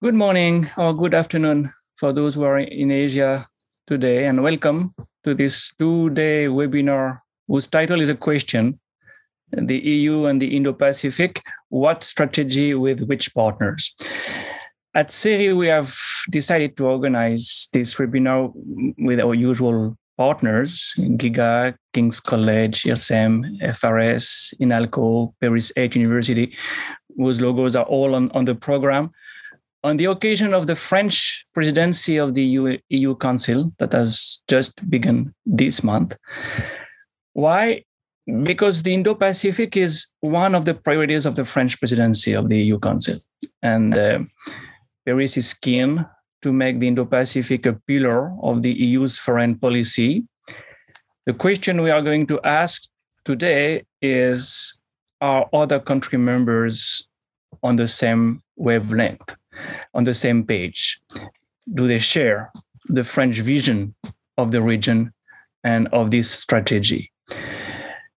[0.00, 3.44] Good morning or good afternoon for those who are in Asia
[3.88, 8.78] today, and welcome to this two day webinar whose title is a question
[9.50, 13.92] the EU and the Indo Pacific what strategy with which partners?
[14.94, 15.92] At CERI, we have
[16.30, 18.52] decided to organize this webinar
[18.98, 26.56] with our usual partners GIGA, King's College, IRSEM, FRS, INALCO, Paris 8 University,
[27.16, 29.10] whose logos are all on, on the program
[29.88, 34.88] on the occasion of the French presidency of the EU, EU, Council that has just
[34.90, 36.14] begun this month.
[37.32, 37.84] Why?
[38.42, 42.58] Because the Indo Pacific is one of the priorities of the French presidency of the
[42.58, 43.16] EU Council.
[43.62, 44.18] And uh,
[45.06, 46.04] Paris is keen
[46.42, 50.22] to make the Indo Pacific a pillar of the EU's foreign policy.
[51.24, 52.82] The question we are going to ask
[53.24, 54.78] today is
[55.22, 57.08] Are other country members
[57.62, 59.37] on the same wavelength?
[59.94, 61.00] On the same page?
[61.74, 62.50] Do they share
[62.88, 63.94] the French vision
[64.36, 65.12] of the region
[65.64, 67.12] and of this strategy?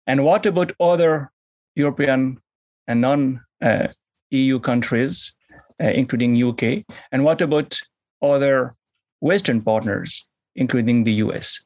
[0.06, 1.30] And what about other
[1.74, 2.38] European
[2.86, 3.88] and non uh,
[4.30, 5.36] EU countries,
[5.82, 6.84] uh, including UK?
[7.12, 7.78] And what about
[8.22, 8.74] other
[9.20, 11.64] Western partners, including the US?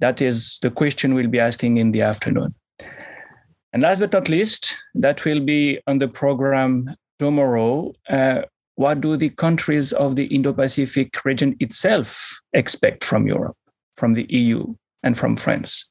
[0.00, 2.54] That is the question we'll be asking in the afternoon.
[3.72, 7.92] And last but not least, that will be on the program tomorrow.
[8.08, 8.42] Uh,
[8.76, 13.56] what do the countries of the Indo Pacific region itself expect from Europe,
[13.96, 15.90] from the EU, and from France?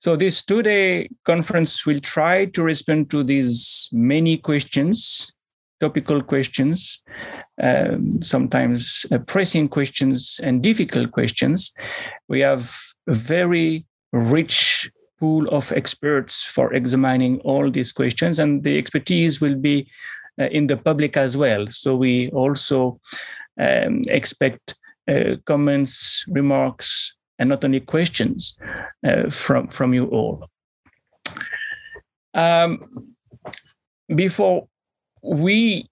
[0.00, 5.32] So, this two day conference will try to respond to these many questions,
[5.80, 7.02] topical questions,
[7.60, 11.72] um, sometimes uh, pressing questions, and difficult questions.
[12.28, 12.76] We have
[13.08, 19.56] a very rich pool of experts for examining all these questions, and the expertise will
[19.56, 19.88] be
[20.38, 21.66] in the public as well.
[21.68, 23.00] So we also
[23.60, 24.76] um, expect
[25.08, 28.58] uh, comments, remarks, and not only questions
[29.06, 30.48] uh, from from you all.
[32.34, 33.14] Um,
[34.14, 34.68] before
[35.22, 35.88] we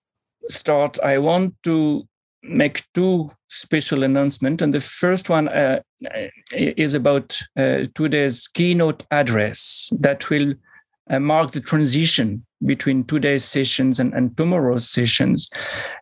[0.47, 2.07] start, I want to
[2.43, 4.63] make two special announcements.
[4.63, 5.81] And the first one uh,
[6.53, 10.55] is about uh, today's keynote address that will
[11.11, 15.51] uh, mark the transition between today's sessions and, and tomorrow's sessions.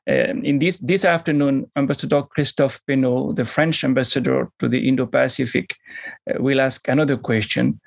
[0.06, 5.74] Um, in this this afternoon, Ambassador Christophe Penot, the French ambassador to the Indo-Pacific,
[6.28, 7.80] uh, will ask another question: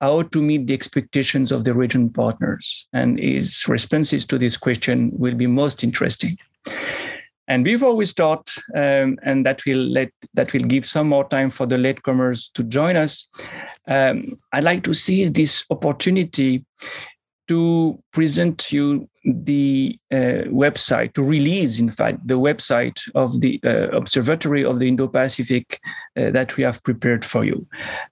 [0.00, 5.10] how to meet the expectations of the region partners, and his responses to this question
[5.14, 6.36] will be most interesting.
[7.52, 11.50] And before we start, um, and that will let that will give some more time
[11.50, 13.28] for the latecomers to join us.
[13.86, 16.64] Um, I'd like to seize this opportunity
[17.48, 23.88] to present you the uh, website, to release, in fact, the website of the uh,
[24.00, 25.78] Observatory of the Indo Pacific
[26.18, 27.66] uh, that we have prepared for you.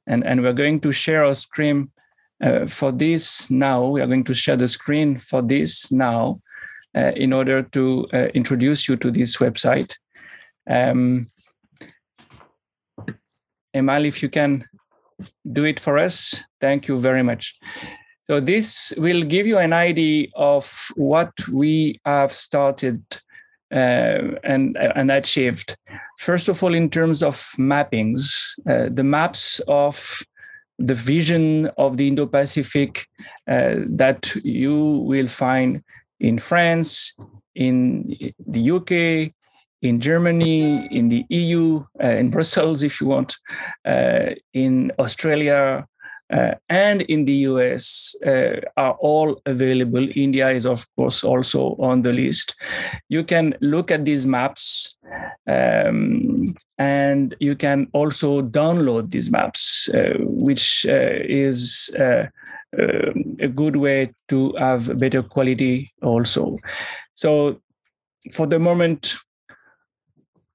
[0.07, 1.91] And, and we're going to share our screen
[2.45, 3.87] uh, for this now.
[3.87, 6.41] We are going to share the screen for this now
[6.97, 9.97] uh, in order to uh, introduce you to this website.
[10.69, 11.29] Um,
[13.75, 14.65] Emal, if you can
[15.53, 17.55] do it for us, thank you very much.
[18.25, 23.03] So this will give you an idea of what we have started
[23.73, 25.77] uh, and and achieved.
[26.19, 30.23] First of all, in terms of mappings, uh, the maps of
[30.79, 33.07] the vision of the Indo-Pacific
[33.49, 35.83] uh, that you will find
[36.21, 37.17] in France,
[37.55, 39.33] in the UK,
[39.83, 43.37] in Germany, in the EU, uh, in Brussels, if you want,
[43.85, 45.87] uh, in Australia,
[46.33, 50.07] uh, and in the US uh, are all available.
[50.15, 52.55] India is, of course, also on the list.
[53.09, 54.97] You can look at these maps
[55.49, 56.47] um,
[56.79, 61.91] and you can also download these maps, uh, which uh, is
[62.79, 66.57] um, a good way to have better quality also.
[67.15, 67.61] So,
[68.33, 69.17] for the moment,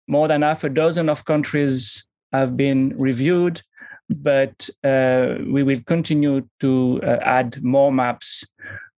[0.08, 3.62] more than half a dozen of countries have been reviewed
[4.10, 8.46] but uh, we will continue to uh, add more maps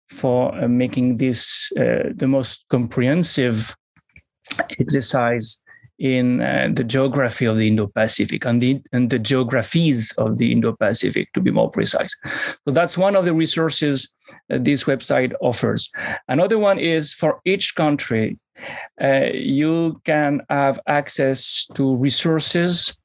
[0.09, 3.75] for uh, making this uh, the most comprehensive
[4.79, 5.61] exercise
[5.99, 11.33] in uh, the geography of the Indo-Pacific and the, and the geographies of the Indo-Pacific,
[11.33, 12.15] to be more precise.
[12.65, 14.13] So that's one of the resources
[14.49, 15.91] this website offers.
[16.27, 18.37] Another one is for each country,
[19.01, 22.99] uh, you can have access to resources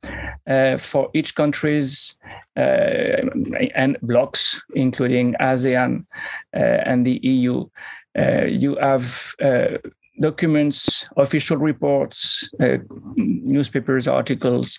[0.46, 2.18] uh, for each country's
[2.56, 3.22] uh,
[3.74, 6.04] and blocks, including ASEAN
[6.54, 7.66] uh, and the EU.
[8.18, 9.34] Uh, you have
[10.20, 12.78] documents, official reports, uh,
[13.16, 14.78] newspapers, articles,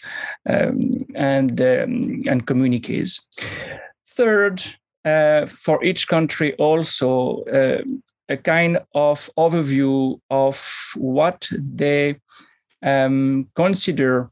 [0.49, 3.27] um, and um, and communiques.
[4.09, 4.63] Third,
[5.05, 7.81] uh, for each country, also uh,
[8.29, 12.15] a kind of overview of what they
[12.83, 14.29] um, consider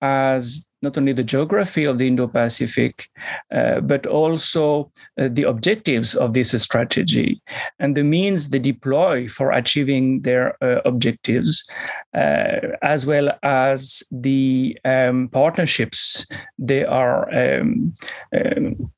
[0.00, 3.08] as not only the geography of the Indo-Pacific,
[3.54, 7.40] uh, but also uh, the objectives of this strategy
[7.78, 11.68] and the means they deploy for achieving their uh, objectives,
[12.14, 16.26] uh, as well as the um, partnerships
[16.58, 17.94] they are um,
[18.34, 18.92] um,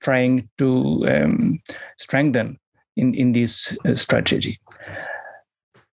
[0.00, 1.60] trying to um,
[1.98, 2.58] strengthen
[2.96, 4.60] in, in this uh, strategy.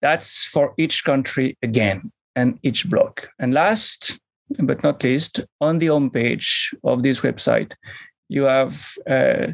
[0.02, 3.30] That's for each country again and each block.
[3.40, 4.20] And last,
[4.60, 7.74] but not least, on the homepage of this website,
[8.30, 9.48] you have uh,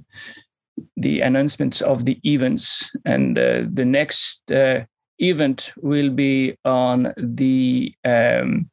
[0.97, 2.93] the announcements of the events.
[3.05, 4.85] And uh, the next uh,
[5.19, 8.69] event will be on the um,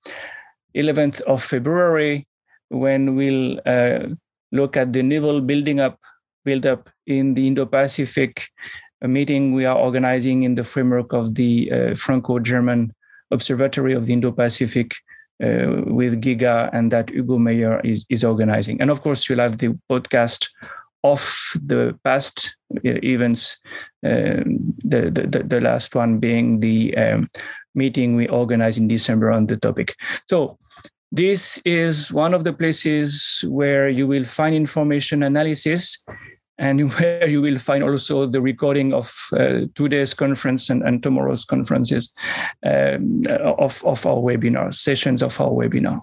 [0.74, 2.26] 11th of February
[2.68, 4.08] when we'll uh,
[4.52, 5.98] look at the naval building up
[6.44, 8.48] build up in the Indo-Pacific
[9.02, 12.92] meeting we are organizing in the framework of the uh, Franco-German
[13.30, 14.94] Observatory of the Indo-Pacific
[15.42, 18.80] uh, with Giga and that Hugo Meijer is, is organizing.
[18.80, 20.48] And of course, you'll have the podcast
[21.04, 21.20] of
[21.64, 23.60] the past uh, events,
[24.04, 27.28] um, the, the, the, last one being the um,
[27.74, 29.94] meeting we organized in December on the topic.
[30.28, 30.58] So
[31.12, 36.04] this is one of the places where you will find information analysis
[36.58, 41.44] and where you will find also the recording of uh, today's conference and, and tomorrow's
[41.44, 42.12] conferences
[42.64, 46.02] um, of, of our webinar, sessions of our webinar.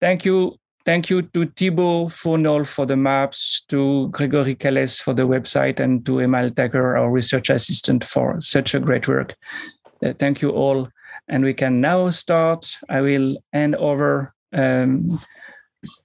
[0.00, 0.56] Thank you.
[0.84, 6.04] Thank you to Thibaut Fournol for the maps, to Gregory Calles for the website, and
[6.04, 9.34] to Emal Tucker, our research assistant, for such a great work.
[10.04, 10.90] Uh, thank you all.
[11.28, 12.70] And we can now start.
[12.90, 15.18] I will hand over um,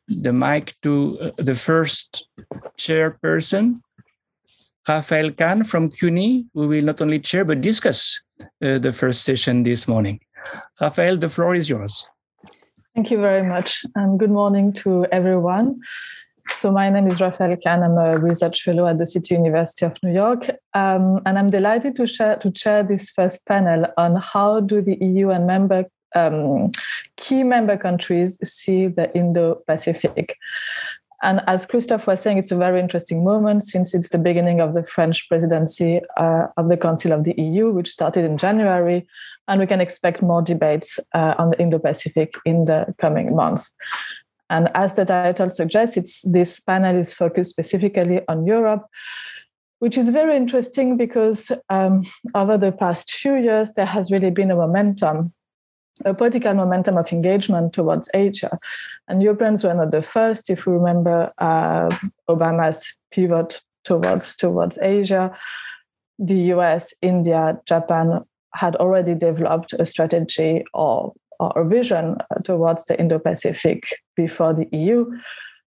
[0.07, 2.27] the mic to uh, the first
[2.77, 3.81] chairperson,
[4.87, 8.19] Raphaëlle Khan from CUNY, who will not only chair but discuss
[8.63, 10.19] uh, the first session this morning.
[10.81, 12.07] Rafael, the floor is yours.
[12.95, 15.79] Thank you very much, and good morning to everyone.
[16.55, 17.83] So my name is Raphaëlle Khan.
[17.83, 21.95] I'm a research fellow at the City University of New York, um, and I'm delighted
[21.97, 25.85] to share to chair this first panel on how do the EU and member
[26.15, 26.71] um,
[27.17, 30.37] key member countries see the Indo-Pacific.
[31.21, 34.73] And as Christophe was saying, it's a very interesting moment since it's the beginning of
[34.73, 39.05] the French presidency uh, of the Council of the EU, which started in January.
[39.47, 43.67] And we can expect more debates uh, on the Indo Pacific in the coming month.
[44.49, 48.87] And as the title suggests, it's, this panel is focused specifically on Europe,
[49.79, 52.03] which is very interesting because um,
[52.33, 55.33] over the past few years, there has really been a momentum
[56.05, 58.57] a political momentum of engagement towards Asia.
[59.07, 61.89] And Europeans were not the first, if we remember uh,
[62.29, 65.35] Obama's pivot towards towards Asia.
[66.19, 68.23] The US, India, Japan
[68.53, 73.83] had already developed a strategy or, or a vision towards the Indo-Pacific
[74.15, 75.05] before the EU.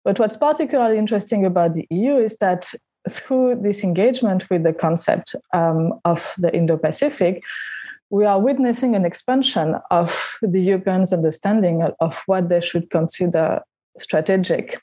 [0.04, 2.72] But what's particularly interesting about the EU is that
[3.10, 7.44] through this engagement with the concept um, of the Indo-Pacific,
[8.10, 13.62] we are witnessing an expansion of the Europeans' understanding of what they should consider
[13.98, 14.82] strategic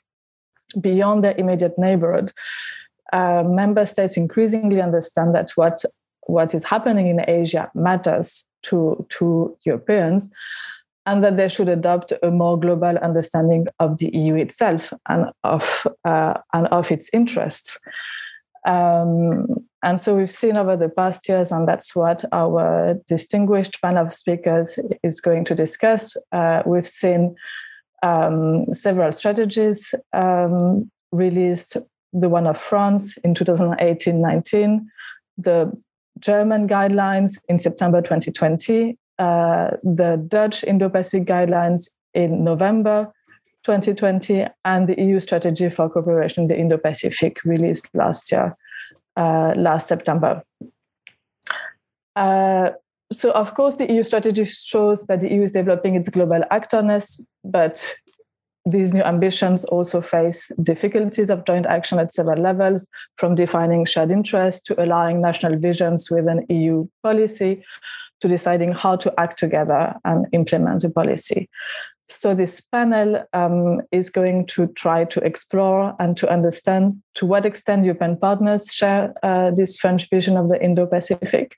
[0.79, 2.31] beyond their immediate neighborhood.
[3.13, 5.83] Uh, member states increasingly understand that what,
[6.27, 10.29] what is happening in Asia matters to, to Europeans
[11.05, 15.87] and that they should adopt a more global understanding of the EU itself and of,
[16.03, 17.79] uh, and of its interests.
[18.65, 24.07] Um, and so we've seen over the past years, and that's what our distinguished panel
[24.07, 26.17] of speakers is going to discuss.
[26.31, 27.35] Uh, we've seen
[28.03, 31.77] um, several strategies um, released
[32.13, 34.89] the one of France in 2018 19,
[35.37, 35.71] the
[36.19, 43.13] German guidelines in September 2020, uh, the Dutch Indo Pacific guidelines in November
[43.67, 48.55] 2020 and the EU strategy for cooperation in the Indo-Pacific released last year,
[49.17, 50.41] uh, last September.
[52.15, 52.69] Uh,
[53.11, 57.21] so, of course, the EU strategy shows that the EU is developing its global actorness,
[57.43, 57.93] but
[58.65, 64.13] these new ambitions also face difficulties of joint action at several levels, from defining shared
[64.13, 67.63] interests to aligning national visions with an EU policy
[68.21, 71.49] to deciding how to act together and implement a policy.
[72.09, 77.45] So this panel um, is going to try to explore and to understand to what
[77.45, 81.53] extent European partners share uh, this French vision of the Indo-Pacific.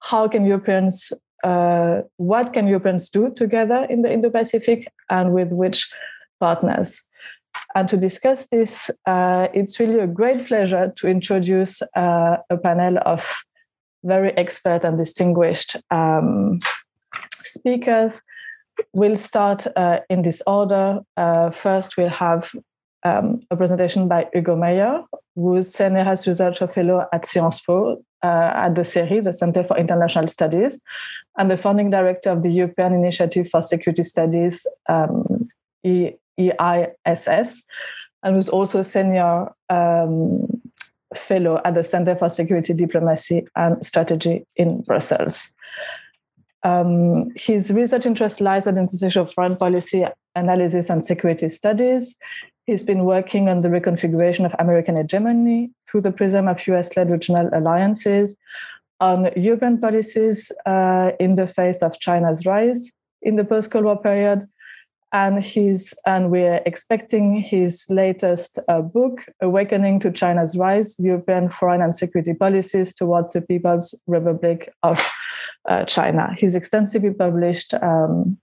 [0.00, 1.12] How can Europeans,
[1.44, 5.92] uh, what can Europeans do together in the Indo-Pacific, and with which
[6.40, 7.02] partners?
[7.74, 12.96] And to discuss this, uh, it's really a great pleasure to introduce uh, a panel
[13.04, 13.44] of
[14.04, 16.60] very expert and distinguished um,
[17.30, 18.22] speakers
[18.92, 21.00] We'll start uh, in this order.
[21.16, 22.52] Uh, first, we'll have
[23.04, 28.74] um, a presentation by Hugo Meijer, who's CNRS Researcher Fellow at Sciences Po uh, at
[28.74, 30.80] the CERI, the Center for International Studies,
[31.38, 35.48] and the founding director of the European Initiative for Security Studies, um,
[35.84, 37.64] EISS,
[38.22, 40.46] and who's also senior um,
[41.16, 45.52] fellow at the Center for Security Diplomacy and Strategy in Brussels.
[46.64, 50.04] Um, his research interest lies at the intersection of foreign policy
[50.34, 52.16] analysis and security studies.
[52.66, 57.10] He's been working on the reconfiguration of American hegemony through the prism of US led
[57.10, 58.36] regional alliances,
[59.02, 64.00] on European policies uh, in the face of China's rise in the post Cold War
[64.00, 64.48] period.
[65.12, 71.82] And he's and we're expecting his latest uh, book, Awakening to China's Rise: European Foreign
[71.82, 74.98] and Security Policies Towards the People's Republic of
[75.68, 76.34] uh, China.
[76.36, 78.38] He's extensively published, um,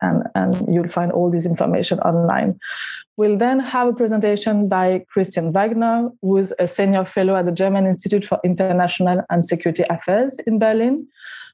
[0.00, 2.58] and, and you'll find all this information online.
[3.16, 7.52] We'll then have a presentation by Christian Wagner, who is a senior fellow at the
[7.52, 11.06] German Institute for International and Security Affairs in Berlin,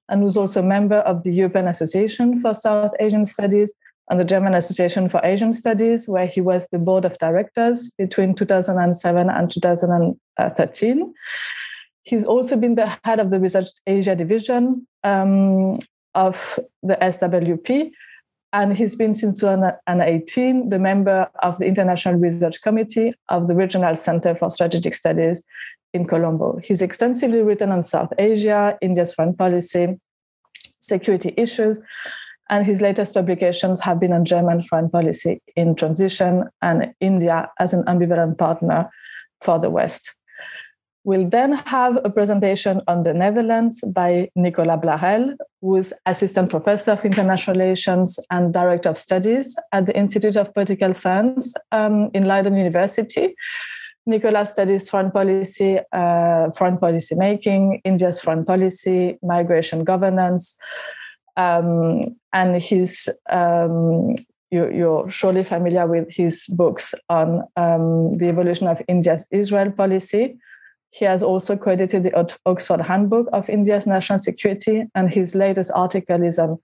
[0.09, 3.73] and who's also a member of the European Association for South Asian Studies
[4.09, 8.35] and the German Association for Asian Studies, where he was the board of directors between
[8.35, 11.15] 2007 and 2013.
[12.07, 15.75] He's also been the head of the Research Asia division um,
[16.15, 17.91] of the SWP,
[18.53, 23.97] and he's been since 2018 the member of the International Research Committee of the Regional
[23.97, 25.45] Center for Strategic Studies
[25.93, 26.61] in Colombo.
[26.63, 29.99] He's extensively written on South Asia, India's foreign policy,
[30.79, 31.83] security issues,
[32.49, 37.75] and his latest publications have been on German foreign policy in transition and India as
[37.75, 38.89] an ambivalent partner
[39.41, 40.16] for the West.
[41.07, 46.91] We'll then have a presentation on the Netherlands by Nicolas Blarel, who is Assistant Professor
[46.91, 52.25] of International Relations and Director of Studies at the Institute of Political Science um, in
[52.25, 53.37] Leiden University.
[54.05, 60.59] Nicolas studies foreign policy, uh, foreign policy making, India's foreign policy, migration governance,
[61.37, 64.17] um, and he's um,
[64.51, 70.37] you, are surely familiar with his books on um, the evolution of India's Israel policy,
[70.97, 76.23] he has also credited the Oxford Handbook of India's National Security, and his latest article
[76.23, 76.59] is on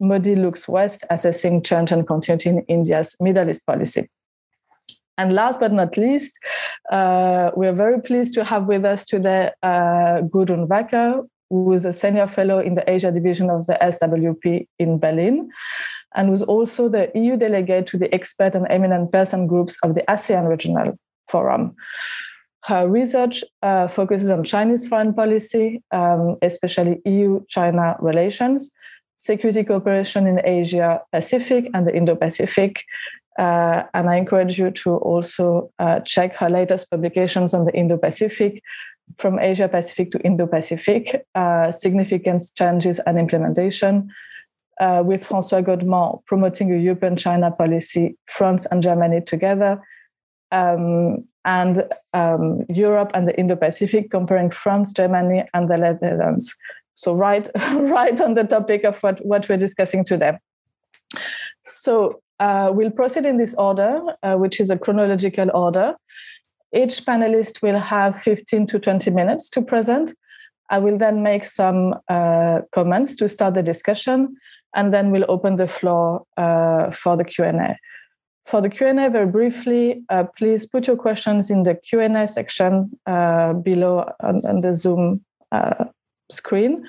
[0.00, 4.08] Modi Looks West, assessing change and continuity in India's Middle East policy.
[5.18, 6.36] And last but not least,
[6.90, 11.92] uh, we're very pleased to have with us today uh, Gudrun Wacker, who is a
[11.92, 15.48] senior fellow in the Asia division of the SWP in Berlin,
[16.16, 20.02] and who's also the EU delegate to the expert and eminent person groups of the
[20.08, 21.76] ASEAN Regional Forum.
[22.66, 28.72] Her research uh, focuses on Chinese foreign policy, um, especially EU China relations,
[29.16, 32.82] security cooperation in Asia Pacific and the Indo Pacific.
[33.38, 37.98] Uh, and I encourage you to also uh, check her latest publications on the Indo
[37.98, 38.60] Pacific,
[39.18, 44.10] from Asia Pacific to Indo Pacific, uh, significant changes and implementation.
[44.78, 49.80] Uh, with Francois Godement promoting a European China policy, France and Germany together,
[50.52, 56.54] um, and um, Europe and the Indo-Pacific, comparing France, Germany, and the Netherlands.
[56.94, 60.38] So right, right on the topic of what, what we're discussing today.
[61.64, 65.94] So uh, we'll proceed in this order, uh, which is a chronological order.
[66.74, 70.14] Each panelist will have 15 to 20 minutes to present.
[70.68, 74.36] I will then make some uh, comments to start the discussion,
[74.74, 77.76] and then we'll open the floor uh, for the Q&A.
[78.46, 83.54] For the Q&A, very briefly, uh, please put your questions in the Q&A section uh,
[83.54, 85.86] below on, on, the Zoom uh,
[86.30, 86.86] screen.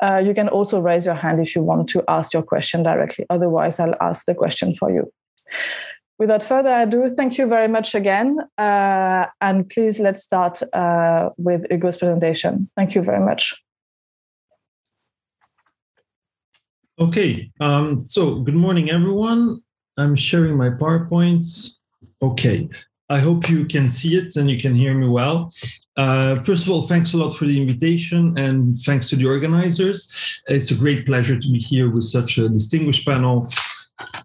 [0.00, 3.26] Uh, you can also raise your hand if you want to ask your question directly.
[3.28, 5.12] Otherwise, I'll ask the question for you.
[6.20, 8.38] Without further ado, thank you very much again.
[8.56, 10.62] Uh, and please, let's start
[11.36, 12.70] with Hugo's presentation.
[12.76, 13.52] Thank you very much.
[17.00, 19.60] Okay, um, so good morning, everyone.
[19.96, 21.76] I'm sharing my PowerPoint.
[22.22, 22.68] Okay.
[23.10, 25.52] I hope you can see it and you can hear me well.
[25.96, 30.42] Uh, first of all, thanks a lot for the invitation and thanks to the organizers.
[30.48, 33.48] It's a great pleasure to be here with such a distinguished panel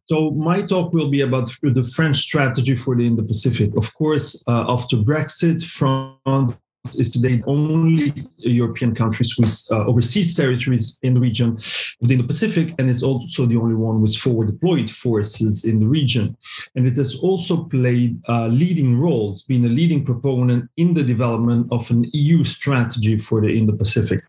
[0.05, 3.75] So my talk will be about the French strategy for the Indo-Pacific.
[3.77, 6.57] Of course, uh, after Brexit, France
[6.97, 11.55] is today the only European countries with uh, overseas territories in the region
[12.01, 15.87] within the Indo-Pacific, and it's also the only one with forward deployed forces in the
[15.87, 16.35] region.
[16.75, 21.67] And it has also played uh, leading roles, being a leading proponent in the development
[21.71, 24.21] of an EU strategy for the Indo-Pacific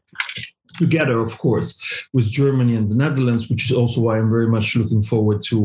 [0.84, 1.70] together, of course,
[2.12, 5.56] with Germany and the Netherlands, which is also why I'm very much looking forward to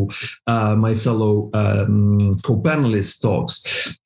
[0.54, 3.56] uh, my fellow um, co panelist talks.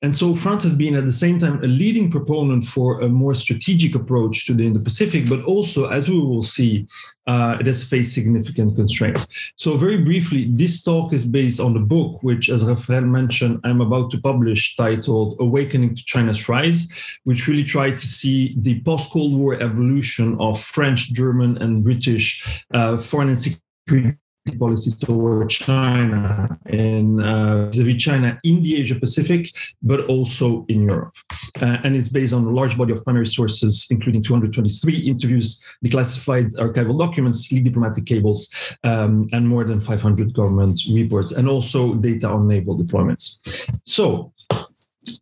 [0.04, 3.36] And so France has been at the same time a leading proponent for a more
[3.36, 6.88] strategic approach to the Indo Pacific, but also, as we will see,
[7.32, 9.24] uh, it has faced significant constraints.
[9.56, 13.82] So, very briefly, this talk is based on the book, which, as Raphaëlle mentioned, I'm
[13.82, 16.82] about to publish titled Awakening to China's Rise,
[17.24, 21.84] which really tried to see the post Cold War evolution of French French, German, and
[21.84, 24.18] British uh, foreign and security
[24.58, 31.16] policies toward China and uh, vis-a-vis China in the Asia Pacific, but also in Europe.
[31.62, 36.54] Uh, and it's based on a large body of primary sources, including 223 interviews, declassified
[36.56, 38.50] archival documents, lead diplomatic cables,
[38.84, 43.40] um, and more than 500 government reports, and also data on naval deployments.
[43.86, 44.32] So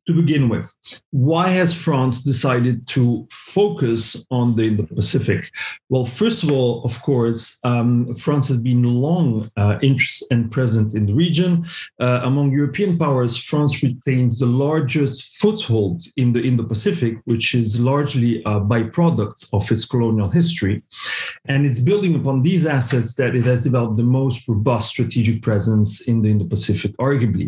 [0.07, 0.67] to begin with,
[1.11, 5.41] why has France decided to focus on the Indo-Pacific?
[5.89, 9.27] Well, first of all, of course, um, France has been long
[9.57, 11.51] uh, interested and present in the region.
[11.99, 18.31] Uh, among European powers, France retains the largest foothold in the Indo-Pacific, which is largely
[18.43, 20.75] a byproduct of its colonial history.
[21.51, 25.89] And it's building upon these assets that it has developed the most robust strategic presence
[26.09, 27.47] in the Indo-Pacific, arguably.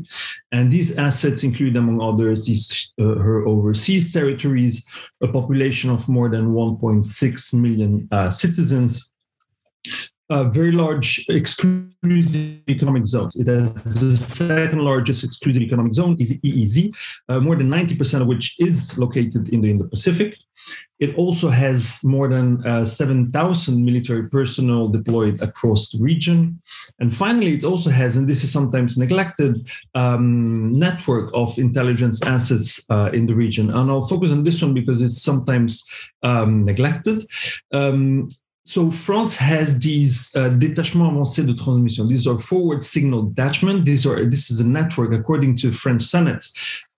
[0.51, 4.85] And these assets include, among others, overseas, uh, her overseas territories,
[5.21, 9.11] a population of more than 1.6 million uh, citizens,
[10.29, 13.29] a very large exclusive economic zone.
[13.35, 16.95] It has the second largest exclusive economic zone, is EEZ,
[17.29, 20.37] uh, more than 90% of which is located in the Indo-Pacific.
[20.99, 26.61] It also has more than uh, 7,000 military personnel deployed across the region.
[26.99, 32.85] And finally, it also has, and this is sometimes neglected, um, network of intelligence assets
[32.89, 33.69] uh, in the region.
[33.69, 35.87] And I'll focus on this one because it's sometimes
[36.23, 37.21] um, neglected.
[37.71, 38.29] Um,
[38.69, 42.07] so France has these uh, détachements avancés de transmission.
[42.07, 43.83] These are forward signal detachment.
[43.83, 46.45] These are this is a network, according to the French Senate,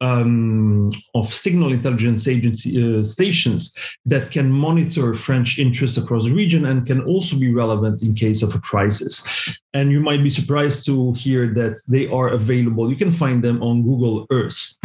[0.02, 3.74] um, of signal intelligence agency uh, stations
[4.06, 8.44] that can monitor French interests across the region and can also be relevant in case
[8.44, 9.24] of a crisis.
[9.74, 12.90] And you might be surprised to hear that they are available.
[12.90, 14.81] You can find them on Google Earth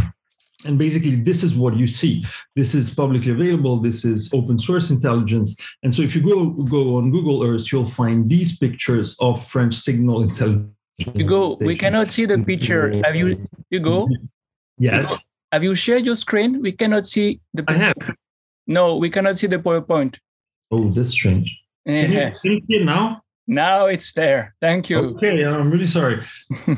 [0.65, 2.25] and basically this is what you see.
[2.55, 3.77] This is publicly available.
[3.77, 5.57] This is open source intelligence.
[5.83, 9.75] And so if you go go on google earth you'll find these pictures of french
[9.75, 10.73] signal intelligence.
[11.15, 13.03] You go we cannot see the picture.
[13.05, 14.09] Have you you go?
[14.79, 15.27] Yes.
[15.53, 16.61] Have you shared your screen?
[16.63, 17.83] We cannot see the picture.
[17.83, 18.17] i have.
[18.67, 20.19] no we cannot see the powerpoint.
[20.71, 21.61] Oh that's strange.
[21.85, 22.03] Yes.
[22.03, 24.55] can, you, can you see it now now it's there.
[24.61, 24.99] Thank you.
[24.99, 26.23] Okay, I'm really sorry.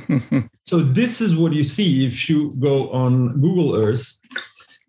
[0.67, 4.17] so this is what you see if you go on Google Earth.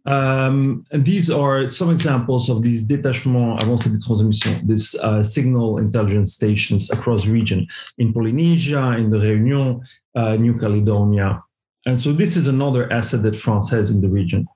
[0.06, 5.78] Um, and these are some examples of these détachements avancés de transmission, these uh, signal
[5.78, 9.82] intelligence stations across region in Polynesia, in the Réunion,
[10.16, 11.44] uh, New Caledonia.
[11.86, 14.48] And so this is another asset that France has in the region.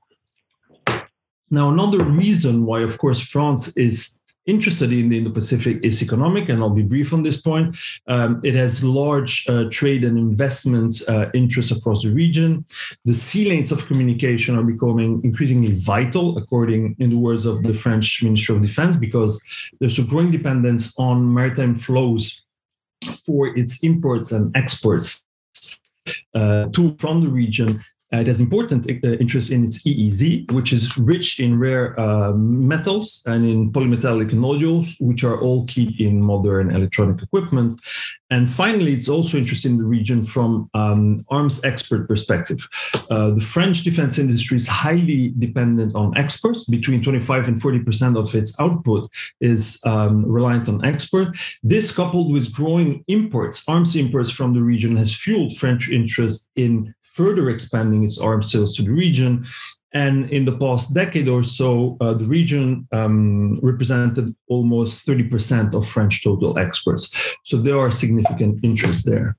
[1.50, 6.62] Now, another reason why, of course, France is interested in the Indo-Pacific is economic, and
[6.62, 7.76] I'll be brief on this point.
[8.08, 12.66] Um, it has large uh, trade and investment uh, interests across the region.
[13.06, 17.74] The sea lanes of communication are becoming increasingly vital, according in the words of the
[17.74, 19.42] French Ministry of Defense, because
[19.80, 22.44] there's a growing dependence on maritime flows
[23.26, 25.24] for its imports and exports
[26.36, 27.82] uh, to from the region
[28.20, 33.24] it has important uh, interest in its EEZ, which is rich in rare uh, metals
[33.26, 37.80] and in polymetallic nodules, which are all key in modern electronic equipment.
[38.30, 42.68] And finally, it's also interested in the region from um, arms expert perspective.
[43.10, 46.64] Uh, the French defense industry is highly dependent on exports.
[46.66, 51.38] Between 25 and 40 percent of its output is um, reliant on export.
[51.62, 56.94] This, coupled with growing imports, arms imports from the region, has fueled French interest in
[57.14, 59.46] further expanding its arms sales to the region.
[59.94, 65.88] And in the past decade or so, uh, the region um, represented almost 30% of
[65.88, 67.36] French total exports.
[67.44, 69.38] So there are significant interests there.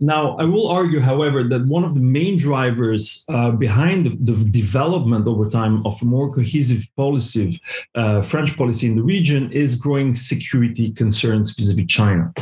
[0.00, 4.48] Now, I will argue, however, that one of the main drivers uh, behind the, the,
[4.50, 7.60] development over time of a more cohesive policy,
[7.94, 12.32] uh, French policy in the region, is growing security concerns vis-a-vis China.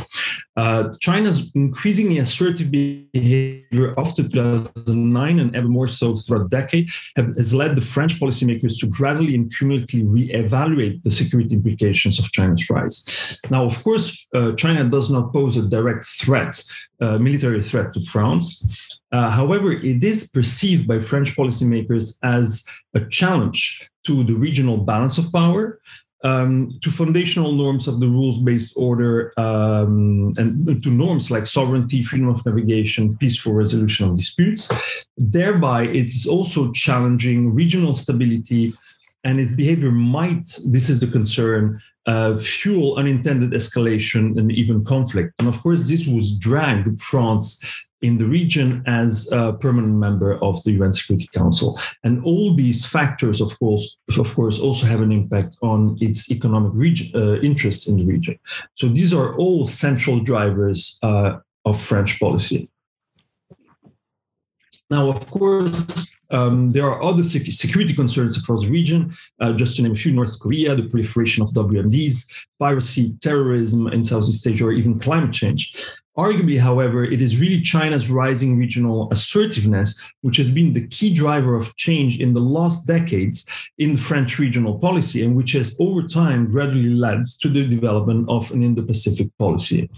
[0.57, 7.27] Uh, China's increasingly assertive behavior after 2009 and ever more so throughout the decade have,
[7.37, 12.67] has led the French policymakers to gradually and cumulatively re-evaluate the security implications of China's
[12.71, 13.39] rise.
[13.51, 16.59] Now, of course, uh, China does not pose a direct threat
[16.99, 18.97] uh, military threat to France.
[19.11, 22.65] Uh, however, it is perceived by French policymakers as
[22.95, 25.79] a challenge to the regional balance of power,
[26.23, 32.03] um, to foundational norms of the rules based order, um, and to norms like sovereignty,
[32.03, 34.71] freedom of navigation, peaceful resolution of disputes.
[35.17, 38.73] Thereby, it's also challenging regional stability
[39.23, 45.33] and its behavior might, this is the concern, uh, fuel unintended escalation and even conflict.
[45.39, 47.61] And of course, this was dragged France
[48.01, 51.79] in the region as a permanent member of the UN Security Council.
[52.03, 56.71] And all these factors, of course, of course, also have an impact on its economic
[56.73, 58.37] region, uh, interests in the region.
[58.75, 62.69] So these are all central drivers uh, of French policy.
[64.89, 69.13] Now, of course, um, there are other security concerns across the region.
[69.39, 74.03] Uh, just to name a few, North Korea, the proliferation of WMDs, piracy, terrorism in
[74.03, 75.75] Southeast Asia, or even climate change.
[76.17, 81.55] Arguably, however, it is really China's rising regional assertiveness, which has been the key driver
[81.55, 83.45] of change in the last decades
[83.77, 88.49] in French regional policy, and which has over time gradually led to the development of
[88.51, 89.89] an Indo Pacific policy.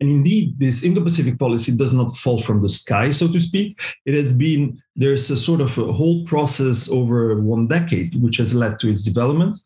[0.00, 3.80] And indeed, this Indo Pacific policy does not fall from the sky, so to speak.
[4.04, 8.52] It has been there's a sort of a whole process over one decade, which has
[8.52, 9.56] led to its development.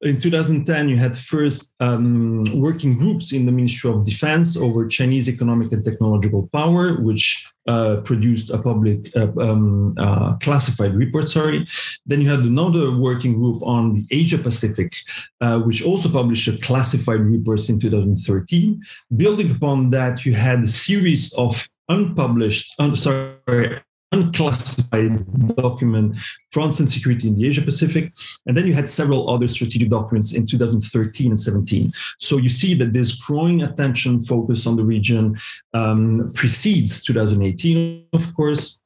[0.00, 5.28] In 2010, you had first um, working groups in the Ministry of Defense over Chinese
[5.28, 11.28] economic and technological power, which uh, produced a public uh, um, uh, classified report.
[11.28, 11.66] Sorry.
[12.06, 14.94] Then you had another working group on the Asia Pacific,
[15.40, 18.80] uh, which also published a classified report in 2013.
[19.16, 23.80] Building upon that, you had a series of unpublished, un, sorry,
[24.12, 26.16] unclassified document,
[26.50, 28.12] France and Security in the Asia Pacific.
[28.46, 31.92] And then you had several other strategic documents in 2013 and 17.
[32.20, 35.36] So you see that this growing attention focus on the region
[35.74, 38.80] um, precedes 2018, of course.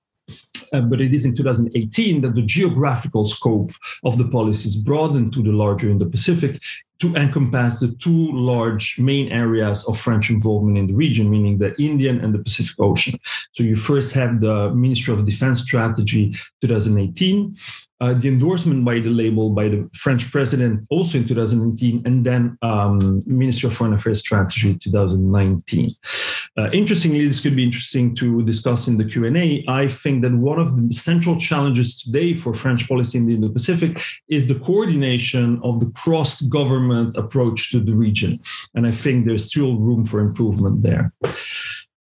[0.73, 3.73] Uh, but it is in 2018 that the geographical scope
[4.05, 6.61] of the policies broadened to the larger Indo-Pacific,
[7.01, 11.75] to encompass the two large main areas of French involvement in the region, meaning the
[11.83, 13.19] Indian and the Pacific Ocean.
[13.53, 17.57] So you first have the Ministry of Defense Strategy 2018,
[18.01, 22.57] uh, the endorsement by the label by the French president also in 2019, and then
[22.63, 25.95] um, Ministry of Foreign Affairs Strategy 2019.
[26.57, 29.65] Uh, interestingly, this could be interesting to discuss in the Q&A.
[29.69, 34.01] I think that one of the central challenges today for French policy in the Indo-Pacific
[34.29, 38.39] is the coordination of the cross-government approach to the region.
[38.75, 41.13] And I think there's still room for improvement there.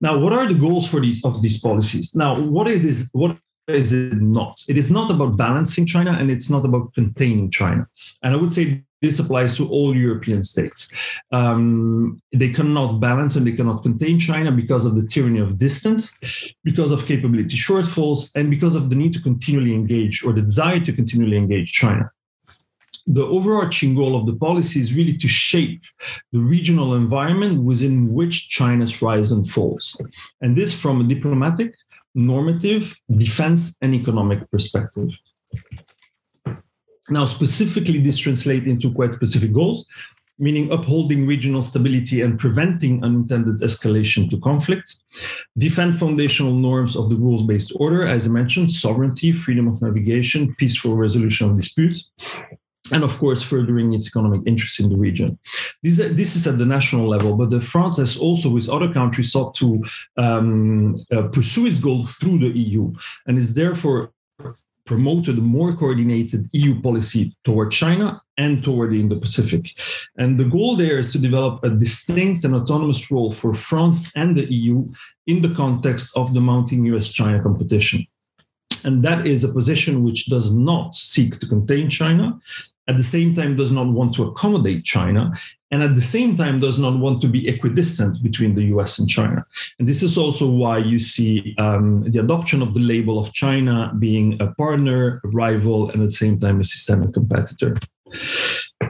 [0.01, 2.13] Now, what are the goals for these of these policies?
[2.15, 4.63] Now, what is what is it not?
[4.67, 7.87] It is not about balancing China and it's not about containing China.
[8.21, 10.91] And I would say this applies to all European states.
[11.31, 16.17] Um, they cannot balance and they cannot contain China because of the tyranny of distance,
[16.63, 20.79] because of capability shortfalls, and because of the need to continually engage or the desire
[20.79, 22.09] to continually engage China.
[23.07, 25.83] The overarching goal of the policy is really to shape
[26.31, 30.01] the regional environment within which China's rise and falls.
[30.41, 31.75] And this from a diplomatic,
[32.15, 35.09] normative, defense, and economic perspective.
[37.09, 39.85] Now, specifically, this translates into quite specific goals,
[40.39, 44.97] meaning upholding regional stability and preventing unintended escalation to conflict,
[45.57, 50.55] defend foundational norms of the rules based order, as I mentioned, sovereignty, freedom of navigation,
[50.55, 52.09] peaceful resolution of disputes,
[52.91, 55.37] and of course furthering its economic interests in the region.
[55.81, 59.55] This, this is at the national level, but France has also, with other countries, sought
[59.55, 59.83] to
[60.17, 62.93] um, uh, pursue its goal through the EU,
[63.27, 64.09] and is therefore
[64.85, 69.71] promoted a more coordinated EU policy toward China and toward the Indo-Pacific.
[70.17, 74.37] And the goal there is to develop a distinct and autonomous role for France and
[74.37, 74.87] the EU
[75.25, 78.05] in the context of the mounting US-China competition.
[78.83, 82.39] And that is a position which does not seek to contain China,
[82.87, 85.33] at the same time does not want to accommodate China,
[85.71, 89.09] and at the same time does not want to be equidistant between the US and
[89.09, 89.45] China.
[89.79, 93.93] And this is also why you see um, the adoption of the label of China
[93.99, 97.75] being a partner, a rival, and at the same time a systemic competitor.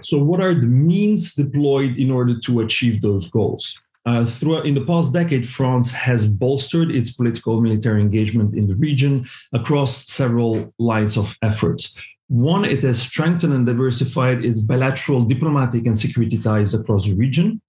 [0.02, 3.80] So, what are the means deployed in order to achieve those goals?
[4.06, 8.76] Uh, throughout in the past decade, France has bolstered its political military engagement in the
[8.76, 11.96] region across several lines of efforts.
[12.28, 17.62] One, it has strengthened and diversified its bilateral diplomatic and security ties across the region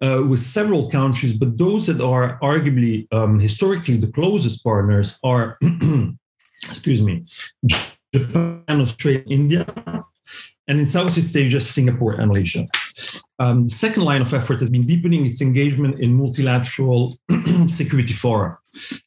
[0.00, 5.56] uh, with several countries, but those that are arguably um, historically the closest partners are,
[6.64, 7.24] excuse me,
[8.12, 9.66] Japan, Australia, India,
[10.66, 12.66] and in Southeast Asia, Singapore and Malaysia.
[13.38, 17.18] Um, the second line of effort has been deepening its engagement in multilateral
[17.68, 18.58] security fora.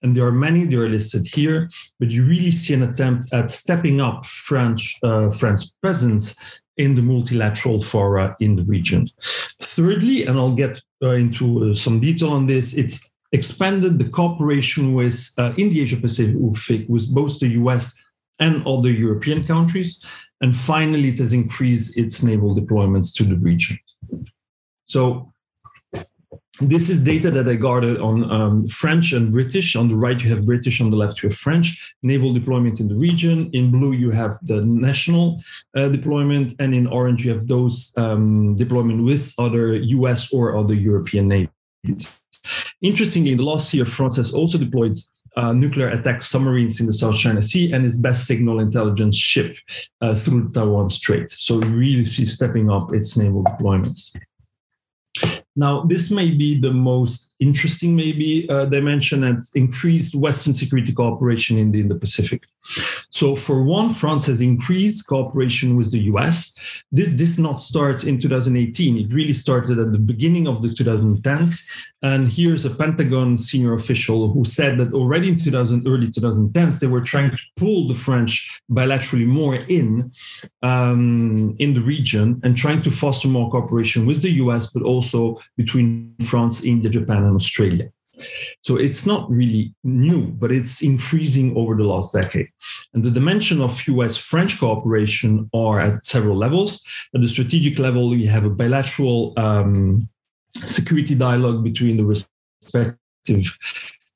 [0.02, 3.52] And there are many, they are listed here, but you really see an attempt at
[3.52, 6.36] stepping up French, uh, France's presence
[6.78, 9.08] in the multilateral fora in the region.
[9.62, 14.94] Thirdly, and I'll get uh, into uh, some detail on this, it's expanded the cooperation
[14.94, 16.36] with uh, in the Asia Pacific
[16.88, 18.02] with both the US
[18.40, 20.04] and other European countries.
[20.42, 23.80] And finally, it has increased its naval deployments to the region.
[24.86, 25.34] So
[26.60, 29.76] this is data that I gathered on um, French and British.
[29.76, 30.80] On the right, you have British.
[30.80, 33.50] On the left, you have French naval deployment in the region.
[33.54, 35.42] In blue, you have the national
[35.76, 40.32] uh, deployment, and in orange, you have those um, deployment with other U.S.
[40.34, 42.22] or other European navies.
[42.82, 44.96] Interestingly, in the last year, France has also deployed
[45.36, 49.58] uh, nuclear attack submarines in the South China Sea and its best signal intelligence ship
[50.02, 51.30] uh, through Taiwan Strait.
[51.30, 54.16] So we really see stepping up its naval deployments.
[55.56, 61.58] Now, this may be the most interesting, maybe, uh, dimension and increased Western security cooperation
[61.58, 62.44] in the Indo-Pacific.
[63.10, 66.56] So, for one, France has increased cooperation with the US.
[66.92, 68.98] This did not start in 2018.
[68.98, 71.66] It really started at the beginning of the 2010s.
[72.02, 76.88] And here's a Pentagon senior official who said that already in 2000, early 2010s, they
[76.88, 80.12] were trying to pull the French bilaterally more in
[80.62, 85.40] um, in the region and trying to foster more cooperation with the US, but also
[85.58, 87.90] between France, India, Japan, and Australia.
[88.62, 92.48] So it's not really new, but it's increasing over the last decade.
[92.94, 96.82] And the dimension of US French cooperation are at several levels.
[97.14, 100.08] At the strategic level, we have a bilateral um,
[100.56, 103.58] security dialogue between the respective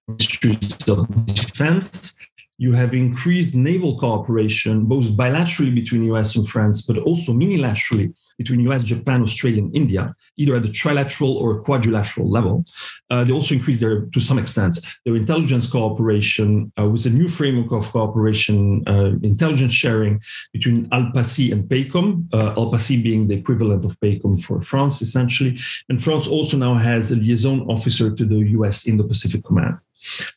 [0.08, 2.18] ministries of defense.
[2.58, 8.62] You have increased naval cooperation, both bilaterally between US and France, but also unilaterally between
[8.72, 12.66] US, Japan, Australia, and India, either at the trilateral or quadrilateral level.
[13.12, 17.28] Uh, they also increased their, to some extent, their intelligence cooperation uh, with a new
[17.28, 20.22] framework of cooperation, uh, intelligence sharing
[20.54, 25.60] between ALPACI and PACOM, uh, ALPACI being the equivalent of PACOM for France, essentially.
[25.90, 29.76] And France also now has a liaison officer to the US Indo-Pacific Command.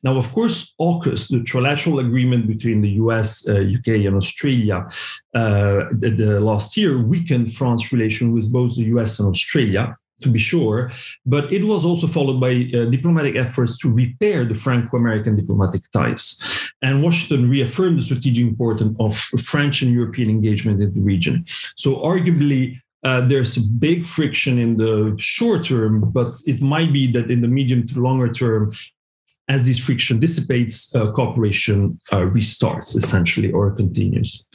[0.03, 4.87] Now, of course, AUKUS, the trilateral agreement between the US, uh, UK, and Australia
[5.35, 10.29] uh, the, the, last year weakened France's relation with both the US and Australia, to
[10.29, 10.91] be sure,
[11.27, 15.83] but it was also followed by uh, diplomatic efforts to repair the Franco American diplomatic
[15.91, 16.41] ties.
[16.81, 21.45] And Washington reaffirmed the strategic importance of French and European engagement in the region.
[21.77, 27.11] So, arguably, uh, there's a big friction in the short term, but it might be
[27.13, 28.73] that in the medium to longer term,
[29.49, 34.47] as this friction dissipates, uh, cooperation uh, restarts essentially or continues.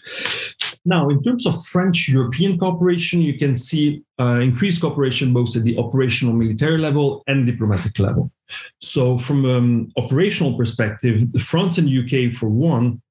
[0.86, 5.64] Now, in terms of French European cooperation, you can see uh, increased cooperation both at
[5.64, 8.32] the operational military level and diplomatic level.
[8.80, 13.02] So, from an um, operational perspective, the France and UK, for one,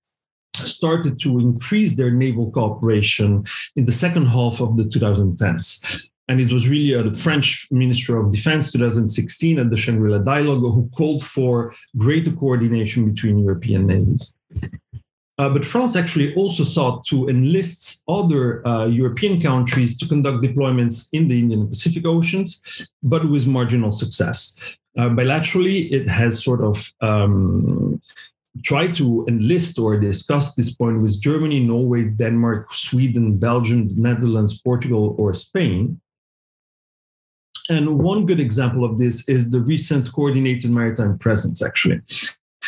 [0.54, 3.44] started to increase their naval cooperation
[3.76, 6.08] in the second half of the 2010s.
[6.28, 10.18] And it was really uh, the French Minister of Defense 2016 at the Shangri La
[10.18, 14.38] Dialogue who called for greater coordination between European navies.
[15.38, 21.08] Uh, but France actually also sought to enlist other uh, European countries to conduct deployments
[21.12, 22.62] in the Indian and Pacific Oceans,
[23.02, 24.56] but with marginal success.
[24.96, 28.00] Uh, bilaterally, it has sort of um,
[28.64, 35.14] tried to enlist or discuss this point with Germany, Norway, Denmark, Sweden, Belgium, Netherlands, Portugal,
[35.18, 36.00] or Spain.
[37.68, 42.00] And one good example of this is the recent coordinated maritime presence, actually.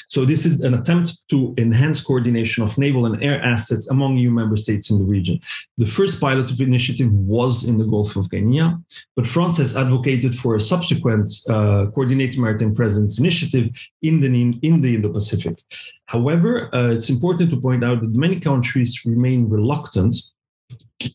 [0.09, 4.31] So, this is an attempt to enhance coordination of naval and air assets among EU
[4.31, 5.41] member states in the region.
[5.77, 8.75] The first pilot initiative was in the Gulf of Guinea,
[9.17, 13.71] but France has advocated for a subsequent uh, coordinated maritime presence initiative
[14.03, 14.29] in the,
[14.63, 15.59] in the Indo Pacific.
[16.07, 20.15] However, uh, it's important to point out that many countries remain reluctant,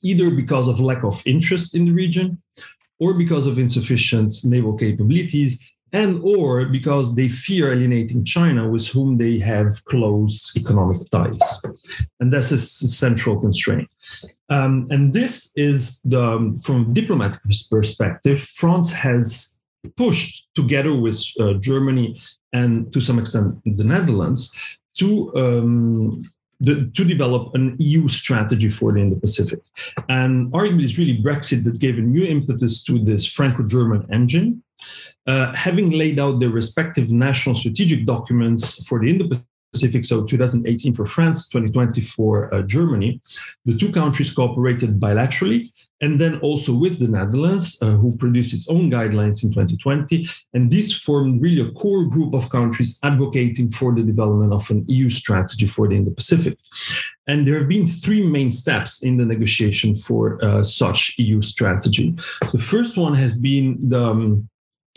[0.01, 2.41] either because of lack of interest in the region
[3.03, 5.51] or because of insufficient naval capabilities
[6.01, 11.39] and or because they fear alienating China with whom they have close economic ties.
[12.19, 13.87] And that's a central constraint.
[14.49, 16.25] Um, and this is the,
[16.65, 19.59] from diplomatic perspective, France has
[19.97, 22.19] pushed together with uh, Germany
[22.53, 24.41] and to some extent the Netherlands
[24.99, 26.23] to um,
[26.63, 29.59] the, to develop an EU strategy for the Indo-Pacific.
[30.09, 34.63] And arguably, it's really Brexit that gave a new impetus to this Franco-German engine.
[35.27, 40.93] Uh, having laid out their respective national strategic documents for the Indo-Pacific Pacific, so 2018
[40.93, 43.19] for France, 2020 for uh, Germany.
[43.65, 45.71] The two countries cooperated bilaterally
[46.03, 50.27] and then also with the Netherlands, uh, who produced its own guidelines in 2020.
[50.53, 54.83] And this formed really a core group of countries advocating for the development of an
[54.89, 56.57] EU strategy for the Indo-Pacific.
[57.25, 62.13] And there have been three main steps in the negotiation for uh, such EU strategy.
[62.51, 64.49] The first one has been the um,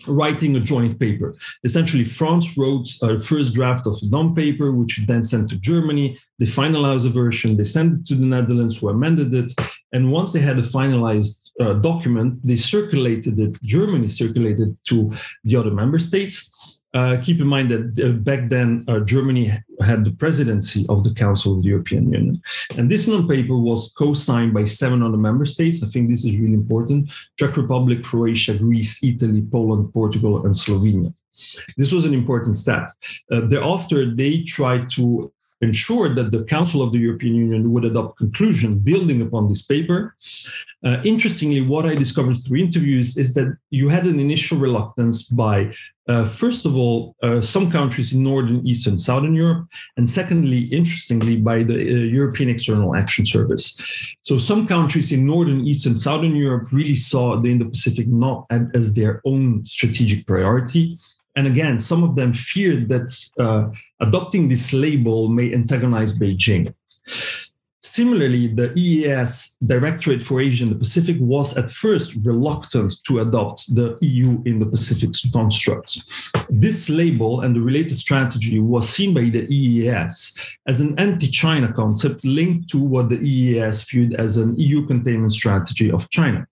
[0.07, 1.35] writing a joint paper.
[1.65, 6.19] Essentially, France wrote a first draft of a dump paper, which then sent to Germany.
[6.39, 9.53] They finalized a version, they sent it to the Netherlands, who amended it.
[9.93, 15.13] And once they had a finalized uh, document, they circulated it, Germany circulated it to
[15.45, 16.53] the other member states.
[16.95, 21.13] Uh, keep in mind that uh, back then uh, Germany had the presidency of the
[21.13, 22.41] Council of the European Union.
[22.79, 25.83] And this non-paper was co-signed by seven other member states.
[25.83, 27.11] I think this is really important.
[27.39, 31.13] Czech Republic, Croatia, Greece, Italy, Poland, Portugal, and Slovenia.
[31.77, 32.93] This was an important step.
[33.31, 38.19] Uh, thereafter, they tried to ensure that the Council of the European Union would adopt
[38.19, 40.15] conclusion building upon this paper.
[40.85, 45.73] Uh, interestingly, what I discovered through interviews is that you had an initial reluctance by,
[46.09, 49.67] uh, first of all, uh, some countries in Northern, Eastern, Southern Europe,
[49.97, 53.81] and secondly, interestingly, by the uh, European External Action Service.
[54.21, 59.23] So some countries in Northern, Eastern, Southern Europe really saw the Indo-Pacific not as their
[59.25, 60.97] own strategic priority
[61.37, 63.69] and again, some of them feared that uh,
[64.01, 66.75] adopting this label may antagonize Beijing.
[67.81, 73.73] Similarly, the EEAS Directorate for Asia and the Pacific was at first reluctant to adopt
[73.77, 76.01] the EU Indo-Pacific construct.
[76.51, 81.73] This label and the related strategy was seen by the EEAS as an anti China
[81.73, 86.45] concept linked to what the EEAS viewed as an EU containment strategy of China.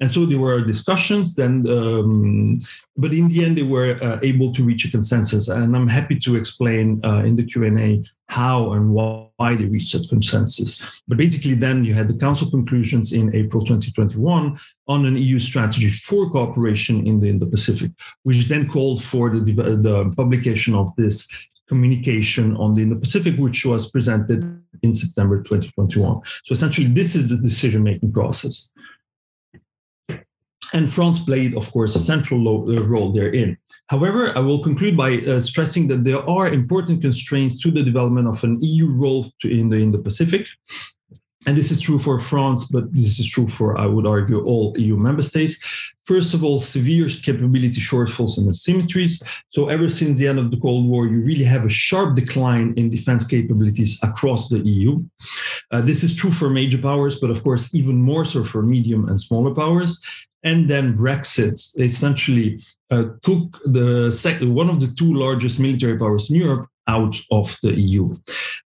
[0.00, 2.60] And so there were discussions, then, um,
[2.96, 5.48] but in the end, they were uh, able to reach a consensus.
[5.48, 10.08] And I'm happy to explain uh, in the Q&A how and why they reached that
[10.08, 10.80] consensus.
[11.06, 15.90] But basically, then you had the council conclusions in April 2021 on an EU strategy
[15.90, 17.90] for cooperation in the Indo-Pacific,
[18.22, 21.28] which then called for the, the publication of this
[21.68, 26.20] communication on the Indo-Pacific, which was presented in September 2021.
[26.44, 28.70] So essentially, this is the decision-making process.
[30.74, 33.56] And France played, of course, a central uh, role therein.
[33.86, 38.26] However, I will conclude by uh, stressing that there are important constraints to the development
[38.26, 40.46] of an EU role to, in the Indo-Pacific.
[41.46, 44.74] And this is true for France, but this is true for, I would argue, all
[44.78, 45.60] EU member states.
[46.04, 49.22] First of all, severe capability shortfalls and asymmetries.
[49.50, 52.74] So, ever since the end of the Cold War, you really have a sharp decline
[52.78, 55.04] in defense capabilities across the EU.
[55.70, 59.08] Uh, this is true for major powers, but of course, even more so for medium
[59.08, 60.00] and smaller powers
[60.44, 66.30] and then Brexit essentially uh, took the sec- one of the two largest military powers
[66.30, 68.12] in Europe out of the EU.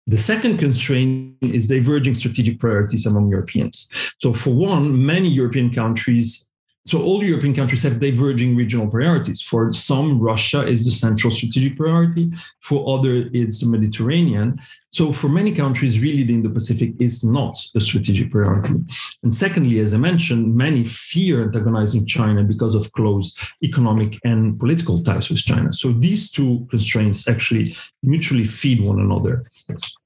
[0.05, 3.89] The second constraint is diverging strategic priorities among Europeans.
[4.19, 6.48] So, for one, many European countries
[6.85, 9.41] so all European countries have diverging regional priorities.
[9.41, 12.29] For some, Russia is the central strategic priority.
[12.61, 14.59] For other, it's the Mediterranean.
[14.91, 18.73] So for many countries, really, the Indo-Pacific is not a strategic priority.
[19.21, 25.03] And secondly, as I mentioned, many fear antagonizing China because of close economic and political
[25.03, 25.71] ties with China.
[25.71, 29.43] So these two constraints actually mutually feed one another.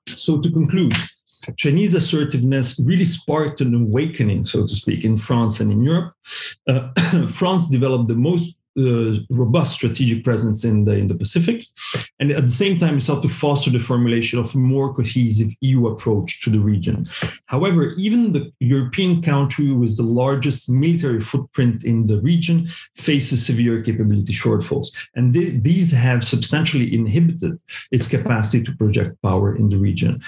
[0.07, 0.95] So to conclude,
[1.57, 6.13] Chinese assertiveness really sparked an awakening, so to speak, in France and in Europe.
[6.67, 6.89] Uh,
[7.27, 11.65] France developed the most uh, robust strategic presence in the Indo-Pacific,
[12.19, 15.49] and at the same time, it sought to foster the formulation of a more cohesive
[15.61, 17.05] EU approach to the region.
[17.45, 23.83] However, even the European country with the largest military footprint in the region faces severe
[23.83, 29.77] capability shortfalls, and th- these have substantially inhibited its capacity to project power in the
[29.77, 30.19] region.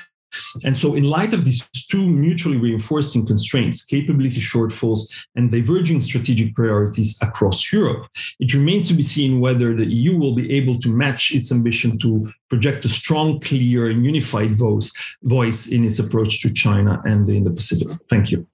[0.64, 5.02] And so, in light of these two mutually reinforcing constraints, capability shortfalls,
[5.36, 8.08] and diverging strategic priorities across Europe,
[8.40, 11.98] it remains to be seen whether the EU will be able to match its ambition
[12.00, 14.92] to project a strong, clear, and unified voice,
[15.24, 17.88] voice in its approach to China and in the Pacific.
[18.10, 18.48] Thank you.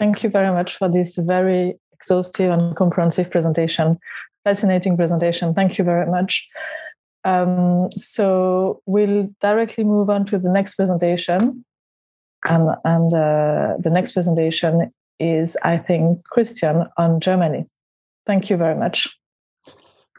[0.00, 3.98] Thank you very much for this very exhaustive and comprehensive presentation.
[4.44, 5.52] Fascinating presentation.
[5.52, 6.48] Thank you very much.
[7.24, 11.64] Um, so we'll directly move on to the next presentation.
[12.48, 17.66] Um, and uh, the next presentation is, I think, Christian on Germany.
[18.26, 19.08] Thank you very much.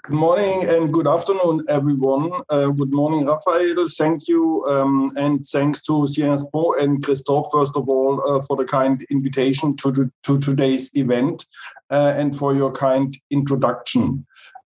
[0.04, 2.32] Good morning and good afternoon, everyone.
[2.50, 3.88] Uh, good morning, Raphaëlle.
[3.96, 4.66] Thank you.
[4.68, 9.04] Um, and thanks to Sciences Po and Christophe, first of all, uh, for the kind
[9.12, 11.46] invitation to, to today's event
[11.92, 14.26] uh, and for your kind introduction.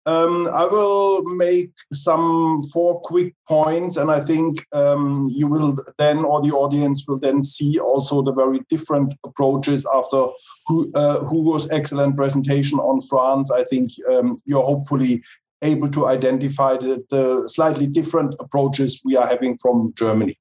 [0.08, 6.26] Um, I will make some four quick points, and I think um, you will then,
[6.26, 10.26] or the audience will then see also the very different approaches after
[10.68, 13.52] who, uh, Hugo's excellent presentation on France.
[13.52, 15.22] I think um, you're hopefully
[15.62, 20.36] able to identify the, the slightly different approaches we are having from Germany.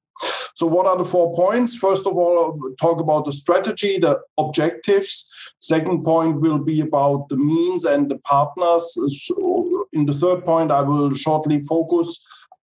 [0.55, 1.75] So, what are the four points?
[1.75, 5.27] First of all, talk about the strategy, the objectives.
[5.59, 8.93] Second point will be about the means and the partners.
[9.25, 12.19] So in the third point, I will shortly focus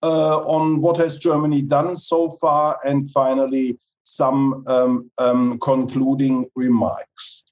[0.03, 7.47] uh, on what has Germany done so far, and finally some um, um, concluding remarks.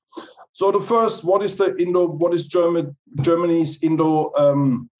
[0.52, 2.08] So the first, what is the Indo?
[2.08, 4.90] What is German, Germany's Indo um,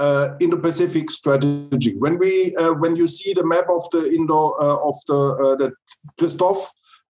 [0.00, 1.94] uh, Indo-Pacific strategy.
[1.98, 5.54] When we uh, when you see the map of the Indo uh, of the uh,
[5.56, 5.72] that
[6.18, 6.66] Christophe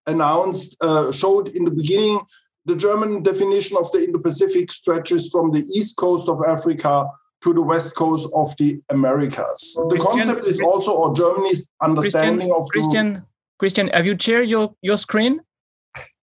[0.06, 2.20] announced uh, showed in the beginning,
[2.66, 7.06] the German definition of the Indo-Pacific stretches from the east coast of Africa
[7.42, 9.74] to the west coast of the Americas.
[9.74, 13.12] The Christian, concept is also, or Germany's understanding Christian, of Christian.
[13.14, 13.22] The,
[13.58, 15.40] Christian, have you shared your your screen?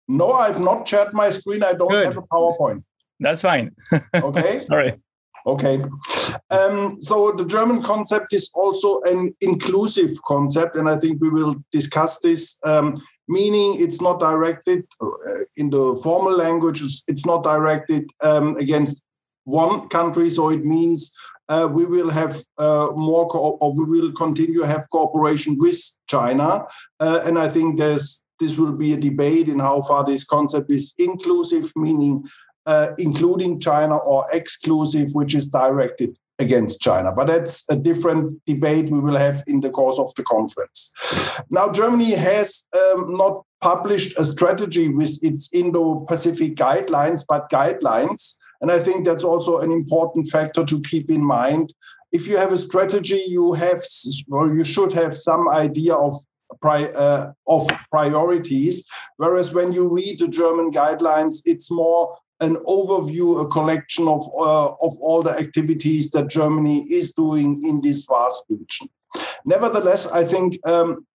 [0.08, 1.62] No, I've not shared my screen.
[1.62, 2.04] I don't Good.
[2.04, 2.84] have a PowerPoint.
[3.20, 3.74] That's fine.
[4.14, 4.60] Okay.
[4.60, 4.94] Sorry.
[5.46, 5.82] Okay.
[6.50, 11.56] Um, so the German concept is also an inclusive concept, and I think we will
[11.72, 12.58] discuss this.
[12.64, 16.82] Um, meaning, it's not directed uh, in the formal language.
[17.08, 19.02] It's not directed um, against
[19.44, 20.28] one country.
[20.30, 21.14] So it means
[21.48, 25.80] uh, we will have uh, more, co- or we will continue to have cooperation with
[26.08, 26.66] China.
[27.00, 30.70] Uh, and I think there's this will be a debate in how far this concept
[30.70, 32.22] is inclusive, meaning
[32.66, 37.12] uh, including China, or exclusive, which is directed against China.
[37.12, 40.92] But that's a different debate we will have in the course of the conference.
[41.50, 48.34] Now, Germany has um, not published a strategy with its Indo Pacific guidelines, but guidelines.
[48.60, 51.74] And I think that's also an important factor to keep in mind.
[52.12, 53.80] If you have a strategy, you have,
[54.28, 56.14] well, you should have some idea of
[56.62, 58.86] uh, of priorities.
[59.16, 64.68] Whereas when you read the German guidelines, it's more an overview, a collection of, uh,
[64.82, 68.88] of all the activities that Germany is doing in this vast region.
[69.44, 71.06] Nevertheless, I think um,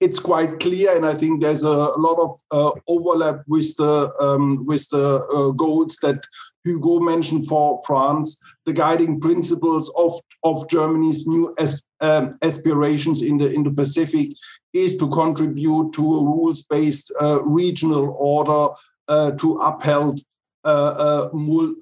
[0.00, 4.64] it's quite clear, and I think there's a, lot of uh, overlap with the um,
[4.64, 6.24] with the uh, goals that
[6.64, 13.38] Hugo mentioned for France, the guiding principles of of Germany's new as, um, aspirations in
[13.38, 14.30] the Indo-Pacific
[14.72, 18.72] is to contribute to a rules-based uh, regional order
[19.08, 20.20] uh, to uphold
[20.68, 21.28] uh,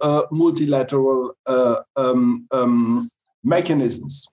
[0.00, 3.08] uh, multilateral uh, um, um,
[3.42, 4.26] mechanisms.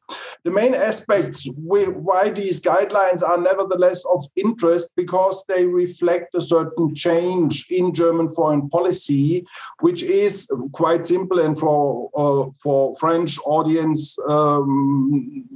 [0.43, 6.93] The main aspects why these guidelines are nevertheless of interest because they reflect a certain
[6.93, 9.45] change in German foreign policy,
[9.79, 15.47] which is quite simple and for uh, for French audience um,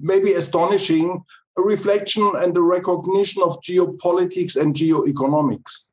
[0.00, 1.22] maybe astonishing,
[1.58, 5.90] a reflection and a recognition of geopolitics and geoeconomics.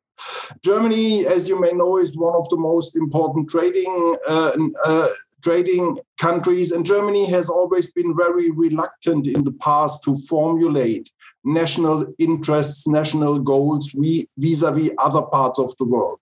[0.64, 5.08] Germany, as you may know, is one of the most important trading uh, uh,
[5.44, 11.12] trading countries, and Germany has always been very reluctant in the past to formulate
[11.44, 16.20] national interests, national goals vis a vis other parts of the world.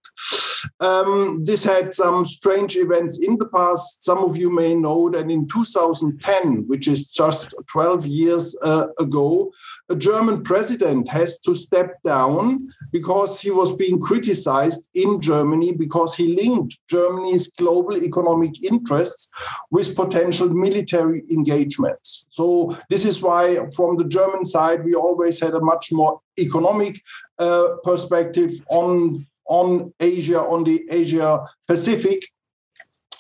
[0.80, 4.04] Um, this had some strange events in the past.
[4.04, 9.52] Some of you may know that in 2010, which is just 12 years uh, ago,
[9.90, 16.16] a German president has to step down because he was being criticized in Germany because
[16.16, 19.30] he linked Germany's global economic interests
[19.72, 22.26] with potential military engagements.
[22.30, 27.00] So, this is why, from the German side, we always had a much more economic
[27.40, 32.24] uh, perspective on on Asia, on the Asia Pacific.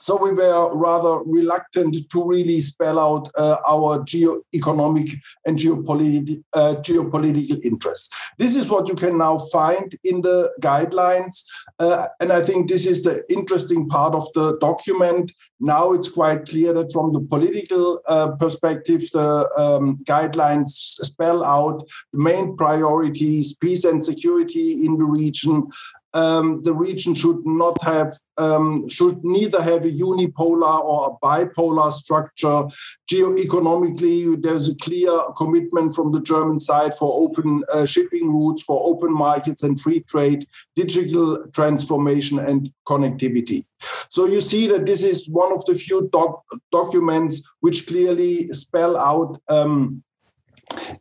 [0.03, 5.07] So we were rather reluctant to really spell out uh, our geo-economic
[5.45, 8.09] and geopolitical, uh, geopolitical interests.
[8.37, 11.45] This is what you can now find in the guidelines.
[11.79, 15.31] Uh, and I think this is the interesting part of the document.
[15.61, 20.71] Now it's quite clear that from the political uh, perspective, the um, guidelines
[21.11, 25.69] spell out the main priorities, peace and security in the region,
[26.13, 31.91] um, the region should not have um, should neither have a unipolar or a bipolar
[31.91, 32.63] structure.
[33.07, 38.81] Geo-economically, there's a clear commitment from the German side for open uh, shipping routes, for
[38.85, 40.45] open markets and free trade,
[40.75, 43.63] digital transformation and connectivity.
[44.09, 48.97] So you see that this is one of the few doc- documents which clearly spell
[48.97, 49.39] out.
[49.49, 50.03] Um,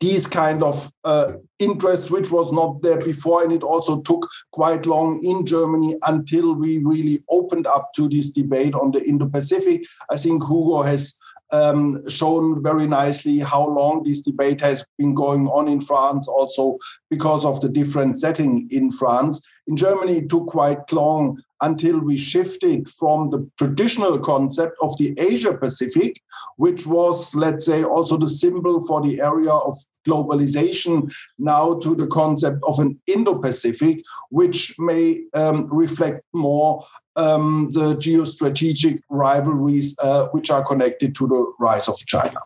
[0.00, 3.42] these kind of uh, interests, which was not there before.
[3.42, 8.30] And it also took quite long in Germany until we really opened up to this
[8.30, 9.82] debate on the Indo Pacific.
[10.10, 11.16] I think Hugo has
[11.52, 16.78] um, shown very nicely how long this debate has been going on in France, also
[17.10, 19.40] because of the different setting in France.
[19.68, 25.14] In Germany, it took quite long until we shifted from the traditional concept of the
[25.18, 26.20] Asia Pacific,
[26.56, 32.08] which was, let's say, also the symbol for the area of globalization, now to the
[32.08, 36.84] concept of an Indo Pacific, which may um, reflect more
[37.16, 42.40] um, the geostrategic rivalries uh, which are connected to the rise of China.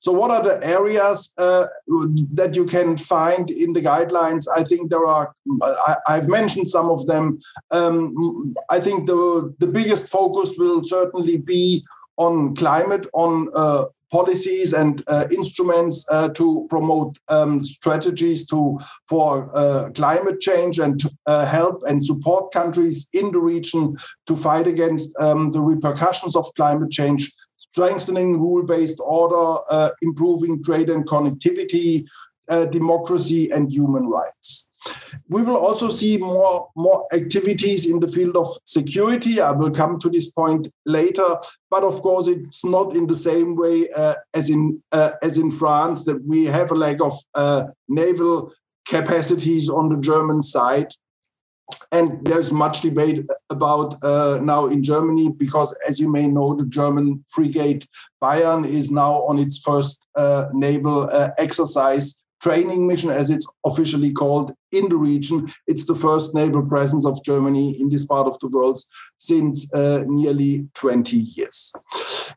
[0.00, 1.66] So, what are the areas uh,
[2.34, 4.46] that you can find in the guidelines?
[4.54, 5.34] I think there are,
[6.08, 7.38] I, have mentioned some of them.
[7.70, 11.84] Um, I think the, the biggest focus will certainly be
[12.20, 19.48] on climate, on uh, policies and uh, instruments uh, to promote um, strategies to for
[19.54, 23.96] uh, climate change and uh, help and support countries in the region
[24.26, 30.90] to fight against um, the repercussions of climate change, strengthening rule-based order, uh, improving trade
[30.90, 32.06] and connectivity,
[32.70, 34.69] democracy and human rights.
[35.28, 39.40] We will also see more, more activities in the field of security.
[39.40, 41.36] I will come to this point later,
[41.70, 45.50] but of course, it's not in the same way uh, as in uh, as in
[45.50, 48.52] France that we have a lack of uh, naval
[48.88, 50.92] capacities on the German side.
[51.92, 56.66] And there's much debate about uh, now in Germany because, as you may know, the
[56.66, 57.86] German frigate
[58.22, 64.12] Bayern is now on its first uh, naval uh, exercise training mission, as it's officially
[64.12, 65.48] called, in the region.
[65.66, 68.78] It's the first naval presence of Germany in this part of the world
[69.18, 71.72] since uh, nearly 20 years.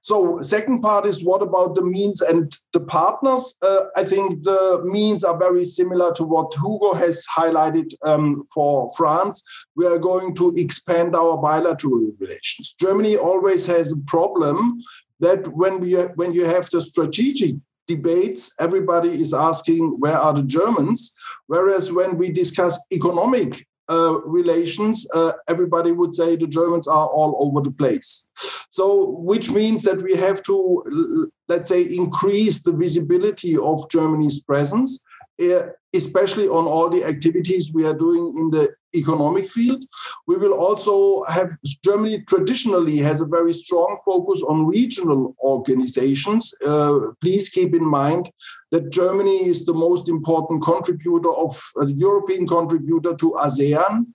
[0.02, 3.56] So, second part is what about the means and the partners?
[3.62, 8.92] Uh, I think the means are very similar to what Hugo has highlighted um, for
[8.98, 9.44] France.
[9.76, 12.76] We are going to expand our bilateral relations.
[12.80, 14.80] Germany always has a problem
[15.20, 17.56] that when we when you have the strategic
[17.88, 21.14] debates, everybody is asking, where are the Germans?
[21.48, 27.36] Whereas when we discuss economic uh, relations, uh, everybody would say the Germans are all
[27.40, 28.28] over the place.
[28.70, 35.04] So, which means that we have to, let's say, increase the visibility of Germany's presence
[35.42, 39.86] uh, especially on all the activities we are doing in the economic field.
[40.28, 41.50] We will also have
[41.84, 46.54] Germany traditionally has a very strong focus on regional organizations.
[46.66, 48.32] Uh, please keep in mind
[48.72, 54.06] that Germany is the most important contributor of uh, European contributor to ASEAN.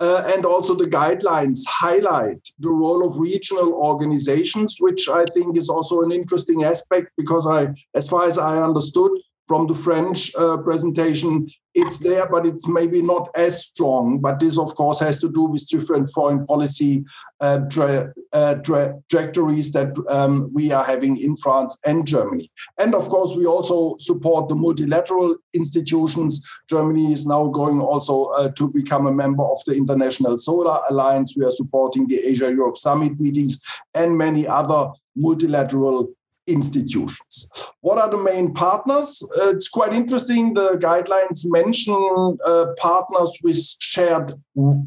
[0.00, 5.68] Uh, and also the guidelines highlight the role of regional organizations, which I think is
[5.68, 9.12] also an interesting aspect because I, as far as I understood,
[9.46, 14.18] from the French uh, presentation, it's there, but it's maybe not as strong.
[14.18, 17.04] But this, of course, has to do with different foreign policy
[17.40, 22.48] uh, tra- uh, tra- trajectories that um, we are having in France and Germany.
[22.78, 26.44] And of course, we also support the multilateral institutions.
[26.68, 31.34] Germany is now going also uh, to become a member of the International Solar Alliance.
[31.36, 33.60] We are supporting the Asia Europe Summit meetings
[33.94, 36.15] and many other multilateral
[36.46, 37.48] institutions.
[37.80, 39.22] What are the main partners?
[39.38, 40.54] Uh, it's quite interesting.
[40.54, 44.32] The guidelines mention uh, partners with shared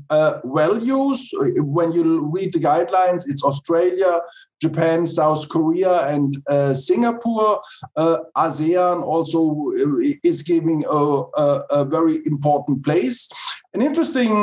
[0.09, 1.29] uh, values.
[1.57, 4.19] When you read the guidelines, it's Australia,
[4.61, 7.61] Japan, South Korea, and uh, Singapore.
[7.95, 13.29] Uh, ASEAN also uh, is giving a, a, a, very important place.
[13.73, 14.33] An interesting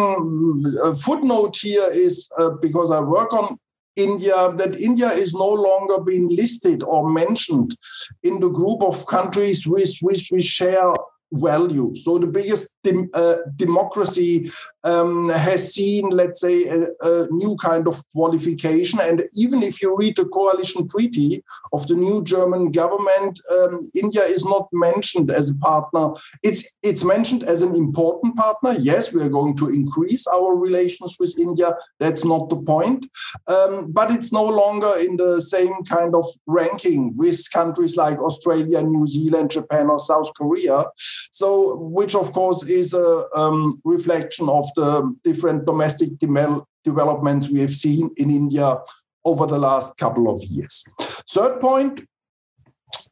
[1.02, 3.58] footnote here is because I work on
[3.96, 7.76] India, that India is no longer being listed or mentioned
[8.22, 10.92] in the group of countries with which we share
[11.32, 11.94] value.
[11.96, 14.50] So the biggest dem- uh, democracy
[14.86, 19.00] um, has seen, let's say, a, a, new kind of qualification.
[19.02, 24.22] And even if you read the coalition treaty of the new German government, um, India
[24.22, 26.10] is not mentioned as a partner.
[26.44, 28.74] It's it's mentioned as an important partner.
[28.78, 31.72] Yes, we are going to increase our relations with India.
[31.98, 33.06] That's not the point.
[33.48, 38.82] Um, but it's no longer in the same kind of ranking with countries like Australia,
[38.82, 40.84] New Zealand, Japan, or South Korea.
[41.32, 46.10] So, which of course is a um, reflection of the different domestic
[46.84, 48.78] developments we have seen in India
[49.24, 50.84] over the last couple of years.
[51.28, 52.02] Third point,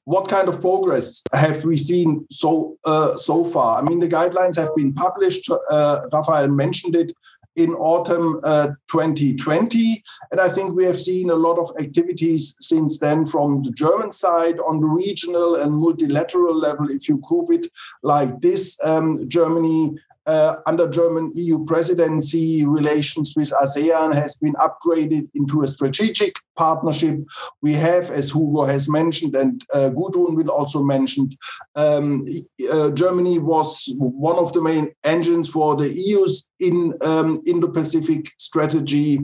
[0.05, 3.79] what kind of progress have we seen so uh, so far?
[3.79, 5.51] I mean, the guidelines have been published.
[5.51, 7.13] Uh, Raphaëlle mentioned it
[7.57, 10.03] in autumn uh, 2020.
[10.33, 14.13] And I think we have seen a lot of activities since then from the German
[14.13, 16.91] side on the regional and multilateral level.
[16.91, 17.67] If you group it
[18.03, 19.97] like this, um, Germany
[20.27, 27.19] uh, under German EU presidency, relations with ASEAN has been upgraded into a strategic partnership.
[27.63, 31.31] We have, as Hugo has mentioned, and uh, Gudrun will also mention,
[31.75, 32.23] um,
[32.71, 39.21] uh, Germany was one of the main engines for the EU's in um, Indo-Pacific strategy.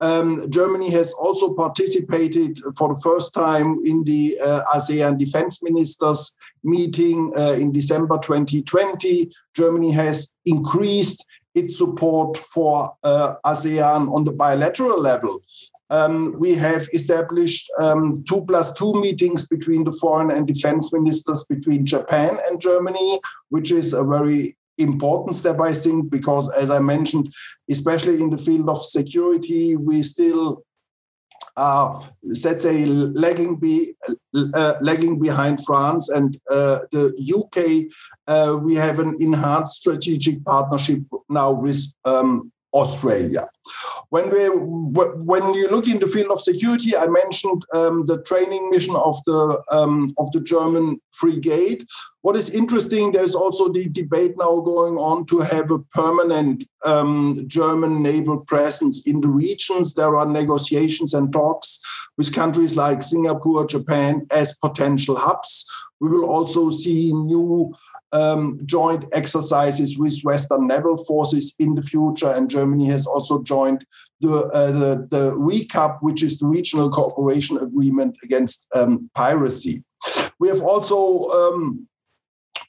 [0.00, 6.36] Um, Germany has also participated for the first time in the uh, ASEAN defense ministers
[6.64, 14.32] meeting uh, in December 2020, Germany has increased its support for uh, ASEAN on the
[14.32, 15.40] bilateral level.
[15.90, 21.46] Um, we have established um, two plus two meetings between the foreign and defense ministers
[21.48, 26.78] between Japan and Germany, which is a very important step, I think, because as I
[26.78, 27.32] mentioned,
[27.70, 30.62] especially in the field of security, we still
[32.22, 33.94] let's say, lagging, be,
[34.34, 37.92] uh, lagging behind France and uh, the UK.
[38.26, 43.46] Uh, we have an enhanced strategic partnership now with um, Australia.
[44.10, 48.70] When we when you look in the field of security, I mentioned um, the training
[48.70, 51.84] mission of the um, of the German frigate.
[52.22, 57.44] What is interesting, there's also the debate now going on to have a permanent um,
[57.46, 59.94] German naval presence in the regions.
[59.94, 61.80] There are negotiations and talks
[62.16, 65.66] with countries like Singapore, Japan as potential hubs.
[66.00, 67.74] We will also see new
[68.12, 72.30] um, joint exercises with Western naval forces in the future.
[72.30, 73.84] And Germany has also joined
[74.20, 79.82] the, uh, the, the ReCAAP, which is the Regional Cooperation Agreement Against um, Piracy.
[80.38, 81.86] We have also um,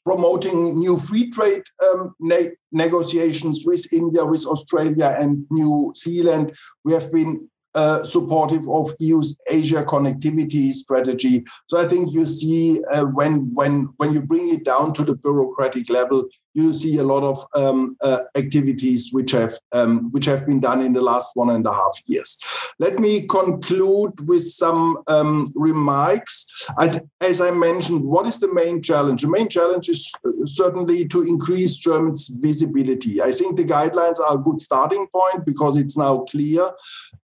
[0.05, 6.55] promoting new free trade um, ne- negotiations with India, with Australia, and New Zealand.
[6.83, 11.45] We have been uh, supportive of EU's Asia connectivity strategy.
[11.67, 15.15] So I think you see uh, when when when you bring it down to the
[15.15, 20.45] bureaucratic level, you see a lot of um, uh, activities which have um, which have
[20.45, 22.39] been done in the last one and a half years.
[22.79, 26.67] Let me conclude with some um, remarks.
[26.77, 29.21] I, as I mentioned, what is the main challenge?
[29.21, 33.21] The main challenge is uh, certainly to increase Germany's visibility.
[33.21, 36.71] I think the guidelines are a good starting point because it's now clear.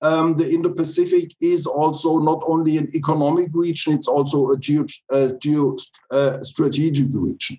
[0.00, 5.28] Um, the Indo-Pacific is also not only an economic region; it's also a geo, uh,
[5.40, 5.76] geo
[6.10, 7.58] uh, strategic region.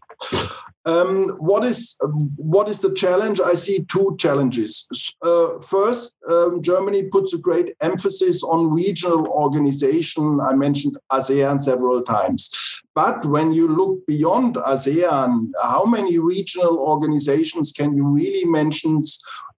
[0.85, 1.97] Um, what is
[2.35, 3.39] what is the challenge?
[3.39, 4.85] I see two challenges.
[5.21, 10.39] Uh, first, um, Germany puts a great emphasis on regional organization.
[10.41, 17.71] I mentioned ASEAN several times, but when you look beyond ASEAN, how many regional organizations
[17.71, 19.03] can you really mention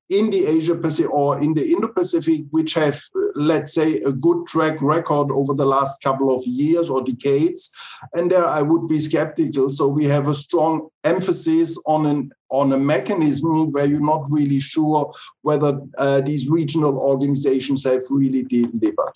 [0.09, 3.01] in the Asia Pacific or in the Indo Pacific, which have,
[3.35, 7.71] let's say, a good track record over the last couple of years or decades.
[8.13, 9.69] And there I would be skeptical.
[9.71, 14.59] So we have a strong emphasis on an on a mechanism where you're not really
[14.59, 19.13] sure whether uh, these regional organizations have really delivered.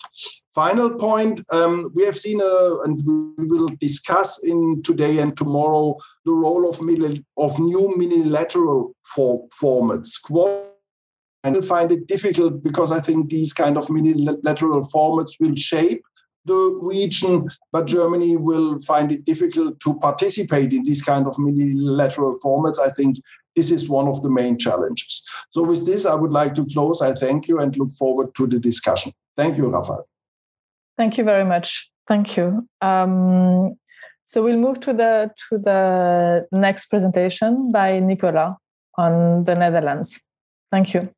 [0.54, 3.00] Final point: um, we have seen, a, and
[3.38, 6.80] we will discuss in today and tomorrow the role of,
[7.38, 10.20] of new unilateral for, formats.
[11.42, 16.02] I will find it difficult because I think these kind of multilateral formats will shape
[16.44, 22.38] the region, but Germany will find it difficult to participate in these kind of multilateral
[22.44, 22.78] formats.
[22.78, 23.16] I think
[23.56, 25.22] this is one of the main challenges.
[25.50, 27.02] So with this, I would like to close.
[27.02, 29.12] I thank you and look forward to the discussion.
[29.36, 30.04] Thank you, Raphaëlle.
[30.96, 31.90] Thank you very much.
[32.06, 32.68] Thank you.
[32.80, 33.76] Um,
[34.24, 38.54] so we'll move to the to the next presentation by Nicolas
[38.96, 40.24] on the Netherlands.
[40.70, 41.10] Thank you.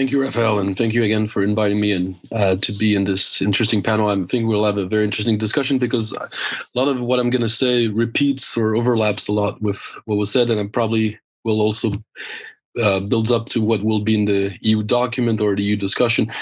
[0.00, 3.04] Thank you, Raphaëlle, and thank you again for inviting me and uh, to be in
[3.04, 4.08] this interesting panel.
[4.08, 6.30] I think we'll have a very interesting discussion because a
[6.72, 10.32] lot of what I'm going to say repeats or overlaps a lot with what was
[10.32, 11.92] said, and I probably will also
[12.82, 16.32] uh, builds up to what will be in the EU document or the EU discussion.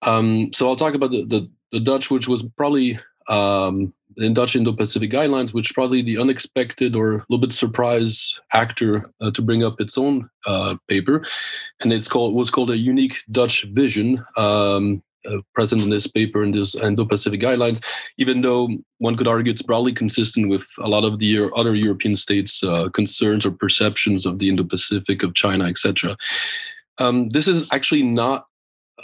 [0.00, 2.98] Um, so I'll talk about the, the, the Dutch, which was probably
[3.28, 9.10] um, in Dutch Indo-Pacific guidelines, which probably the unexpected or a little bit surprise actor
[9.20, 11.24] uh, to bring up its own uh, paper,
[11.82, 14.24] and it's called was called a unique Dutch vision.
[14.36, 17.80] Um, uh, present in this paper in this Indo-Pacific guidelines,
[18.18, 22.16] even though one could argue it's broadly consistent with a lot of the other European
[22.16, 26.16] states' uh, concerns or perceptions of the Indo-Pacific, of China, etc.
[26.98, 28.46] Um, this is actually not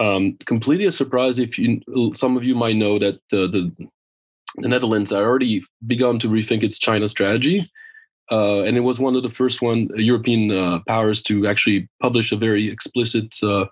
[0.01, 1.39] um, completely a surprise.
[1.39, 1.81] If you,
[2.15, 3.73] some of you might know that uh, the
[4.57, 7.71] the Netherlands are already begun to rethink its China strategy.
[8.31, 12.31] Uh, and it was one of the first one European uh, powers to actually publish
[12.33, 13.67] a very explicit uh,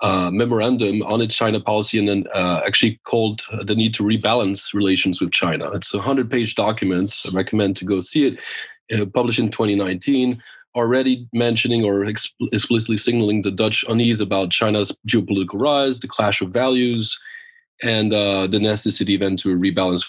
[0.00, 4.72] uh memorandum on its China policy, and then uh, actually called the need to rebalance
[4.72, 5.70] relations with China.
[5.72, 7.20] It's a hundred-page document.
[7.26, 8.40] I recommend to go see it.
[8.92, 10.42] Uh, published in 2019,
[10.74, 16.50] already mentioning or explicitly signaling the Dutch unease about China's geopolitical rise, the clash of
[16.50, 17.18] values,
[17.82, 20.04] and the necessity then to rebalance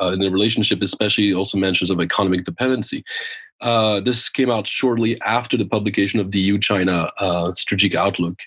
[0.00, 3.04] uh, in the relationship, especially also mentions of economic dependency.
[3.60, 8.38] Uh, this came out shortly after the publication of the EU-China uh, strategic outlook.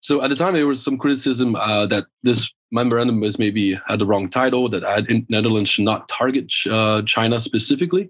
[0.00, 3.98] So at the time, there was some criticism uh, that this memorandum was maybe had
[3.98, 8.08] the wrong title, that Netherlands should not target uh, China specifically.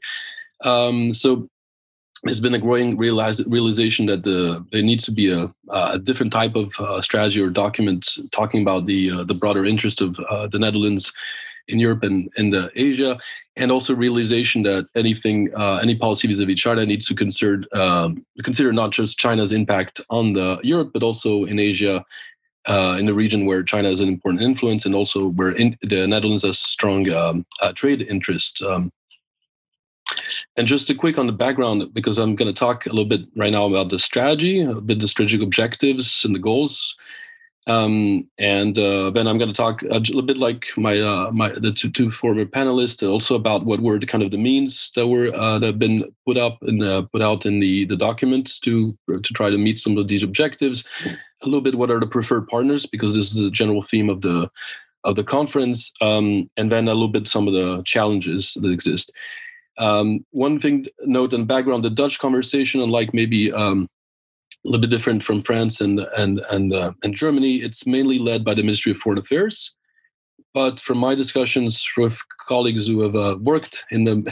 [0.64, 1.48] Um, so
[2.24, 6.32] there's been a growing realize, realization that the, there needs to be a, a different
[6.32, 10.46] type of uh, strategy or document talking about the uh, the broader interest of uh,
[10.46, 11.12] the Netherlands
[11.68, 13.18] in Europe and in Asia,
[13.56, 18.72] and also realization that anything, uh, any policy vis-a-vis China needs to consider um, consider
[18.72, 22.04] not just China's impact on the Europe, but also in Asia,
[22.66, 26.06] uh, in the region where China is an important influence, and also where in, the
[26.06, 28.62] Netherlands has strong um, uh, trade interest.
[28.62, 28.90] Um,
[30.56, 33.22] and just a quick on the background, because I'm going to talk a little bit
[33.36, 36.94] right now about the strategy, a bit the strategic objectives and the goals.
[37.66, 41.48] Um, and uh, then I'm going to talk a little bit like my uh, my
[41.48, 45.08] the two, two former panelists, also about what were the kind of the means that
[45.08, 48.96] were uh, that have been put up and put out in the the documents to
[49.08, 50.84] to try to meet some of these objectives.
[51.06, 54.20] A little bit what are the preferred partners because this is the general theme of
[54.20, 54.50] the
[55.04, 59.10] of the conference, um, and then a little bit some of the challenges that exist.
[59.78, 63.88] Um, one thing note and background: the Dutch conversation, unlike maybe um,
[64.64, 67.56] a little bit different from France and and and uh, and Germany.
[67.56, 69.74] It's mainly led by the Ministry of Foreign Affairs.
[70.54, 72.16] But from my discussions with
[72.46, 74.24] colleagues who have uh, worked in the, in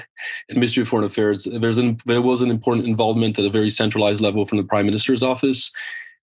[0.48, 4.20] the, Ministry of Foreign Affairs, an, there was an important involvement at a very centralized
[4.20, 5.72] level from the Prime Minister's office,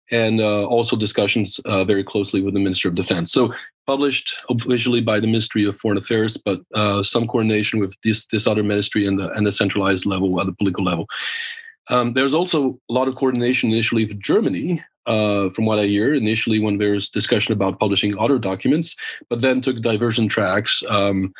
[0.09, 3.33] and uh, also discussions uh, very closely with the Minister of Defense.
[3.33, 3.53] So
[3.89, 8.45] published officially by the Ministry of Foreign Affairs, but uh, some coordination with this this
[8.45, 11.05] other ministry and the and the centralized level at the political level.
[11.93, 12.59] Um, there's also
[12.89, 16.93] a lot of coordination initially with Germany, uh, from what I hear, initially when there
[16.93, 18.95] was discussion about publishing other documents,
[19.29, 20.83] but then took diversion tracks.
[20.87, 21.33] Um,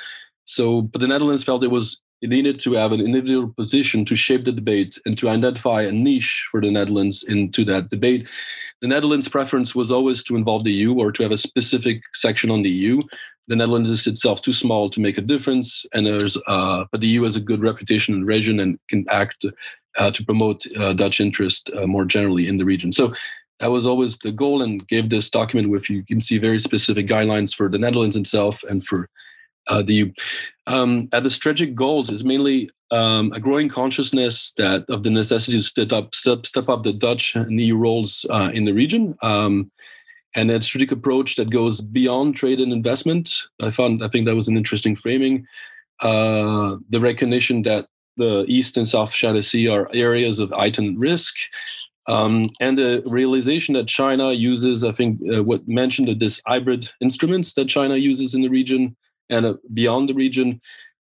[0.46, 4.16] so, but the Netherlands felt it was it needed to have an individual position to
[4.16, 8.28] shape the debate and to identify a niche for the Netherlands into that debate.
[8.82, 12.50] The Netherlands' preference was always to involve the EU or to have a specific section
[12.50, 13.00] on the EU.
[13.48, 17.08] The Netherlands is itself too small to make a difference, and there's uh, but the
[17.08, 19.46] EU has a good reputation in the region and can act
[19.98, 22.92] uh, to promote uh, Dutch interest uh, more generally in the region.
[22.92, 23.14] So
[23.60, 27.08] that was always the goal and gave this document with you can see very specific
[27.08, 29.10] guidelines for the Netherlands itself and for
[29.68, 30.14] uh, the EU.
[30.68, 35.58] Um, at the strategic goals is mainly um, a growing consciousness that of the necessity
[35.58, 39.16] to step up, step, step up the Dutch and EU roles uh, in the region.
[39.22, 39.72] Um,
[40.36, 43.42] and a strategic approach that goes beyond trade and investment.
[43.62, 45.46] I found I think that was an interesting framing.
[46.02, 47.88] Uh, the recognition that
[48.18, 51.36] the East and South China Sea are areas of heightened risk.
[52.08, 56.90] Um, and the realization that China uses, I think, uh, what mentioned of this hybrid
[57.02, 58.96] instruments that China uses in the region
[59.30, 60.60] and uh, beyond the region.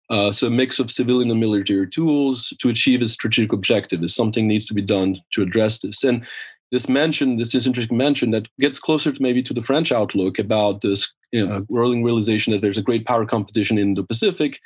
[0.10, 4.14] Uh, so a mix of civilian and military tools to achieve its strategic objective is
[4.14, 6.04] something needs to be done to address this.
[6.04, 6.26] And
[6.72, 10.38] this mention, this is interesting mention that gets closer to maybe to the French outlook
[10.40, 14.60] about this you know, growing realization that there's a great power competition in the Pacific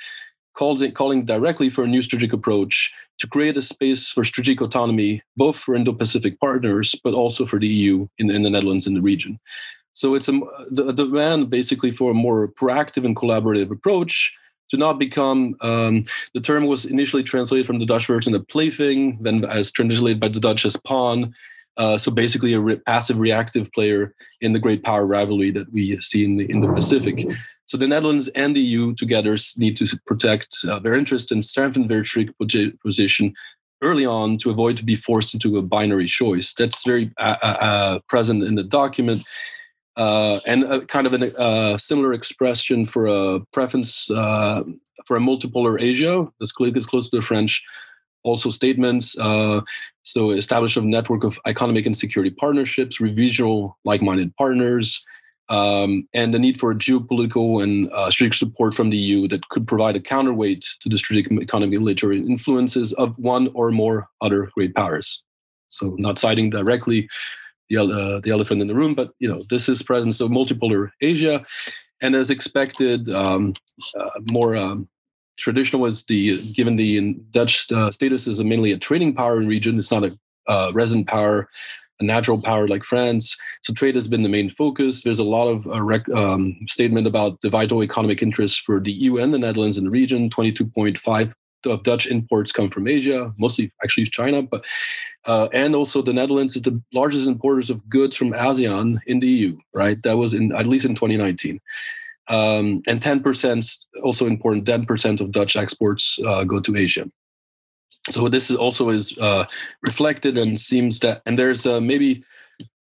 [0.59, 4.61] calls it, calling directly for a new strategic approach to create a space for strategic
[4.61, 8.95] autonomy, both for Indo-Pacific partners, but also for the EU in, in the Netherlands and
[8.95, 9.39] the region.
[9.93, 10.39] So it's a,
[10.77, 14.33] a, demand basically for a more proactive and collaborative approach
[14.69, 19.17] to not become um, the term was initially translated from the Dutch version of plaything,
[19.21, 21.33] then as translated by the Dutch as pawn.
[21.77, 25.97] Uh, so basically, a re- passive reactive player in the great power rivalry that we
[26.01, 27.25] see in the Indo-Pacific.
[27.67, 31.87] So the Netherlands and the EU together need to protect uh, their interest and strengthen
[31.87, 32.29] their trick
[32.83, 33.33] position
[33.81, 36.53] early on to avoid to be forced into a binary choice.
[36.53, 39.23] That's very uh, uh, uh present in the document.
[39.99, 45.79] Uh, and a, kind of a uh, similar expression for a preference for a multipolar
[45.81, 47.61] Asia, as is close to the French.
[48.23, 49.13] Also, statements.
[50.03, 55.03] so, establish a network of economic and security partnerships, regional like-minded partners,
[55.49, 59.67] um, and the need for geopolitical and uh, strategic support from the EU that could
[59.67, 64.49] provide a counterweight to the strategic economic and military influences of one or more other
[64.53, 65.21] great powers.
[65.67, 67.09] So, not citing directly
[67.69, 70.91] the uh, the elephant in the room, but you know this is presence of multipolar
[71.01, 71.45] Asia,
[72.01, 73.53] and as expected, um,
[73.99, 74.87] uh, more um,
[75.37, 79.77] traditional was the given the Dutch uh, status a mainly a trading power in region.
[79.77, 80.17] It's not a
[80.47, 81.49] uh, resident power
[81.99, 83.37] a natural power like France.
[83.61, 85.03] So trade has been the main focus.
[85.03, 88.91] There's a lot of uh, rec- um, statement about the vital economic interests for the
[88.91, 90.29] EU and the Netherlands in the region.
[90.29, 91.33] 22.5
[91.65, 94.63] of Dutch imports come from Asia, mostly actually China, but
[95.25, 99.27] uh, and also the Netherlands is the largest importers of goods from ASEAN in the
[99.27, 99.57] EU.
[99.73, 101.59] Right, that was in at least in 2019.
[102.27, 107.09] Um, and 10% also important 10% of dutch exports uh, go to asia
[108.09, 109.45] so this is also is uh,
[109.81, 112.23] reflected and seems that and there's uh, maybe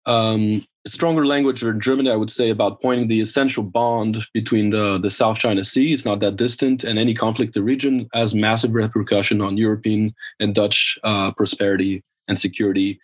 [0.06, 4.98] um, stronger language in Germany, I would say, about pointing the essential bond between the,
[4.98, 8.34] the South China Sea, it's not that distant, and any conflict in the region has
[8.34, 13.00] massive repercussion on European and Dutch uh, prosperity and security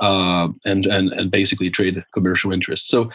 [0.00, 2.88] uh, and, and and basically trade commercial interests.
[2.88, 3.10] So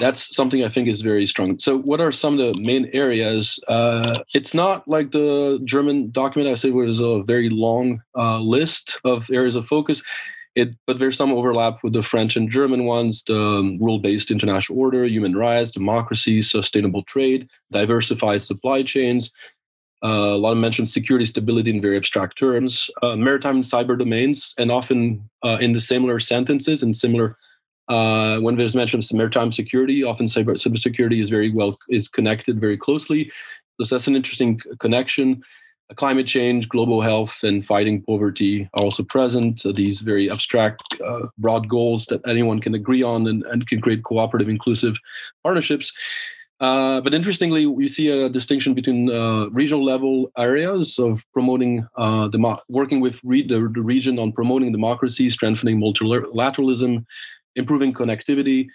[0.00, 1.58] that's something I think is very strong.
[1.58, 3.60] So what are some of the main areas?
[3.68, 8.98] Uh, it's not like the German document I said was a very long uh, list
[9.04, 10.02] of areas of focus.
[10.54, 14.78] It, but there's some overlap with the French and German ones: the um, rule-based international
[14.78, 19.32] order, human rights, democracy, sustainable trade, diversified supply chains,
[20.04, 23.98] uh, a lot of mention security stability in very abstract terms, uh, maritime and cyber
[23.98, 27.36] domains, and often uh, in the similar sentences and similar.
[27.88, 32.60] Uh, when there's mention of maritime security, often cyber cybersecurity is very well is connected
[32.60, 33.30] very closely.
[33.80, 35.42] So that's an interesting connection.
[35.90, 39.60] Uh, climate change, global health, and fighting poverty are also present.
[39.60, 43.80] So these very abstract, uh, broad goals that anyone can agree on and, and can
[43.80, 44.96] create cooperative, inclusive
[45.42, 45.92] partnerships.
[46.60, 52.28] Uh, but interestingly, we see a distinction between uh, regional level areas of promoting uh,
[52.28, 57.04] demo- working with re- the, the, region on promoting democracy, strengthening multilateralism,
[57.56, 58.68] improving connectivity,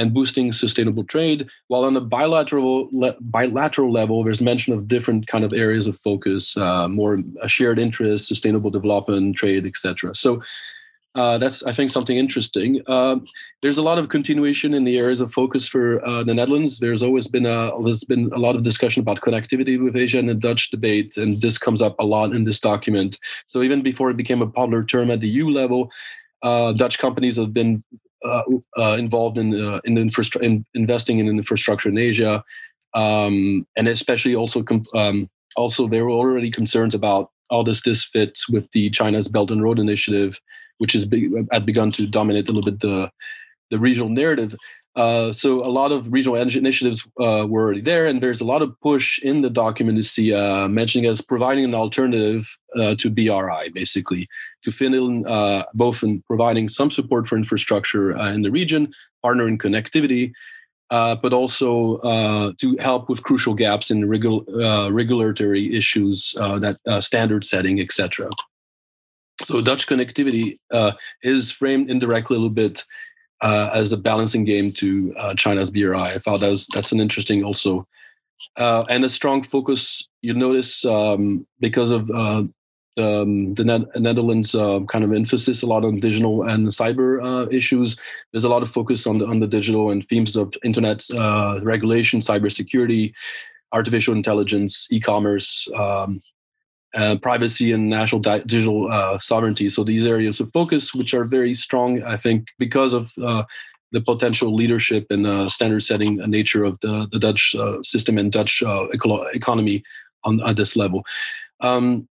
[0.00, 1.46] and boosting sustainable trade.
[1.68, 6.00] While on the bilateral le- bilateral level, there's mention of different kind of areas of
[6.00, 10.14] focus, uh, more shared interests, sustainable development, trade, etc.
[10.14, 10.40] So
[11.16, 12.80] uh, that's I think something interesting.
[12.86, 13.16] Uh,
[13.62, 16.78] there's a lot of continuation in the areas of focus for uh, the Netherlands.
[16.78, 20.26] There's always been a there's been a lot of discussion about connectivity with Asia in
[20.26, 23.18] the Dutch debate, and this comes up a lot in this document.
[23.46, 25.90] So even before it became a popular term at the EU level,
[26.42, 27.82] uh, Dutch companies have been
[28.24, 28.42] uh,
[28.78, 29.54] uh, involved in
[29.84, 32.44] in, infrastru- in investing in infrastructure in Asia,
[32.94, 34.64] um, and especially also
[34.94, 39.50] um, also there were already concerns about how does this fit with the China's Belt
[39.50, 40.38] and Road Initiative
[40.80, 43.10] which has be, had begun to dominate a little bit the
[43.70, 44.56] the regional narrative.
[45.00, 48.60] Uh, so a lot of regional initiatives uh, were already there, and there's a lot
[48.60, 52.46] of push in the document to see uh, mentioning as providing an alternative
[52.78, 54.28] uh, to BRI, basically
[54.62, 58.92] to fill in uh, both in providing some support for infrastructure in the region,
[59.22, 60.32] partner in connectivity,
[60.90, 64.44] but also to help with crucial gaps in regul-
[64.92, 68.28] regulatory issues, that standard setting, etc.
[69.44, 70.58] So Dutch connectivity
[71.22, 72.84] is framed indirectly a little bit
[73.42, 75.96] uh, as a balancing game to uh, China's BRI.
[75.96, 77.86] I thought that was, that's an interesting also.
[78.56, 82.42] Uh, and a strong focus, you notice um, because of uh,
[82.96, 83.64] the, um, the
[83.96, 87.96] Netherlands uh, kind of emphasis a lot on digital and cyber issues.
[88.32, 91.04] There's a lot of focus on the, on the digital and themes of internet
[91.62, 93.12] regulation, cybersecurity,
[93.72, 96.20] artificial intelligence, e-commerce, um,
[96.94, 99.68] uh, privacy and national di- digital uh, sovereignty.
[99.68, 103.44] So these areas of focus, which are very strong, I think, because of uh,
[103.92, 108.30] the potential leadership and uh, standard setting nature of the, the Dutch uh, system and
[108.32, 109.82] Dutch eco- economy
[110.24, 111.04] on, on this level.
[111.60, 112.08] Um,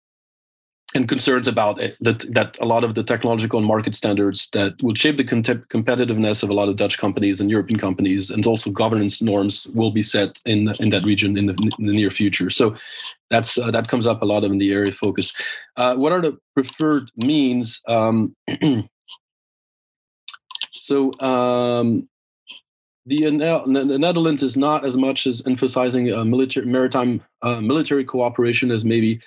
[0.94, 4.80] and concerns about it, that that a lot of the technological and market standards that
[4.80, 8.70] will shape the competitiveness of a lot of Dutch companies and European companies, and also
[8.70, 12.48] governance norms will be set in in that region in the, in the near future.
[12.48, 12.76] So
[13.28, 15.32] that's uh, that comes up a lot of in the area of focus.
[15.76, 17.80] Uh, what are the preferred means?
[17.88, 18.36] Um,
[20.80, 22.08] so um,
[23.06, 28.84] the, the, Netherlands is not as much as emphasizing military maritime uh, military cooperation as
[28.84, 29.20] maybe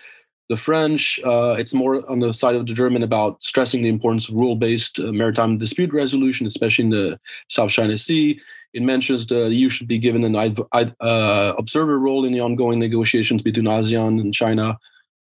[0.50, 1.20] the French.
[1.26, 5.00] Uh, it's more on the side of the German about stressing the importance of rule-based
[5.00, 7.20] uh, maritime dispute resolution, especially in the
[7.50, 8.40] South China Sea.
[8.74, 13.42] It mentions the EU should be given an uh, observer role in the ongoing negotiations
[13.42, 14.78] between ASEAN and China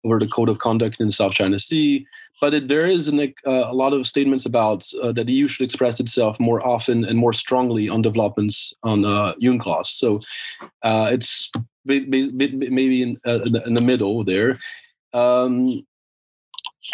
[0.04, 2.06] over the code of conduct in the South China Sea.
[2.40, 5.46] But it, there is an, uh, a lot of statements about uh, that the EU
[5.46, 9.86] should express itself more often and more strongly on developments on uh, UNCLOS.
[9.86, 10.20] So
[10.82, 11.50] uh, it's
[11.84, 14.58] maybe in, in, the middle there.
[15.12, 15.86] Um,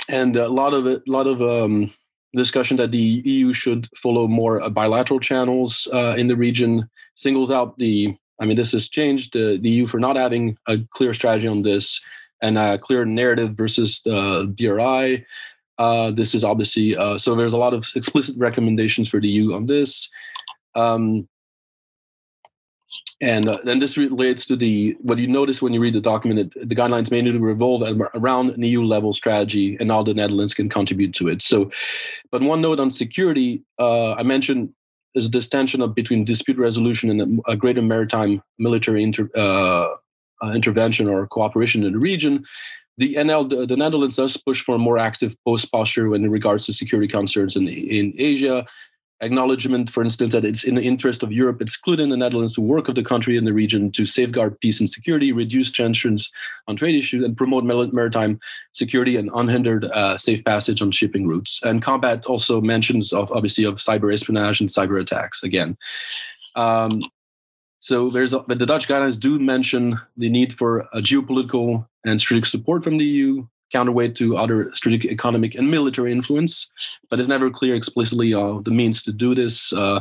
[0.08, 1.90] and a lot of a lot of um,
[2.34, 7.50] discussion that the EU should follow more uh, bilateral channels uh, in the region, singles
[7.50, 11.14] out the I mean, this has changed the, the EU for not having a clear
[11.14, 12.00] strategy on this
[12.42, 15.24] and a clear narrative versus the BRI.
[15.78, 17.34] Uh, this is obviously uh, so.
[17.34, 20.08] There's a lot of explicit recommendations for the EU on this,
[20.74, 21.28] um,
[23.20, 26.52] and uh, this relates to the what you notice when you read the document.
[26.54, 27.82] That the guidelines mainly revolve
[28.14, 31.40] around an EU level strategy, and how the Netherlands can contribute to it.
[31.40, 31.70] So,
[32.30, 34.72] but one note on security, uh, I mentioned
[35.14, 39.88] is this tension of between dispute resolution and a greater maritime military inter, uh,
[40.44, 42.44] uh, intervention or cooperation in the region.
[42.98, 46.66] The NL, the, the, Netherlands does push for a more active post posture in regards
[46.66, 48.66] to security concerns in, in Asia,
[49.20, 52.88] acknowledgement, for instance, that it's in the interest of Europe, excluding the Netherlands, to work
[52.88, 56.30] of the country in the region to safeguard peace and security, reduce tensions
[56.68, 58.38] on trade issues, and promote maritime
[58.72, 61.60] security and unhindered uh, safe passage on shipping routes.
[61.62, 65.76] And combat also mentions of obviously of cyber espionage and cyber attacks again.
[66.54, 67.02] Um,
[67.78, 72.46] so there's but the Dutch guidelines do mention the need for a geopolitical and strategic
[72.46, 76.70] support from the EU, counterweight to other strategic economic and military influence,
[77.10, 79.72] but it's never clear explicitly uh, the means to do this.
[79.72, 80.00] Uh,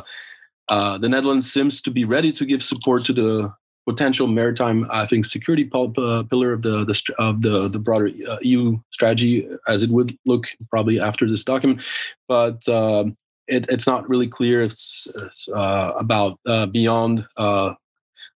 [0.69, 3.53] uh, the Netherlands seems to be ready to give support to the
[3.87, 8.37] potential maritime, I think, security uh, pillar of the, the of the the broader uh,
[8.41, 11.81] EU strategy, as it would look probably after this document,
[12.27, 12.67] but.
[12.67, 16.39] Um, it, it's not really clear it's, it's uh, about
[16.71, 17.27] beyond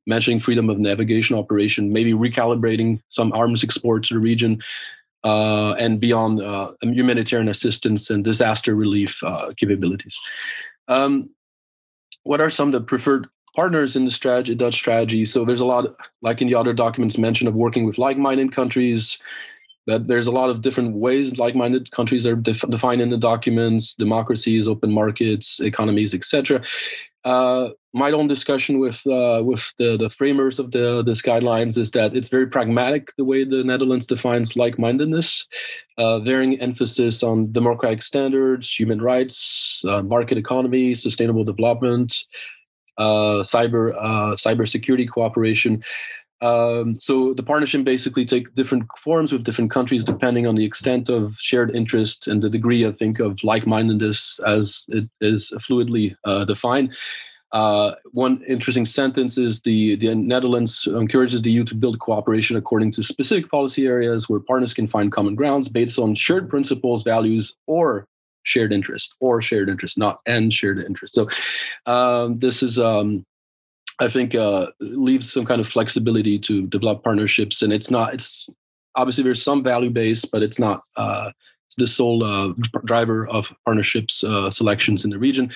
[0.09, 4.61] mentioning freedom of navigation operation, maybe recalibrating some arms exports to the region,
[5.25, 10.17] uh, and beyond uh, humanitarian assistance and disaster relief uh, capabilities.
[10.89, 11.31] Um,
[12.23, 15.25] what are some of the preferred partners in the strategy, Dutch strategy?
[15.25, 19.19] So there's a lot, like in the other documents mentioned, of working with like-minded countries.
[19.87, 23.95] That there's a lot of different ways like-minded countries are def- defined in the documents:
[23.95, 26.63] democracies, open markets, economies, etc
[27.29, 31.91] uh, my own discussion with uh, with the, the framers of the this guidelines is
[31.91, 35.47] that it's very pragmatic the way the Netherlands defines like-mindedness,
[35.99, 42.17] uh, varying emphasis on democratic standards, human rights, uh, market economy, sustainable development,
[42.97, 45.83] uh, cyber uh, cyber security cooperation.
[46.41, 51.09] Um, so the partnership basically take different forms with different countries depending on the extent
[51.09, 56.45] of shared interest and the degree, I think, of like-mindedness as it is fluidly uh,
[56.45, 56.95] defined.
[57.53, 62.93] Uh, one interesting sentence is the, the Netherlands encourages the EU to build cooperation according
[62.93, 67.55] to specific policy areas where partners can find common grounds based on shared principles, values,
[67.67, 68.07] or
[68.43, 71.15] shared interest, or shared interest, not and shared interest.
[71.15, 71.29] So
[71.87, 73.25] um, this is um,
[74.01, 78.15] I think uh, leaves some kind of flexibility to develop partnerships, and it's not.
[78.15, 78.49] It's
[78.95, 81.31] obviously there's some value base, but it's not uh,
[81.79, 82.53] the sole uh,
[82.85, 85.53] driver of partnerships uh, selections in the region.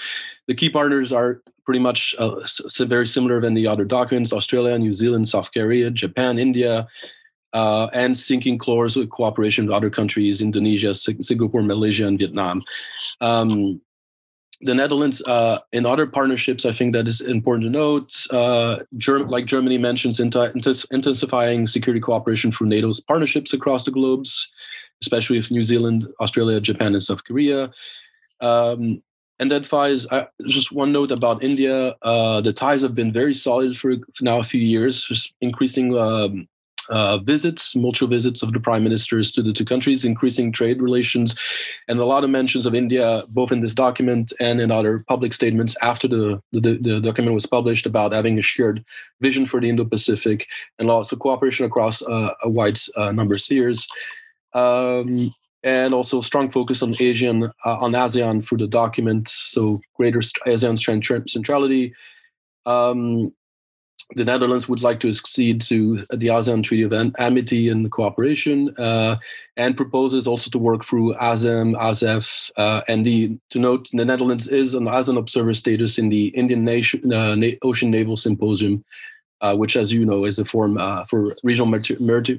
[0.49, 2.41] The key partners are pretty much uh,
[2.81, 6.89] very similar than the other documents: Australia, New Zealand, South Korea, Japan, India.
[7.55, 12.63] Uh, and sinking close cooperation with other countries, Indonesia, Singapore, Malaysia, and Vietnam.
[13.21, 13.79] Um,
[14.63, 18.27] the Netherlands uh, in other partnerships, I think that is important to note.
[18.31, 24.49] Uh, Germ- like Germany mentions, intensifying security cooperation through NATO's partnerships across the globes,
[25.03, 27.71] especially with New Zealand, Australia, Japan, and South Korea.
[28.41, 29.03] Um,
[29.39, 30.07] and that ties.
[30.07, 34.39] Uh, just one note about India: uh, the ties have been very solid for, now
[34.39, 36.47] a few years, increasing um,
[36.89, 41.35] uh, visits, mutual visits of the prime ministers to the two countries, increasing trade relations,
[41.89, 45.33] and a lot of mentions of India, both in this document and in other public
[45.33, 48.85] statements after the, the, the document was published about having a shared
[49.21, 50.47] vision for the Indo-Pacific
[50.79, 53.87] and also cooperation across uh, a wide uh, number of spheres.
[54.55, 60.19] Um, and also strong focus on Asian, uh, on ASEAN for the document, so greater
[60.19, 60.77] ASEAN
[61.31, 61.95] centrality,
[62.67, 63.33] um,
[64.15, 69.17] the Netherlands would like to accede to the ASEAN Treaty of Amity and Cooperation, uh,
[69.57, 74.49] and proposes also to work through ASEM, ASEF, uh, and the, to note the Netherlands
[74.49, 78.85] is an, as an observer status in the Indian Nation, uh, Ocean Naval Symposium,
[79.43, 81.67] uh, which, as you know, is a forum uh, for regional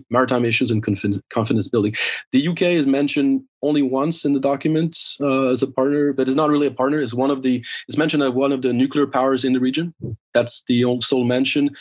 [0.10, 1.94] maritime issues and confidence building.
[2.32, 6.38] The UK is mentioned only once in the document uh, as a partner, but it's
[6.38, 7.00] not really a partner.
[7.00, 9.94] It's one of the it's mentioned as one of the nuclear powers in the region.
[10.34, 11.76] That's the sole mention,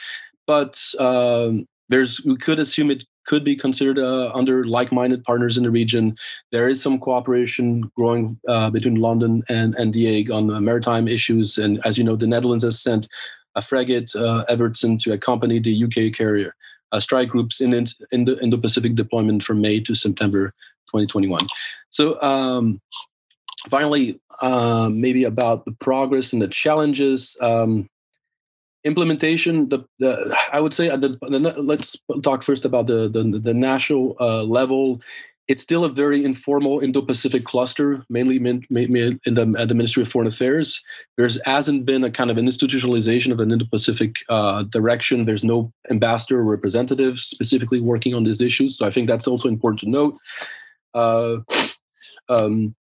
[0.46, 5.62] but um, there's we could assume it could be considered uh, under like-minded partners in
[5.62, 6.16] the region.
[6.50, 11.58] There is some cooperation growing uh, between London and, and The Hague on maritime issues.
[11.58, 13.08] And as you know, the Netherlands has sent
[13.54, 16.54] a frigate, uh, Evertsen, to accompany the UK carrier
[16.92, 20.54] uh, strike groups in, in the Indo-Pacific deployment from May to September
[20.88, 21.46] 2021.
[21.90, 22.80] So um,
[23.70, 27.36] finally, uh, maybe about the progress and the challenges.
[27.40, 27.88] Um,
[28.84, 33.54] implementation the, the i would say the, the, let's talk first about the the, the
[33.54, 35.00] national uh, level
[35.52, 40.26] it's still a very informal indo-pacific cluster mainly in, the, at the ministry of foreign
[40.26, 40.80] affairs.
[41.16, 45.26] There hasn't been a kind of an institutionalization of an indo-pacific uh, direction.
[45.26, 49.48] There's no ambassador or representative specifically working on these issues so i think that's also
[49.48, 50.18] important to note.
[50.94, 51.36] Uh,
[52.28, 52.74] um,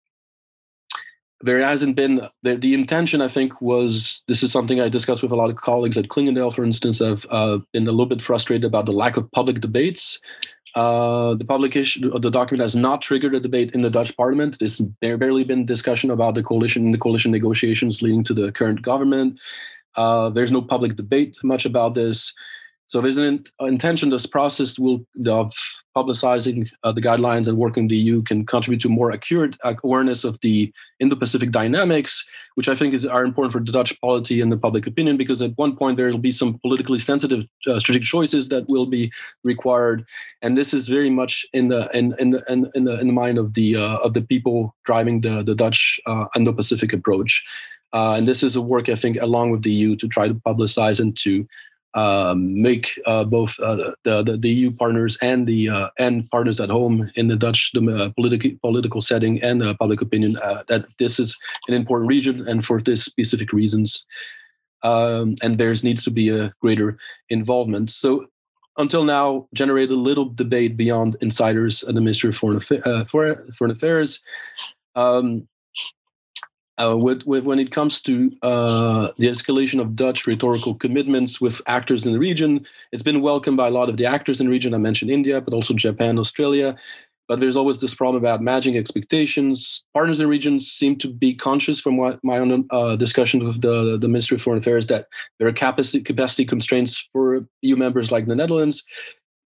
[1.40, 5.32] there hasn't been the, the intention i think was this is something i discussed with
[5.32, 8.64] a lot of colleagues at Clingendael for instance have uh, been a little bit frustrated
[8.64, 10.18] about the lack of public debates
[10.74, 14.58] uh, the publication the document has not triggered a debate in the Dutch parliament.
[14.58, 19.38] There's barely been discussion about the coalition, the coalition negotiations leading to the current government.
[19.96, 22.32] Uh, there's no public debate much about this.
[22.86, 25.54] So there's an intention this process will of
[25.96, 30.38] publicizing uh, the guidelines and working the EU can contribute to more accurate awareness of
[30.40, 34.56] the Indo-Pacific dynamics, which I think is are important for the Dutch polity and the
[34.56, 38.48] public opinion, because at one point there will be some politically sensitive uh, strategic choices
[38.50, 39.10] that will be
[39.44, 40.04] required,
[40.42, 43.12] and this is very much in the in in the in, in the, in the
[43.12, 47.42] mind of the uh, of the people driving the the Dutch uh, Indo-Pacific approach.
[47.94, 50.34] Uh, and this is a work I think along with the EU to try to
[50.34, 51.46] publicize and to
[51.94, 56.60] um, make uh, both uh, the, the, the EU partners and the uh, and partners
[56.60, 60.86] at home in the Dutch uh, political political setting and uh, public opinion uh, that
[60.98, 61.36] this is
[61.68, 64.04] an important region and for this specific reasons,
[64.82, 67.90] um, and there needs to be a greater involvement.
[67.90, 68.26] So.
[68.78, 73.70] Until now, generated a little debate beyond insiders at the Ministry of Foreign, Affa- Foreign
[73.70, 74.18] Affairs.
[74.94, 75.46] Um,
[76.78, 81.60] uh, with, with, when it comes to uh, the escalation of Dutch rhetorical commitments with
[81.66, 84.52] actors in the region, it's been welcomed by a lot of the actors in the
[84.52, 84.74] region.
[84.74, 86.76] I mentioned India, but also Japan, Australia.
[87.28, 89.84] But there's always this problem about matching expectations.
[89.94, 93.62] Partners in the region seem to be conscious from what my own uh, discussions with
[93.62, 95.06] the, the Ministry of Foreign Affairs that
[95.38, 98.82] there are capacity, capacity constraints for EU members like the Netherlands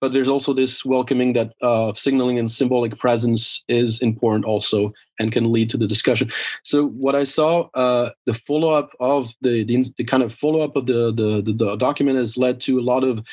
[0.03, 5.31] but there's also this welcoming that uh, signaling and symbolic presence is important also and
[5.31, 6.29] can lead to the discussion.
[6.63, 10.59] So what I saw, uh, the follow up of the, the, the kind of follow
[10.59, 13.23] up of the, the, the the document has led to a lot of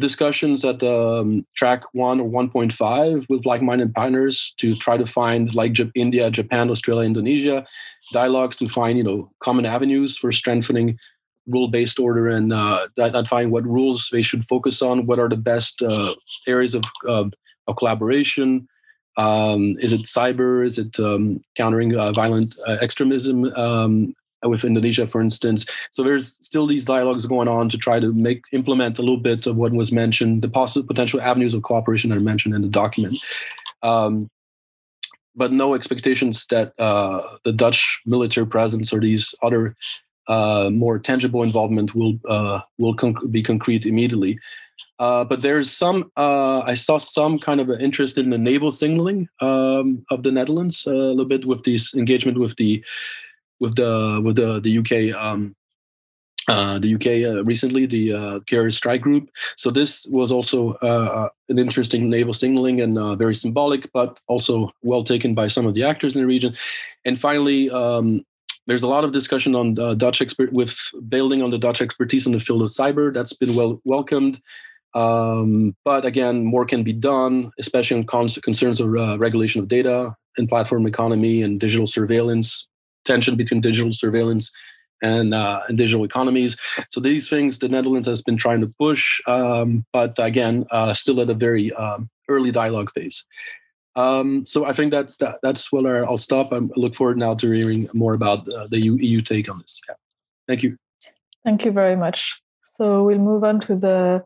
[0.00, 5.78] discussions at um, track one or 1.5 with like-minded partners to try to find like
[5.94, 7.64] India, Japan, Australia, Indonesia
[8.12, 10.98] dialogues to find you know common avenues for strengthening
[11.46, 15.06] rule-based order and uh, identifying what rules they should focus on.
[15.06, 16.14] What are the best uh,
[16.46, 17.32] areas of, of
[17.76, 18.68] collaboration?
[19.16, 20.64] Um, is it cyber?
[20.64, 25.66] Is it um, countering uh, violent uh, extremism um, with Indonesia, for instance?
[25.90, 29.46] So there's still these dialogues going on to try to make implement a little bit
[29.46, 32.68] of what was mentioned, the possible potential avenues of cooperation that are mentioned in the
[32.68, 33.18] document.
[33.82, 34.30] Um,
[35.34, 39.74] but no expectations that uh, the Dutch military presence or these other
[40.28, 44.38] uh, more tangible involvement will uh, will conc- be concrete immediately.
[44.98, 49.28] Uh, but there's some uh, I saw some kind of interest in the naval signaling
[49.40, 52.84] um, of the Netherlands uh, a little bit with this engagement with the
[53.58, 55.16] with the with the the UK.
[55.20, 55.56] Um,
[56.48, 59.30] uh, the UK recently, the carrier strike group.
[59.56, 60.76] So this was also
[61.48, 65.84] an interesting naval signaling and very symbolic, but also well taken by some of the
[65.84, 66.56] actors in the region.
[67.04, 68.24] And finally, um,
[68.66, 70.76] there's a lot of discussion on uh, Dutch expert with
[71.08, 73.12] building on the Dutch expertise in the field of cyber.
[73.12, 74.40] That's been well welcomed.
[74.94, 79.68] Um, but again, more can be done, especially on cons- concerns of uh, regulation of
[79.68, 82.68] data and platform economy and digital surveillance,
[83.04, 84.50] tension between digital surveillance
[85.02, 86.56] and, uh, and digital economies.
[86.90, 91.20] So these things the Netherlands has been trying to push, um, but again, uh, still
[91.20, 93.24] at a very um, early dialogue phase.
[93.94, 96.52] Um, so I think that's that, that's where I'll stop.
[96.52, 99.80] I look forward now to hearing more about uh, the EU, take on this.
[99.88, 99.94] Yeah.
[100.48, 100.76] Thank you.
[101.44, 102.40] Thank you very much.
[102.74, 104.24] So we'll move on to the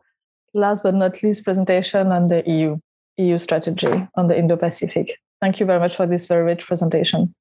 [0.53, 2.77] last but not least presentation on the EU
[3.17, 5.17] EU strategy on the Indo-Pacific.
[5.41, 7.33] Thank you very much for this very rich presentation.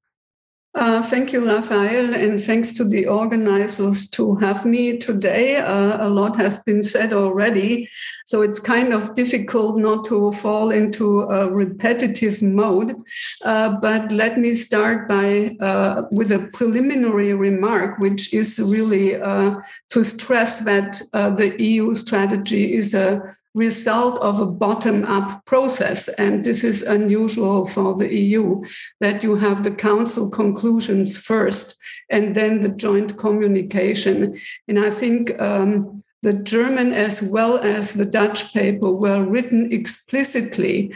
[0.76, 5.56] Uh, thank you, Raphaëlle, and thanks to the organizers to have me today.
[5.56, 7.88] Uh, a lot has been said already,
[8.26, 12.94] so it's kind of difficult not to fall into a repetitive mode.
[13.42, 19.54] Uh, but let me start by uh, with a preliminary remark, which is really uh,
[19.88, 26.08] to stress that uh, the EU strategy is a result of a bottom up process.
[26.08, 28.62] And this is unusual for the EU
[29.00, 31.76] that you have the council conclusions first
[32.10, 34.38] and then the joint communication.
[34.68, 40.94] And I think um, the German as well as the Dutch paper were written explicitly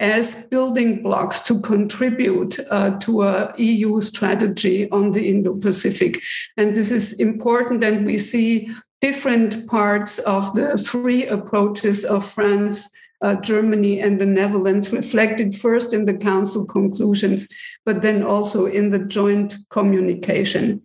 [0.00, 6.20] as building blocks to contribute uh, to a EU strategy on the Indo-Pacific.
[6.56, 8.70] And this is important, and we see
[9.00, 12.90] different parts of the three approaches of France,
[13.22, 17.48] uh, Germany, and the Netherlands reflected first in the Council conclusions,
[17.84, 20.82] but then also in the joint communication.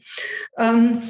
[0.58, 1.02] Um,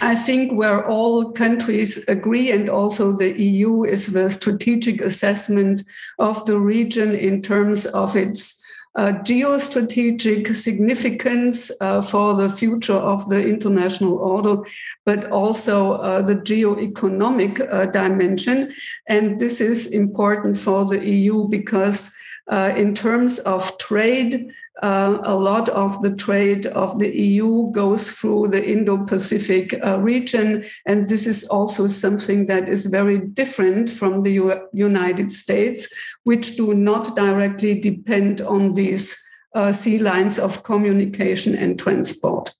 [0.00, 5.82] I think where all countries agree, and also the EU, is the strategic assessment
[6.18, 8.62] of the region in terms of its
[8.96, 14.62] uh, geostrategic significance uh, for the future of the international order,
[15.04, 18.72] but also uh, the geo-economic uh, dimension.
[19.06, 22.14] And this is important for the EU because
[22.50, 24.50] uh, in terms of trade,
[24.82, 29.98] uh, a lot of the trade of the EU goes through the Indo Pacific uh,
[29.98, 30.64] region.
[30.84, 35.88] And this is also something that is very different from the U- United States,
[36.24, 39.16] which do not directly depend on these
[39.54, 42.52] uh, sea lines of communication and transport.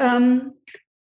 [0.00, 0.54] Um,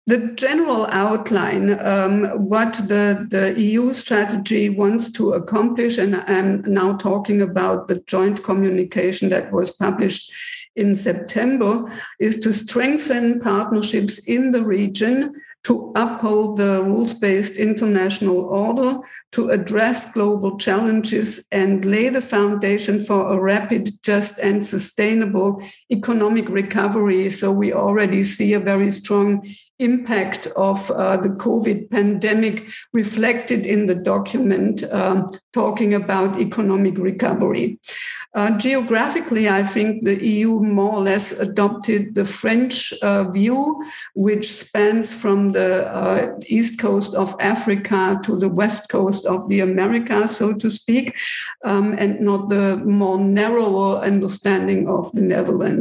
[0.09, 6.97] the general outline, um, what the, the EU strategy wants to accomplish, and I'm now
[6.97, 10.33] talking about the joint communication that was published
[10.77, 18.41] in September, is to strengthen partnerships in the region to uphold the rules based international
[18.47, 19.01] order,
[19.33, 26.49] to address global challenges, and lay the foundation for a rapid, just, and sustainable economic
[26.49, 27.29] recovery.
[27.31, 29.47] So, we already see a very strong
[29.79, 37.79] impact of uh, the COVID pandemic reflected in the document um, talking about economic recovery.
[38.35, 43.83] Uh, geographically, I think the EU more or less adopted the French uh, view,
[44.15, 49.61] which spans from the uh, east coast of Africa to the west coast of the
[49.61, 51.17] Americas, so to speak,
[51.65, 55.78] um, and not the more narrower understanding of the Netherlands.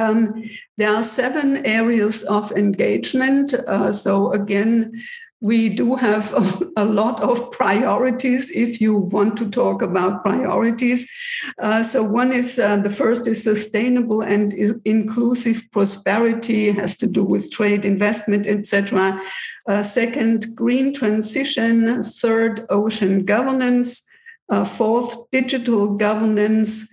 [0.00, 0.44] Um,
[0.78, 3.52] there are seven areas of engagement.
[3.54, 4.92] Uh, so, again,
[5.40, 11.10] we do have a, a, lot of priorities if you want to talk about priorities.
[11.58, 14.52] Uh, so, one is uh, the first is sustainable and
[14.84, 19.20] inclusive prosperity, has to do with trade, investment, etc.
[19.68, 22.02] Uh, second, green transition.
[22.02, 24.06] Third, ocean governance.
[24.48, 26.90] Uh, fourth, digital governance.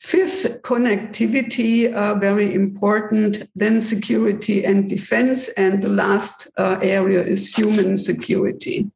[0.00, 3.42] Fifth, connectivity, uh, very important.
[3.56, 5.48] Then security and defense.
[5.50, 8.90] And the last uh, area is human security.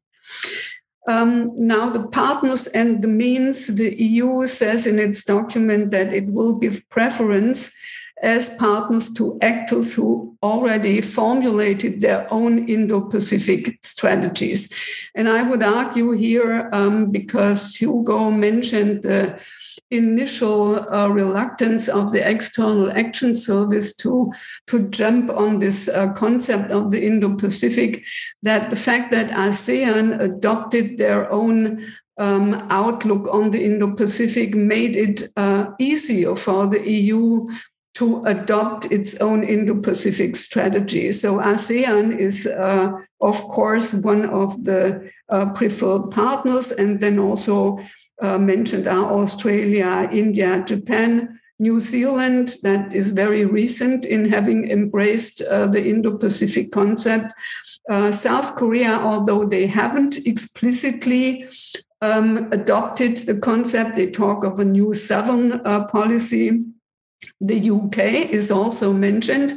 [1.07, 6.27] Um, now, the partners and the means, the EU says in its document that it
[6.27, 7.75] will give preference
[8.21, 14.73] as partners to actors who already formulated their own Indo Pacific strategies.
[15.13, 19.37] And I would argue here, um, because Hugo mentioned the
[19.95, 24.31] initial uh, reluctance of the external action service to
[24.67, 28.03] to jump on this uh, concept of the indo-pacific
[28.41, 31.85] that the fact that asean adopted their own
[32.17, 37.47] um, outlook on the indo-pacific made it uh, easier for the eu
[37.95, 41.11] to adopt its own Indo-Pacific strategy.
[41.11, 42.91] So ASEAN is, uh,
[43.21, 47.79] of course, one of the uh, preferred partners, and then also
[48.23, 55.41] uh, mentioned are Australia, India, Japan, New Zealand, that is very recent in having embraced
[55.43, 57.33] uh, the Indo Pacific concept.
[57.89, 61.47] Uh, South Korea, although they haven't explicitly
[62.01, 66.63] um, adopted the concept, they talk of a new Southern uh, policy.
[67.39, 67.97] The UK
[68.31, 69.53] is also mentioned.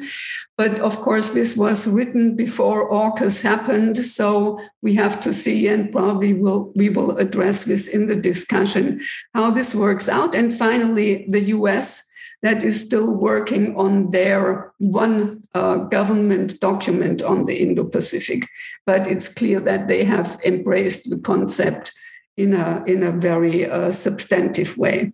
[0.59, 5.93] But of course, this was written before AUKUS happened, so we have to see, and
[5.93, 9.03] probably will we will address this in the discussion
[9.35, 10.35] how this works out.
[10.35, 12.09] And finally, the U.S.
[12.43, 18.49] that is still working on their one uh, government document on the Indo-Pacific,
[18.87, 21.93] but it's clear that they have embraced the concept
[22.39, 25.13] in a in a very uh, substantive way.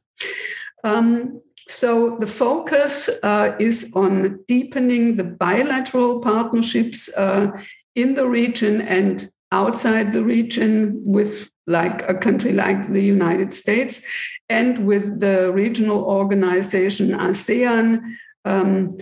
[0.85, 7.51] Um, so the focus uh, is on deepening the bilateral partnerships uh,
[7.95, 14.05] in the region and outside the region with like a country like the United States
[14.49, 18.17] and with the regional organization ASEAN.
[18.45, 18.99] Um,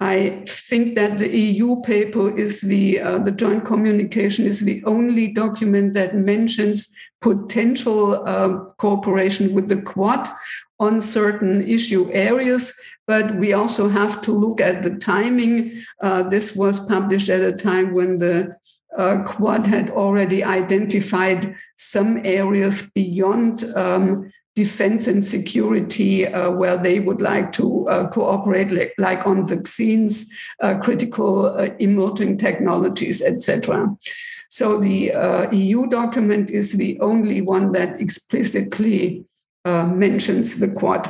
[0.00, 5.28] I think that the EU paper is the uh, the joint communication is the only
[5.28, 10.26] document that mentions potential uh, cooperation with the Quad
[10.80, 12.74] on certain issue areas,
[13.06, 15.82] but we also have to look at the timing.
[16.02, 18.56] Uh, this was published at a time when the
[18.96, 26.98] uh, Quad had already identified some areas beyond um, defense and security uh, where they
[26.98, 30.30] would like to uh, cooperate, like, like, on vaccines,
[30.62, 33.88] uh, critical uh, emerging technologies, etc.
[34.50, 39.29] So the uh, EU document is the only one that explicitly uh,
[39.64, 41.08] mentions the Quad.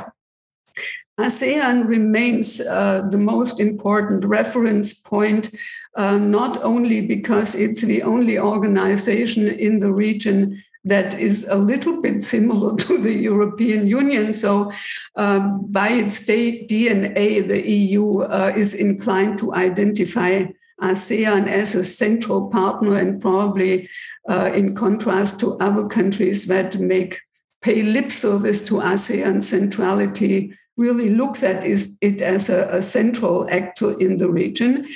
[1.19, 5.49] ASEAN remains the most important reference point
[5.95, 12.01] uh, not only because it's the only organization in the region that is a little
[12.01, 14.33] bit similar to the European Union.
[14.33, 14.71] So,
[15.15, 20.45] um, by its DNA, the EU uh, is inclined to identify
[20.81, 23.87] ASEAN as a central partner, and probably
[24.29, 27.19] uh, in contrast to other countries that make
[27.61, 33.99] pay lip service to ASEAN centrality really looks at it as a, a, central actor
[33.99, 34.87] in the region.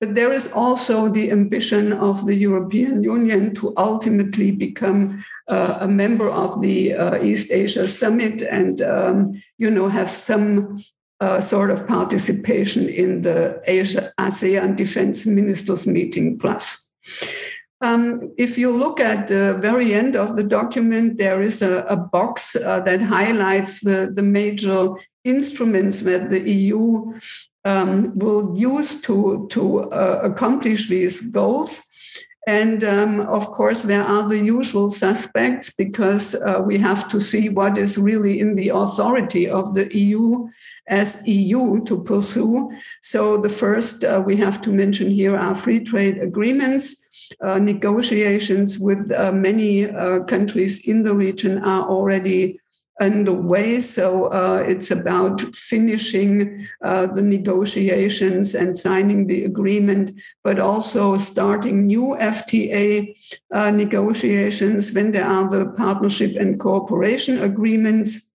[0.00, 5.88] But there is also the ambition of the European Union to ultimately become uh, a
[5.88, 10.78] member of the uh, East Asia Summit and, um, you know, have some
[11.20, 16.90] uh, sort of participation in the Asia ASEAN Defense Ministers meeting plus.
[17.84, 21.96] Um, if you look at the very end of the document, there is a, a
[21.96, 24.88] box uh, that highlights the, the major
[25.24, 27.12] instruments that the EU
[27.66, 31.82] um, will use to, to uh, accomplish these goals.
[32.46, 37.50] And um, of course, there are the usual suspects because uh, we have to see
[37.50, 40.48] what is really in the authority of the EU
[40.88, 42.70] as EU to pursue.
[43.02, 47.03] So, the first uh, we have to mention here are free trade agreements.
[47.40, 52.58] Uh, negotiations with uh, many uh, countries in the region are already
[53.00, 53.80] underway.
[53.80, 61.86] So uh, it's about finishing uh, the negotiations and signing the agreement, but also starting
[61.86, 63.16] new FTA
[63.52, 68.30] uh, negotiations when there are the partnership and cooperation agreements.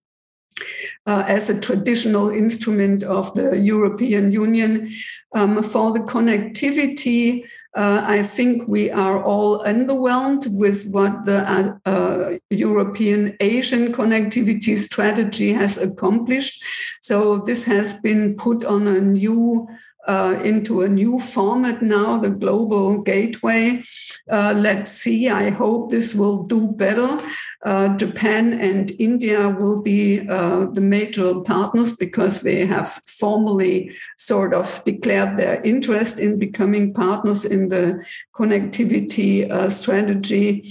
[1.06, 4.92] As a traditional instrument of the European Union.
[5.34, 7.44] Um, for the connectivity,
[7.76, 14.76] uh, I think we are all underwhelmed with what the uh, uh, European Asian connectivity
[14.76, 16.64] strategy has accomplished.
[17.00, 19.68] So this has been put on a new
[20.06, 23.82] uh, into a new format now, the global gateway.
[24.30, 25.28] Uh, let's see.
[25.28, 27.20] I hope this will do better.
[27.64, 34.54] Uh, Japan and India will be uh, the major partners because they have formally sort
[34.54, 38.02] of declared their interest in becoming partners in the
[38.34, 40.64] connectivity uh, strategy.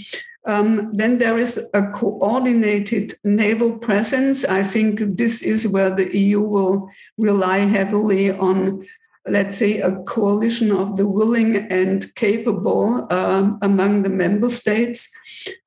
[0.46, 4.46] Um, then there is a coordinated naval presence.
[4.46, 8.84] I think this is where the EU will rely heavily on
[9.30, 15.10] let's say, a coalition of the willing and capable uh, among the member states.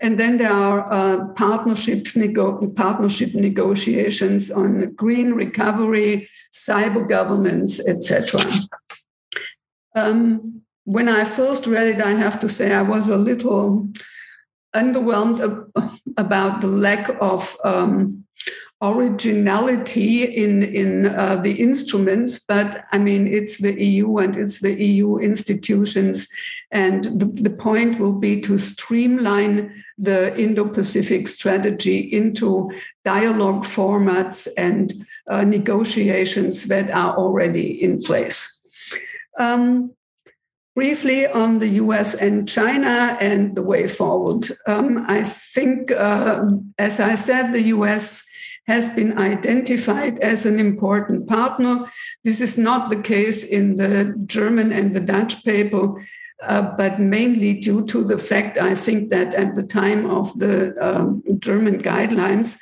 [0.00, 8.42] And then there are uh, partnerships, nego- partnership negotiations on green recovery, cyber governance, etc.
[9.94, 13.88] Um, when I first read it, I have to say I was a little
[14.74, 15.70] underwhelmed
[16.16, 18.24] about the lack of um,
[18.82, 24.74] originality in in uh, the instruments but i mean it's the eu and it's the
[24.82, 26.28] eu institutions
[26.72, 32.70] and the, the point will be to streamline the indo-pacific strategy into
[33.04, 34.92] dialogue formats and
[35.30, 38.66] uh, negotiations that are already in place
[39.38, 39.94] um,
[40.74, 44.46] briefly on the US and China and the way forward.
[44.66, 46.46] Um, I think, uh,
[46.78, 48.26] as I said, the US
[48.66, 51.86] has been identified as an important partner.
[52.24, 56.00] This is not the case in the German and the Dutch paper,
[56.42, 60.74] uh, but mainly due to the fact, I think, that at the time of the
[60.80, 62.60] um, German guidelines,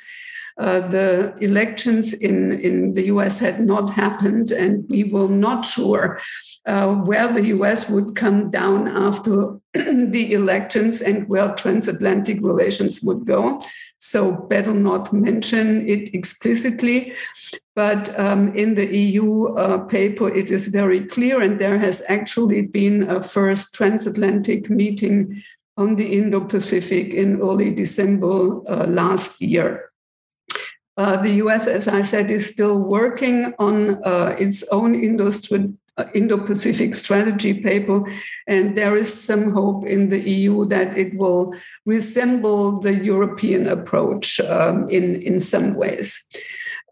[0.57, 6.19] uh, the elections in, in the US had not happened, and we were not sure
[6.67, 13.25] uh, where the US would come down after the elections and where transatlantic relations would
[13.25, 13.59] go.
[14.03, 17.13] So, better not mention it explicitly.
[17.75, 22.63] But um, in the EU uh, paper, it is very clear, and there has actually
[22.63, 25.43] been a first transatlantic meeting
[25.77, 29.91] on the Indo Pacific in early December uh, last year.
[30.97, 35.80] Uh, the US, as I said, is still working on uh, its own uh,
[36.13, 38.03] Indo-Pacific strategy paper,
[38.47, 41.53] and there is some hope in the EU that it will
[41.85, 46.29] resemble the European approach um, in in some ways.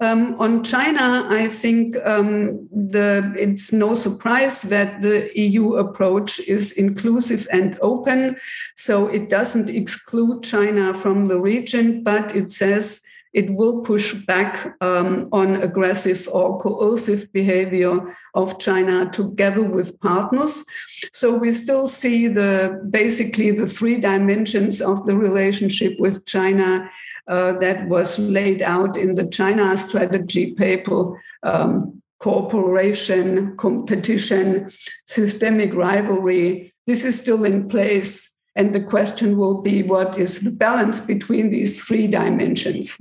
[0.02, 6.72] Um, on China, I think um, the, it's no surprise that the EU approach is
[6.72, 8.38] inclusive and open.
[8.76, 13.02] So it doesn't exclude China from the region, but it says
[13.34, 20.66] it will push back um, on aggressive or coercive behavior of China together with partners.
[21.14, 26.90] So we still see the basically the three dimensions of the relationship with China
[27.28, 34.70] uh, that was laid out in the China strategy paper um, cooperation, competition,
[35.06, 36.74] systemic rivalry.
[36.86, 38.36] This is still in place.
[38.56, 43.00] And the question will be what is the balance between these three dimensions?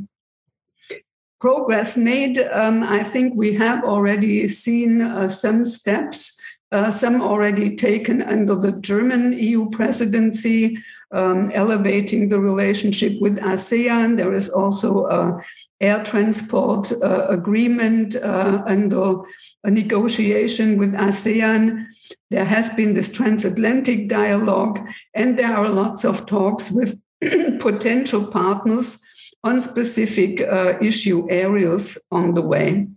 [1.40, 6.40] Progress made, um, I think we have already seen uh, some steps,
[6.73, 10.78] uh, some already taken under the German EU presidency
[11.12, 14.16] um, elevating the relationship with ASEAN.
[14.16, 15.43] There is also a
[15.81, 19.19] air transport uh, agreement uh, under
[19.65, 21.86] a negotiation with ASEAN.
[22.31, 24.81] There has been this transatlantic dialogue,
[25.15, 27.01] and there are lots of talks with
[27.60, 29.01] potential partners
[29.44, 32.89] on specific uh, issue areas on the way.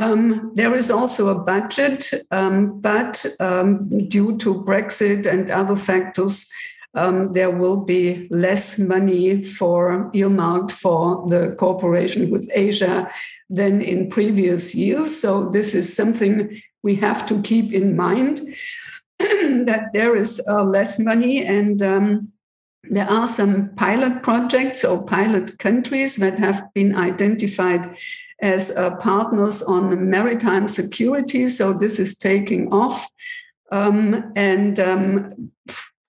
[0.00, 6.48] Um, there is also a budget, um, but um, due to Brexit and other factors,
[6.94, 13.10] um, there will be less money for earmarked for the cooperation with Asia
[13.50, 15.20] than in previous years.
[15.20, 18.40] So this is something we have to keep in mind
[19.18, 22.32] that there is uh, less money and um,
[22.90, 27.96] there are some pilot projects or pilot countries that have been identified
[28.40, 31.48] as uh, partners on maritime security.
[31.48, 33.06] So this is taking off.
[33.70, 35.50] Um, and um,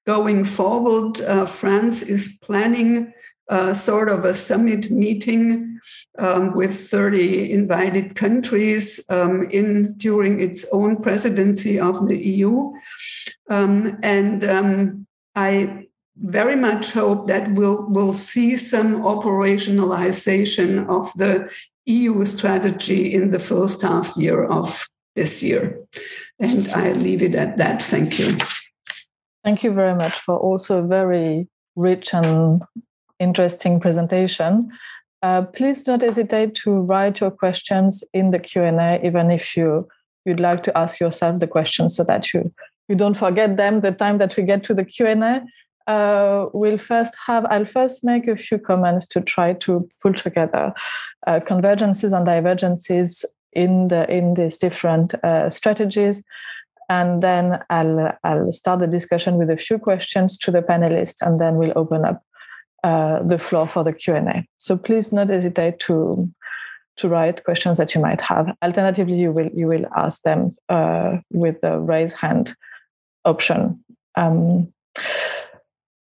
[0.05, 3.13] going forward, uh, France is planning
[3.49, 5.79] uh, sort of a summit meeting
[6.19, 12.71] um, with 30 invited countries um, in during its own presidency of the EU.
[13.49, 15.88] Um, and um, I
[16.21, 21.51] very much hope that we'll, we'll see some operationalization of the
[21.85, 24.85] EU strategy in the first half year of
[25.15, 25.79] this year.
[26.39, 27.81] And I leave it at that.
[27.81, 28.37] Thank you.
[29.43, 32.61] Thank you very much for also a very rich and
[33.19, 34.71] interesting presentation.
[35.21, 39.87] Uh, please don't hesitate to write your questions in the Q&A, even if you,
[40.25, 42.53] you'd like to ask yourself the questions so that you,
[42.87, 45.41] you don't forget them the time that we get to the Q&A.
[45.89, 50.73] Uh, we'll first have, I'll first make a few comments to try to pull together
[51.27, 56.23] uh, convergences and divergences in, the, in these different uh, strategies
[56.89, 61.39] and then I'll I'll start the discussion with a few questions to the panelists, and
[61.39, 62.23] then we'll open up
[62.83, 64.45] uh, the floor for the Q and A.
[64.57, 66.29] So please not hesitate to
[66.97, 68.53] to write questions that you might have.
[68.63, 72.55] Alternatively, you will you will ask them uh, with the raise hand
[73.23, 73.83] option.
[74.15, 74.73] Um,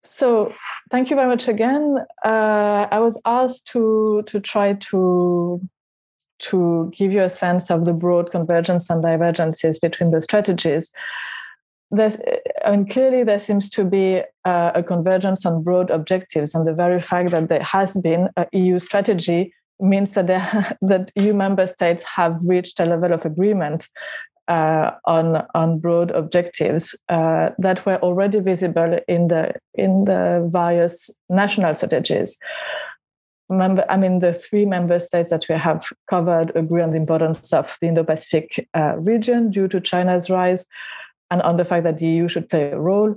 [0.04, 0.54] so
[0.92, 1.98] thank you very much again.
[2.26, 5.62] Uh, I was asked to to try to
[6.40, 10.92] to give you a sense of the broad convergence and divergences between the strategies.
[11.90, 12.18] There's,
[12.66, 16.74] I mean, clearly there seems to be uh, a convergence on broad objectives, and the
[16.74, 20.28] very fact that there has been a EU strategy means that
[20.82, 23.88] that EU member states have reached a level of agreement
[24.48, 31.10] uh, on on broad objectives uh, that were already visible in the in the various
[31.30, 32.38] national strategies
[33.50, 37.54] member, I mean, the three member states that we have covered agree on the importance
[37.54, 40.66] of the Indo-Pacific uh, region due to China's rise,
[41.32, 43.16] and on the fact that the EU should play a role.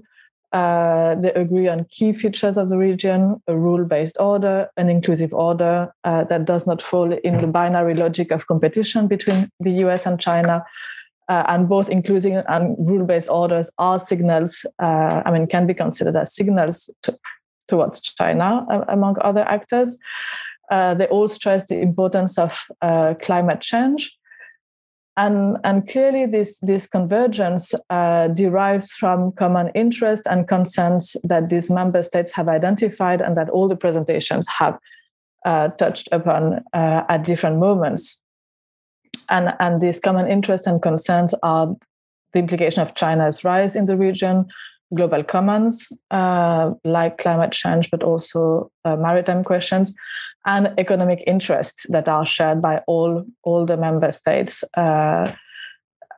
[0.53, 5.93] Uh, they agree on key features of the region: a rule-based order, an inclusive order
[6.05, 10.21] uh, that does not fall in the binary logic of competition between the US and
[10.21, 10.65] China.
[11.29, 14.65] Uh, and both inclusive and rule-based orders are signals.
[14.81, 17.19] Uh, I mean, can be considered as signals to,
[17.67, 19.99] towards China, among other actors.
[20.71, 24.17] Uh, they all stress the importance of uh, climate change.
[25.17, 31.71] And, and clearly, this, this convergence uh, derives from common interest and concerns that these
[31.71, 34.79] member states have identified and that all the presentations have
[35.47, 38.21] uh, touched upon uh, at different moments.
[39.29, 41.75] And, and these common interests and concerns are
[42.33, 44.47] the implication of China's rise in the region,
[44.95, 49.95] global commons uh, like climate change, but also uh, maritime questions,
[50.45, 54.63] and economic interests that are shared by all all the member states.
[54.77, 55.33] Uh,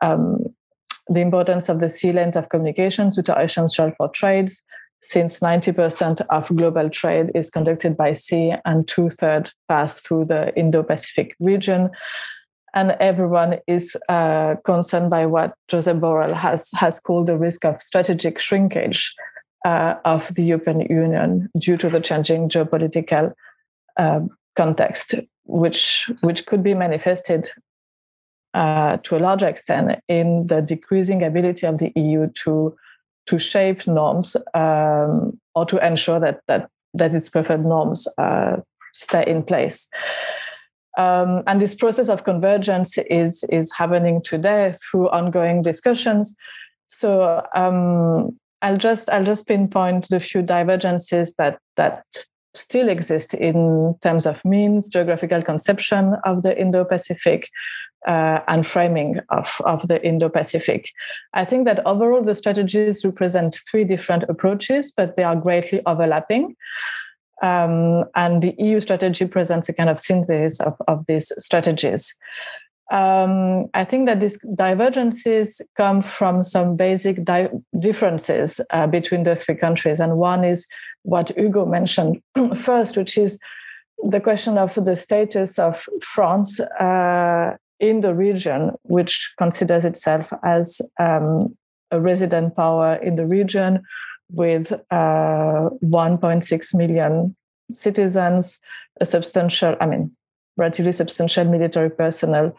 [0.02, 0.44] um,
[1.08, 4.62] the importance of the sea lanes of communications, which are essential for trades,
[5.00, 10.54] since 90% of global trade is conducted by sea and two thirds pass through the
[10.56, 11.90] Indo Pacific region.
[12.74, 17.80] And everyone is uh, concerned by what Josep Borrell has, has called the risk of
[17.80, 19.14] strategic shrinkage
[19.64, 23.32] uh, of the European Union due to the changing geopolitical
[23.96, 24.20] uh,
[24.54, 25.14] context,
[25.44, 27.48] which, which could be manifested
[28.54, 32.76] uh, to a large extent in the decreasing ability of the EU to
[33.26, 38.56] to shape norms um, or to ensure that that that its preferred norms uh,
[38.94, 39.88] stay in place.
[40.98, 46.36] Um, and this process of convergence is is happening today through ongoing discussions.
[46.86, 52.04] So um, I'll just I'll just pinpoint the few divergences that that
[52.54, 57.48] still exist in terms of means, geographical conception of the Indo-Pacific,
[58.06, 60.90] uh, and framing of, of the Indo Pacific.
[61.34, 66.56] I think that overall the strategies represent three different approaches, but they are greatly overlapping.
[67.42, 72.18] Um, and the EU strategy presents a kind of synthesis of, of these strategies.
[72.90, 79.36] Um, I think that these divergences come from some basic di- differences uh, between the
[79.36, 80.00] three countries.
[80.00, 80.66] And one is
[81.02, 82.22] what Hugo mentioned
[82.56, 83.38] first, which is
[84.02, 90.80] the question of the status of France uh, in the region, which considers itself as
[90.98, 91.56] um,
[91.90, 93.82] a resident power in the region
[94.30, 97.36] with uh, 1.6 million
[97.72, 98.60] citizens,
[99.00, 100.14] a substantial, I mean,
[100.56, 102.56] relatively substantial military personnel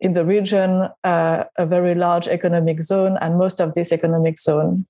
[0.00, 4.86] in the region, uh, a very large economic zone, and most of this economic zone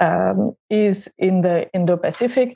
[0.00, 2.52] um, is in the Indo Pacific,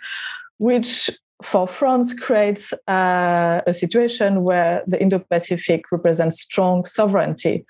[0.59, 1.11] which
[1.43, 7.67] for France creates uh, a situation where the Indo-Pacific represents strong sovereignty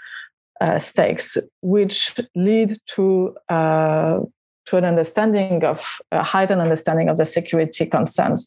[0.61, 4.21] uh, stakes, which lead to uh,
[4.67, 8.47] to an understanding of a heightened understanding of the security concerns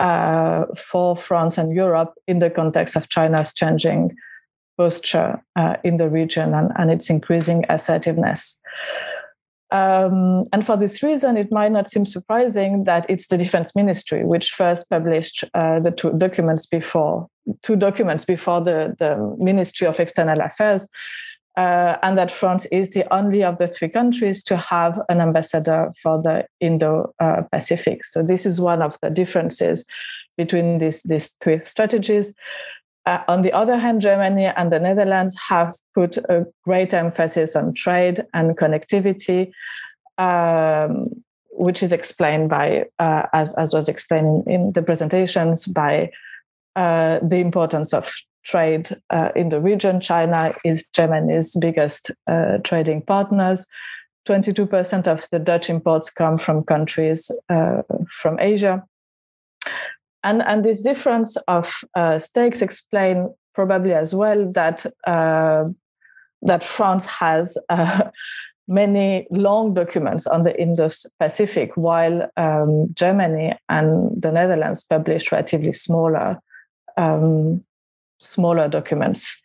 [0.00, 4.16] uh, for France and Europe in the context of China's changing
[4.76, 8.60] posture uh, in the region and, and its increasing assertiveness.
[9.72, 14.24] Um, and for this reason, it might not seem surprising that it's the Defense Ministry
[14.24, 17.28] which first published uh, the two documents before
[17.62, 20.88] two documents before the, the Ministry of External Affairs,
[21.56, 25.90] uh, and that France is the only of the three countries to have an ambassador
[26.02, 28.04] for the Indo-Pacific.
[28.04, 29.86] So this is one of the differences
[30.36, 32.34] between these these three strategies.
[33.06, 37.72] Uh, on the other hand, Germany and the Netherlands have put a great emphasis on
[37.72, 39.52] trade and connectivity,
[40.18, 41.10] um,
[41.52, 46.10] which is explained by, uh, as, as was explained in, the presentations, by
[46.74, 48.12] uh, the importance of
[48.46, 50.00] trade uh, in the region.
[50.00, 53.66] China is Germany's biggest uh, trading partners.
[54.28, 58.82] 22% of the Dutch imports come from countries uh, from Asia
[60.26, 65.64] and and this difference of uh, stakes explain probably as well that uh,
[66.42, 68.10] that France has uh,
[68.68, 76.40] many long documents on the Indo-Pacific, while um, Germany and the Netherlands publish relatively smaller
[76.96, 77.64] um,
[78.18, 79.40] smaller documents.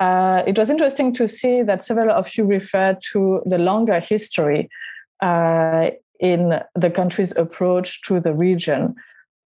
[0.00, 4.68] Uh, it was interesting to see that several of you referred to the longer history
[5.20, 8.94] uh, in the country's approach to the region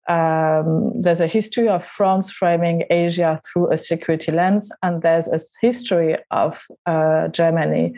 [0.09, 5.41] um, there's a history of France framing Asia through a security lens, and there's a
[5.61, 7.95] history of uh, Germany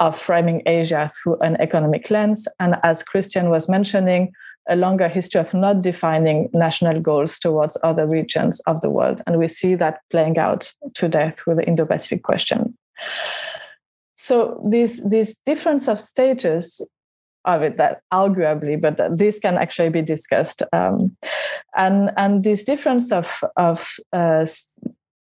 [0.00, 2.46] of framing Asia through an economic lens.
[2.60, 4.32] And as Christian was mentioning,
[4.68, 9.22] a longer history of not defining national goals towards other regions of the world.
[9.26, 12.76] And we see that playing out today through the Indo Pacific question.
[14.14, 16.82] So, this, this difference of stages
[17.44, 20.62] of it that arguably, but this can actually be discussed.
[20.72, 21.16] Um,
[21.76, 24.44] and and this difference of of uh,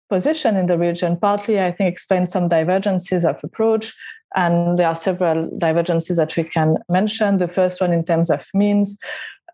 [0.08, 3.94] position in the region partly, I think, explains some divergences of approach.
[4.34, 7.38] And there are several divergences that we can mention.
[7.38, 8.98] The first one, in terms of means,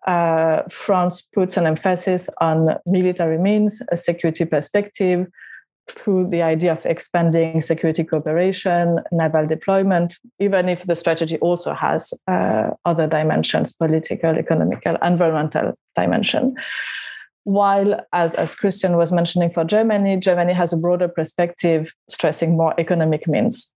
[0.07, 5.27] uh, France puts an emphasis on military means, a security perspective,
[5.89, 12.15] through the idea of expanding security cooperation, naval deployment, even if the strategy also has
[12.28, 16.55] uh, other dimensions, political, economical, environmental dimension.
[17.44, 22.74] While, as, as Christian was mentioning for Germany, Germany has a broader perspective, stressing more
[22.78, 23.74] economic means.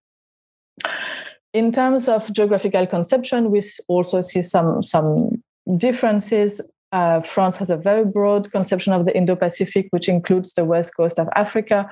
[1.52, 5.42] In terms of geographical conception, we also see some, some
[5.76, 6.60] differences
[6.94, 10.96] uh, France has a very broad conception of the Indo Pacific, which includes the west
[10.96, 11.90] coast of Africa,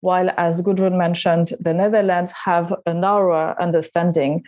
[0.00, 4.42] while, as Gudrun mentioned, the Netherlands have a narrower understanding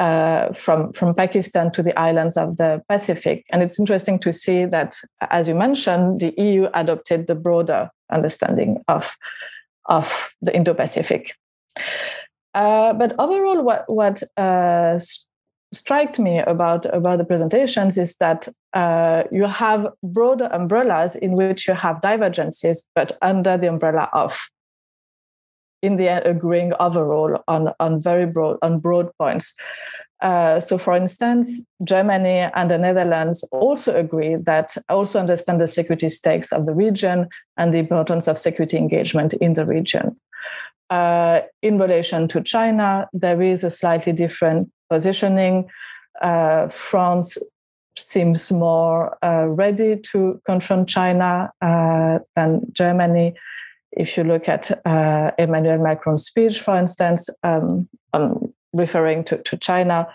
[0.00, 3.44] uh, from, from Pakistan to the islands of the Pacific.
[3.52, 4.96] And it's interesting to see that,
[5.30, 9.14] as you mentioned, the EU adopted the broader understanding of,
[9.84, 11.34] of the Indo Pacific.
[12.54, 14.98] Uh, but overall, what, what uh,
[15.72, 21.66] struck me about, about the presentations is that uh, you have broader umbrellas in which
[21.66, 24.38] you have divergences, but under the umbrella of
[25.82, 29.54] in the end agreeing overall on, on very broad on broad points.
[30.20, 36.08] Uh, so, for instance, Germany and the Netherlands also agree that also understand the security
[36.08, 40.16] stakes of the region and the importance of security engagement in the region.
[40.92, 45.70] Uh, in relation to China, there is a slightly different positioning.
[46.20, 47.38] Uh, France
[47.96, 53.34] seems more uh, ready to confront China uh, than Germany
[53.92, 59.56] if you look at uh, Emmanuel Macron's speech, for instance, um, on referring to, to
[59.56, 60.08] China,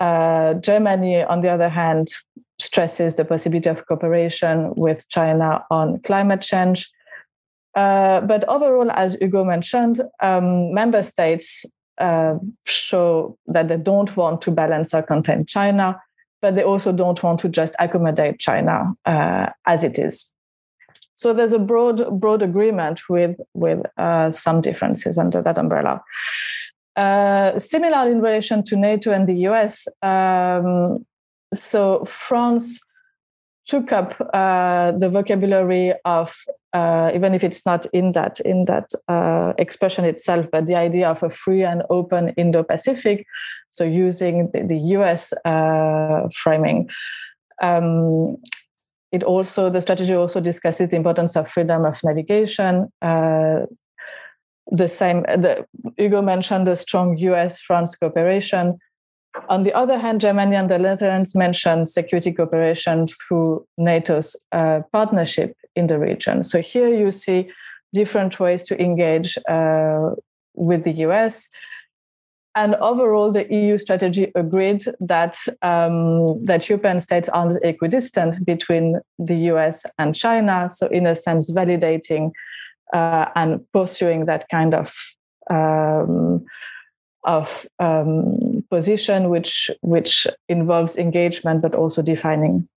[0.00, 2.08] uh, Germany, on the other hand,
[2.60, 6.88] stresses the possibility of cooperation with China on climate change.
[7.74, 11.66] Uh, but overall, as Hugo mentioned, um, member states
[11.98, 12.34] uh,
[12.66, 16.00] show that they don't want to balance or contain China,
[16.40, 20.34] but they also don't want to just accommodate China uh, as it is.
[21.16, 26.02] So there's a broad broad agreement with with uh, some differences under that umbrella.
[26.96, 29.88] Uh, similar in relation to NATO and the US.
[30.02, 31.04] Um,
[31.52, 32.80] so France
[33.66, 36.36] took up uh, the vocabulary of
[36.74, 41.08] uh, even if it's not in that in that uh, expression itself, but the idea
[41.08, 43.24] of a free and open Indo-Pacific.
[43.70, 46.88] So using the, the US uh, framing.
[47.62, 48.36] Um,
[49.12, 52.92] it also the strategy also discusses the importance of freedom of navigation.
[53.00, 53.66] Uh,
[54.72, 55.64] the same, the,
[55.96, 58.78] Hugo mentioned the strong U.S.-France cooperation.
[59.48, 65.56] On the other hand, Germany and the Netherlands mentioned security cooperation through NATO's uh, partnership
[65.74, 66.42] in the region.
[66.42, 67.50] So here you see
[67.92, 70.10] different ways to engage uh,
[70.54, 71.48] with the US.
[72.56, 79.34] And overall, the EU strategy agreed that um, that European states are equidistant between the
[79.50, 80.70] US and China.
[80.70, 82.30] So, in a sense, validating
[82.92, 84.94] uh, and pursuing that kind of
[85.50, 86.44] um,
[87.24, 88.38] of um,
[88.74, 92.68] position, which which involves engagement, but also defining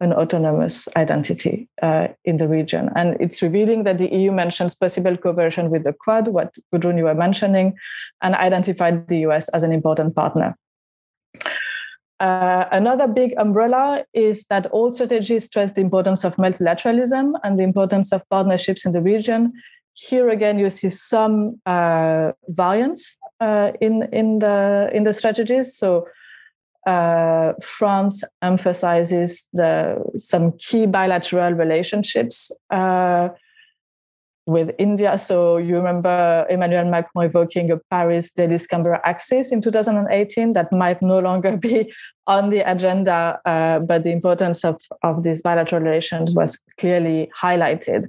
[0.00, 2.90] an autonomous identity uh, in the region.
[2.94, 7.04] And it's revealing that the EU mentions possible cooperation with the Quad, what Gudrun you
[7.04, 7.74] were mentioning,
[8.22, 10.56] and identified the US as an important partner.
[12.20, 17.62] Uh, another big umbrella is that all strategies stress the importance of multilateralism and the
[17.62, 19.52] importance of partnerships in the region.
[20.06, 25.76] Here again, you see some uh, variance uh, in in the in the strategies.
[25.76, 26.06] So
[26.86, 33.28] uh, France emphasizes the some key bilateral relationships uh,
[34.46, 35.18] with India.
[35.18, 41.02] So you remember Emmanuel Macron evoking a Paris Delhi Canberra axis in 2018 that might
[41.02, 41.92] no longer be
[42.26, 48.06] on the agenda, uh, but the importance of, of these bilateral relations was clearly highlighted.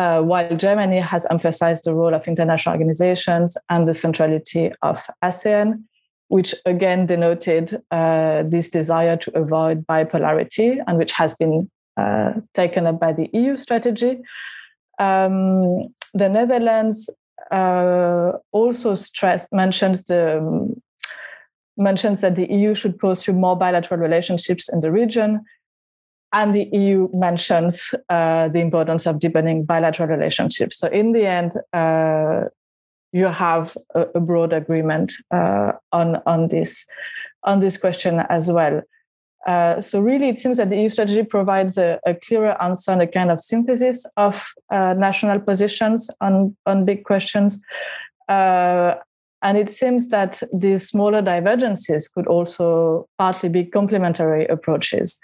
[0.00, 5.84] Uh, while Germany has emphasized the role of international organizations and the centrality of ASEAN,
[6.28, 12.86] which again denoted uh, this desire to avoid bipolarity and which has been uh, taken
[12.86, 14.22] up by the EU strategy.
[14.98, 17.10] Um, the Netherlands
[17.50, 20.40] uh, also stressed mentions the
[21.76, 25.44] mentions that the EU should pursue more bilateral relationships in the region,
[26.32, 30.78] and the EU mentions uh, the importance of deepening bilateral relationships.
[30.78, 32.48] So in the end, uh,
[33.12, 36.86] you have a, a broad agreement uh, on on this
[37.42, 38.82] on this question as well.
[39.46, 43.02] Uh, so really, it seems that the EU strategy provides a, a clearer answer and
[43.02, 47.60] a kind of synthesis of uh, national positions on on big questions.
[48.28, 48.94] Uh,
[49.42, 55.18] and it seems that these smaller divergences could also partly be complementary approaches.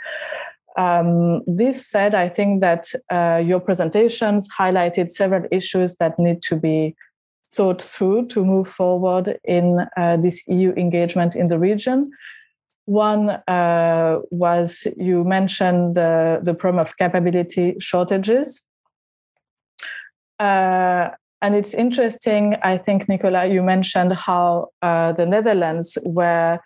[0.77, 6.57] Um, this said, I think that uh, your presentations highlighted several issues that need to
[6.57, 6.95] be
[7.53, 12.11] thought through to move forward in uh, this EU engagement in the region.
[12.85, 18.65] One uh, was you mentioned the, problem of capability shortages.
[20.39, 21.09] Uh,
[21.41, 26.61] and it's interesting, I think, Nicolas, you mentioned how uh, the Netherlands were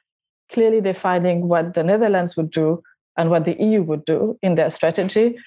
[0.50, 2.82] clearly defining what the Netherlands would do
[3.16, 5.38] and what the EU would do in their strategy.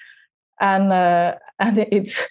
[0.60, 2.28] And, uh, and it's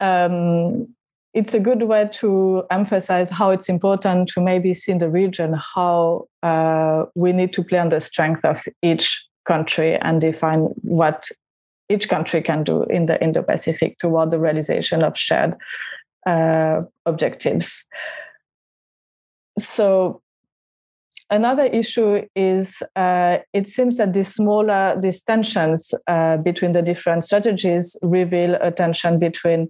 [0.00, 0.88] um,
[1.34, 5.54] it's a good way to emphasize how it's important to maybe see in the region
[5.54, 11.28] how uh, we need to play on the strength of each country and define what
[11.88, 15.54] each country can do in the Indo-Pacific toward the realization of shared
[16.26, 17.86] uh, objectives.
[19.58, 20.21] So
[21.32, 27.24] another issue is uh, it seems that these smaller these tensions uh, between the different
[27.24, 29.68] strategies reveal a tension between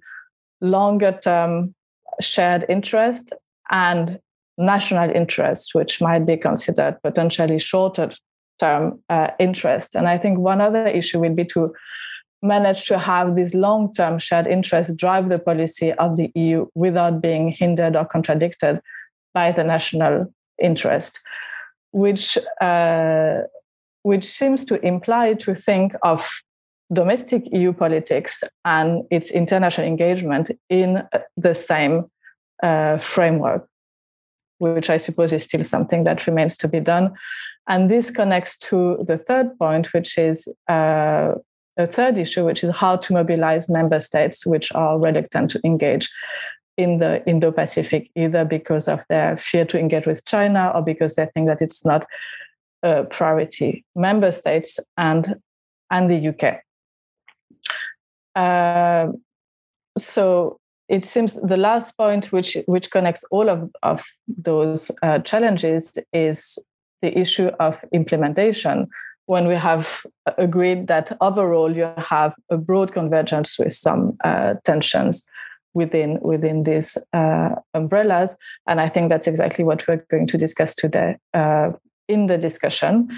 [0.61, 1.75] longer term
[2.21, 3.33] shared interest
[3.71, 4.19] and
[4.59, 8.13] national interest, which might be considered potentially shorter
[8.59, 9.95] term uh, interest.
[9.95, 11.73] And I think one other issue will be to
[12.43, 17.23] manage to have this long term shared interest drive the policy of the EU without
[17.23, 18.81] being hindered or contradicted
[19.33, 20.27] by the national
[20.61, 21.21] interest,
[21.93, 23.43] which, uh,
[24.02, 26.28] which seems to imply to think of
[26.93, 31.02] domestic EU politics and its international engagement in
[31.36, 32.05] the same
[32.62, 33.66] uh, framework,
[34.59, 37.14] which I suppose is still something that remains to be done.
[37.69, 41.32] And this connects to the third point, which is uh,
[41.77, 46.10] a third issue, which is how to mobilize member states which are reluctant to engage
[46.77, 51.15] in the Indo Pacific, either because of their fear to engage with China or because
[51.15, 52.07] they think that it's not
[52.82, 53.85] a priority.
[53.94, 55.36] Member states and,
[55.90, 56.62] and the UK.
[58.35, 59.12] Uh,
[59.99, 60.59] so
[60.89, 66.59] it seems the last point which which connects all of, of those uh, challenges is
[67.03, 68.89] the issue of implementation
[69.27, 70.05] when we have
[70.39, 75.28] agreed that overall you have a broad convergence with some uh, tensions
[75.74, 78.36] within within these uh, umbrellas
[78.66, 81.73] and i think that's exactly what we're going to discuss today uh,
[82.09, 83.09] in the discussion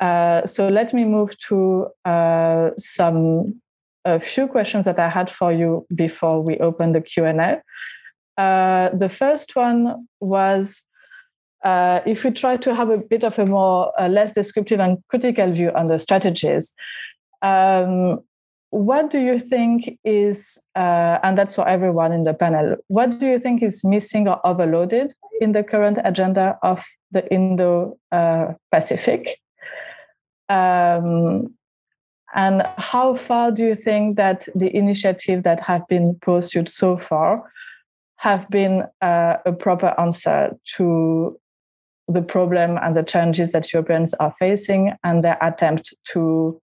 [0.00, 3.60] uh, so let me move to uh, some
[4.04, 7.60] a few questions that I had for you before we open the Q&A.
[8.40, 10.86] Uh, the first one was
[11.64, 15.50] uh, if we try to have a bit of a more less descriptive and critical
[15.50, 16.72] view on the strategies,
[17.42, 18.20] um,
[18.76, 23.26] what do you think is, uh, and that's for everyone in the panel, what do
[23.26, 29.40] you think is missing or overloaded in the current agenda of the Indo uh, Pacific?
[30.50, 31.54] Um,
[32.34, 37.50] and how far do you think that the initiatives that have been pursued so far
[38.18, 41.38] have been uh, a proper answer to
[42.08, 46.60] the problem and the challenges that Europeans are facing and their attempt to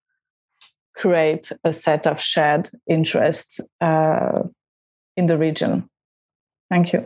[0.96, 4.44] create a set of shared interests uh,
[5.18, 5.90] in the region?
[6.70, 7.06] Thank you.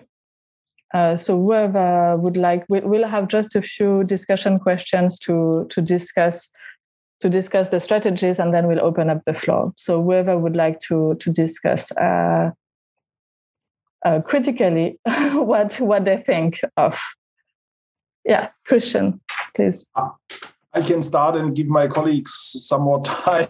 [0.94, 6.54] Uh, so whoever would like, we'll have just a few discussion questions to, to discuss
[7.20, 9.74] to discuss the strategies and then we'll open up the floor.
[9.76, 12.52] So whoever would like to to discuss uh,
[14.06, 15.00] uh, critically
[15.34, 17.00] what what they think of.
[18.24, 19.22] Yeah, Christian,
[19.56, 19.90] please.
[19.96, 23.48] I can start and give my colleagues some more time.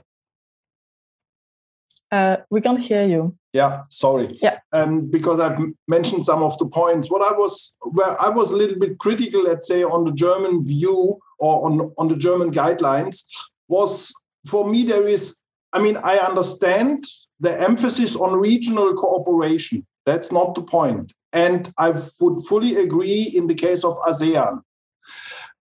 [2.11, 3.35] Uh, we can't hear you.
[3.53, 4.35] Yeah, sorry.
[4.41, 4.59] Yeah.
[4.71, 5.57] Um, because I've
[5.87, 7.09] mentioned some of the points.
[7.09, 10.65] What I was, where I was a little bit critical, let's say, on the German
[10.65, 13.23] view or on on the German guidelines,
[13.67, 14.13] was
[14.47, 15.39] for me there is
[15.73, 17.03] i mean i understand
[17.39, 21.89] the emphasis on regional cooperation that's not the point and i
[22.19, 24.61] would fully agree in the case of asean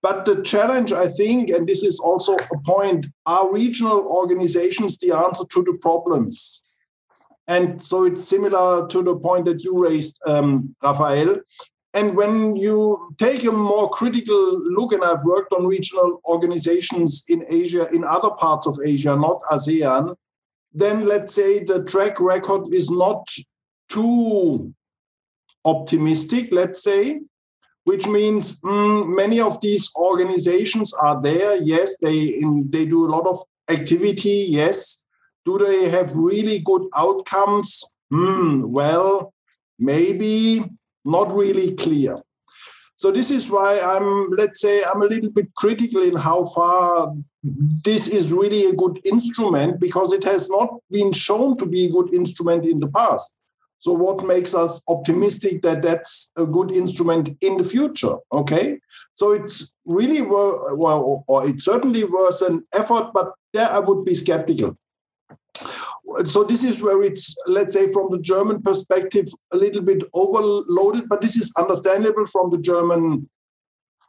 [0.03, 5.13] but the challenge i think and this is also a point are regional organizations the
[5.13, 6.63] answer to the problems?
[7.49, 11.41] And so it's similar to the point that you raised um, Raphaëlle
[11.97, 17.43] and when you take a more critical look, and I've worked on regional organizations in
[17.49, 20.15] Asia, in other parts of Asia, not ASEAN,
[20.75, 23.27] then let's say the track record is not
[23.89, 24.75] too
[25.65, 27.21] optimistic, let's say,
[27.87, 31.63] which means mm, many of these organizations are there.
[31.63, 33.39] Yes, they, in, they do a lot of
[33.71, 34.47] activity.
[34.49, 35.07] Yes.
[35.45, 37.95] Do they have really good outcomes?
[38.13, 39.33] Mm, well,
[39.79, 40.65] maybe
[41.05, 42.19] not really clear.
[42.97, 47.15] So this is why I'm, let's say, I'm a little bit critical in how far
[47.85, 51.91] this is really a good instrument because it has not been shown to be a
[51.91, 53.39] good instrument in the past.
[53.79, 58.17] So what makes us optimistic that that's a good instrument in the future?
[58.33, 58.81] Okay,
[59.15, 64.15] so it's really well, or it certainly was an effort, but there I would be
[64.15, 64.77] skeptical
[66.25, 71.09] so this is where it's let's say from the german perspective a little bit overloaded
[71.09, 73.29] but this is understandable from the german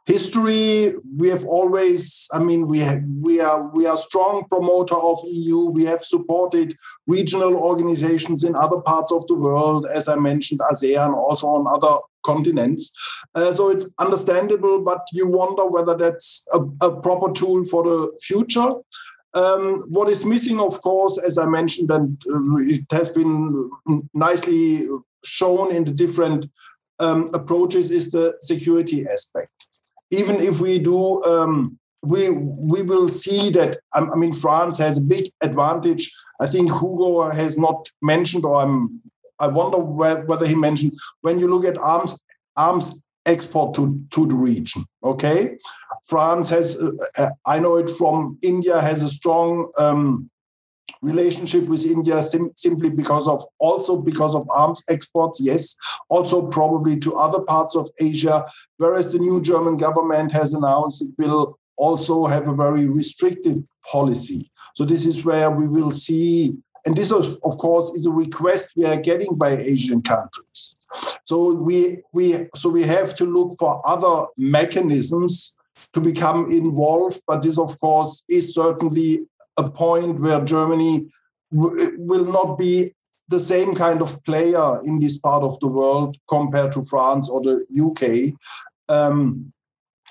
[0.08, 5.18] history we have always i mean we have, we are we are strong promoter of
[5.24, 6.74] eu we have supported
[7.06, 11.94] regional organizations in other parts of the world as i mentioned asean also on other
[12.24, 12.92] continents.
[13.34, 18.18] Uh, so it's understandable but you wonder whether that's a, a proper tool for the
[18.22, 18.70] future.
[19.34, 23.70] Um, what is missing, of course, as I mentioned, and uh, it has been
[24.14, 24.86] nicely
[25.22, 26.50] shown in the different
[26.98, 29.67] um, approaches, is the security aspect
[30.10, 33.76] even if we do, um, we we will see that.
[33.94, 36.12] I mean, France has a big advantage.
[36.40, 39.00] I think Hugo has not mentioned, or I'm.
[39.40, 42.20] I wonder whether he mentioned when you look at arms
[42.56, 44.84] arms export to, to the region.
[45.04, 45.58] Okay,
[46.06, 46.80] France has.
[46.80, 50.30] Uh, uh I know it from India has a strong um,
[51.02, 55.76] relationship with India sim- simply because of also because of arms exports, yes,
[56.08, 58.44] also probably to other parts of Asia.
[58.78, 64.46] Whereas the new German government has announced it will also have a very restricted policy.
[64.74, 68.72] So this is where we will see, and this is, of course is a request
[68.76, 70.76] we are getting by Asian countries.
[71.24, 75.56] So we we so we have to look for other mechanisms
[75.92, 79.26] to become involved, but this of course is certainly
[79.58, 81.06] a point where Germany
[81.50, 82.94] will not be
[83.28, 87.42] the same kind of player in this part of the world compared to France or
[87.42, 88.34] the UK.
[88.88, 89.52] Um,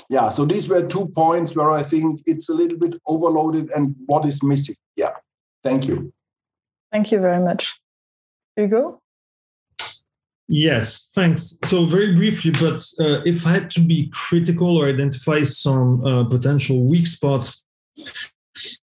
[0.09, 3.95] yeah, so these were two points where I think it's a little bit overloaded and
[4.05, 4.75] what is missing.
[4.95, 5.11] Yeah,
[5.63, 6.13] thank you.
[6.91, 7.75] Thank you very much.
[8.55, 9.01] Hugo?
[10.47, 11.57] Yes, thanks.
[11.65, 16.23] So very briefly, but uh, if I had to be critical or identify some uh,
[16.23, 17.65] potential weak spots,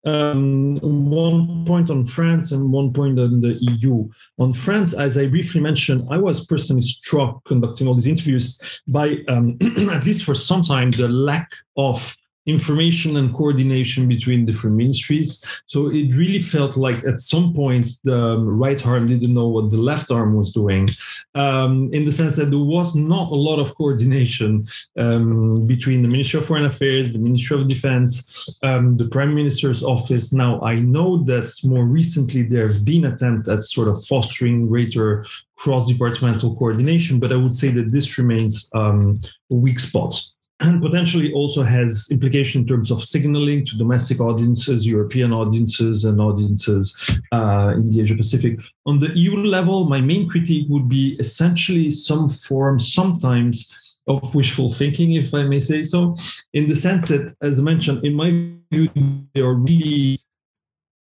[0.05, 4.07] um, one point on France and one point on the EU.
[4.39, 9.17] On France, as I briefly mentioned, I was personally struck conducting all these interviews by,
[9.27, 9.57] um,
[9.91, 12.15] at least for some time, the lack of
[12.45, 15.43] information and coordination between different ministries.
[15.67, 19.77] So it really felt like at some point the right arm didn't know what the
[19.77, 20.87] left arm was doing,
[21.35, 26.07] um, in the sense that there was not a lot of coordination um, between the
[26.07, 30.33] Ministry of Foreign Affairs, the Ministry of Defense, um, the Prime Minister's office.
[30.33, 35.25] Now I know that more recently there have been attempts at sort of fostering greater
[35.55, 40.19] cross-departmental coordination, but I would say that this remains um, a weak spot
[40.61, 46.21] and potentially also has implication in terms of signaling to domestic audiences, European audiences, and
[46.21, 46.95] audiences
[47.31, 48.59] uh, in the Asia Pacific.
[48.85, 54.71] On the EU level, my main critique would be essentially some form, sometimes, of wishful
[54.71, 56.15] thinking, if I may say so,
[56.53, 58.29] in the sense that, as I mentioned, in my
[58.71, 58.89] view,
[59.33, 60.19] they are really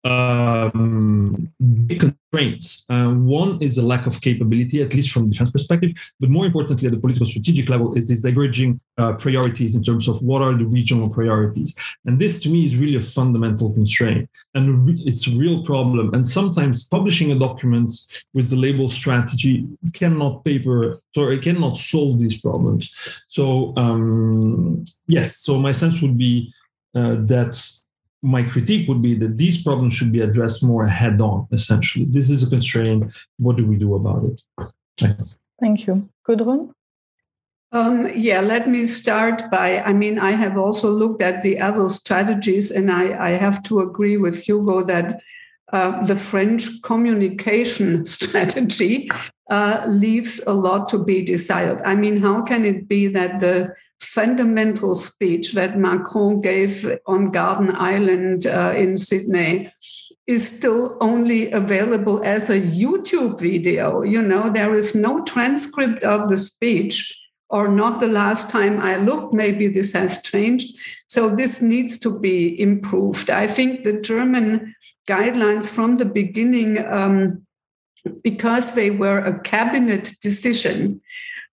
[0.04, 1.52] um,
[1.86, 2.86] big constraints.
[2.90, 6.46] Uh, one is a lack of capability, at least from the defense perspective, but more
[6.46, 10.42] importantly, at the political strategic level, is these diverging uh, priorities in terms of what
[10.42, 11.76] are the regional priorities.
[12.06, 16.14] And this, to me, is really a fundamental constraint, and re- it's a real problem.
[16.14, 17.92] And sometimes publishing a document
[18.34, 22.94] with the label strategy cannot paper or it cannot solve these problems.
[23.28, 26.54] So um, yes, so my sense would be
[26.96, 27.60] uh, that
[28.22, 32.06] my critique would be that these problems should be addressed more head on, essentially.
[32.06, 33.14] This is a constraint.
[33.38, 34.42] What do we do about it?
[34.98, 35.38] Thanks.
[35.60, 36.10] Thank you.
[36.28, 36.74] Gudrun?
[37.72, 39.80] Um, yeah, let me start by.
[39.82, 43.82] I mean, I have also looked at the other strategies, and I, I have to
[43.82, 45.22] agree with Hugo that
[45.72, 49.10] uh, the French communication strategy
[49.52, 51.82] uh, leaves a lot to be desired.
[51.86, 57.76] I mean, how can it be that the fundamental speech that Macron gave on Garden
[57.76, 59.72] Island uh, in Sydney
[60.28, 64.04] is still only available as a YouTube video.
[64.04, 67.16] You know, there is no transcript of the speech,
[67.50, 69.34] or not the last time I looked.
[69.34, 70.78] Maybe this has changed.
[71.08, 73.32] So this needs to be improved.
[73.32, 74.76] I think the German
[75.08, 77.46] guidelines from the beginning, um,
[78.24, 81.02] because they were a cabinet decision,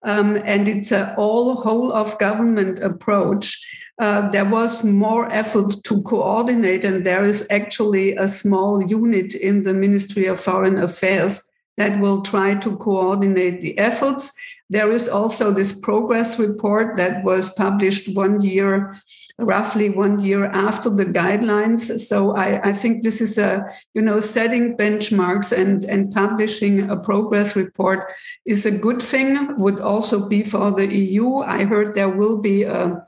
[0.04, 3.80] um, and it's an all whole of government approach.
[3.98, 9.62] Uh, there was more effort to coordinate, and there is actually a small unit in
[9.62, 11.42] the Ministry of Foreign Affairs
[11.76, 14.32] that will try to coordinate the efforts.
[14.70, 18.96] There is also this progress report that was published one year,
[19.38, 21.98] roughly one year after the guidelines.
[21.98, 26.96] So I, I think this is a, you know, setting benchmarks and, and publishing a
[26.96, 28.10] progress report
[28.46, 31.40] is a good thing, would also be for the EU.
[31.40, 33.04] I heard there will be a,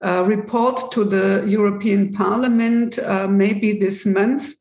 [0.00, 4.54] a report to the European Parliament uh, maybe this month.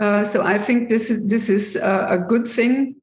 [0.00, 2.96] Uh, so I think this is this is a, a good thing.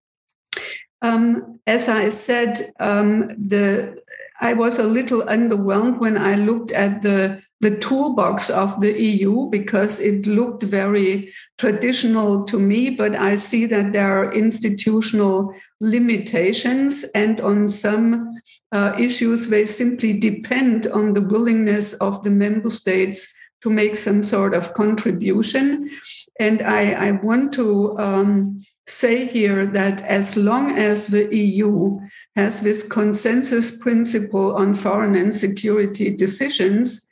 [1.01, 4.01] Um, as I said, um, the
[4.41, 9.49] I was a little underwhelmed when I looked at the the toolbox of the EU
[9.49, 17.05] because it looked very traditional to me, but I see that there are institutional limitations,
[17.15, 18.33] and on some
[18.73, 24.23] uh, issues, they simply depend on the willingness of the member states to make some
[24.23, 25.89] sort of contribution.
[26.37, 31.99] And I, I want to um, say here that as long as the EU
[32.35, 37.09] has this consensus principle on foreign and security decisions,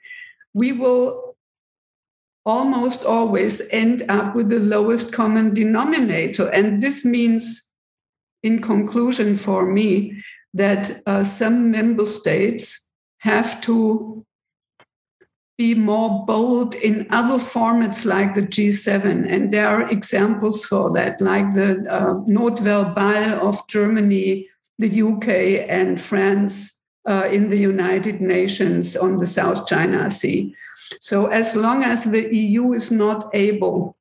[0.54, 1.36] we will
[2.46, 6.48] almost always end up with the lowest common denominator.
[6.50, 7.74] And this means,
[8.44, 10.22] in conclusion, for me,
[10.54, 14.26] that uh, some member states have to
[15.62, 19.32] be more bold in other formats like the G7.
[19.32, 25.28] And there are examples for that, like the uh, note verbale of Germany, the UK,
[25.70, 30.56] and France uh, in the United Nations on the South China Sea.
[31.00, 33.96] So, as long as the EU is not able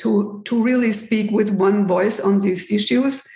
[0.00, 3.28] to, to really speak with one voice on these issues,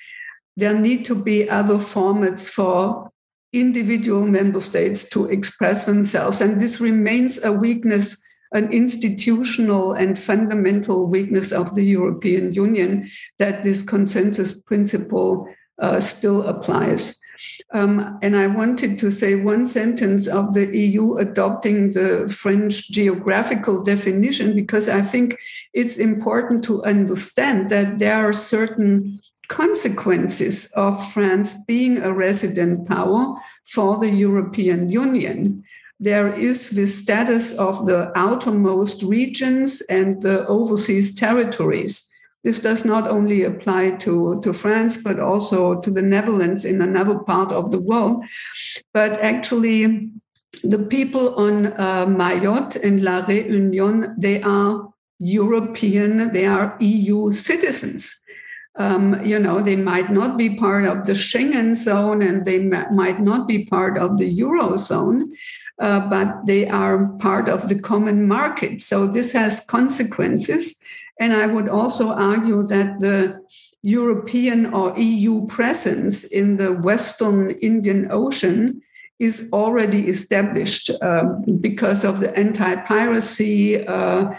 [0.56, 3.12] there need to be other formats for
[3.54, 6.40] individual member states to express themselves.
[6.40, 8.22] And this remains a weakness,
[8.52, 15.48] an institutional and fundamental weakness of the European Union, that this consensus principle
[15.80, 17.20] uh, still applies.
[17.72, 23.82] Um, and I wanted to say one sentence of the EU adopting the French geographical
[23.82, 25.36] definition because I think
[25.72, 33.34] it's important to understand that there are certain consequences of France being a resident power
[33.64, 35.64] for the European Union.
[36.00, 42.14] There is the status of the outermost regions and the overseas territories
[42.44, 47.18] this does not only apply to, to France, but also to the Netherlands in another
[47.18, 48.22] part of the world.
[48.92, 50.10] But actually,
[50.62, 58.22] the people on uh, Mayotte and La Réunion, they are European, they are EU citizens.
[58.76, 63.20] Um, you know, they might not be part of the Schengen zone and they might
[63.20, 65.30] not be part of the Eurozone,
[65.78, 68.80] uh, but they are part of the common market.
[68.80, 70.82] So this has consequences.
[71.20, 73.40] And I would also argue that the
[73.82, 78.80] European or EU presence in the Western Indian Ocean
[79.18, 84.34] is already established um, because of the anti-piracy uh,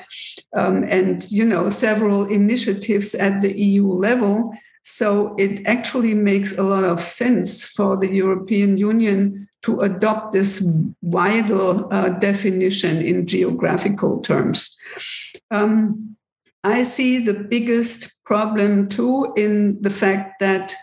[0.55, 4.51] um, and you know several initiatives at the EU level.
[4.83, 10.63] So it actually makes a lot of sense for the European Union to adopt this
[11.01, 14.77] wider uh, definition in geographical terms.
[15.49, 16.15] Um,
[16.63, 20.75] I see the biggest problem too in the fact that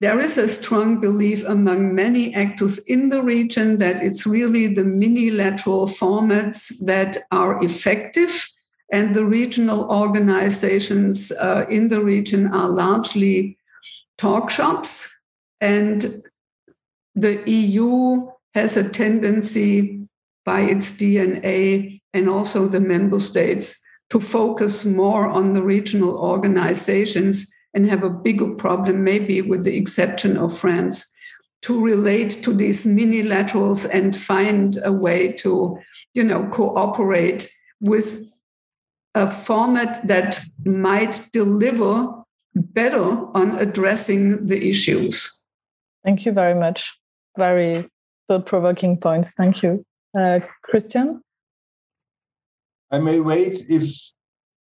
[0.00, 4.84] there is a strong belief among many actors in the region that it's really the
[4.84, 8.46] minilateral formats that are effective,
[8.92, 13.58] and the regional organizations uh, in the region are largely
[14.16, 15.14] talk shops.
[15.60, 16.06] And
[17.14, 20.00] the EU has a tendency
[20.44, 27.52] by its DNA and also the member states to focus more on the regional organizations
[27.78, 31.14] and have a bigger problem, maybe with the exception of France,
[31.62, 35.78] to relate to these minilaterals and find a way to,
[36.12, 37.48] you know, cooperate
[37.80, 38.26] with
[39.14, 42.24] a format that might deliver
[42.54, 43.04] better
[43.36, 45.40] on addressing the issues.
[46.04, 46.92] Thank you very much.
[47.36, 47.88] Very
[48.26, 49.34] thought provoking points.
[49.34, 49.84] Thank you.
[50.18, 51.22] Uh, Christian?
[52.90, 54.12] I may wait if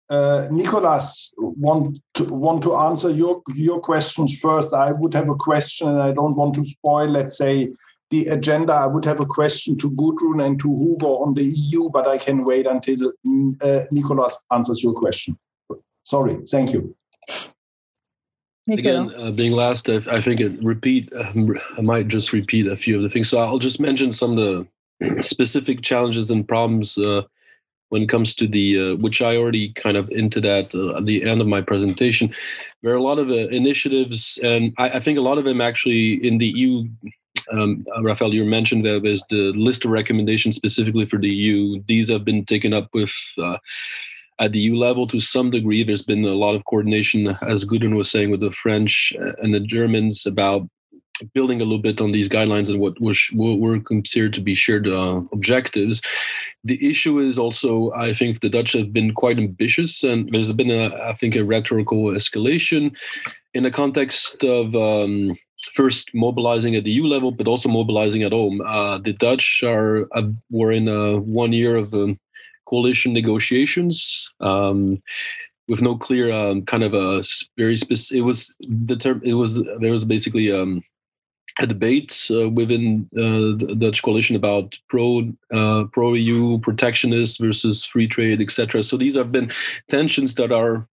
[0.09, 4.73] uh, Nicolas want to want to answer your your questions first.
[4.73, 7.07] I would have a question, and I don't want to spoil.
[7.07, 7.73] Let's say
[8.11, 8.73] the agenda.
[8.73, 12.17] I would have a question to Gudrun and to Hugo on the EU, but I
[12.17, 13.11] can wait until
[13.61, 15.37] uh, Nicolas answers your question.
[16.03, 16.37] Sorry.
[16.49, 16.95] Thank you.
[18.69, 21.11] Again, uh, being last, I, I think it repeat.
[21.13, 23.29] Um, I might just repeat a few of the things.
[23.29, 27.23] So I'll just mention some of the specific challenges and problems uh,
[27.89, 31.05] when it comes to the uh, which I already kind of into that uh, at
[31.05, 32.33] the end of my presentation.
[32.83, 35.61] There are a lot of uh, initiatives, and I, I, think a lot of them
[35.61, 36.87] actually in the EU.
[37.53, 41.29] Um, uh, Raphaëlle, you mentioned that there is the list of recommendations specifically for the
[41.29, 41.81] EU.
[41.87, 43.57] These have been taken up with uh,
[44.39, 45.83] at the EU level to some degree.
[45.83, 49.61] There's been a lot of coordination, as Gudrun was saying, with the French and the
[49.61, 50.67] Germans about
[51.33, 54.55] building a little bit on these guidelines and what was what were considered to be
[54.55, 56.01] shared uh, objectives.
[56.63, 60.71] The issue is also, I think, the Dutch have been quite ambitious, and there's been
[60.71, 62.95] a, I think, a rhetorical escalation
[63.53, 64.75] in the context of.
[64.75, 65.37] Um,
[65.73, 68.61] first mobilizing at the EU level, but also mobilizing at home.
[68.61, 72.19] Uh, the Dutch are uh, were in a one year of um,
[72.67, 74.31] coalition negotiations.
[74.39, 75.01] Um,
[75.67, 77.23] with no clear um, kind of a
[77.57, 78.19] very specific.
[78.19, 79.21] It was the term.
[79.23, 80.83] It was there was basically um,
[81.59, 87.85] a debate uh, within uh, the Dutch coalition about pro uh, pro EU protectionist versus
[87.85, 88.83] free trade, etc.
[88.83, 89.51] So these have been
[89.89, 90.87] tensions that are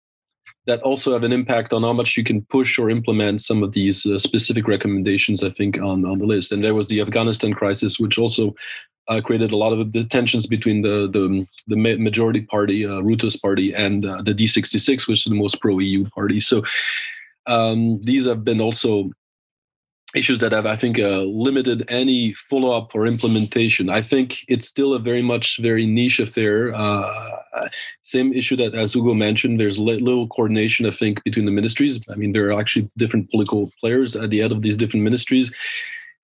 [0.67, 3.73] that also have an impact on how much you can push or implement some of
[3.73, 5.43] these uh, specific recommendations.
[5.43, 8.55] I think on on the list, and there was the Afghanistan crisis, which also
[9.09, 13.37] uh, created a lot of the tensions between the the, the majority party, uh, Rutte's
[13.37, 16.41] party, and uh, the D66, which is the most pro EU party.
[16.41, 16.63] So
[17.47, 19.11] um, these have been also
[20.15, 23.89] issues that have, I think, uh, limited any follow up or implementation.
[23.89, 26.75] I think it's still a very much very niche affair.
[26.75, 27.39] Uh,
[28.03, 32.01] same issue that, as Hugo mentioned, there's little coordination, I think, between the ministries.
[32.09, 35.53] I mean, there are actually different political players at the head of these different ministries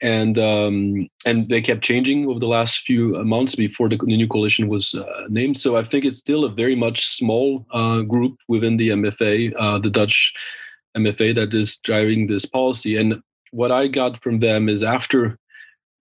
[0.03, 4.29] and um, and they kept changing over the last few uh, months before the, new
[4.29, 5.57] coalition was uh, named.
[5.57, 9.79] So I think it's still a very much small uh, group within the MFA, uh,
[9.79, 10.33] the Dutch
[10.97, 12.97] MFA, that is driving this policy.
[12.97, 13.23] And
[13.57, 15.39] what I got from them is after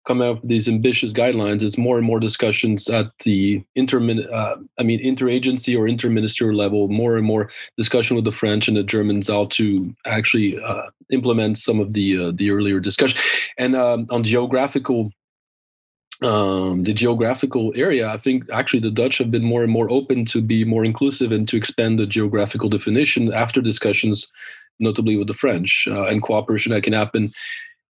[0.07, 3.99] coming up with these ambitious guidelines is more and more discussions at the inter
[4.31, 8.75] uh, I mean interagency or interministerial level, more and more discussion with the French and
[8.75, 13.19] the Germans how to actually uh, implement some of the uh, the earlier discussion.
[13.57, 15.11] And um, on geographical
[16.23, 20.25] um, the geographical area, I think actually the Dutch have been more and more open
[20.25, 24.31] to be more inclusive and to expand the geographical definition after discussions,
[24.79, 27.33] notably with the French, uh, and cooperation that can happen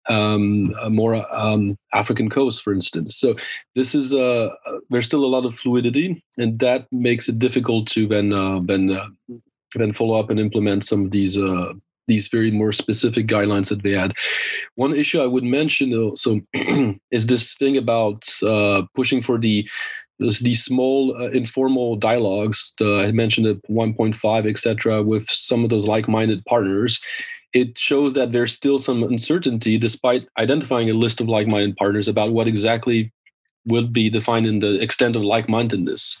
[0.09, 3.17] um, more um, African coast, for instance.
[3.17, 3.35] So
[3.75, 4.49] this is uh,
[4.89, 8.91] there's still a lot of fluidity, and that makes it difficult to then uh, then
[8.91, 9.07] uh,
[9.75, 11.73] then follow up and implement some of these uh,
[12.07, 14.13] these very more specific guidelines that they had.
[14.75, 16.41] One issue I would mention also
[17.11, 19.67] is this thing about uh, pushing for the
[20.29, 22.73] these small uh, informal dialogues.
[22.79, 26.99] The, I mentioned at 1.5, etc., with some of those like-minded partners
[27.53, 32.31] it shows that there's still some uncertainty despite identifying a list of like-minded partners about
[32.31, 33.11] what exactly
[33.65, 36.17] will be defined in the extent of like-mindedness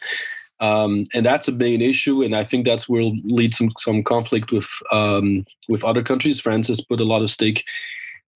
[0.59, 4.51] um, and that's a main issue and i think that's will lead some some conflict
[4.51, 7.65] with um, with other countries france has put a lot of stake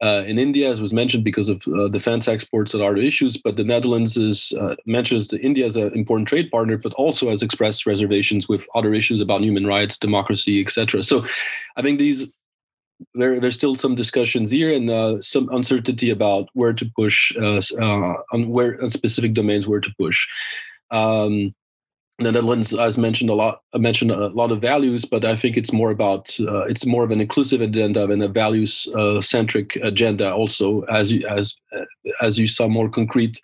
[0.04, 3.56] uh, in India, as was mentioned, because of uh, defense exports and other issues, but
[3.56, 7.42] the Netherlands is uh, mentions that India as an important trade partner, but also has
[7.42, 11.02] expressed reservations with other issues about human rights, democracy, etc.
[11.02, 11.26] So,
[11.76, 12.34] I think these
[13.14, 17.62] there, there's still some discussions here and uh, some uncertainty about where to push uh,
[17.80, 20.28] uh, on where on specific domains where to push.
[20.92, 21.54] Um,
[22.20, 25.72] the Netherlands, as mentioned a lot, mentioned a lot of values, but I think it's
[25.72, 30.34] more about uh, it's more of an inclusive agenda and a values uh, centric agenda.
[30.34, 31.56] Also, as you, as
[32.22, 33.40] as you saw, more concrete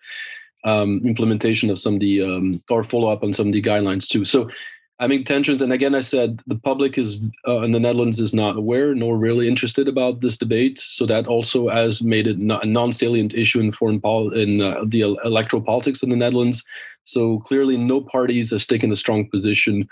[0.64, 4.08] um, implementation of some of the um, or follow up on some of the guidelines
[4.08, 4.26] too.
[4.26, 4.50] So
[5.00, 8.34] I mean tensions, and again, I said the public is uh, in the Netherlands is
[8.34, 10.78] not aware nor really interested about this debate.
[10.80, 15.02] So that also has made it a non-salient issue in foreign pol- in uh, the
[15.02, 16.64] electoral politics in the Netherlands.
[17.06, 19.90] So clearly, no parties has taken a strong position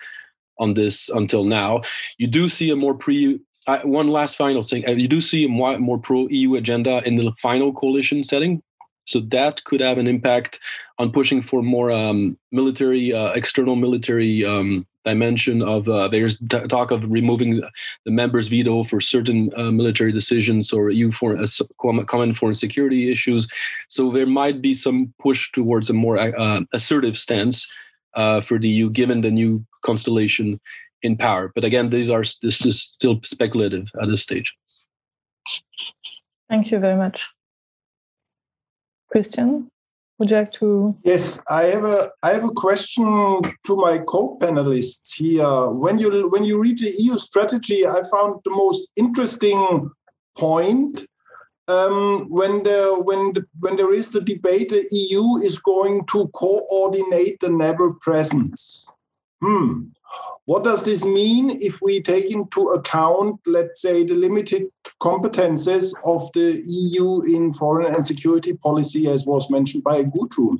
[0.60, 1.82] on this until now.
[2.18, 3.40] You do see a more pre.
[3.84, 7.32] One last final thing: uh, you do see a more, more pro-EU agenda in the
[7.42, 8.62] final coalition setting.
[9.06, 10.60] So that could have an impact
[11.00, 16.68] on pushing for more um, military, uh, external military um, dimension of uh, there's t-
[16.68, 17.62] talk of removing
[18.06, 23.12] the members' veto for certain uh, military decisions or EU foreign, uh, common foreign security
[23.12, 23.48] issues.
[23.90, 27.68] So there might be some push towards a more uh, assertive stance
[28.16, 30.60] uh, for the EU, given the new constellation
[31.02, 31.52] in power.
[31.54, 34.54] But again, these are this is still speculative at this stage.
[36.50, 37.30] Thank you very much,
[39.12, 39.70] Christian.
[40.22, 40.96] Would you like to?
[41.04, 45.66] Yes, I have a I have a question to my co-panelists here.
[45.66, 49.90] When you when you read the EU strategy, I found the most interesting
[50.38, 51.08] point
[51.68, 56.28] um, when the when the, when there is the debate, the EU is going to
[56.36, 58.92] coordinate the naval presence.
[59.42, 59.84] Hmm.
[60.46, 64.68] What does this mean if we take into account, let's say, the limited
[65.02, 70.60] competences of the EU in foreign and security policy, as was mentioned by Gudrun?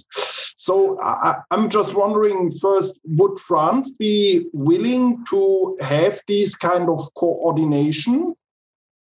[0.58, 7.00] So I, am just wondering first, would France be willing to have this kind of
[7.16, 8.36] coordination?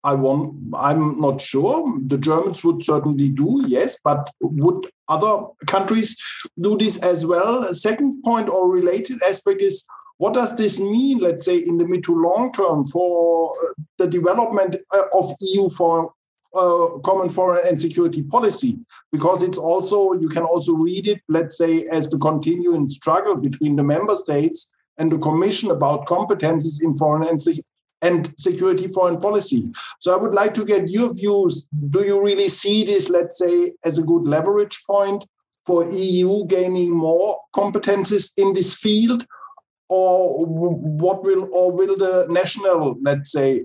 [0.04, 1.90] I want, I'm not sure.
[2.06, 6.16] The Germans would certainly do, yes, but would other countries
[6.58, 7.62] do this as well?
[7.72, 9.84] second point or related aspect is
[10.18, 14.06] what does this mean, let's say, in the mid to long term for uh, the
[14.06, 16.12] development uh, of EU for
[16.54, 18.78] uh, common foreign and security policy
[19.10, 23.74] because it's also you can also read it let's say as the continuing struggle between
[23.74, 27.42] the member states and the commission about competences in foreign and,
[28.04, 29.62] and security foreign policy
[30.00, 33.72] so i would like to get your views do you really see this let's say
[33.84, 35.24] as a good leverage point
[35.66, 39.26] for eu gaining more competences in this field
[39.88, 43.62] or what will or will the national let's say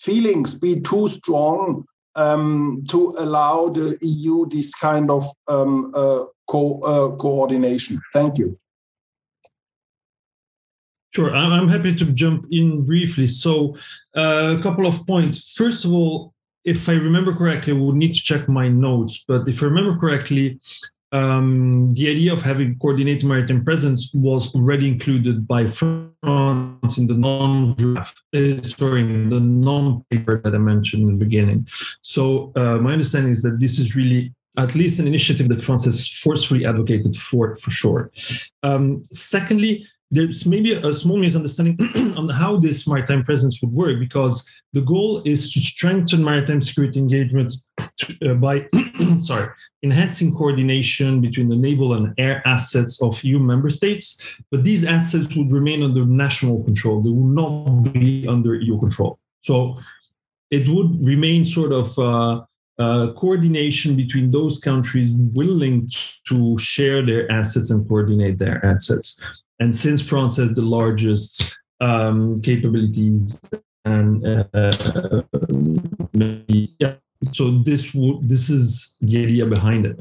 [0.00, 1.84] feelings be too strong
[2.16, 8.00] um, to allow the EU this kind of um, uh, co uh, coordination?
[8.12, 8.58] Thank you.
[11.12, 13.26] Sure, I'm happy to jump in briefly.
[13.26, 13.76] So,
[14.16, 15.52] uh, a couple of points.
[15.54, 16.34] First of all,
[16.64, 19.98] if I remember correctly, we would need to check my notes, but if I remember
[19.98, 20.60] correctly,
[21.12, 27.14] um, the idea of having coordinated maritime presence was already included by France in the
[27.14, 31.66] non-draft, uh, sorry, in the non-paper that I mentioned in the beginning.
[32.02, 35.84] So uh, my understanding is that this is really at least an initiative that France
[35.86, 38.12] has forcefully advocated for, for sure.
[38.62, 41.78] Um, secondly, there's maybe a small misunderstanding
[42.16, 46.98] on how this maritime presence would work because the goal is to strengthen maritime security
[46.98, 47.54] engagement
[47.98, 48.66] to, uh, by
[49.20, 49.48] sorry
[49.82, 54.20] enhancing coordination between the naval and air assets of EU member states.
[54.50, 57.02] But these assets would remain under national control.
[57.02, 59.18] They will not be under EU control.
[59.42, 59.76] So
[60.50, 62.42] it would remain sort of uh,
[62.78, 65.88] uh, coordination between those countries willing
[66.28, 69.20] to share their assets and coordinate their assets
[69.60, 73.40] and since France has the largest um, capabilities
[73.84, 74.44] and uh,
[76.78, 76.94] yeah,
[77.32, 80.00] so this w- this is the idea behind it.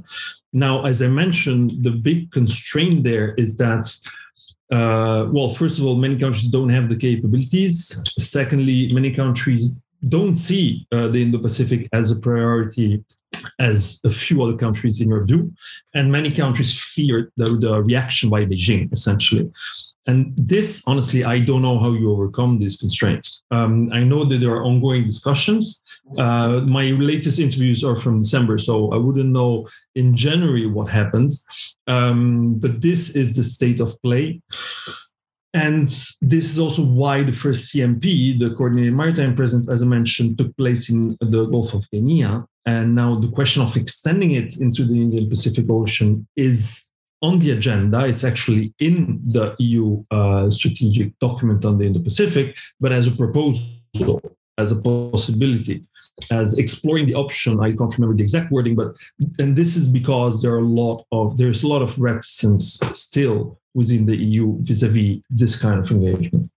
[0.51, 3.85] Now, as I mentioned, the big constraint there is that
[4.71, 8.03] uh, well, first of all, many countries don't have the capabilities.
[8.19, 13.03] Secondly, many countries don't see uh, the Indo-Pacific as a priority
[13.59, 15.51] as a few other countries in Europe do.
[15.93, 19.49] And many countries fear the, the reaction by Beijing, essentially.
[20.07, 23.43] And this, honestly, I don't know how you overcome these constraints.
[23.51, 25.81] Um, I know that there are ongoing discussions.
[26.17, 31.45] Uh, my latest interviews are from December, so I wouldn't know in January what happens.
[31.85, 34.41] Um, but this is the state of play.
[35.53, 40.37] And this is also why the first CMP, the Coordinated Maritime Presence, as I mentioned,
[40.37, 42.43] took place in the Gulf of Guinea.
[42.65, 47.51] And now the question of extending it into the Indian Pacific Ocean is on the
[47.51, 48.05] agenda.
[48.05, 53.11] It's actually in the EU uh, strategic document on the Indo Pacific, but as a
[53.11, 54.21] proposal,
[54.57, 55.83] as a possibility
[56.31, 57.59] as exploring the option.
[57.59, 58.95] I can't remember the exact wording, but
[59.39, 63.59] and this is because there are a lot of there's a lot of reticence still
[63.73, 66.49] within the EU vis-a-vis this kind of engagement.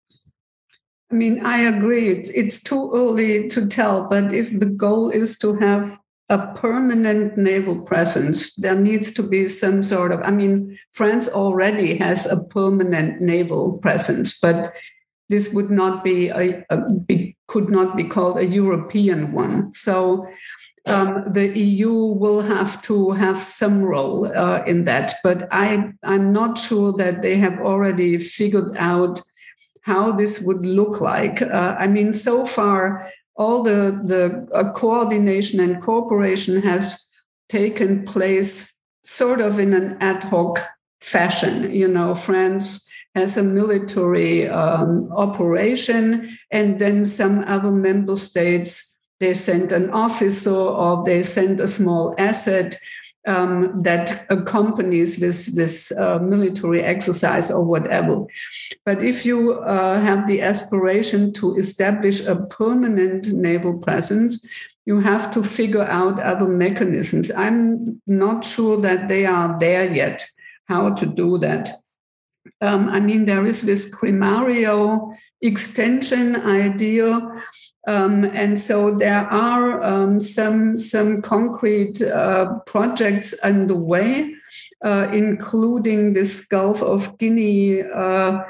[1.11, 2.09] I mean, I agree.
[2.09, 5.99] It's, it's too early to tell, but if the goal is to have
[6.31, 10.20] a permanent naval presence, there needs to be some sort of.
[10.23, 14.73] I mean, France already has a permanent naval presence, but
[15.29, 16.79] this would not be a, a
[17.53, 19.73] could not be called a European one.
[19.74, 20.27] So
[20.87, 25.12] um, the EU will have to have some role uh, in that.
[25.23, 29.20] But I, I'm not sure that they have already figured out
[29.83, 31.43] how this would look like.
[31.43, 37.07] Uh, I mean, so far, all the, the uh, coordination and cooperation has
[37.49, 40.61] taken place sort of in an ad hoc
[41.01, 41.70] fashion.
[41.73, 49.32] You know, France has a military um, operation, and then some other member states they
[49.32, 52.76] send an officer or they send a small asset
[53.26, 58.24] um, that accompanies this this uh, military exercise or whatever.
[58.84, 64.44] But if you uh, have the aspiration to establish a permanent naval presence,
[64.86, 67.30] you have to figure out other mechanisms.
[67.30, 70.26] I'm not sure that they are there yet.
[70.66, 71.70] How to do that?
[72.62, 77.20] Um, I mean, there is this Crimario extension idea
[77.89, 84.34] um, and so there are um, some some concrete uh, projects underway,
[84.84, 88.44] uh, including this Gulf of Guinea uh,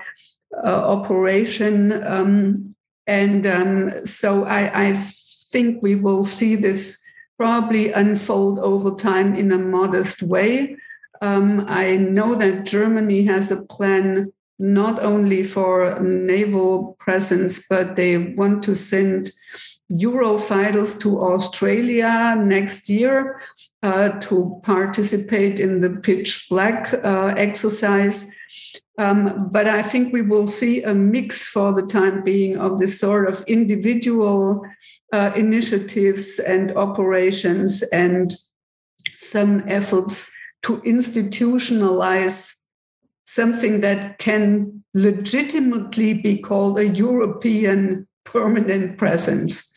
[0.62, 2.05] uh operation.
[2.05, 2.74] Um,
[3.06, 7.02] and um, so I, I, think we will see this
[7.36, 10.76] probably unfold over time in a modest way.
[11.23, 18.16] Um, I know that Germany has a plan not only for naval presence, but they
[18.19, 19.31] want to send
[19.90, 23.40] Eurofighters to Australia next year
[23.82, 28.35] uh, to participate in the pitch black uh, exercise.
[28.99, 32.99] Um, but I think we will see a mix for the time being of this
[32.99, 34.65] sort of individual
[35.12, 38.35] uh, initiatives and operations and
[39.15, 40.31] some efforts
[40.62, 42.59] to institutionalize
[43.24, 49.72] something that can legitimately be called a European permanent presence.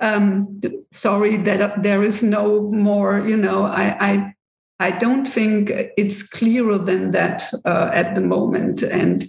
[0.00, 0.60] Um,
[0.92, 4.34] sorry that there is no more, you know, I, I,
[4.80, 8.82] I don't think it's clearer than that uh, at the moment.
[8.82, 9.24] And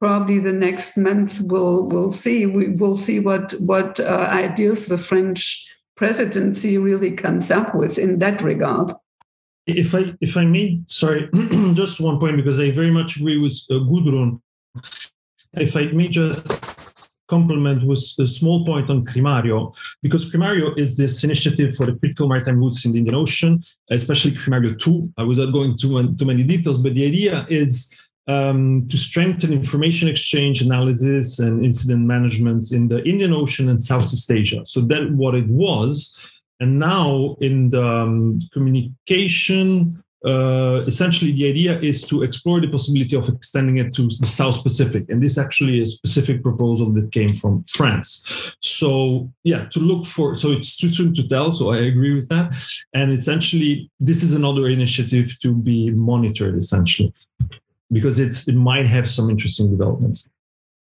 [0.00, 2.46] probably the next month we'll, we'll see.
[2.46, 8.18] We will see what, what uh, ideas the French presidency really comes up with in
[8.18, 8.92] that regard.
[9.68, 11.28] If I if I may, sorry,
[11.74, 14.40] just one point because I very much agree with uh, Gudrun.
[15.52, 21.22] If I may just complement with a small point on Crimario, because Crimario is this
[21.22, 25.12] initiative for the critical maritime routes in the Indian Ocean, especially Crimario 2.
[25.18, 27.94] I was not going too, too many details, but the idea is
[28.28, 34.30] um, to strengthen information exchange, analysis, and incident management in the Indian Ocean and Southeast
[34.30, 34.64] Asia.
[34.64, 36.18] So that what it was
[36.60, 43.14] and now in the um, communication, uh, essentially the idea is to explore the possibility
[43.14, 45.04] of extending it to the South Pacific.
[45.08, 48.26] And this actually is a specific proposal that came from France.
[48.60, 51.52] So yeah, to look for, so it's too soon to tell.
[51.52, 52.52] So I agree with that.
[52.92, 57.12] And essentially, this is another initiative to be monitored essentially,
[57.92, 60.28] because it's, it might have some interesting developments.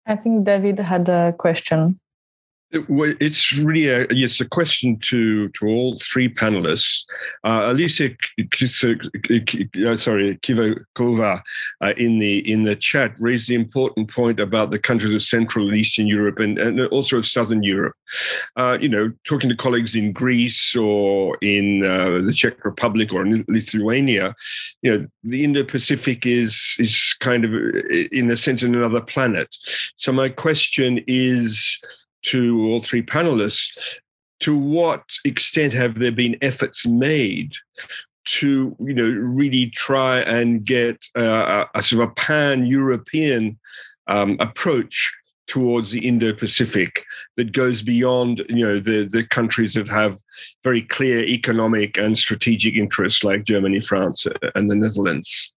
[0.08, 2.00] I think David had a question.
[2.72, 7.04] It's really a yes a question to to all three panelists.
[7.44, 11.42] Uh, Alicia, uh, sorry, Kivakova,
[11.82, 15.68] uh, in the in the chat raised the important point about the countries of Central
[15.68, 17.96] and Eastern Europe and, and also of Southern Europe.
[18.56, 23.26] Uh, you know, talking to colleagues in Greece or in uh, the Czech Republic or
[23.26, 24.36] in Lithuania,
[24.84, 27.52] you know, the Indo-Pacific is is kind of
[28.12, 29.56] in a sense another planet.
[29.96, 31.80] So my question is
[32.24, 33.96] to all three panelists
[34.40, 37.54] to what extent have there been efforts made
[38.26, 43.58] to you know really try and get a, a sort of a pan-european
[44.08, 45.16] um, approach
[45.48, 47.06] towards the indo-pacific
[47.36, 50.16] that goes beyond you know the, the countries that have
[50.64, 55.52] very clear economic and strategic interests like germany france and the netherlands?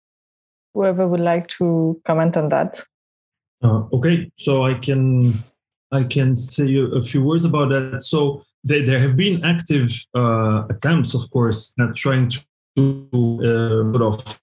[0.75, 2.81] Whoever would like to comment on that.
[3.63, 5.35] Uh, okay so i can
[5.93, 8.03] I can say a, few words about that.
[8.03, 12.43] So there, there have been active uh, attempts, of course, at trying to
[12.77, 14.41] uh, sort of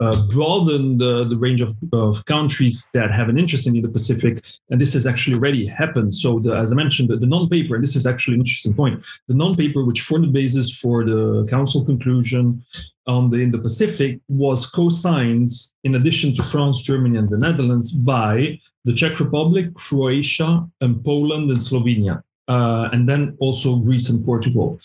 [0.00, 4.44] uh, broaden the, the range of, of countries that have an interest in the Pacific.
[4.70, 6.14] And this has actually already happened.
[6.14, 8.74] So, the, as I mentioned, the, the non paper, and this is actually an interesting
[8.74, 12.64] point, the non paper, which formed the basis for the Council conclusion
[13.08, 15.50] on the Indo Pacific, was co signed,
[15.82, 21.50] in addition to France, Germany, and the Netherlands, by the Czech Republic, Croatia, and Poland
[21.50, 24.78] and Slovenia, uh, and then also Greece and Portugal.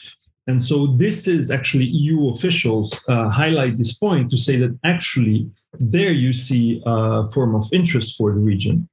[0.48, 5.50] And so this is actually EU officials uh, highlight this point to say that actually
[5.80, 8.90] there you see a form of interest for the region.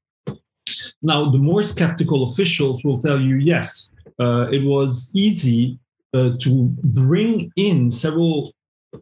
[1.03, 3.91] Now, the more skeptical officials will tell you, yes,
[4.21, 5.79] uh, it was easy
[6.15, 8.53] uh, to bring in several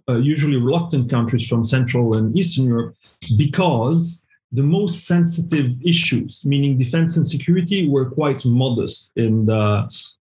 [0.09, 2.95] uh, usually reluctant countries from Central and Eastern Europe
[3.37, 9.65] because the most sensitive issues, meaning defense and security, were quite modest in the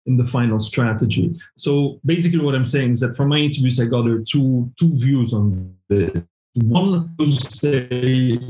[0.06, 1.38] in the final strategy.
[1.56, 5.32] So basically, what I'm saying is that from my interviews, I gathered two two views
[5.32, 6.22] on this.
[6.54, 8.40] One was say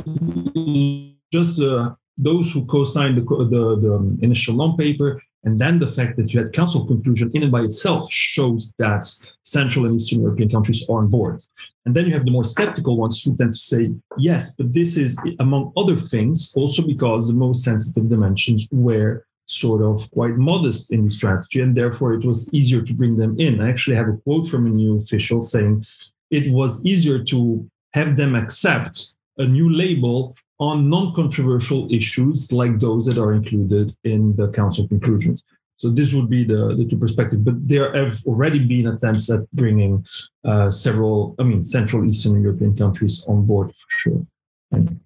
[1.33, 6.33] just uh, those who co-signed the, the, the initial non-paper, and then the fact that
[6.33, 9.07] you had council conclusion in and by itself shows that
[9.43, 11.43] Central and Eastern European countries are on board.
[11.87, 14.97] And then you have the more skeptical ones who tend to say, yes, but this
[14.97, 20.93] is, among other things, also because the most sensitive dimensions were sort of quite modest
[20.93, 23.61] in the strategy, and therefore it was easier to bring them in.
[23.61, 25.87] I actually have a quote from a new official saying
[26.31, 32.81] it was easier to have them accept a new label on non controversial issues like
[32.81, 35.45] those that are included in the council conclusions.
[35.79, 37.43] So this would be the, the two perspectives.
[37.43, 40.07] But there have already been attempts at bringing
[40.45, 44.27] uh, several, I mean, Central Eastern European countries on board for sure.
[44.73, 45.01] Thanks.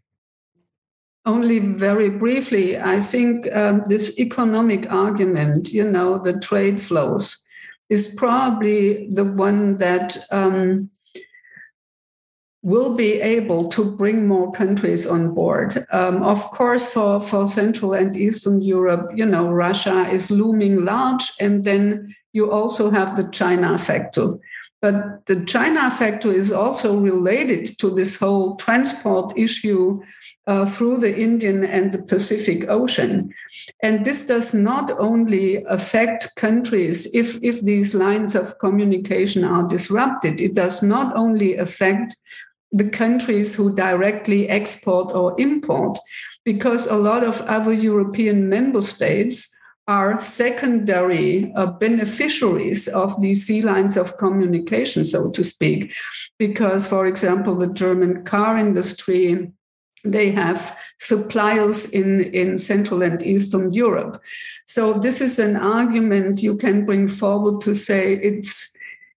[1.27, 7.47] Only very briefly, I think um, this economic argument, you know, the trade flows,
[7.91, 10.89] is probably the one that um,
[12.63, 15.75] will be able to bring more countries on board.
[15.93, 21.33] Um, of course, for, for Central and Eastern Europe, you know, Russia is looming large,
[21.41, 24.39] and then you also have the China factor.
[24.83, 30.01] But the China factor is also related to this whole transport issue
[30.47, 33.33] uh, through the Indian and the Pacific Ocean.
[33.83, 40.41] And this does not only affect countries if, if these lines of communication are disrupted,
[40.41, 42.17] it does not only affect
[42.73, 45.99] the countries who directly export or import,
[46.45, 49.57] because a lot of other European member states
[49.89, 55.93] are secondary uh, beneficiaries of these sea lines of communication, so to speak.
[56.39, 59.51] Because, for example, the German car industry,
[60.05, 64.23] they have suppliers in, in Central and Eastern Europe.
[64.67, 68.70] So, this is an argument you can bring forward to say it's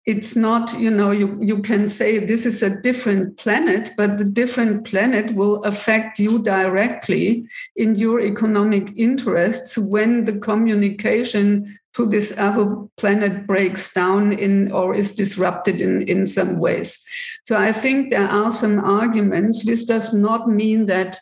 [0.04, 4.24] it's not you know you, you can say this is a different planet but the
[4.24, 7.46] different planet will affect you directly
[7.76, 14.94] in your economic interests when the communication to this other planet breaks down in or
[14.94, 17.06] is disrupted in, in some ways
[17.44, 21.18] so i think there are some arguments this does not mean that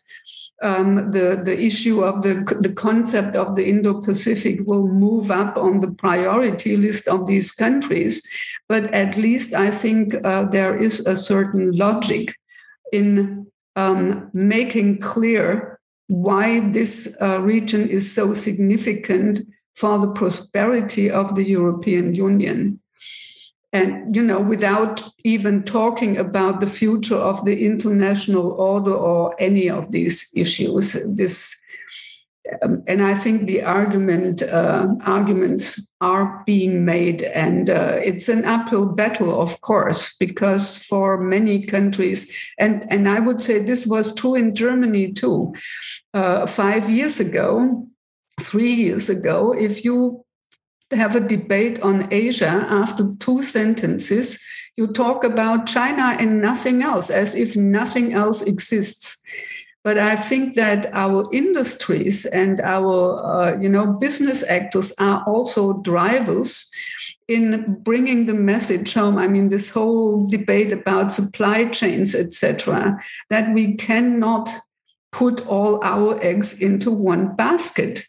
[0.63, 5.57] um, the, the issue of the, the concept of the Indo Pacific will move up
[5.57, 8.23] on the priority list of these countries.
[8.69, 12.35] But at least I think uh, there is a certain logic
[12.93, 15.79] in um, making clear
[16.09, 19.41] why this uh, region is so significant
[19.81, 22.81] for the prosperity of the European Union
[23.73, 29.71] and you know without even talking about the future of the international order or any
[29.71, 31.57] of these issues this
[32.63, 38.45] um, and I think the argument uh, arguments are being made, and uh, it's an
[38.45, 44.15] uphill battle, of course, because for many countries, and and I would say this was
[44.15, 45.55] true in Germany too.
[46.13, 47.87] Uh, five years ago,
[48.41, 50.25] three years ago, if you
[50.93, 54.43] have a debate on Asia after two sentences.
[54.77, 59.23] You talk about China and nothing else, as if nothing else exists.
[59.83, 65.81] But I think that our industries and our, uh, you know, business actors are also
[65.81, 66.71] drivers
[67.29, 69.17] in bringing the message home.
[69.17, 73.01] I mean, this whole debate about supply chains, etc.,
[73.31, 74.51] that we cannot
[75.13, 78.07] put all our eggs into one basket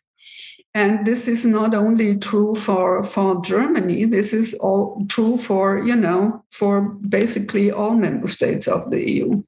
[0.74, 5.96] and this is not only true for for germany this is all true for you
[5.96, 9.44] know for basically all member states of the eu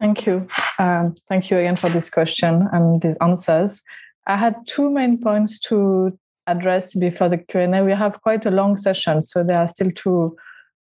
[0.00, 0.46] thank you.
[0.78, 3.82] Um, thank you again for this question and these answers.
[4.26, 8.76] I had two main points to address before the q&a we have quite a long
[8.76, 10.36] session so there are still two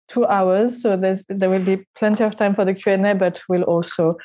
[0.09, 3.65] two hours so there's there will be plenty of time for the q&a but we'll
[3.65, 4.17] also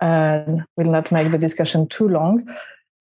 [0.00, 0.42] uh,
[0.76, 2.44] will not make the discussion too long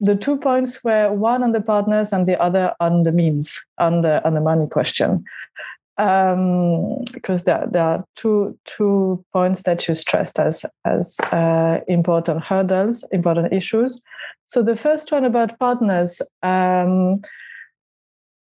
[0.01, 4.01] the two points were one on the partners and the other on the means, on
[4.01, 5.23] the on the money question.
[5.97, 12.43] Um, because there, there are two two points that you stressed as as uh, important
[12.43, 14.01] hurdles, important issues.
[14.47, 16.21] So the first one about partners.
[16.41, 17.21] Um,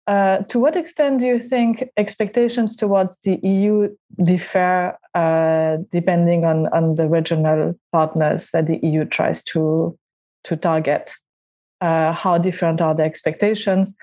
[0.05, 3.93] uh, to what extent do you think expectations towards the EU
[4.23, 9.97] differ uh, depending on, on the regional partners that the EU tries to
[10.45, 11.13] to target?
[11.81, 13.97] Uh, how different are the expectations?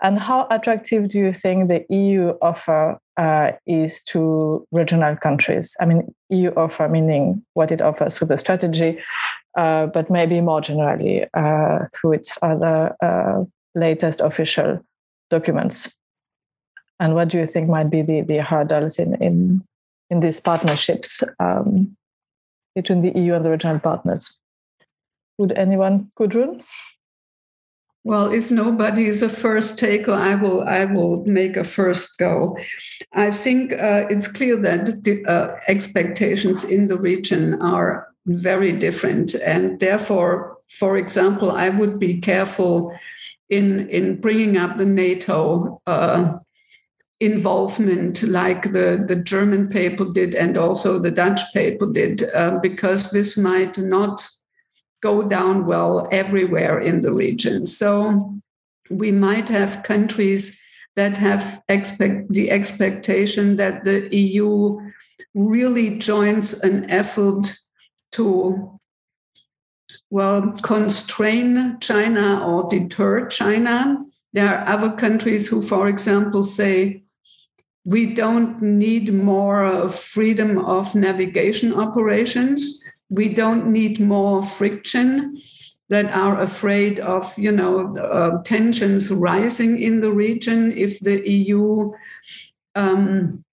[0.00, 5.74] And how attractive do you think the eu offer uh, is to regional countries?
[5.80, 8.98] I mean eu offer meaning what it offers through the strategy
[9.58, 13.42] uh, but maybe more generally uh, through its other uh,
[13.74, 14.80] latest official
[15.30, 15.92] documents.
[17.00, 19.64] And what do you think might be the, the hurdles in, in,
[20.10, 21.96] in these partnerships um,
[22.74, 24.38] between the eu and the regional partners?
[25.38, 26.62] Would anyone Gudrun?
[28.04, 30.62] Well, if nobody is a first taker, I will.
[30.62, 32.56] I will make a first go.
[33.12, 39.34] I think uh, it's clear that the uh, expectations in the region are very different,
[39.34, 42.96] and therefore, for example, I would be careful
[43.50, 45.82] in in bringing up the NATO.
[45.86, 46.38] Uh,
[47.20, 53.10] involvement like the, the German paper did and also the Dutch paper did, uh, because
[53.10, 54.24] this might not
[55.02, 57.66] go down well everywhere in the region.
[57.66, 58.40] So
[58.90, 60.60] we might have countries
[60.96, 64.80] that have expect the expectation that the EU
[65.34, 67.52] really joins an effort
[68.12, 68.80] to
[70.10, 74.04] well constrain China or deter China.
[74.32, 77.02] There are other countries who, for example, say
[77.84, 82.82] we don't need more freedom of navigation operations.
[83.10, 85.38] We don't need more friction
[85.88, 91.92] that are afraid of, you know, uh, tensions rising in the region if the EU
[92.74, 93.44] um,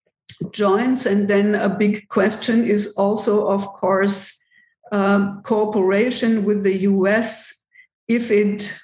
[0.52, 1.06] joins.
[1.06, 4.44] And then a big question is also, of course,
[4.92, 7.66] uh, cooperation with the US
[8.08, 8.78] if it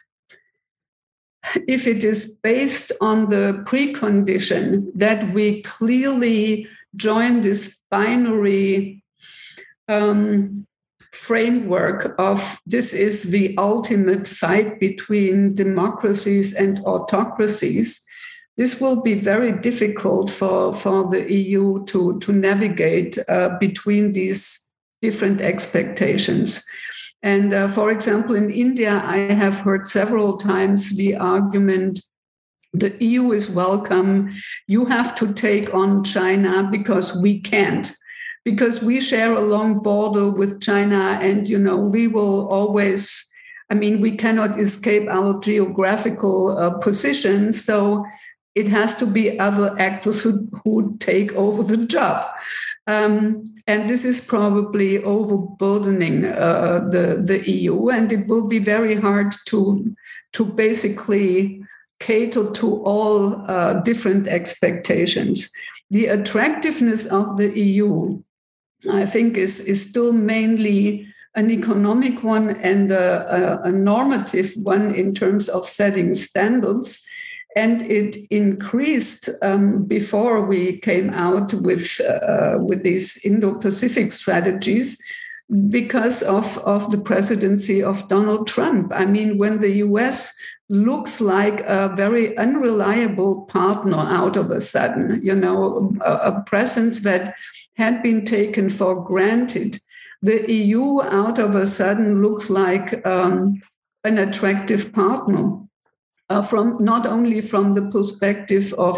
[1.67, 9.00] if it is based on the precondition that we clearly join this binary
[9.91, 10.65] um,
[11.11, 18.05] framework of this is the ultimate fight between democracies and autocracies,
[18.57, 24.71] this will be very difficult for, for the EU to, to navigate uh, between these
[25.01, 26.65] different expectations.
[27.23, 32.01] And uh, for example, in India, I have heard several times the argument
[32.73, 34.31] the EU is welcome.
[34.67, 37.91] You have to take on China because we can't,
[38.43, 43.27] because we share a long border with China, and you know we will always.
[43.69, 48.05] I mean, we cannot escape our geographical uh, position, so
[48.53, 52.27] it has to be other actors who, who take over the job.
[52.87, 58.95] Um, and this is probably overburdening uh, the, the EU, and it will be very
[58.95, 59.95] hard to,
[60.33, 61.63] to basically
[61.99, 65.53] cater to all uh, different expectations.
[65.91, 68.21] The attractiveness of the EU,
[68.89, 74.93] I think, is, is still mainly an economic one and a, a, a normative one
[74.93, 77.05] in terms of setting standards
[77.55, 85.01] and it increased um, before we came out with uh, with these Indo-Pacific strategies
[85.69, 88.93] because of, of the presidency of Donald Trump.
[88.93, 90.33] I mean, when the US
[90.69, 96.99] looks like a very unreliable partner out of a sudden, you know, a, a presence
[96.99, 97.35] that
[97.75, 99.79] had been taken for granted,
[100.21, 103.53] the EU out of a sudden looks like um,
[104.03, 105.57] an attractive partner
[106.29, 108.97] uh, from not only from the perspective of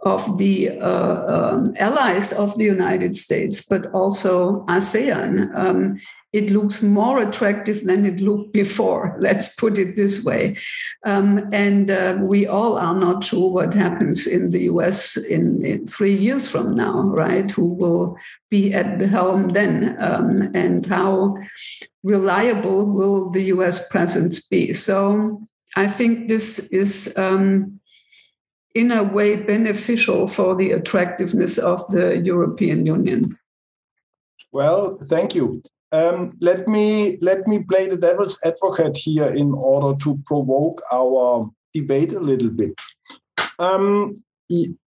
[0.00, 5.50] of the uh, um, allies of the United States, but also ASEAN.
[5.56, 5.98] Um,
[6.32, 10.56] it looks more attractive than it looked before, let's put it this way.
[11.04, 15.86] Um, and uh, we all are not sure what happens in the US in, in,
[15.86, 17.50] three years from now, right?
[17.50, 18.16] Who will
[18.50, 19.96] be at the helm then?
[20.00, 21.38] Um, and how
[22.02, 24.74] reliable will the US presence be?
[24.74, 25.46] So
[25.76, 27.80] I think this is, um,
[28.74, 33.38] in a way, beneficial for the attractiveness of the European Union.
[34.52, 35.62] Well, thank you.
[35.92, 41.48] Um, let me let me play the devil's advocate here in order to provoke our
[41.72, 42.80] debate a little bit.
[43.58, 44.16] Um,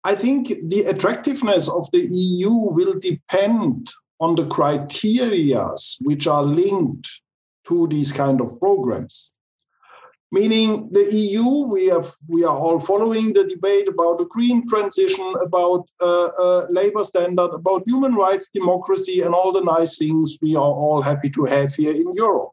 [0.04, 3.90] I think the attractiveness of the EU will depend
[4.20, 5.68] on the criteria
[6.02, 7.10] which are linked
[7.68, 9.32] to these kind of programs
[10.32, 15.34] meaning the EU, we have we are all following the debate about the green transition,
[15.42, 20.56] about uh, uh, labor standard, about human rights, democracy, and all the nice things we
[20.56, 22.52] are all happy to have here in Europe.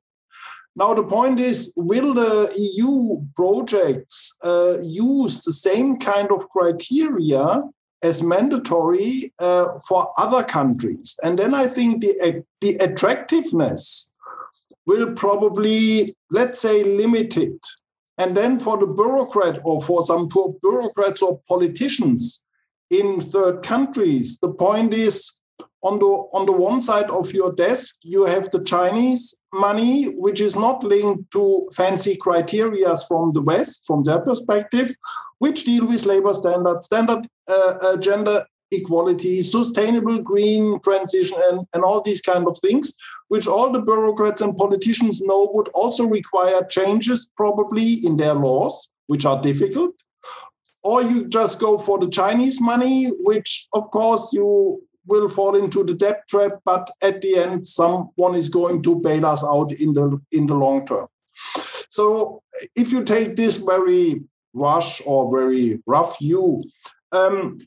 [0.74, 7.62] Now the point is, will the EU projects uh, use the same kind of criteria
[8.02, 11.18] as mandatory uh, for other countries?
[11.22, 14.08] And then I think the the attractiveness
[14.86, 17.58] will probably, let's say, limited.
[18.18, 22.44] And then for the bureaucrat or for some poor bureaucrats or politicians
[22.90, 25.40] in third countries, the point is
[25.82, 30.40] on the on the one side of your desk you have the Chinese money, which
[30.40, 34.90] is not linked to fancy criteria from the West, from their perspective,
[35.38, 41.84] which deal with labor standards, standard uh, uh, gender equality, sustainable green transition, and, and
[41.84, 42.94] all these kind of things,
[43.28, 48.90] which all the bureaucrats and politicians know would also require changes probably in their laws,
[49.06, 49.94] which are difficult.
[50.82, 55.84] Or you just go for the Chinese money, which of course you will fall into
[55.84, 59.94] the debt trap, but at the end, someone is going to bail us out in
[59.94, 61.06] the in the long term.
[61.90, 62.42] So
[62.74, 64.22] if you take this very
[64.54, 66.62] rush or very rough view,
[67.12, 67.58] um,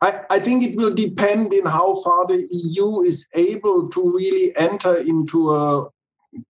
[0.00, 4.54] I, I, think it will depend in how far the EU is able to really
[4.56, 5.88] enter into a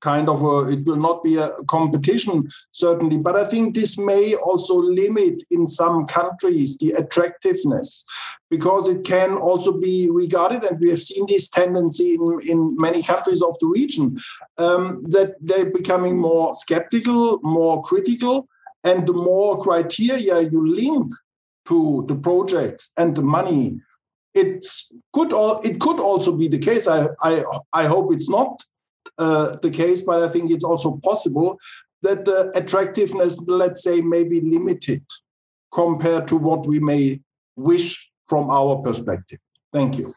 [0.01, 4.35] kind of a, it will not be a competition, certainly, but I think this may
[4.35, 8.05] also limit in some countries the attractiveness
[8.51, 13.03] because it can also be regarded, and we have seen this tendency in, in many
[13.03, 14.19] countries of the region,
[14.59, 18.49] um, that they're becoming more skeptical, more critical.
[18.85, 21.13] And the more criteria you link
[21.69, 23.81] to the projects and the money,
[24.35, 26.89] it's could all it could also be the case.
[26.89, 28.63] I I I hope it's not
[29.19, 31.59] uh, the case, but I think it's also possible
[32.03, 35.05] that the attractiveness, let's say, may be limited
[35.73, 37.21] compared to what we may
[37.57, 39.39] wish from our perspective.
[39.73, 40.13] Thank you.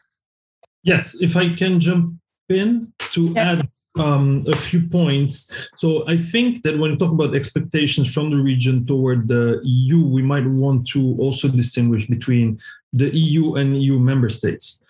[0.82, 2.14] Yes, if I can jump
[2.48, 3.52] in to yeah.
[3.52, 5.52] add um, a few points.
[5.76, 10.06] So I think that when we talk about expectations from the region toward the EU,
[10.06, 12.58] we might want to also distinguish between
[12.92, 14.84] the EU and EU member states.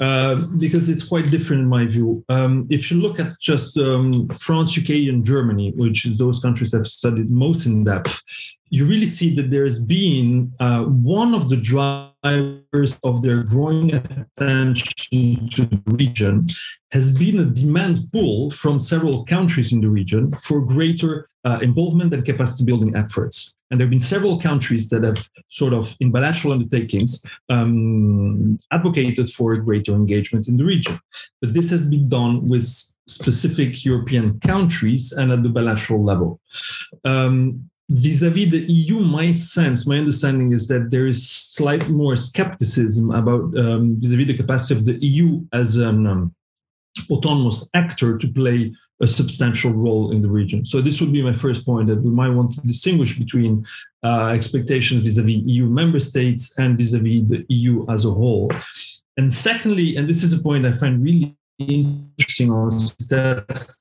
[0.00, 2.24] Uh, because it's quite different in my view.
[2.28, 6.74] Um, if you look at just um, France, UK, and Germany, which is those countries
[6.74, 8.20] I've studied most in depth,
[8.72, 15.46] you really see that there's been uh, one of the drivers of their growing attention
[15.50, 16.46] to the region
[16.90, 22.14] has been a demand pull from several countries in the region for greater uh, involvement
[22.14, 23.54] and capacity building efforts.
[23.70, 29.28] And there have been several countries that have sort of, in bilateral undertakings, um, advocated
[29.28, 30.98] for greater engagement in the region.
[31.42, 32.64] But this has been done with
[33.06, 36.40] specific European countries and at the bilateral level.
[37.04, 43.10] Um, vis-a-vis the EU, my sense, my understanding is that there is slight more skepticism
[43.10, 46.34] about um, vis-a-vis the capacity of the EU as an um,
[47.10, 50.64] autonomous actor to play a substantial role in the region.
[50.64, 53.66] So this would be my first point that we might want to distinguish between
[54.04, 58.50] uh, expectations vis-a-vis EU member states and vis-a-vis the EU as a whole.
[59.16, 63.74] And secondly, and this is a point I find really interesting, is that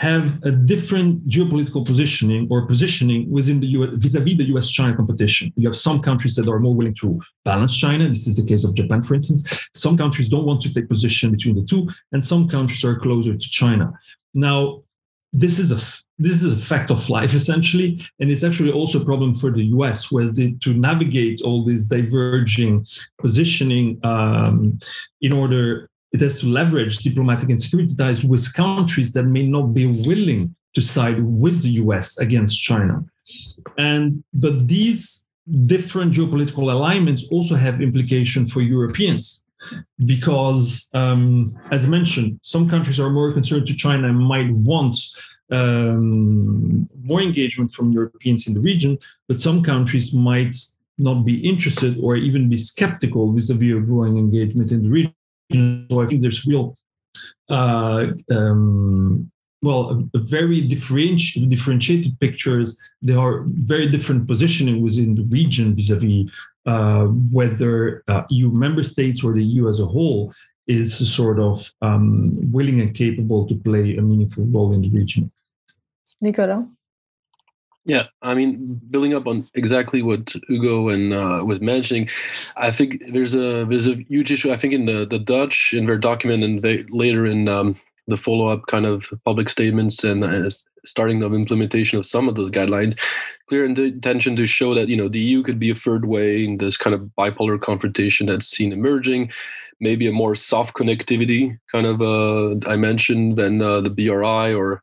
[0.00, 5.52] have a different geopolitical positioning or positioning within the US vis-a-vis the US-China competition.
[5.56, 8.08] You have some countries that are more willing to balance China.
[8.08, 9.40] This is the case of Japan, for instance.
[9.74, 13.34] Some countries don't want to take position between the two, and some countries are closer
[13.36, 13.92] to China.
[14.32, 14.84] Now,
[15.34, 15.80] this is a
[16.18, 19.64] this is a fact of life essentially, and it's actually also a problem for the
[19.76, 20.06] U.S.
[20.06, 22.86] who has to navigate all these diverging
[23.20, 24.78] positioning um,
[25.20, 29.74] in order it has to leverage diplomatic and security ties with countries that may not
[29.74, 33.04] be willing to side with the US against China.
[33.78, 35.28] And but these
[35.66, 39.44] different geopolitical alignments also have implication for Europeans
[40.06, 44.96] because, um, as mentioned, some countries are more concerned to China and might want
[45.50, 48.96] um, more engagement from Europeans in the region,
[49.28, 50.54] but some countries might
[50.98, 55.14] not be interested or even be skeptical vis-a-vis a growing engagement in the region
[55.52, 56.76] so I think there's real,
[57.48, 59.30] uh, um,
[59.62, 62.78] well, a, a very differenti- differentiated pictures.
[63.02, 66.30] There are very different positioning within the region vis-a-vis
[66.66, 70.32] uh, whether uh, EU member states or the EU as a whole
[70.66, 75.30] is sort of um, willing and capable to play a meaningful role in the region.
[76.20, 76.64] Nicolas?
[77.86, 82.08] Yeah, I mean, building up on exactly what Hugo and uh, was mentioning,
[82.56, 84.52] I think there's a there's a huge issue.
[84.52, 87.76] I think in the the Dutch in their document and they, later in um,
[88.06, 90.50] the follow up kind of public statements and uh,
[90.84, 92.98] starting of implementation of some of those guidelines,
[93.48, 96.58] clear intention to show that you know the EU could be a third way in
[96.58, 99.30] this kind of bipolar confrontation that's seen emerging.
[99.82, 104.82] Maybe a more soft connectivity kind of uh, dimension than uh, the BRI or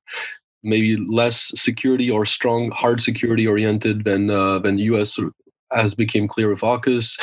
[0.64, 5.20] maybe less security or strong hard security oriented than uh, than US
[5.72, 7.20] has became clear with AUKUS.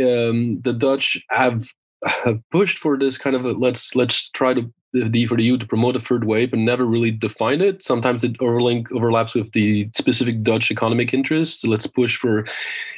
[0.00, 1.66] Um, the Dutch have
[2.04, 5.58] have pushed for this kind of a, let's let's try to the for the EU
[5.58, 7.82] to promote a third way, but never really defined it.
[7.82, 11.64] Sometimes it overlink overlaps with the specific Dutch economic interests.
[11.64, 12.46] Let's push for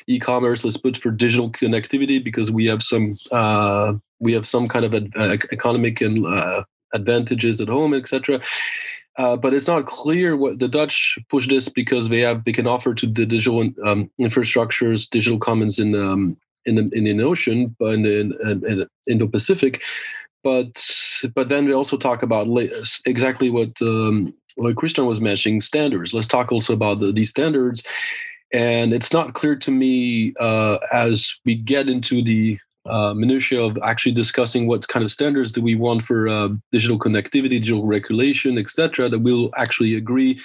[0.07, 0.65] e-commerce.
[0.65, 4.95] Let's push for digital connectivity because we have some uh, we have some kind of
[4.95, 8.41] a economic and uh, advantages at home, etc.
[9.19, 12.67] Uh, but it's not clear what the Dutch push this because they have they can
[12.67, 16.37] offer to the digital um, infrastructures, digital commons in um,
[16.67, 19.83] in the in the ocean, but in the in, in Indo-Pacific.
[20.45, 20.79] But
[21.35, 22.47] but then we also talk about
[23.07, 26.13] exactly what um, what Christian was mentioning standards.
[26.13, 27.83] Let's talk also about the, these standards.
[28.53, 33.79] And it's not clear to me uh, as we get into the uh, minutia of
[33.83, 38.59] actually discussing what kind of standards do we want for uh, digital connectivity, digital regulation,
[38.59, 39.09] etc.
[39.09, 40.41] That we'll actually agree.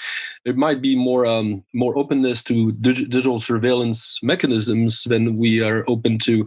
[0.45, 5.83] There might be more um, more openness to dig- digital surveillance mechanisms than we are
[5.87, 6.45] open to.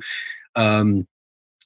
[0.56, 1.06] Um,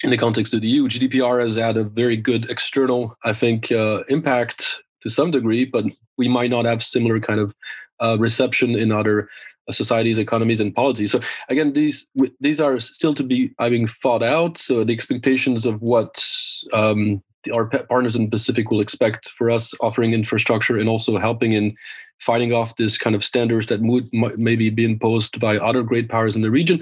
[0.05, 3.73] in the context of the EU, GDPR has had a very good external, I think,
[3.73, 7.53] uh, impact to some degree, but we might not have similar kind of
[8.01, 9.29] uh, reception in other
[9.71, 11.13] societies, economies, and polities.
[11.13, 12.09] So again, these
[12.41, 14.59] these are still to be I mean thought out.
[14.59, 16.25] So the expectations of what
[16.73, 17.23] um,
[17.53, 21.77] our partners in the Pacific will expect for us offering infrastructure and also helping in
[22.19, 26.35] fighting off this kind of standards that would maybe be imposed by other great powers
[26.35, 26.81] in the region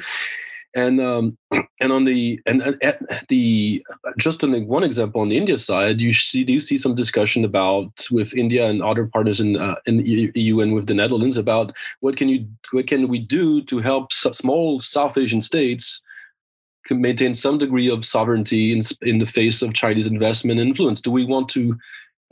[0.76, 1.36] and um,
[1.80, 2.78] and on the and, and
[3.28, 3.84] the
[4.18, 7.44] just in one example on the India side, you see do you see some discussion
[7.44, 11.36] about with India and other partners in uh, in the EU and with the Netherlands
[11.36, 16.02] about what can you what can we do to help small South Asian states
[16.88, 21.00] maintain some degree of sovereignty in in the face of Chinese investment influence?
[21.00, 21.76] Do we want to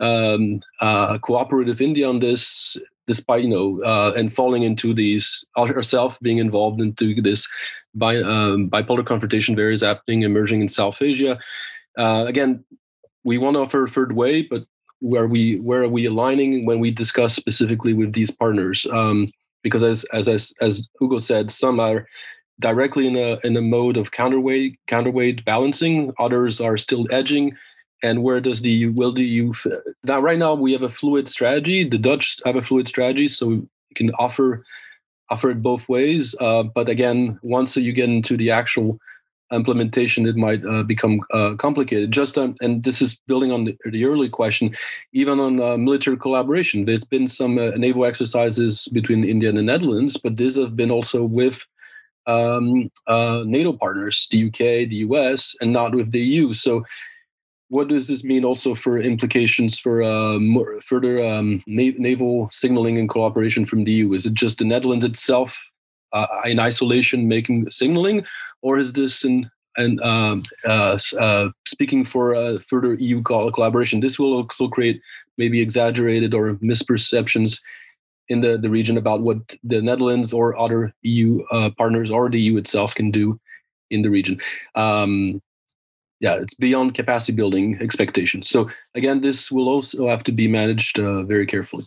[0.00, 2.78] um, uh, cooperate with India on this?
[3.06, 7.46] despite you know uh, and falling into these ourselves being involved into this
[7.94, 11.38] bi, um, bipolar confrontation various happening emerging in south asia.
[11.98, 12.64] Uh, again
[13.24, 14.64] we want to offer a third way but
[15.04, 18.86] where we where are we aligning when we discuss specifically with these partners?
[18.90, 19.30] Um,
[19.62, 22.06] because as, as as as hugo said some are
[22.60, 27.54] directly in a in a mode of counterweight counterweight balancing others are still edging.
[28.02, 29.52] And where does the will the EU
[30.04, 31.86] now right now we have a fluid strategy.
[31.86, 33.62] The dutch have a fluid strategy so we
[33.94, 34.64] can offer
[35.34, 38.98] offer it both ways uh, but again once you get into the actual
[39.52, 42.10] implementation it might uh, become uh, complicated.
[42.10, 44.74] Just um, and this is building on the, the early question
[45.12, 46.84] even on uh, military collaboration.
[46.84, 50.90] There's been some uh, naval exercises between india and the netherlands but these have been
[50.90, 51.58] also with
[52.26, 56.84] um, uh, nato partners the uk the us and not with the eu so
[57.74, 60.38] what does this mean also for implications for uh,
[60.80, 64.12] further um, na- naval signaling and cooperation from the EU?
[64.12, 65.58] Is it just the Netherlands itself
[66.12, 68.24] uh, in isolation making signaling,
[68.62, 73.98] or is this in and um, uh, uh, speaking for uh, further EU collaboration?
[73.98, 75.00] This will also create
[75.36, 77.58] maybe exaggerated or misperceptions
[78.28, 82.40] in the, the region about what the Netherlands or other EU uh, partners or the
[82.40, 83.40] EU itself can do
[83.90, 84.40] in the region.
[84.76, 85.42] Um,
[86.24, 88.48] yeah, it's beyond capacity building expectations.
[88.48, 91.84] So again, this will also have to be managed uh, very carefully.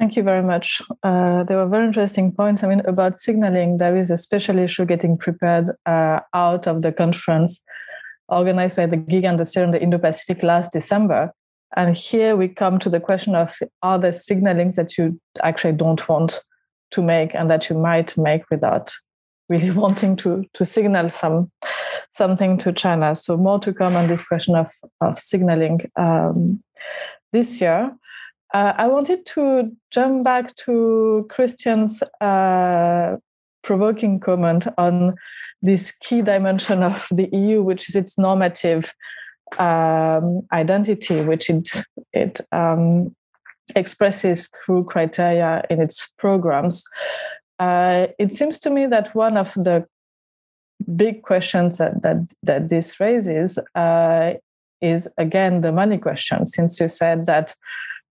[0.00, 0.82] Thank you very much.
[1.04, 2.64] Uh, there were very interesting points.
[2.64, 6.92] I mean, about signaling, there is a special issue getting prepared uh, out of the
[6.92, 7.62] conference
[8.28, 11.32] organized by the GIG and the in the Indo-Pacific last December.
[11.76, 16.08] And here we come to the question of are there signalings that you actually don't
[16.08, 16.40] want
[16.90, 18.92] to make and that you might make without
[19.48, 21.52] really wanting to to signal some
[22.16, 23.14] something to China.
[23.14, 24.70] So more to come on this question of
[25.00, 26.62] of signaling um,
[27.32, 27.92] this year.
[28.54, 33.16] Uh, I wanted to jump back to Christian's uh,
[33.62, 35.16] provoking comment on
[35.62, 38.94] this key dimension of the EU, which is its normative
[39.58, 41.68] um, identity, which it
[42.12, 43.14] it um,
[43.74, 46.84] expresses through criteria in its programs.
[47.58, 49.86] Uh, it seems to me that one of the
[50.96, 54.34] big questions that that, that this raises uh,
[54.80, 56.46] is again the money question.
[56.46, 57.54] Since you said that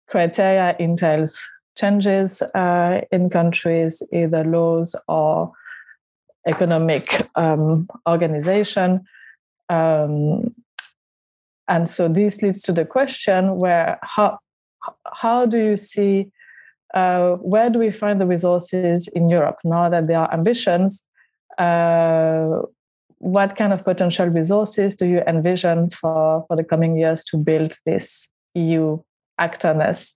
[0.09, 1.41] criteria entails
[1.77, 5.53] changes uh, in countries, either laws or
[6.47, 9.05] economic um, organization.
[9.69, 10.55] Um,
[11.69, 14.39] and so this leads to the question where how
[15.13, 16.31] how do you see
[16.95, 21.09] uh, where do we find the resources in Europe now that there are ambitions?
[21.59, 22.63] Uh,
[23.19, 27.75] what kind of potential resources do you envision for, for the coming years to build
[27.87, 28.99] this EU
[29.41, 30.15] actorness?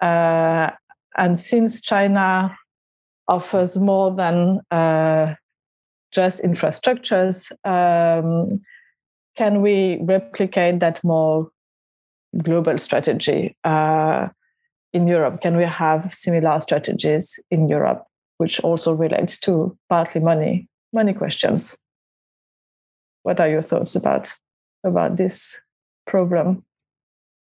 [0.00, 0.70] Uh,
[1.16, 2.56] and since China
[3.26, 5.34] offers more than uh,
[6.12, 8.60] just infrastructures, um,
[9.36, 11.50] can we replicate that more
[12.42, 13.56] global strategy?
[13.64, 14.28] Uh,
[14.92, 15.40] in Europe?
[15.40, 18.04] Can we have similar strategies in Europe,
[18.38, 21.78] which also relates to partly money money questions?
[23.22, 24.34] What are your thoughts about
[24.84, 25.60] about this
[26.06, 26.64] program?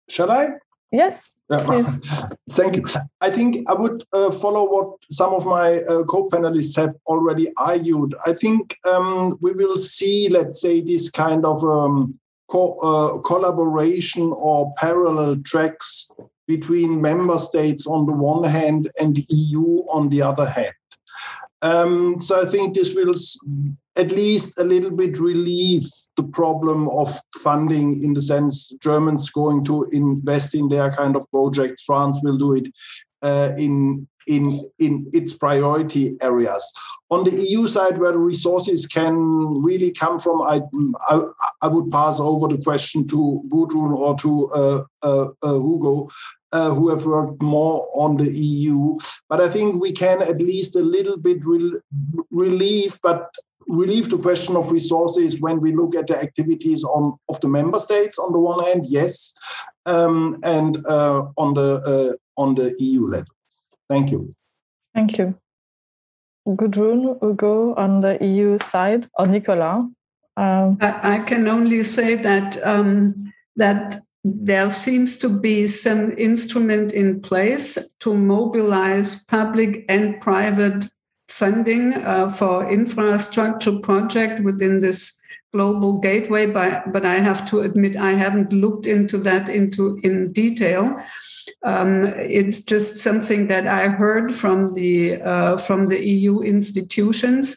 [0.10, 0.50] Shall I?
[0.92, 2.00] Yes, please.
[2.50, 2.86] Thank you.
[3.20, 8.16] I think I would uh, follow what some of my uh, co-panelists have already argued.
[8.26, 12.14] I think um, we will see, let's say, this kind of um,
[12.48, 16.12] co- uh, collaboration or parallel tracks
[16.48, 20.74] between member states on the one hand and the EU on the other hand.
[21.66, 23.16] Um, so I think this will
[23.96, 29.66] at least a little bit relieve the problem of funding in the sense Germans going
[29.66, 32.68] to invest in their kind of projects, France will do it
[33.24, 36.64] uh, in in in its priority areas.
[37.10, 39.16] On the EU side, where the resources can
[39.64, 40.62] really come from, I
[41.10, 41.22] I,
[41.64, 46.10] I would pass over the question to Gudrun or to uh, uh, uh Hugo,
[46.56, 48.98] uh, who have worked more on the EU.
[49.30, 51.80] But I think we can at least a little bit re-
[52.32, 53.30] relieve, but
[53.68, 57.80] relieve the question of resources when we look at the activities on of the member
[57.80, 59.34] states on the one hand, yes,
[59.86, 63.36] um, and uh, on the uh, on the EU level.
[63.90, 64.32] Thank you.
[64.94, 65.36] Thank you.
[66.48, 69.92] Gudrun Hugo on the EU side, or Nicolas.
[70.38, 73.96] Um, I, I, can only say that um, that
[74.28, 80.88] there seems to be some instrument in place to mobilize public and private
[81.28, 85.22] funding uh, for infrastructure project within this
[85.54, 90.32] global gateway but, but i have to admit i haven't looked into that into in
[90.32, 91.00] detail.
[91.64, 97.56] Um, it's just something that i heard from the uh, from the eu institutions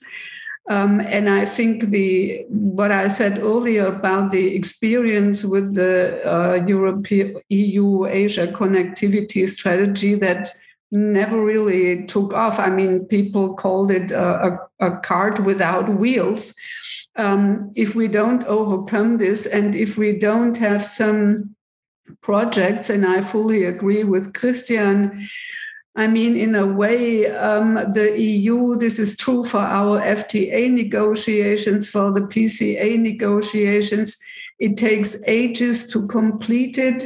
[0.68, 6.64] um, and I think the what I said earlier about the experience with the uh,
[6.66, 10.50] European EU Asia connectivity strategy that
[10.90, 12.58] never really took off.
[12.58, 16.54] I mean, people called it a, a, a cart without wheels.
[17.16, 21.54] Um, if we don't overcome this, and if we don't have some
[22.20, 25.28] projects, and I fully agree with Christian
[25.96, 31.88] I mean, in a way, um, the EU, this is true for our FTA negotiations,
[31.88, 34.16] for the PCA negotiations.
[34.58, 37.04] It takes ages to complete it.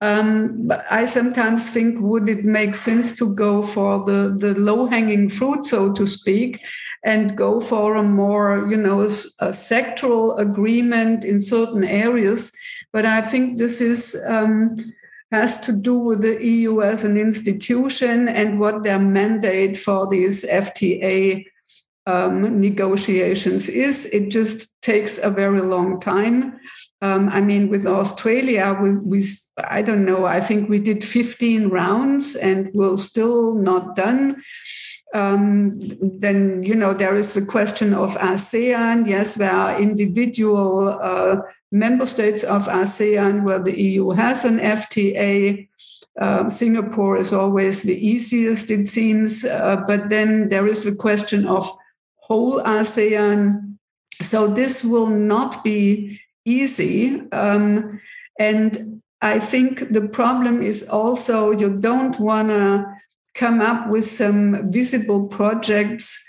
[0.00, 4.86] Um, but I sometimes think, would it make sense to go for the, the low
[4.86, 6.60] hanging fruit, so to speak,
[7.04, 12.52] and go for a more, you know, a sectoral agreement in certain areas?
[12.92, 14.20] But I think this is.
[14.28, 14.92] Um,
[15.34, 20.44] has to do with the EU as an institution and what their mandate for these
[20.44, 21.44] FTA
[22.06, 24.06] um, negotiations is.
[24.06, 26.58] It just takes a very long time.
[27.02, 29.22] Um, I mean, with Australia, we, we,
[29.58, 34.42] I don't know, I think we did 15 rounds and we're still not done.
[35.14, 39.06] Um, then, you know, there is the question of ASEAN.
[39.06, 41.36] Yes, there are individual uh,
[41.70, 45.68] member states of ASEAN where the EU has an FTA.
[46.20, 49.44] Um, Singapore is always the easiest, it seems.
[49.44, 51.70] Uh, but then there is the question of
[52.16, 53.78] whole ASEAN.
[54.20, 57.22] So this will not be easy.
[57.30, 58.00] Um,
[58.40, 62.84] and I think the problem is also you don't want to
[63.34, 66.24] come up with some visible projects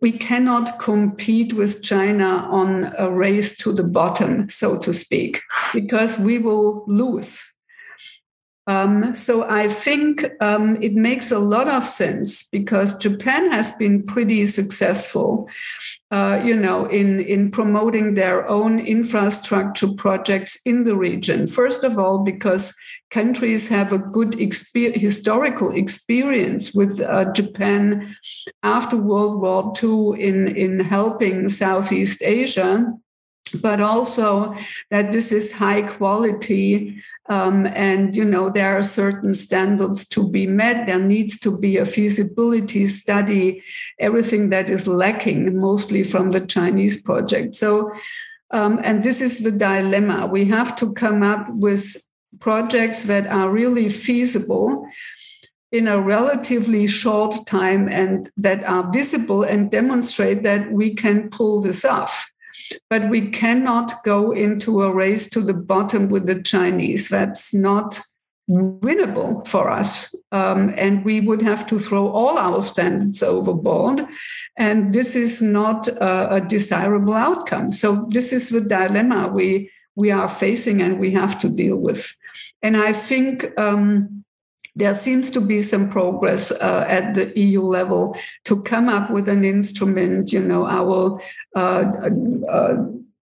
[0.00, 5.42] we cannot compete with China on a race to the bottom, so to speak,
[5.74, 7.44] because we will lose.
[8.66, 14.04] Um, so I think um, it makes a lot of sense because Japan has been
[14.04, 15.48] pretty successful,
[16.10, 21.46] uh, you know, in in promoting their own infrastructure projects in the region.
[21.46, 22.74] First of all, because
[23.10, 28.16] countries have a good exper- historical experience with uh, Japan
[28.62, 32.86] after World War II in, in helping Southeast Asia,
[33.54, 34.54] but also
[34.90, 37.02] that this is high quality.
[37.28, 40.86] Um, and you know there are certain standards to be met.
[40.86, 43.62] There needs to be a feasibility study
[43.98, 47.54] everything that is lacking mostly from the chinese project.
[47.54, 47.92] So
[48.50, 50.26] um, and this is the dilemma.
[50.26, 51.96] We have to come up with
[52.40, 54.86] projects that are really feasible
[55.72, 61.60] in a relatively short time and that are visible and demonstrate that we can pull
[61.60, 62.28] this off.
[62.88, 67.08] But we cannot go into a race to the bottom with the Chinese.
[67.08, 68.00] That's not
[68.50, 70.14] winnable for us.
[70.32, 74.04] Um, and we would have to throw all our standards overboard.
[74.56, 77.72] And this is not a, a desirable outcome.
[77.72, 82.12] So, this is the dilemma we, we are facing and we have to deal with.
[82.62, 84.24] And I think um,
[84.76, 89.28] there seems to be some progress uh, at the EU level to come up with
[89.28, 90.32] an instrument.
[90.32, 91.20] You know, our
[91.56, 92.10] uh,
[92.48, 92.76] uh,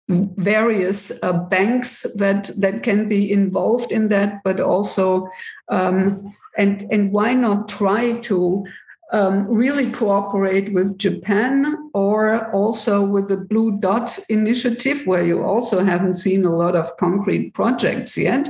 [0.08, 5.28] various uh, banks that that can be involved in that, but also
[5.70, 8.66] um, and and why not try to
[9.12, 15.84] um, really cooperate with Japan or also with the Blue Dot Initiative, where you also
[15.84, 18.50] haven't seen a lot of concrete projects yet.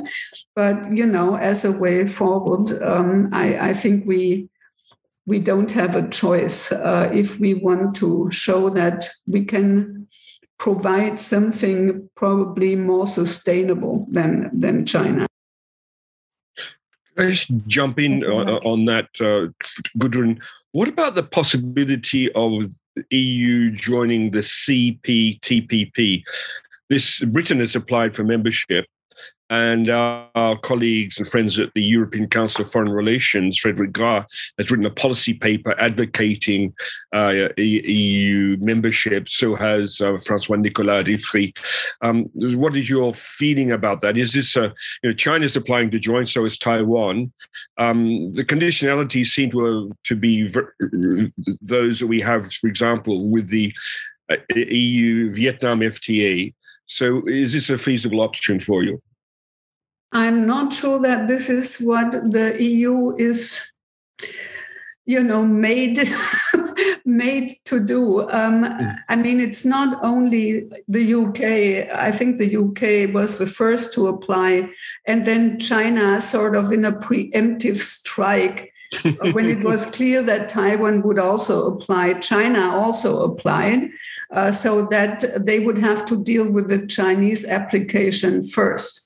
[0.55, 4.49] But you know, as a way forward, um, I, I, think we
[5.25, 10.07] we don't have a choice uh, if we want to show that we can
[10.57, 15.27] provide something probably more sustainable than than China.
[17.15, 19.47] Can I just jump in on, on that, uh,
[19.97, 20.41] Gudrun?
[20.73, 22.63] What about the possibility of
[23.09, 26.23] EU joining the CPTPP?
[26.89, 28.85] This Britain has applied for membership.
[29.49, 34.25] And our, our, colleagues and friends at the European Council of Foreign Relations, Frederic Grare,
[34.57, 36.73] has written a policy paper advocating
[37.13, 39.29] uh, EU membership.
[39.29, 41.55] So has uh, Francois Nicolas Riffry.
[42.01, 44.17] Um, what is your feeling about that?
[44.17, 44.69] Is this, uh,
[45.03, 47.31] you know, China's applying to join, so is Taiwan.
[47.77, 50.51] Um, the conditionalities seem to, uh, to be
[51.61, 53.71] those that we have, for example, with the
[54.31, 56.51] uh, EU Vietnam FTA.
[56.87, 59.01] So is this a feasible option for you?
[60.15, 63.69] I'm not sure that this is what the EU is,
[65.05, 65.99] you know, made
[67.05, 68.21] made to do.
[68.29, 68.95] Um, mm.
[69.09, 71.93] I mean, it's not only the UK.
[71.93, 74.69] I think the UK was the first to apply,
[75.05, 78.71] and then China, sort of in a preemptive strike.
[79.33, 83.89] when it was clear that Taiwan would also apply, China also applied,
[84.31, 89.04] uh, so that they would have to deal with the Chinese application first.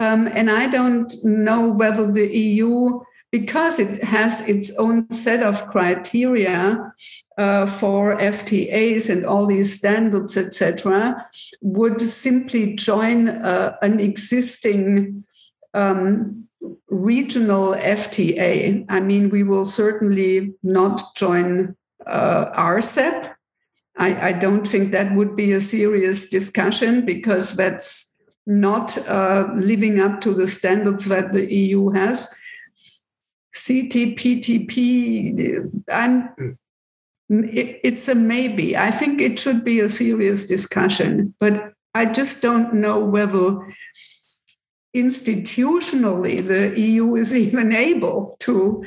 [0.00, 5.66] Um, and I don't know whether the EU, because it has its own set of
[5.68, 6.92] criteria
[7.36, 11.26] uh, for FTAs and all these standards, etc.,
[11.60, 15.24] would simply join uh, an existing
[15.74, 16.48] um,
[16.88, 18.86] regional FTA.
[18.88, 23.34] I mean, we will certainly not join uh, RCEP.
[23.98, 28.09] I, I don't think that would be a serious discussion because that's
[28.50, 32.36] not uh, living up to the standards that the EU has.
[33.54, 34.50] CPTPP,
[35.88, 36.28] I'm,
[37.28, 38.76] it's a maybe.
[38.76, 43.72] I think it should be a serious discussion, but I just don't know whether
[44.96, 48.84] institutionally the EU is even able to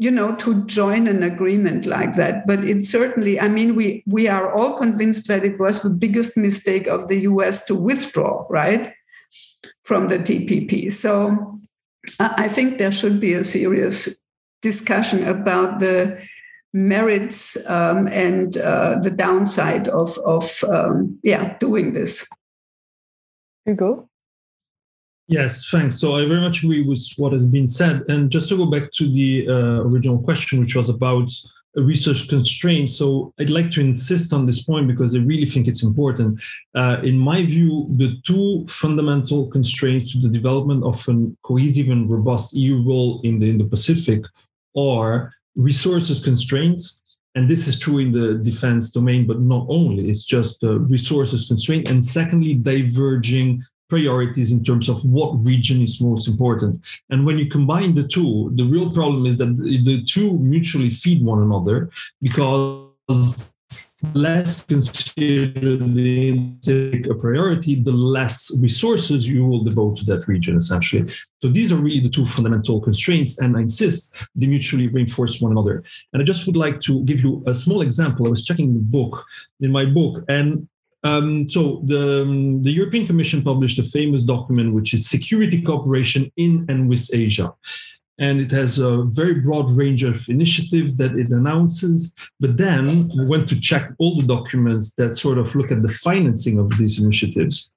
[0.00, 4.28] you know to join an agreement like that but it certainly i mean we we
[4.28, 8.94] are all convinced that it was the biggest mistake of the us to withdraw right
[9.88, 10.92] from the TPP.
[10.92, 11.58] So
[12.20, 14.22] I think there should be a serious
[14.60, 16.20] discussion about the
[16.74, 22.28] merits um, and uh, the downside of, of um, yeah, doing this.
[23.64, 24.10] Hugo?
[25.26, 25.98] Yes, thanks.
[25.98, 28.02] So I very much agree with what has been said.
[28.08, 31.30] And just to go back to the uh, original question, which was about
[31.82, 32.96] research constraints.
[32.96, 36.40] So I'd like to insist on this point because I really think it's important.
[36.74, 42.10] Uh, in my view, the two fundamental constraints to the development of a cohesive and
[42.10, 44.24] robust EU role in the Indo-Pacific
[44.76, 47.02] are resources constraints.
[47.34, 50.08] And this is true in the defense domain, but not only.
[50.08, 51.88] It's just uh, resources constraint.
[51.88, 56.80] And secondly, diverging priorities in terms of what region is most important.
[57.10, 61.24] And when you combine the two, the real problem is that the two mutually feed
[61.24, 63.54] one another because
[64.14, 71.12] less considered a priority, the less resources you will devote to that region, essentially.
[71.42, 75.52] So these are really the two fundamental constraints, and I insist they mutually reinforce one
[75.52, 75.82] another.
[76.12, 78.26] And I just would like to give you a small example.
[78.26, 79.24] I was checking the book
[79.60, 80.68] in my book, and
[81.04, 86.30] um, so the, um, the European Commission published a famous document, which is Security Cooperation
[86.36, 87.52] in and with Asia.
[88.20, 92.16] And it has a very broad range of initiatives that it announces.
[92.40, 95.92] But then we went to check all the documents that sort of look at the
[95.92, 97.72] financing of these initiatives.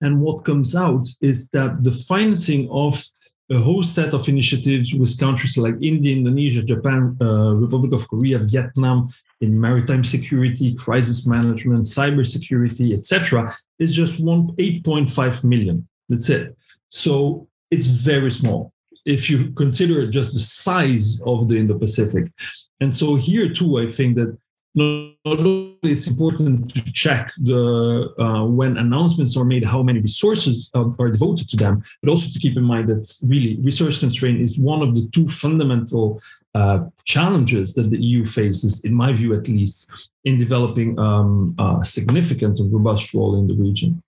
[0.00, 3.04] And what comes out is that the financing of
[3.50, 8.38] a whole set of initiatives with countries like India, Indonesia, Japan, uh, Republic of Korea,
[8.38, 9.08] Vietnam
[9.40, 15.86] in maritime security, crisis management, cybersecurity, etc., is just one 8.5 million.
[16.08, 16.50] That's it.
[16.88, 18.72] So it's very small
[19.04, 22.32] if you consider just the size of the Indo-Pacific.
[22.80, 24.36] And so here too, I think that
[24.76, 30.70] not only it's important to check the uh, when announcements are made how many resources
[30.74, 34.38] uh, are devoted to them but also to keep in mind that really resource constraint
[34.40, 36.20] is one of the two fundamental
[36.54, 41.84] uh, challenges that the eu faces in my view at least in developing um, a
[41.84, 44.02] significant and robust role in the region.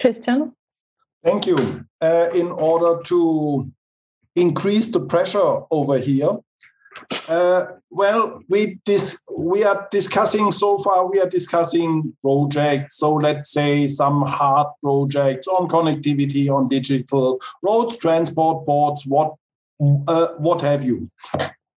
[0.00, 0.52] Christian?
[1.24, 1.84] Thank you.
[2.00, 3.70] Uh, in order to
[4.34, 6.32] increase the pressure over here
[7.28, 11.10] uh, well, we dis- we are discussing so far.
[11.10, 12.98] We are discussing projects.
[12.98, 19.34] So let's say some hard projects on connectivity, on digital roads, transport ports, what
[20.08, 21.10] uh, what have you.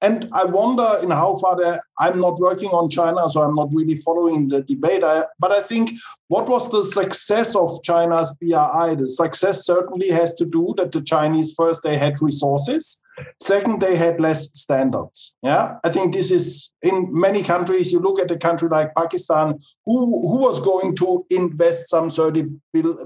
[0.02, 3.94] And I wonder in how far I'm not working on China, so I'm not really
[3.94, 5.04] following the debate.
[5.04, 5.90] I, but I think
[6.26, 8.96] what was the success of China's BRI?
[8.96, 13.00] The success certainly has to do that the Chinese first they had resources,
[13.40, 15.36] second they had less standards.
[15.40, 17.92] Yeah, I think this is in many countries.
[17.92, 19.56] You look at a country like Pakistan,
[19.86, 22.46] who who was going to invest some 30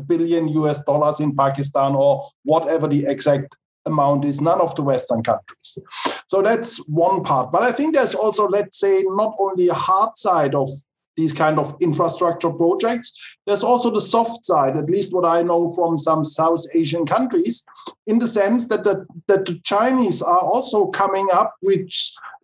[0.07, 3.55] billion US dollars in Pakistan or whatever the exact
[3.87, 5.79] amount is none of the Western countries.
[6.29, 7.53] So that's one part.
[7.53, 10.69] But I think there's also, let's say, not only a hard side of
[11.17, 13.39] these kind of infrastructure projects.
[13.47, 17.65] There's also the soft side, at least what I know from some South Asian countries,
[18.07, 21.89] in the sense that the, that the Chinese are also coming up with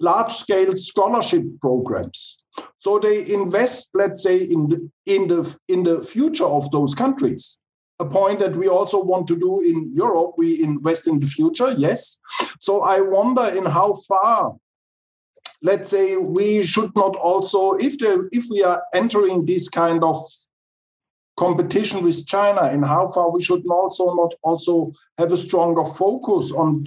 [0.01, 2.43] large scale scholarship programs.
[2.79, 7.59] So they invest, let's say, in the, in the in the future of those countries
[8.03, 10.33] a point that we also want to do in Europe.
[10.37, 12.19] We invest in the future, yes.
[12.59, 14.57] So I wonder in how far,
[15.63, 20.17] let's say, we should not also, if the, if we are entering this kind of
[21.37, 26.53] competition with China, in how far we should also not also have a stronger focus
[26.53, 26.85] on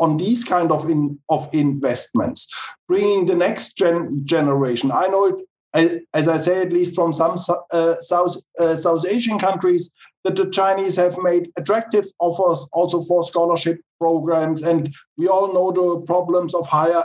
[0.00, 2.40] on these kind of in, of investments,
[2.88, 4.90] bringing the next gen, generation.
[4.90, 7.36] I know it, as I say, at least from some
[7.70, 9.92] uh, South uh, South Asian countries,
[10.26, 14.64] that the Chinese have made attractive offers also for scholarship programs.
[14.64, 17.04] And we all know the problems of higher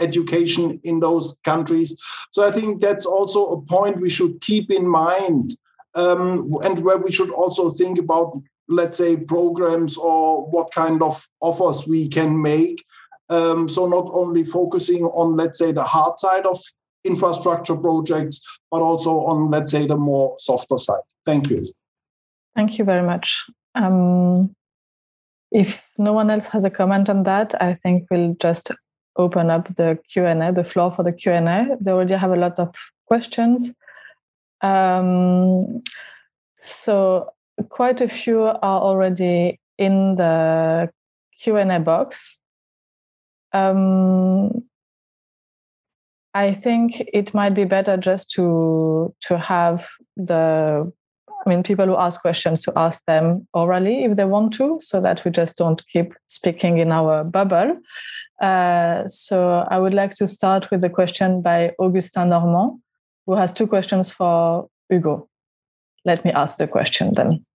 [0.00, 1.98] education in those countries.
[2.30, 5.56] So I think that's also a point we should keep in mind
[5.94, 8.38] um, and where we should also think about,
[8.68, 12.84] let's say, programs or what kind of offers we can make.
[13.30, 16.58] Um, so not only focusing on, let's say, the hard side of
[17.04, 21.00] infrastructure projects, but also on, let's say, the more softer side.
[21.24, 21.66] Thank you.
[22.58, 23.44] Thank you very much.
[23.76, 24.52] Um,
[25.52, 28.72] if no one else has a comment on that, I think we'll just
[29.14, 31.76] open up the Q&A, the floor for the Q&A.
[31.80, 32.74] They already have a lot of
[33.06, 33.72] questions.
[34.60, 35.82] Um,
[36.56, 37.30] so
[37.68, 40.90] quite a few are already in the
[41.40, 42.40] Q&A box.
[43.52, 44.64] Um,
[46.34, 50.92] I think it might be better just to to have the
[51.48, 55.00] I mean, people who ask questions to ask them orally if they want to, so
[55.00, 57.78] that we just don't keep speaking in our bubble.
[58.38, 62.82] Uh, so I would like to start with the question by Augustin Normand,
[63.24, 65.26] who has two questions for Hugo.
[66.04, 67.46] Let me ask the question then.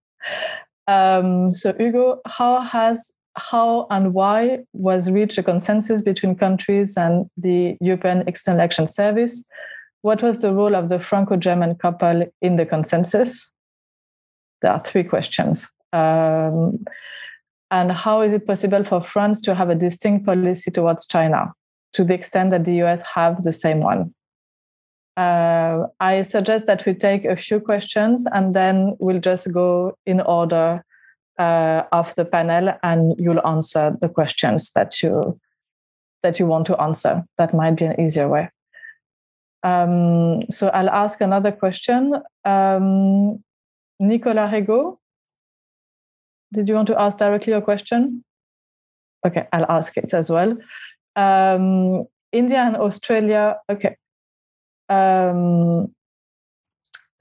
[0.87, 7.27] Um, so Hugo, how has how and why was reached a consensus between countries and
[7.37, 9.47] the European External Action Service?
[10.01, 13.52] What was the role of the Franco-German couple in the consensus?
[14.63, 15.71] There are three questions.
[15.91, 16.83] Um,
[17.69, 21.53] and how is it possible for France to have a distinct policy towards China
[21.93, 24.15] to the extent that the US have the same one?
[25.17, 30.21] Uh, I suggest that we take a few questions and then we'll just go in
[30.21, 30.83] order
[31.37, 35.39] uh, of the panel and you'll answer the questions that you
[36.23, 37.23] that you want to answer.
[37.37, 38.49] That might be an easier way.
[39.61, 42.13] Um, so I'll ask another question.
[42.45, 43.43] Um,
[43.99, 44.97] Nicolas Rego,
[46.53, 48.23] did you want to ask directly your question?
[49.25, 50.57] Okay, I'll ask it as well.
[51.15, 53.95] Um, India and Australia, okay.
[54.89, 55.93] Um,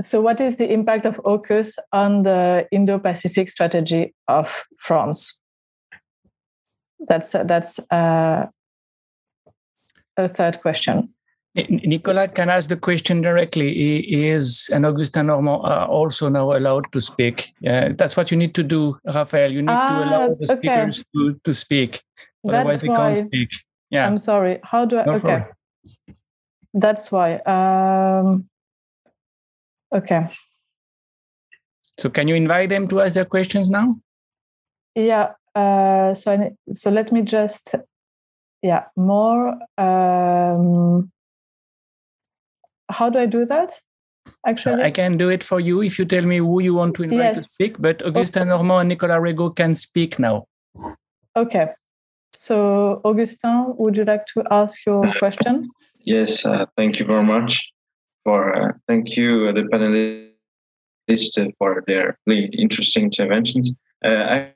[0.00, 5.40] so, what is the impact of AUKUS on the Indo Pacific strategy of France?
[7.06, 8.46] That's, that's uh,
[10.16, 11.14] a third question.
[11.54, 13.74] Nicolas can ask the question directly.
[13.74, 17.52] He is and Augustin Normand are also now allowed to speak?
[17.66, 19.52] Uh, that's what you need to do, Raphaëlle.
[19.52, 20.56] You need ah, to allow the okay.
[20.56, 22.02] speakers to, to speak.
[22.48, 23.50] Otherwise, that's they why, can't speak.
[23.90, 24.06] Yeah.
[24.06, 24.60] I'm sorry.
[24.64, 25.04] How do I?
[25.04, 25.20] No okay.
[25.20, 25.54] Problem.
[26.72, 27.36] That's why.
[27.44, 28.48] Um,
[29.94, 30.28] okay.
[31.98, 33.96] So, can you invite them to ask their questions now?
[34.94, 35.32] Yeah.
[35.54, 37.74] Uh, so, I, so let me just.
[38.62, 39.58] Yeah, more.
[39.76, 41.11] Um,
[42.92, 43.72] how do I do that?
[44.46, 47.02] Actually, I can do it for you if you tell me who you want to
[47.02, 47.36] invite yes.
[47.36, 47.76] to speak.
[47.80, 48.50] But Augustin okay.
[48.50, 50.46] Normand and Nicolas Rego can speak now.
[51.36, 51.68] Okay.
[52.32, 55.66] So, Augustin, would you like to ask your question?
[55.98, 57.72] Yes, uh, thank you very much.
[58.24, 63.74] For uh, thank you uh, the panelists for their really interesting interventions.
[64.04, 64.54] Uh, I,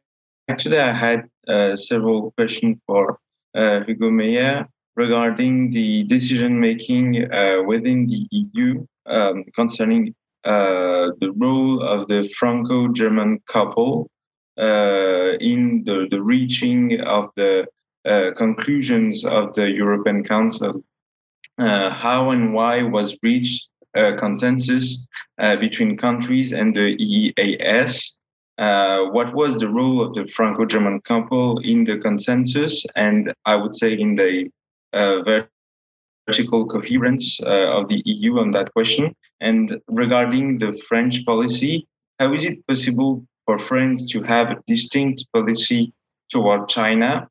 [0.49, 3.19] actually, I had uh, several questions for
[3.55, 11.33] uh, Hugo Meijer regarding the decision making uh, within the EU um, concerning uh, the
[11.37, 14.11] role of the Franco German couple
[14.59, 17.67] uh, in the, the reaching of the
[18.07, 20.83] uh, conclusions of the European Council.
[21.59, 25.07] Uh, how and why was reached a consensus
[25.39, 28.17] uh, between countries and the EEAS?
[28.59, 33.75] Uh, what was the role of the Franco-German couple in the consensus, and I would
[33.75, 34.49] say in the
[36.27, 39.15] vertical coherence of the EU on that question?
[39.41, 41.87] And regarding the French policy,
[42.19, 45.93] how is it possible for France to have a distinct policy
[46.31, 47.29] toward China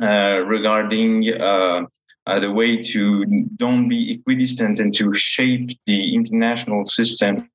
[0.00, 1.86] uh, regarding uh,
[2.26, 3.24] uh, the way to
[3.56, 7.48] don't be equidistant and to shape the international system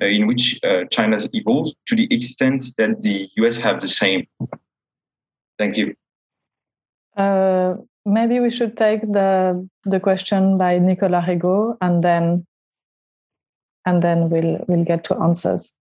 [0.00, 4.26] uh, in which uh, China's evolved to the extent that the US have the same.
[5.58, 5.94] Thank you.
[7.16, 7.74] Uh,
[8.04, 12.46] maybe we should take the the question by Nicolas Rigaud and then
[13.86, 15.76] and then we'll we'll get to answers.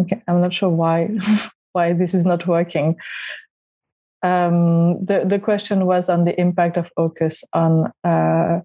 [0.00, 1.10] Okay, I'm not sure why
[1.72, 2.96] why this is not working.
[4.22, 8.60] Um, the the question was on the impact of AUKUS on uh,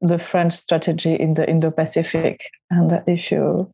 [0.00, 2.40] the French strategy in the Indo-Pacific,
[2.70, 3.72] and if you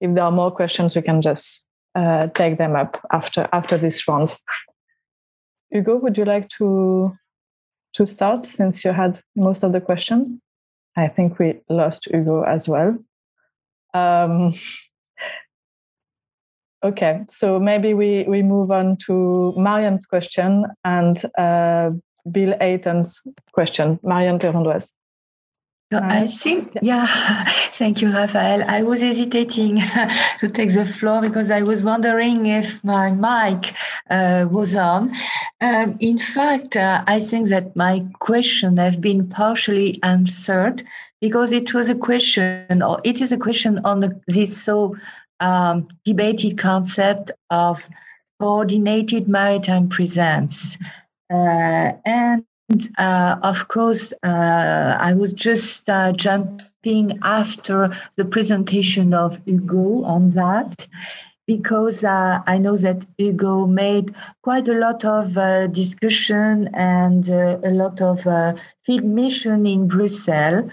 [0.00, 4.06] if there are more questions, we can just uh, take them up after after this
[4.08, 4.36] round.
[5.70, 7.12] Hugo, would you like to
[7.94, 10.36] to start since you had most of the questions?
[10.96, 12.96] I think we lost Hugo as well.
[13.94, 14.52] Um,
[16.84, 21.90] okay, so maybe we, we move on to Marianne's question and uh,
[22.30, 23.98] Bill Hayton's question.
[24.02, 24.96] Marianne Péron-Doise.
[26.02, 27.06] I think, yeah,
[27.70, 28.64] thank you, Raphaëlle.
[28.66, 29.80] I was hesitating
[30.40, 33.74] to take the floor because I was wondering if my mic
[34.10, 35.10] uh, was on.
[35.60, 40.82] Um, in fact, uh, I think that my question have been partially answered
[41.20, 44.96] because it was a question, or it is a question on the, this so
[45.40, 47.88] um, debated concept of
[48.40, 50.76] coordinated maritime presence.
[51.30, 52.44] Uh, and
[52.98, 60.30] uh, of course, uh, I was just uh, jumping after the presentation of Hugo on
[60.32, 60.86] that
[61.46, 67.58] because uh, I know that Hugo made quite a lot of uh, discussion and uh,
[67.62, 68.22] a lot of
[68.82, 70.70] field mission in Brussels.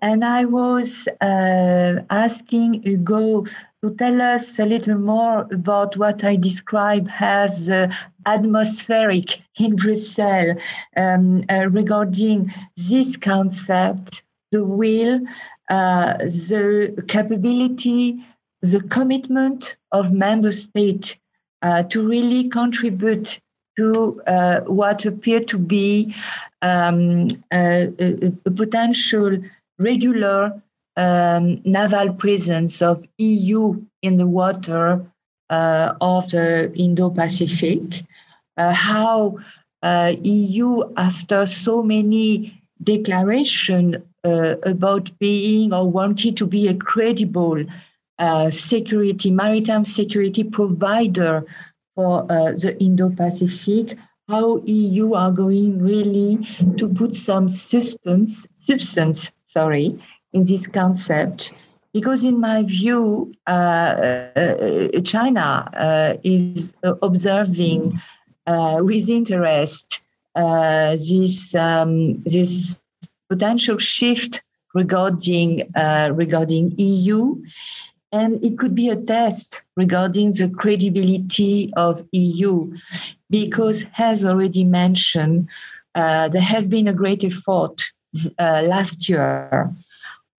[0.00, 3.46] And I was asking Hugo
[3.82, 7.92] to tell us a little more about what I describe as uh,
[8.26, 10.60] atmospheric in Brussels
[10.96, 15.20] um, uh, regarding this concept, the will,
[15.68, 18.24] uh, the capability,
[18.60, 21.16] the commitment of member states
[21.62, 23.40] uh, to really contribute
[23.76, 26.14] to uh, what appear to be
[26.60, 29.38] um, a, a potential
[29.78, 30.62] regular
[30.96, 35.04] um, naval presence of EU in the water
[35.50, 38.04] uh, of the Indo-Pacific,
[38.56, 39.38] uh, how
[39.82, 47.64] uh, EU, after so many declarations uh, about being or wanting to be a credible
[48.18, 51.44] uh, security, maritime security provider
[51.94, 53.98] for uh, the Indo-Pacific,
[54.28, 56.38] how EU are going really
[56.76, 59.98] to put some suspense, substance, sorry,
[60.32, 61.52] in this concept
[61.92, 68.00] because in my view uh, uh, china uh, is observing
[68.46, 70.02] uh, with interest
[70.34, 72.82] uh, this um, this
[73.28, 74.42] potential shift
[74.74, 77.42] regarding uh, regarding eu
[78.10, 82.72] and it could be a test regarding the credibility of eu
[83.30, 85.46] because as already mentioned
[85.94, 87.84] there have been a great effort
[88.38, 89.70] last year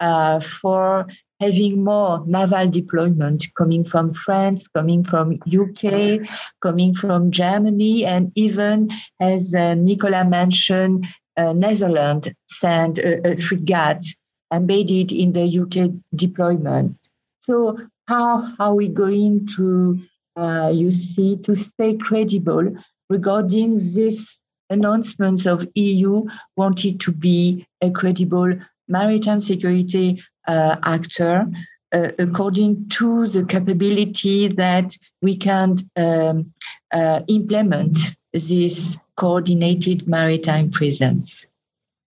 [0.03, 1.07] uh, for
[1.39, 6.19] having more naval deployment coming from France, coming from UK,
[6.61, 8.89] coming from Germany, and even,
[9.21, 11.05] as uh, Nicola mentioned,
[11.37, 14.05] uh, Netherlands sent a, a, frigate
[14.53, 16.97] embedded in the UK deployment.
[17.39, 19.99] So how are we going to,
[20.35, 22.75] uh, you see, to stay credible
[23.09, 26.25] regarding this announcements of EU
[26.57, 28.53] wanted to be a credible
[28.87, 31.47] maritime security uh, actor
[31.93, 36.51] uh, according to the capability that we can um,
[36.91, 37.97] uh, implement
[38.33, 41.45] this coordinated maritime presence.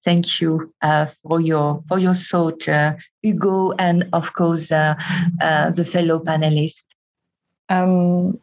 [0.06, 4.95] Thank you uh, for your for your thought, uh, Hugo, and of course uh,
[5.75, 6.85] the fellow panelists.
[7.69, 8.40] Um,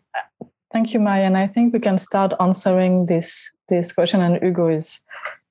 [0.73, 1.24] thank you, Maya.
[1.24, 4.20] And I think we can start answering this this question.
[4.20, 5.00] And Hugo is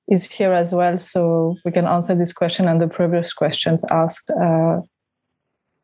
[0.08, 4.30] is here as well, so we can answer this question and the previous questions asked
[4.30, 4.80] uh,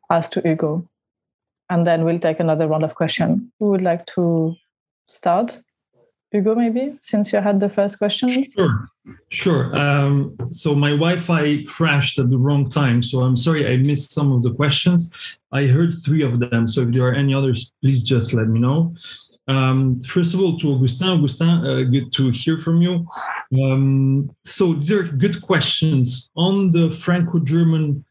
[0.09, 0.87] asked to Hugo,
[1.69, 3.51] and then we'll take another round of question.
[3.59, 4.55] Who would like to
[5.07, 5.61] start?
[6.31, 8.53] Hugo, maybe since you had the first questions.
[8.53, 8.89] Sure,
[9.29, 9.75] sure.
[9.75, 14.31] Um, so my Wi-Fi crashed at the wrong time, so I'm sorry I missed some
[14.31, 15.37] of the questions.
[15.51, 18.59] I heard three of them, so if there are any others, please just let me
[18.59, 18.93] know.
[19.47, 23.07] Um, first of all, to Augustin, Augustin, uh, good to hear from you.
[23.63, 28.03] Um, so there are good questions on the Franco-German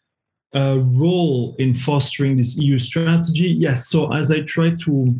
[0.54, 3.48] uh, role in fostering this EU strategy.
[3.48, 3.88] Yes.
[3.88, 5.14] So as I tried to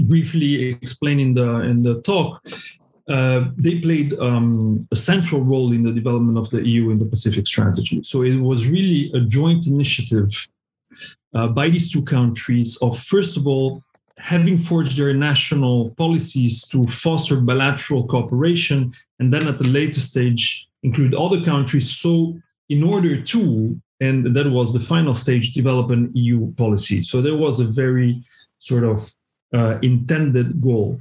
[0.00, 2.42] briefly explain in the in the talk,
[3.08, 8.02] uh, they played um, a central role in the development of the EU Indo-Pacific strategy.
[8.02, 10.30] So it was really a joint initiative
[11.34, 13.82] uh, by these two countries of, first of all,
[14.18, 20.68] having forged their national policies to foster bilateral cooperation, and then at the later stage
[20.82, 21.90] include other countries.
[21.90, 27.02] So, in order to, and that was the final stage, develop an EU policy.
[27.02, 28.22] So there was a very
[28.58, 29.14] sort of
[29.54, 31.00] uh, intended goal.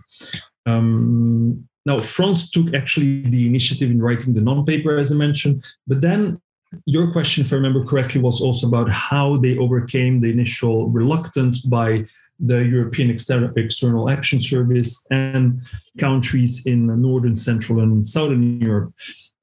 [0.65, 6.01] Um, now, France took actually the initiative in writing the non-paper, as I mentioned, but
[6.01, 6.41] then
[6.85, 11.59] your question, if I remember correctly, was also about how they overcame the initial reluctance
[11.59, 12.05] by
[12.45, 15.61] the European External Action Service and
[15.97, 18.93] countries in Northern, Central, and Southern Europe.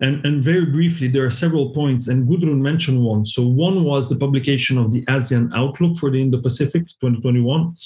[0.00, 3.26] And, and very briefly, there are several points, and Gudrun mentioned one.
[3.26, 7.76] So, one was the publication of the ASEAN Outlook for the Indo Pacific 2021.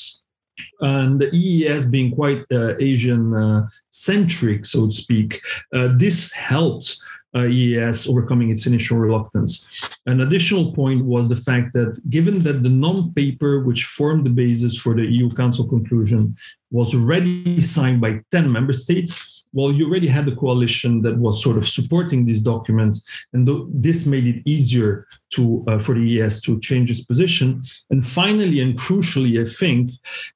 [0.80, 5.40] And the EEAS being quite uh, Asian uh, centric, so to speak,
[5.74, 6.96] uh, this helped
[7.34, 9.98] EEAS overcoming its initial reluctance.
[10.06, 14.76] An additional point was the fact that given that the non-paper which formed the basis
[14.76, 16.36] for the EU Council conclusion
[16.70, 21.42] was already signed by 10 member states, well, you already had a coalition that was
[21.42, 26.00] sort of supporting these documents, and th- this made it easier to uh, for the
[26.00, 27.62] EEAS to change its position.
[27.90, 29.92] And finally, and crucially, I think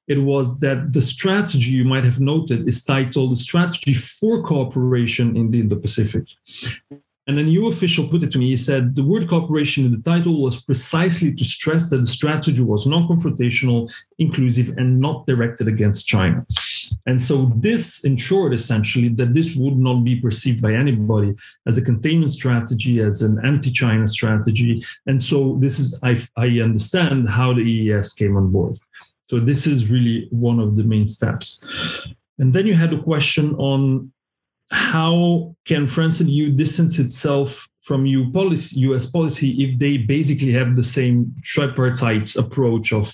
[0.07, 5.35] it was that the strategy you might have noted is titled "The Strategy for Cooperation
[5.35, 6.25] in the Indo-Pacific."
[7.29, 8.47] And a new official put it to me.
[8.49, 12.63] He said the word cooperation in the title was precisely to stress that the strategy
[12.63, 16.43] was non confrontational, inclusive, and not directed against China.
[17.09, 21.33] And so this ensured essentially that this would not be perceived by anybody
[21.65, 24.85] as a containment strategy, as an anti China strategy.
[25.07, 28.77] And so this is, I, I understand how the EEAS came on board.
[29.27, 31.63] So this is really one of the main steps.
[32.37, 34.11] And then you had a question on
[34.69, 40.51] how can France and EU distance itself from EU policy, US policy if they basically
[40.51, 43.11] have the same tripartite approach of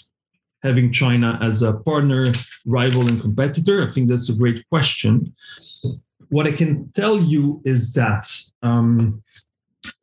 [0.63, 2.31] having China as a partner,
[2.65, 3.87] rival, and competitor?
[3.87, 5.35] I think that's a great question.
[6.29, 8.27] What I can tell you is that
[8.63, 9.21] um,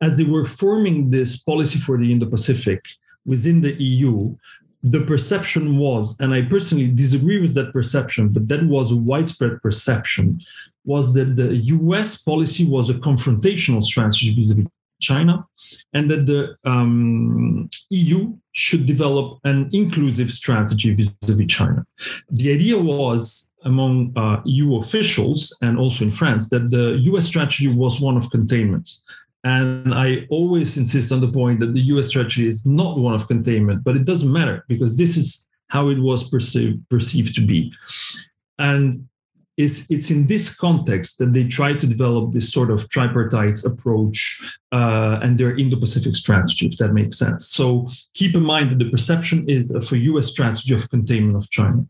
[0.01, 2.85] as they were forming this policy for the Indo Pacific
[3.25, 4.35] within the EU,
[4.83, 9.61] the perception was, and I personally disagree with that perception, but that was a widespread
[9.61, 10.41] perception,
[10.85, 14.65] was that the US policy was a confrontational strategy vis-a-vis
[15.01, 15.45] China,
[15.93, 21.85] and that the um, EU should develop an inclusive strategy vis-a-vis China.
[22.29, 27.67] The idea was among uh, EU officials and also in France that the US strategy
[27.67, 28.89] was one of containment.
[29.43, 33.27] And I always insist on the point that the US strategy is not one of
[33.27, 37.73] containment, but it doesn't matter because this is how it was perceived, perceived to be.
[38.59, 39.07] And
[39.57, 44.57] it's, it's in this context that they try to develop this sort of tripartite approach
[44.71, 47.49] uh, and their Indo-Pacific strategy, if that makes sense.
[47.49, 51.85] So keep in mind that the perception is for US strategy of containment of China.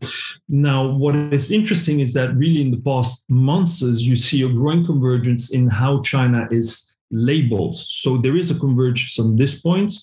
[0.49, 4.85] Now, what is interesting is that really in the past months, you see a growing
[4.85, 7.77] convergence in how China is labeled.
[7.77, 9.93] So there is a convergence on this point.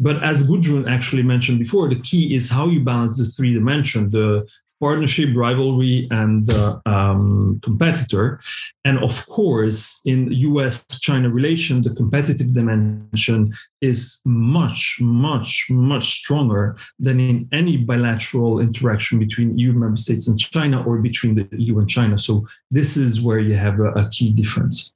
[0.00, 4.10] But as Gudrun actually mentioned before, the key is how you balance the three dimensions
[4.10, 4.46] the
[4.80, 8.40] partnership, rivalry, and the um, competitor.
[8.84, 16.76] And of course, in US China relation, the competitive dimension is much, much, much stronger
[16.98, 21.78] than in any bilateral interaction between EU member states and China or between the EU
[21.78, 22.18] and China.
[22.18, 24.92] So, this is where you have a, a key difference.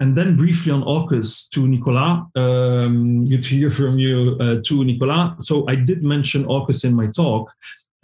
[0.00, 2.22] And then briefly on AUKUS to Nicolas.
[2.36, 5.34] Um, good to hear from you uh, to Nicolas.
[5.40, 7.52] So I did mention AUKUS in my talk,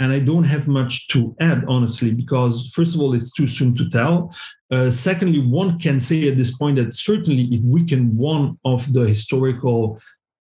[0.05, 3.75] and I don't have much to add, honestly, because first of all, it's too soon
[3.77, 4.35] to tell.
[4.71, 9.09] Uh, secondly, one can say at this point that certainly it weakened one of the
[9.09, 9.99] historical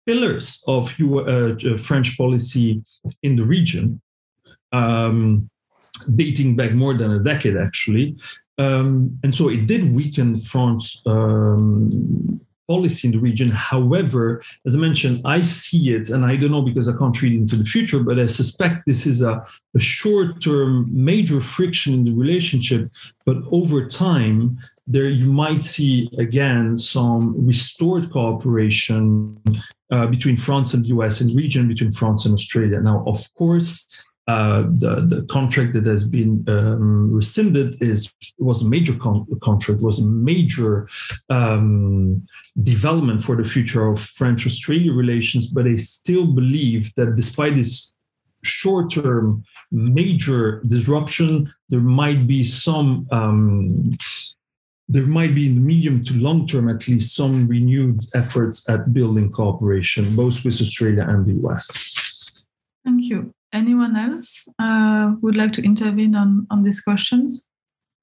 [0.07, 2.83] pillars of uh, French policy
[3.23, 4.01] in the region.
[4.73, 5.51] Um,
[6.15, 8.17] dating back more than a decade, actually.
[8.57, 12.41] Um, and so it did weaken France um,
[12.73, 13.49] policy in the region.
[13.73, 14.23] However,
[14.67, 17.57] as I mentioned, I see it, and I don't know because I can't read into
[17.57, 19.35] the future, but I suspect this is a,
[19.81, 20.73] a short term
[21.11, 22.83] major friction in the relationship.
[23.29, 24.39] But over time,
[24.87, 25.95] there you might see
[26.27, 29.05] again some restored cooperation
[29.95, 32.79] uh, between France and the US and region between France and Australia.
[32.81, 33.71] Now, of course,
[34.31, 38.01] uh, the, the contract that has been um, rescinded is
[38.39, 40.89] was a major con- contract, was a major
[41.31, 42.23] um,
[42.63, 45.45] development for the future of French-Australia relations.
[45.57, 47.93] But I still believe that despite this
[48.43, 49.43] short-term
[49.73, 53.97] major disruption, there might be some um,
[54.93, 58.93] there might be in the medium to long term at least some renewed efforts at
[58.93, 62.47] building cooperation both with australia and the us
[62.85, 67.47] thank you anyone else uh, would like to intervene on, on these questions?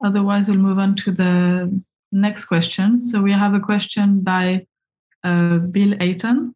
[0.03, 4.65] Otherwise we'll move on to the next questions so we have a question by
[5.23, 6.53] uh, Bill Hayton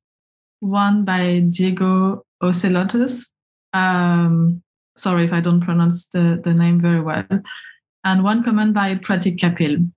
[0.61, 3.25] one by diego ocelotus
[3.73, 4.61] um,
[4.95, 7.25] sorry if i don't pronounce the, the name very well.
[8.03, 9.91] And one comment by pratik kapil.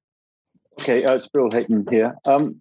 [0.80, 2.14] Okay, uh, it's Bill Hayton here.
[2.26, 2.60] Um,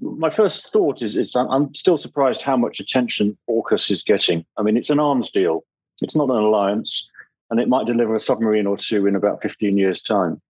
[0.00, 4.44] my first thought is, is I'm still surprised how much attention AUKUS is getting.
[4.56, 5.64] I mean, it's an arms deal.
[6.00, 7.10] It's not an alliance,
[7.50, 10.40] and it might deliver a submarine or two in about 15 years' time.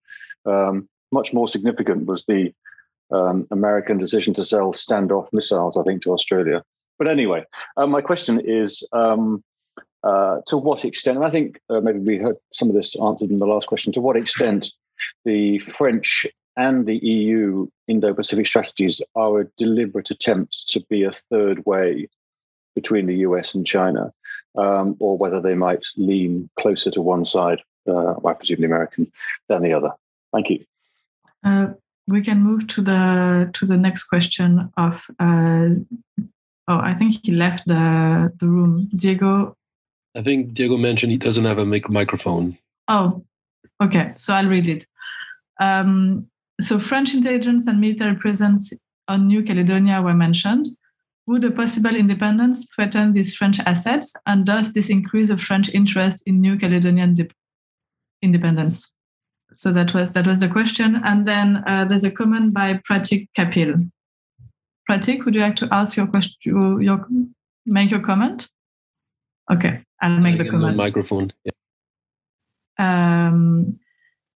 [0.46, 2.52] Um, much more significant was the
[3.10, 6.62] um, American decision to sell standoff missiles, I think, to Australia.
[6.98, 7.44] But anyway,
[7.76, 9.42] uh, my question is um,
[10.02, 13.30] uh, to what extent, and I think uh, maybe we heard some of this answered
[13.30, 14.72] in the last question, to what extent
[15.24, 21.12] the French and the EU Indo Pacific strategies are a deliberate attempt to be a
[21.30, 22.08] third way
[22.74, 24.12] between the US and China,
[24.56, 29.10] um, or whether they might lean closer to one side, uh, I presume the American,
[29.48, 29.90] than the other.
[30.32, 30.64] Thank you.
[31.44, 31.68] Uh,
[32.06, 35.06] we can move to the to the next question of.
[35.18, 35.68] Uh,
[36.68, 38.90] oh, I think he left the the room.
[38.94, 39.56] Diego.
[40.16, 42.56] I think Diego mentioned he doesn't have a mic- microphone.
[42.86, 43.24] Oh,
[43.82, 44.12] okay.
[44.16, 44.86] So I'll read it.
[45.58, 46.28] Um,
[46.60, 48.72] so French intelligence and military presence
[49.08, 50.66] on New Caledonia were mentioned.
[51.26, 56.22] Would a possible independence threaten these French assets, and does this increase the French interest
[56.26, 57.30] in New Caledonian de-
[58.20, 58.92] independence?
[59.52, 63.28] So that was that was the question, and then uh, there's a comment by Pratik
[63.38, 63.90] Kapil.
[64.90, 66.34] Pratik, would you like to ask your question?
[66.44, 67.06] Your, your
[67.64, 68.48] make your comment?
[69.50, 70.76] Okay, I'll make the comment.
[70.76, 71.32] microphone.
[71.44, 71.52] Yeah.
[72.78, 73.78] Um,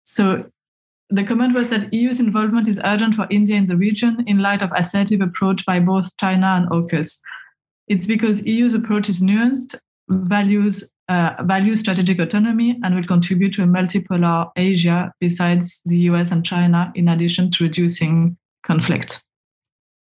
[0.05, 0.51] so
[1.11, 4.63] the comment was that EU's involvement is urgent for India in the region in light
[4.63, 7.21] of assertive approach by both China and AUKUS.
[7.87, 9.75] It's because EU's approach is nuanced,
[10.09, 16.31] values uh, values strategic autonomy, and will contribute to a multipolar Asia besides the US
[16.31, 19.23] and China, in addition to reducing conflict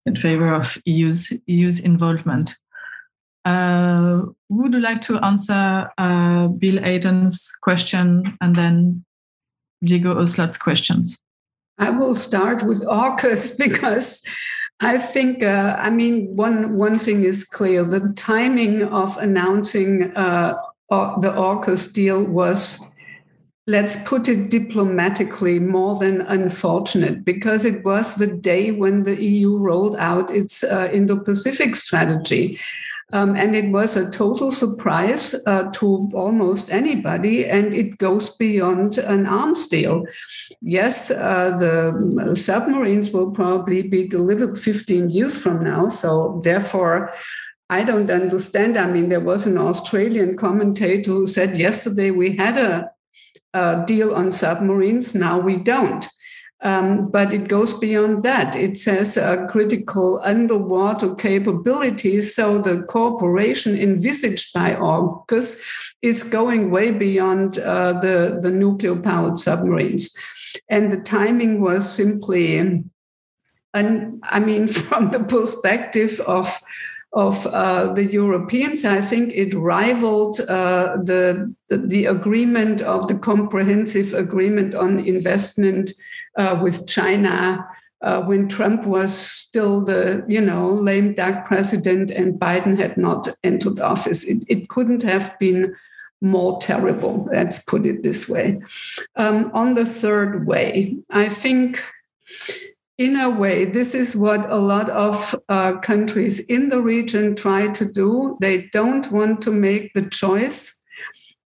[0.06, 2.56] in favor of EU's EU's involvement.
[3.44, 9.04] Uh, would you like to answer uh, Bill Hayton's question and then
[9.82, 11.18] Diego Ocelot's questions?
[11.78, 14.22] I will start with AUKUS because
[14.80, 20.54] I think, uh, I mean, one one thing is clear: the timing of announcing uh,
[20.90, 22.92] the AUKUS deal was,
[23.66, 29.56] let's put it diplomatically, more than unfortunate because it was the day when the EU
[29.56, 32.58] rolled out its uh, Indo-Pacific strategy.
[33.12, 38.96] Um, and it was a total surprise uh, to almost anybody, and it goes beyond
[38.98, 40.06] an arms deal.
[40.62, 47.12] Yes, uh, the submarines will probably be delivered 15 years from now, so therefore,
[47.68, 48.76] I don't understand.
[48.76, 52.90] I mean, there was an Australian commentator who said yesterday we had a,
[53.54, 56.06] a deal on submarines, now we don't.
[56.64, 58.54] Um, but it goes beyond that.
[58.54, 62.36] It says uh, critical underwater capabilities.
[62.36, 65.60] So the cooperation envisaged by AUKUS
[66.02, 70.16] is going way beyond uh, the, the nuclear powered submarines.
[70.68, 72.90] And the timing was simply, and
[73.74, 76.46] I mean, from the perspective of
[77.14, 78.86] of uh, the Europeans.
[78.86, 85.92] I think it rivaled uh, the, the, the agreement of the comprehensive agreement on investment
[86.36, 87.66] uh, with China
[88.00, 93.28] uh, when Trump was still the you know lame duck president and Biden had not
[93.44, 94.24] entered office.
[94.24, 95.74] It, it couldn't have been
[96.20, 97.28] more terrible.
[97.32, 98.60] Let's put it this way.
[99.16, 101.82] Um, on the third way, I think.
[102.98, 107.68] In a way, this is what a lot of uh, countries in the region try
[107.68, 108.36] to do.
[108.40, 110.82] They don't want to make the choice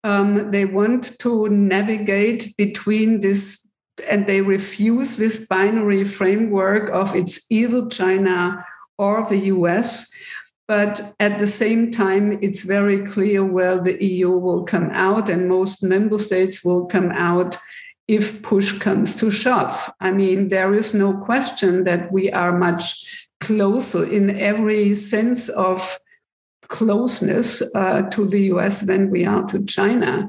[0.05, 3.69] um, they want to navigate between this
[4.09, 8.65] and they refuse this binary framework of it's either China
[8.99, 10.12] or the US.
[10.69, 15.49] But at the same time, it's very clear where the EU will come out, and
[15.49, 17.59] most member states will come out
[18.09, 19.91] if push comes to shove.
[20.01, 23.07] I mean, there is no question that we are much
[23.41, 25.99] closer in every sense of
[26.73, 30.28] closeness uh, to the US than we are to China.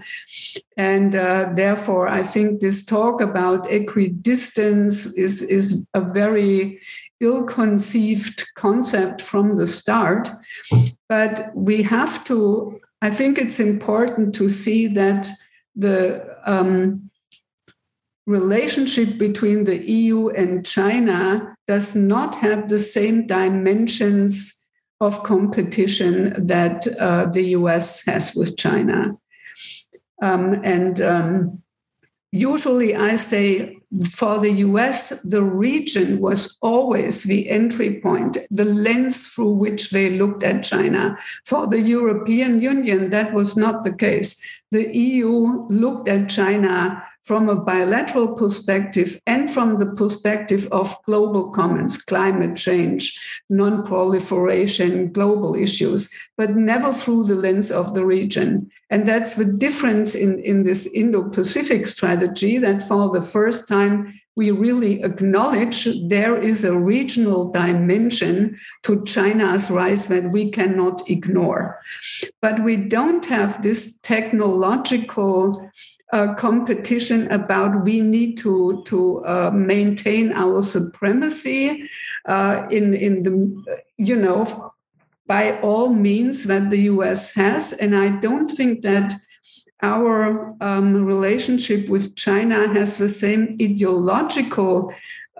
[0.76, 6.82] And uh, therefore, I think this talk about equidistance is, is a very
[7.22, 10.30] ill conceived concept from the start.
[11.08, 15.30] But we have to, I think it's important to see that
[15.78, 17.10] the um,
[18.28, 24.63] relationship between the EU and China does not have the same dimensions
[25.04, 29.18] of competition that uh, the US has with China.
[30.22, 31.62] Um, and um,
[32.32, 33.78] usually I say
[34.10, 40.18] for the US, the region was always the entry point, the lens through which they
[40.18, 41.18] looked at China.
[41.46, 44.42] For the European Union, that was not the case.
[44.72, 51.52] The EU looked at China from a bilateral perspective and from the perspective of global
[51.52, 53.18] commons, climate change,
[53.50, 58.70] non proliferation, global issues, but never through the lens of the region.
[58.90, 64.20] And that's the difference in, in this Indo Pacific strategy that for the first time,
[64.36, 71.80] we really acknowledge there is a regional dimension to China's rise that we cannot ignore.
[72.42, 75.70] But we don't have this technological
[76.14, 81.90] uh, competition about we need to to uh, maintain our supremacy
[82.28, 83.36] uh, in in the
[83.98, 84.74] you know
[85.26, 87.34] by all means that the U.S.
[87.34, 89.14] has, and I don't think that
[89.82, 94.94] our um, relationship with China has the same ideological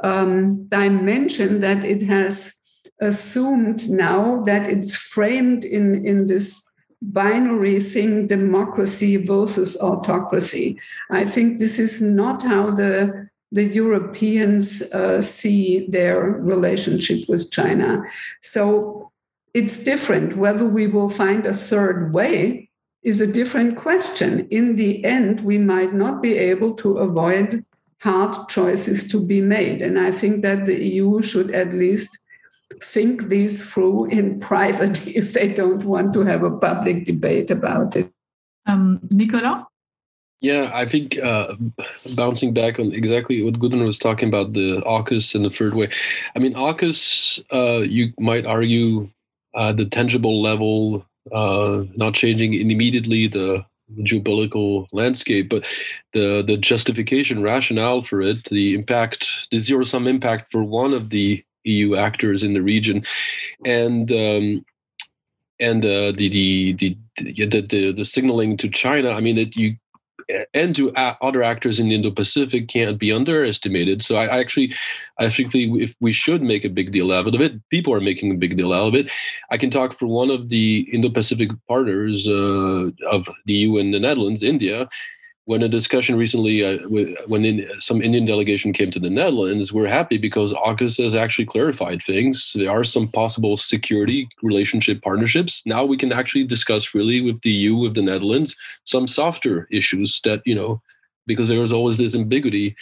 [0.04, 2.62] um, dimension that it has
[3.00, 6.63] assumed now that it's framed in in this
[7.12, 10.80] binary thing democracy versus autocracy.
[11.12, 18.04] I think this is not how the the Europeans uh, see their relationship with China.
[18.42, 19.12] So
[19.54, 20.36] it's different.
[20.36, 22.72] Whether we will find a third way
[23.04, 24.48] is a different question.
[24.50, 27.64] In the end, we might not be able to avoid
[28.00, 29.84] hard choices to be made.
[29.84, 32.23] And I think that the EU should at least
[32.82, 37.96] think these through in private if they don't want to have a public debate about
[37.96, 38.12] it.
[38.66, 39.66] Um, Nicolas?
[40.44, 41.56] Yeah, I think uh,
[42.16, 45.90] bouncing back on exactly what Gudrun was talking about the AUKUS and the third way.
[46.36, 49.10] I mean, AUKUS, uh, you might argue
[49.56, 53.66] uh, the tangible level, uh, not changing immediately the
[54.00, 55.64] geopolitical landscape, but
[56.12, 61.10] the the justification rationale for it, the impact, the zero sum impact for one of
[61.10, 63.06] the EU actors in the region,
[63.66, 64.66] and um,
[65.60, 69.12] and uh, the, the, the the the the signaling to China.
[69.12, 69.78] I mean, that you
[70.54, 74.02] and to other actors in the Indo-Pacific can't be underestimated.
[74.02, 74.74] So I, I, actually,
[75.20, 78.32] I think if we should make a big deal out of it, people are making
[78.32, 79.12] a big deal out of it.
[79.52, 84.00] I can talk for one of the Indo-Pacific partners uh, of the EU and the
[84.00, 84.88] Netherlands, India
[85.46, 86.80] when a discussion recently, uh,
[87.28, 91.46] when in, some Indian delegation came to the Netherlands, we're happy because AUKUS has actually
[91.46, 92.54] clarified things.
[92.56, 95.62] There are some possible security relationship partnerships.
[95.66, 98.56] Now we can actually discuss freely with the EU, with the Netherlands,
[98.86, 100.82] some softer issues that, you know,
[101.28, 102.76] because there was always this ambiguity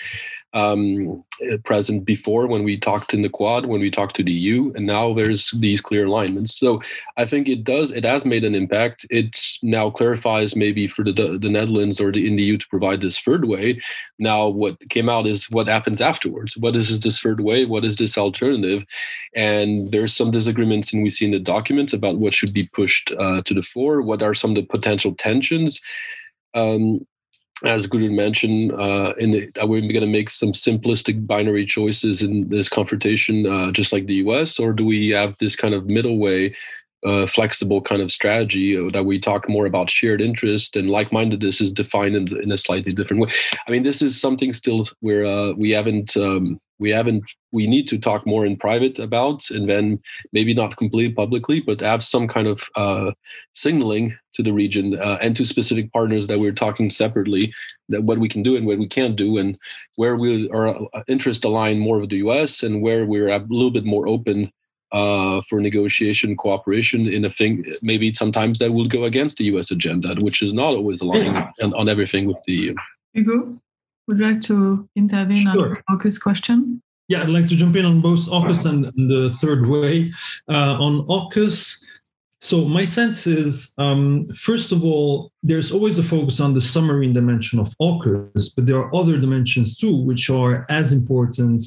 [0.54, 4.32] um, uh, present before when we talked in the Quad, when we talked to the
[4.32, 6.60] EU, and now there's these clear alignments.
[6.60, 6.82] So
[7.18, 9.06] I think it does, it has made an impact.
[9.10, 13.02] It now clarifies maybe for the the Netherlands or the in the EU to provide
[13.02, 13.82] this third way.
[14.20, 16.58] Now what came out is what happens afterwards.
[16.58, 17.66] What is this third way?
[17.66, 18.86] What is this alternative?
[19.36, 23.12] And there's some disagreements, and we see in the documents about what should be pushed
[23.18, 24.02] uh, to the fore.
[24.02, 25.82] What are some of the potential tensions?
[26.54, 27.08] Um,
[27.64, 32.24] as Gudrun mentioned, uh, in the, are we going to make some simplistic binary choices
[32.24, 35.86] in this confrontation, uh, just like the U.S., or do we have this kind of
[35.86, 36.56] middle way,
[37.06, 41.60] uh, flexible kind of strategy uh, that we talk more about shared interest and like-mindedness
[41.62, 43.32] is defined in, in a slightly different way?
[43.68, 47.88] I mean, this is something still where uh, we haven't um, we haven't we need
[47.88, 50.02] to talk more in private about and then
[50.34, 53.12] maybe not completely publicly but have some kind of uh,
[53.54, 57.54] signaling to the region uh, and to specific partners that we're talking separately
[57.88, 59.58] that what we can do and what we can't do and
[59.96, 63.72] where we are uh, interest align more with the us and where we're a little
[63.72, 64.52] bit more open
[64.92, 69.72] uh, for negotiation cooperation in a thing maybe sometimes that will go against the us
[69.72, 72.76] agenda which is not always aligned on, on everything with the
[73.14, 73.58] Hugo?
[74.12, 75.82] Would you like to intervene sure.
[75.88, 76.82] on AUKUS question?
[77.08, 80.12] Yeah, I'd like to jump in on both AUKUS and, and the third way.
[80.50, 81.86] Uh, on AUKUS,
[82.42, 87.14] so my sense is, um, first of all, there's always the focus on the submarine
[87.14, 91.64] dimension of AUKUS, but there are other dimensions too, which are as important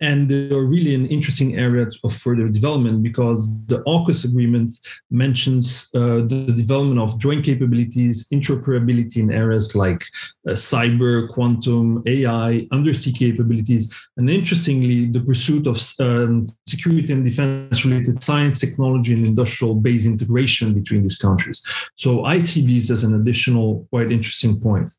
[0.00, 4.70] and they're really an interesting area of further development because the AUKUS agreement
[5.10, 10.04] mentions uh, the development of joint capabilities, interoperability in areas like
[10.46, 17.84] uh, cyber, quantum, AI, undersea capabilities, and interestingly, the pursuit of um, security and defense
[17.84, 21.62] related science, technology, and industrial base integration between these countries.
[21.94, 24.90] So I see these as an additional, quite interesting point.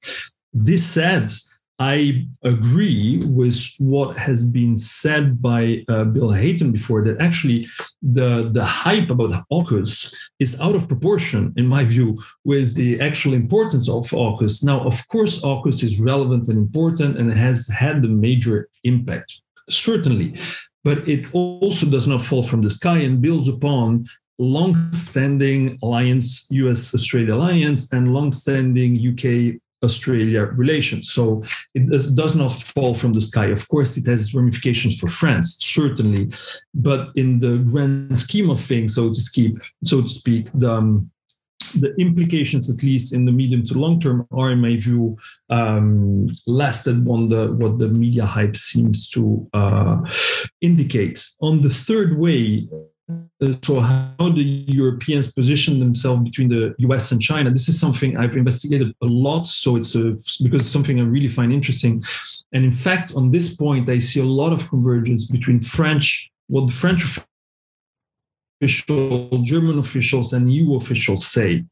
[0.53, 1.31] This said,
[1.79, 7.67] I agree with what has been said by uh, Bill Hayton before that actually
[8.01, 13.35] the, the hype about AUKUS is out of proportion, in my view, with the actual
[13.35, 14.63] importance of AUKUS.
[14.63, 20.35] Now, of course, AUKUS is relevant and important and has had a major impact, certainly,
[20.83, 24.07] but it also does not fall from the sky and builds upon
[24.39, 31.11] long-standing alliance, U.S.-Australia alliance, and long-standing UK Australia relations.
[31.11, 33.47] So it does, not fall from the sky.
[33.47, 36.31] Of course, it has ramifications for France, certainly,
[36.73, 41.11] but in the grand scheme of things, so to speak, so to speak, the um,
[41.75, 45.17] the implications, at least in the medium to long term, are, in my view,
[45.49, 49.99] um, less than the, what the media hype seems to uh,
[50.61, 51.27] indicate.
[51.41, 52.67] On the third way,
[53.63, 57.49] so how the Europeans position themselves between the US and China.
[57.49, 59.47] This is something I've investigated a lot.
[59.47, 62.03] So it's a, because it's something I really find interesting.
[62.53, 66.67] And in fact, on this point, I see a lot of convergence between French, what
[66.67, 67.19] the French
[68.61, 71.63] officials, German officials, and EU officials say.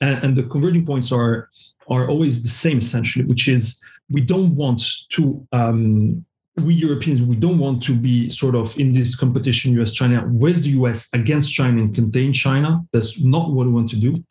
[0.00, 1.50] And, and the converging points are
[1.88, 6.24] are always the same essentially, which is we don't want to um,
[6.58, 10.62] we Europeans, we don't want to be sort of in this competition, US China, with
[10.62, 12.84] the US against China and contain China.
[12.92, 14.22] That's not what we want to do.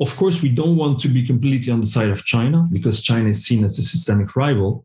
[0.00, 3.28] Of course, we don't want to be completely on the side of China because China
[3.28, 4.84] is seen as a systemic rival.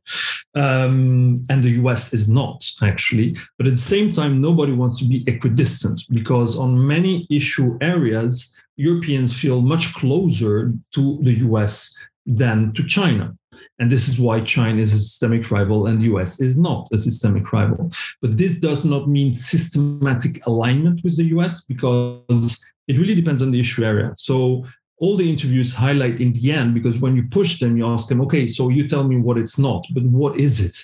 [0.56, 3.38] Um, and the US is not, actually.
[3.58, 8.56] But at the same time, nobody wants to be equidistant because on many issue areas,
[8.78, 11.95] Europeans feel much closer to the US
[12.26, 13.36] than to China.
[13.82, 17.00] And this is why China is a systemic rival and the US is not a
[17.00, 17.92] systemic rival.
[18.22, 23.50] But this does not mean systematic alignment with the US because it really depends on
[23.50, 24.14] the issue area.
[24.16, 24.66] So
[25.02, 28.22] all the interviews highlight in the end because when you push them you ask them
[28.22, 30.78] okay so you tell me what it's not but what is it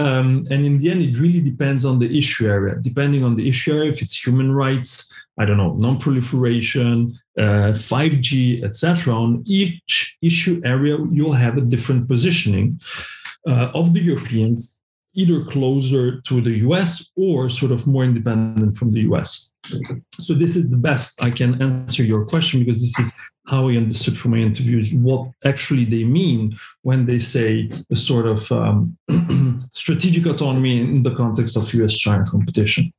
[0.00, 3.48] um, and in the end it really depends on the issue area depending on the
[3.48, 4.90] issue area if it's human rights
[5.38, 9.12] i don't know non-proliferation uh, 5G, etc.
[9.14, 12.78] On each issue area, you'll have a different positioning
[13.46, 14.82] uh, of the Europeans,
[15.14, 19.52] either closer to the US or sort of more independent from the US.
[20.20, 23.76] So this is the best I can answer your question because this is how I
[23.76, 28.96] understood from my interviews what actually they mean when they say a sort of um,
[29.72, 32.92] strategic autonomy in the context of US-China competition.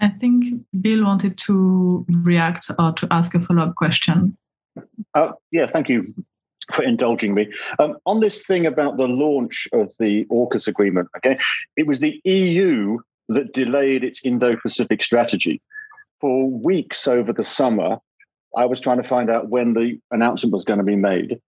[0.00, 0.46] I think
[0.80, 4.36] Bill wanted to react or to ask a follow up question.
[5.14, 6.12] Uh, yeah, thank you
[6.72, 7.52] for indulging me.
[7.78, 11.38] Um, on this thing about the launch of the AUKUS agreement, okay,
[11.76, 15.60] it was the EU that delayed its Indo Pacific strategy.
[16.20, 17.98] For weeks over the summer,
[18.56, 21.40] I was trying to find out when the announcement was going to be made.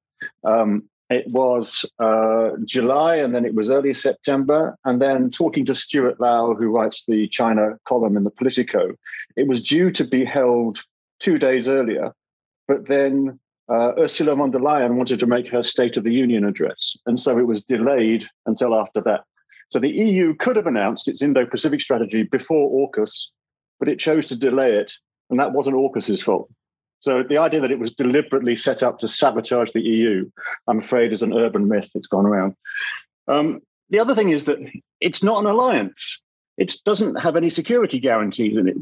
[0.44, 4.76] Um, it was uh, July and then it was early September.
[4.84, 8.94] And then talking to Stuart Lau, who writes the China column in the Politico,
[9.36, 10.82] it was due to be held
[11.20, 12.12] two days earlier.
[12.66, 16.44] But then uh, Ursula von der Leyen wanted to make her State of the Union
[16.44, 16.96] address.
[17.06, 19.24] And so it was delayed until after that.
[19.70, 23.28] So the EU could have announced its Indo Pacific strategy before AUKUS,
[23.78, 24.92] but it chose to delay it.
[25.30, 26.48] And that wasn't AUKUS's fault.
[27.04, 30.30] So the idea that it was deliberately set up to sabotage the EU,
[30.68, 32.54] I'm afraid, is an urban myth that's gone around.
[33.28, 33.60] Um,
[33.90, 34.56] the other thing is that
[35.02, 36.22] it's not an alliance.
[36.56, 38.76] It doesn't have any security guarantees in it.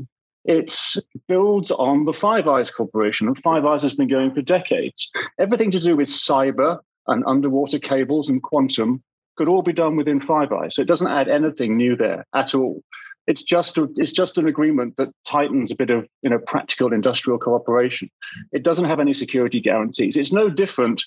[0.45, 5.11] It builds on the Five Eyes Corporation, and Five Eyes has been going for decades.
[5.41, 6.79] Everything to do with cyber
[7.09, 9.03] and underwater cables and quantum
[9.37, 10.77] could all be done within Five Eyes.
[10.77, 12.85] So it doesn't add anything new there at all.
[13.27, 16.93] It's just a, it's just an agreement that tightens a bit of you know practical
[16.93, 18.11] industrial cooperation.
[18.53, 20.17] It doesn't have any security guarantees.
[20.17, 21.05] It's no different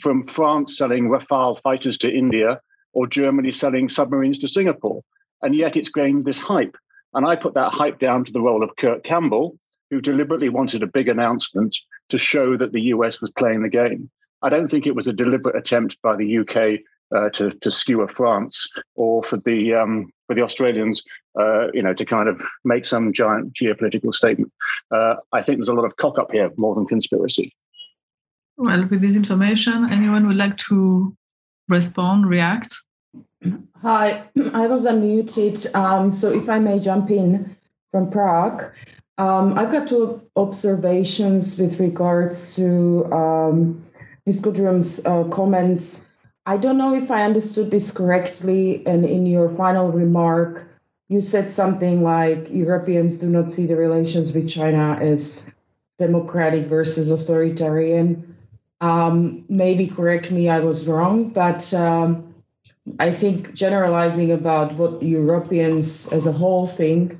[0.00, 2.60] from France selling Rafale fighters to India
[2.92, 5.02] or Germany selling submarines to Singapore,
[5.42, 6.76] and yet it's gained this hype.
[7.14, 9.58] And I put that hype down to the role of Kurt Campbell,
[9.90, 11.76] who deliberately wanted a big announcement
[12.08, 14.10] to show that the US was playing the game.
[14.42, 16.80] I don't think it was a deliberate attempt by the UK
[17.14, 21.02] uh, to, to skewer France, or for the um, for the Australians,
[21.38, 24.52] uh, you know, to kind of make some giant geopolitical statement.
[24.90, 27.54] Uh, I think there's a lot of cock up here more than conspiracy.
[28.56, 31.14] Well, with this information, anyone would like to
[31.68, 32.74] respond, react?
[33.82, 35.74] Hi, I was unmuted.
[35.74, 37.56] Um, so if I may jump in
[37.92, 38.64] from Prague,
[39.18, 43.84] um, I've got two observations with regards to um,
[44.26, 44.40] Ms.
[44.40, 46.06] Gudrun's uh, comments.
[46.46, 48.86] I don't know if I understood this correctly.
[48.86, 50.68] And in your final remark,
[51.08, 55.54] you said something like Europeans do not see the relations with China as
[55.98, 58.36] democratic versus authoritarian.
[58.80, 62.34] Um, maybe correct me, I was wrong, but um,
[62.98, 67.18] I think generalizing about what Europeans as a whole think,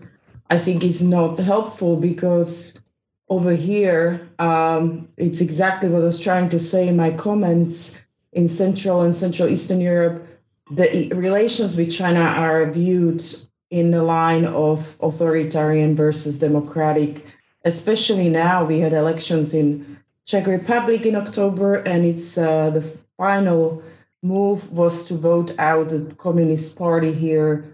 [0.51, 2.85] I think is not helpful because
[3.29, 8.01] over here, um, it's exactly what I was trying to say in my comments.
[8.37, 10.29] In Central and Central Eastern Europe,
[10.71, 13.25] the relations with China are viewed
[13.71, 17.25] in the line of authoritarian versus democratic.
[17.65, 22.85] Especially now, we had elections in Czech Republic in October, and it's uh, the
[23.17, 23.83] final
[24.23, 27.65] move was to vote out the Communist Party here,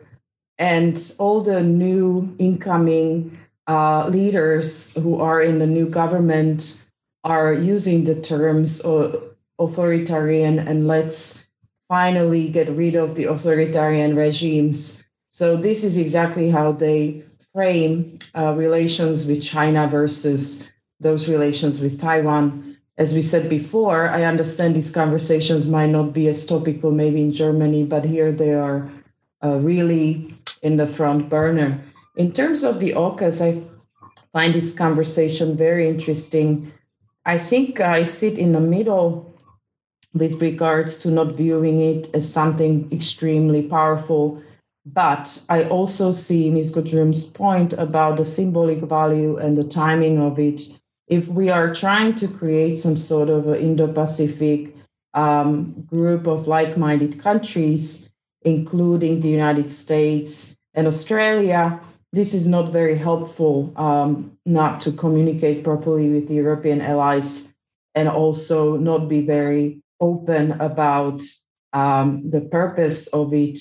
[0.59, 6.85] and all the new incoming uh, leaders who are in the new government
[7.25, 9.19] are using the terms uh,
[9.65, 11.45] authoritarian and let's
[11.89, 15.05] finally get rid of the authoritarian regimes.
[15.29, 22.01] So this is exactly how they frame uh, relations with China versus those relations with
[22.01, 22.77] Taiwan.
[22.97, 27.33] As we said before, I understand these conversations might not be as topical maybe in
[27.33, 28.91] Germany, but here they are
[29.43, 31.81] uh, really in the front burner.
[32.17, 33.63] In terms of the AUKUS, I
[34.33, 36.73] find this conversation very interesting.
[37.25, 39.32] I think I sit in the middle
[40.15, 44.43] with regards to not viewing it as something extremely powerful.
[44.85, 46.75] But I also see Ms.
[46.75, 50.61] Gudrun's point about the symbolic value and the timing of it
[51.13, 54.75] if we are trying to create some sort of Indo Pacific
[55.13, 58.09] um, group of like minded countries,
[58.41, 61.79] including the United States and Australia,
[62.15, 67.53] this is not very helpful um, not to communicate properly with the European allies
[67.95, 71.23] and also not be very open about
[71.73, 73.59] um, the purpose of it.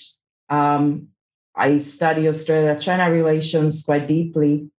[0.50, 1.10] Um,
[1.56, 4.70] I study Australia China relations quite deeply,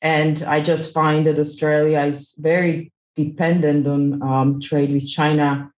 [0.00, 5.72] and I just find that Australia is very dependent on um, trade with China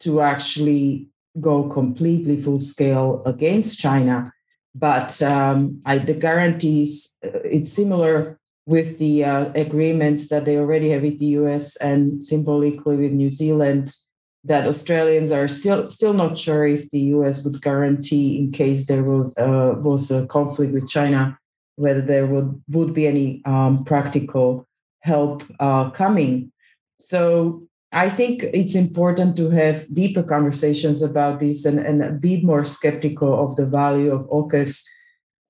[0.00, 1.08] to actually
[1.40, 4.32] go completely full scale against China.
[4.74, 10.90] But um, I, the guarantees, uh, it's similar with the uh, agreements that they already
[10.90, 13.94] have with the US and symbolically with New Zealand,
[14.46, 19.02] that Australians are still, still not sure if the US would guarantee, in case there
[19.02, 21.38] was, uh, was a conflict with China,
[21.74, 24.66] whether there would, would be any um, practical
[25.00, 26.52] help uh, coming.
[26.98, 32.64] So I think it's important to have deeper conversations about this and, and be more
[32.64, 34.84] skeptical of the value of AUKUS,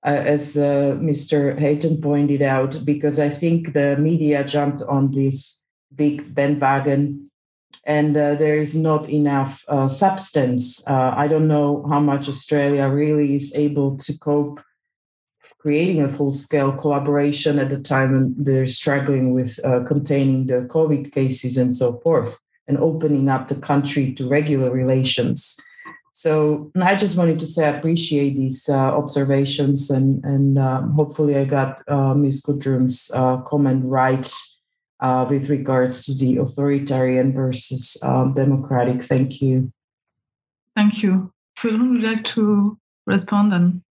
[0.05, 1.57] uh, as uh, Mr.
[1.57, 7.26] Hayton pointed out, because I think the media jumped on this big bandwagon
[7.85, 10.87] and uh, there is not enough uh, substance.
[10.87, 14.59] Uh, I don't know how much Australia really is able to cope
[15.59, 20.61] creating a full scale collaboration at the time when they're struggling with uh, containing the
[20.69, 25.59] COVID cases and so forth, and opening up the country to regular relations.
[26.13, 31.35] So I just wanted to say I appreciate these uh, observations, and and um, hopefully
[31.37, 32.43] I got uh, Ms.
[33.13, 34.27] Uh, comment right
[34.99, 39.03] uh, with regards to the authoritarian versus um, democratic.
[39.03, 39.71] Thank you.
[40.75, 41.31] Thank you.
[41.63, 43.81] Would you like to respond and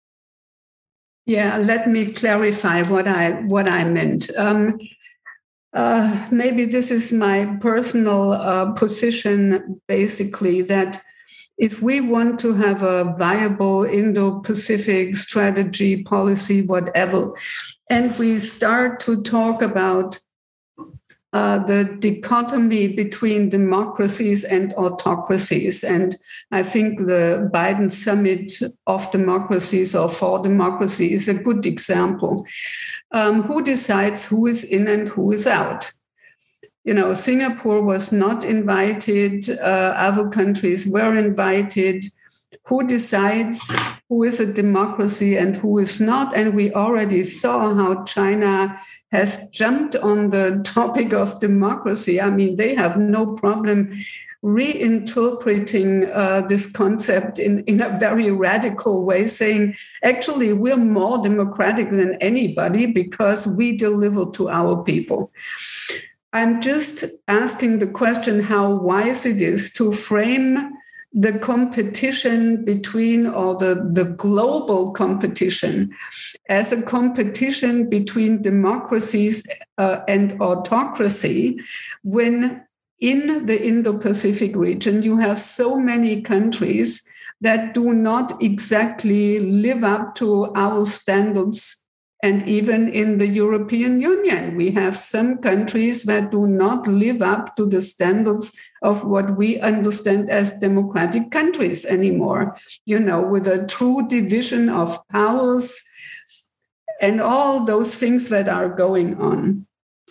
[1.27, 4.31] yeah, let me clarify what I what I meant.
[4.39, 4.79] Um,
[5.73, 11.03] uh, maybe this is my personal uh, position, basically that
[11.59, 17.33] if we want to have a viable Indo-Pacific strategy, policy, whatever,
[17.91, 20.19] and we start to talk about
[21.33, 25.85] uh, the dichotomy between democracies and autocracies.
[25.85, 26.17] And
[26.51, 28.53] I think the Biden summit
[28.87, 32.47] of democracies or for democracy is a good example.
[33.13, 35.91] Um, who decides who is in and who is out?
[36.85, 42.05] You know, Singapore was not invited, uh, other countries were invited.
[42.67, 43.75] Who decides
[44.09, 46.35] who is a democracy and who is not?
[46.37, 48.81] And we already saw how China
[49.13, 52.21] has jumped on the topic of democracy.
[52.21, 53.93] I mean, they have no problem
[54.45, 61.91] reinterpreting uh, this concept in, in a very radical way, saying, actually, we're more democratic
[61.91, 65.33] than anybody because we deliver to our people.
[66.33, 70.75] I'm just asking the question how wise it is to frame
[71.19, 75.91] the competition between or the, the global competition.
[76.51, 79.43] As a competition between democracies
[79.79, 81.59] uh, and autocracy
[82.05, 82.63] when
[83.01, 90.15] in the Indo-Pacific region you have so many countries that do not exactly live up
[90.17, 91.85] to our standards.
[92.23, 97.57] And even in the European Union, we have some countries that do not live up
[97.57, 102.57] to the standards of what we understand as democratic countries anymore,
[102.87, 105.83] you know, with a true division of powers
[107.01, 109.67] and all those things that are going on.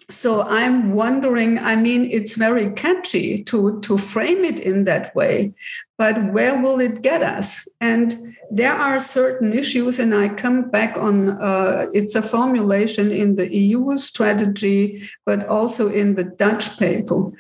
[0.10, 5.56] So i'm wondering i mean it's very catchy to to frame it in that way
[5.98, 7.68] but where will it get us?
[7.80, 8.14] And
[8.52, 13.48] there are certain issues and i come back on uh, it's a formulation in the
[13.52, 17.32] eu strategy but also in the dutch paper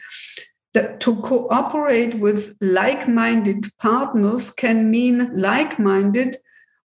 [0.75, 6.37] that to cooperate with like-minded partners can mean like-minded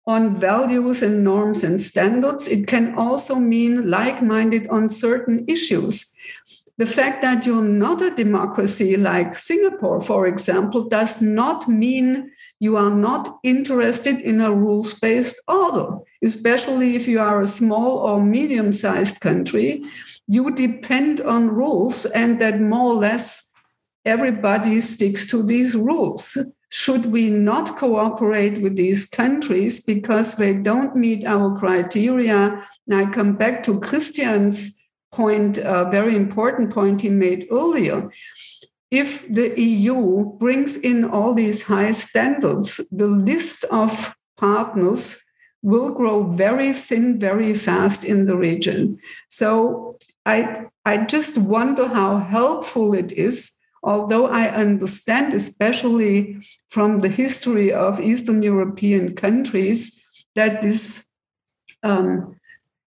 [0.06, 2.48] on values and norms and standards.
[2.48, 6.14] It can also mean like minded on certain issues.
[6.78, 12.76] The fact that you're not a democracy like Singapore, for example, does not mean you
[12.76, 18.24] are not interested in a rules based order, especially if you are a small or
[18.24, 19.82] medium sized country.
[20.28, 23.47] You depend on rules, and that more or less
[24.08, 26.36] everybody sticks to these rules
[26.70, 32.62] should we not cooperate with these countries because they don't meet our criteria?
[32.86, 34.78] And I come back to Christian's
[35.12, 38.10] point, a very important point he made earlier.
[38.90, 45.24] If the EU brings in all these high standards, the list of partners
[45.62, 48.98] will grow very thin very fast in the region.
[49.28, 53.57] So I, I just wonder how helpful it is
[53.88, 56.36] although I understand, especially
[56.68, 59.98] from the history of Eastern European countries,
[60.34, 61.06] that this
[61.82, 62.36] um,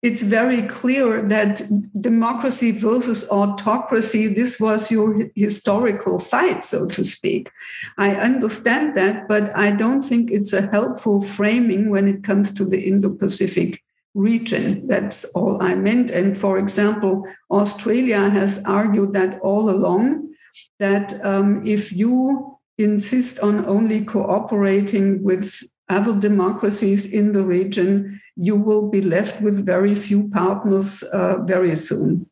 [0.03, 1.63] it's very clear that
[2.01, 7.51] democracy versus autocracy, this was your historical fight, so to speak.
[7.99, 12.65] I understand that, but I don't think it's a helpful framing when it comes to
[12.65, 13.83] the Indo Pacific
[14.15, 14.87] region.
[14.87, 16.11] That's all I meant.
[16.11, 20.36] And for example, Australia has argued that all along
[20.79, 28.57] that um, if you insist on only cooperating with other democracies in the region, you
[28.57, 32.29] will be left with very few partners uh, very soon.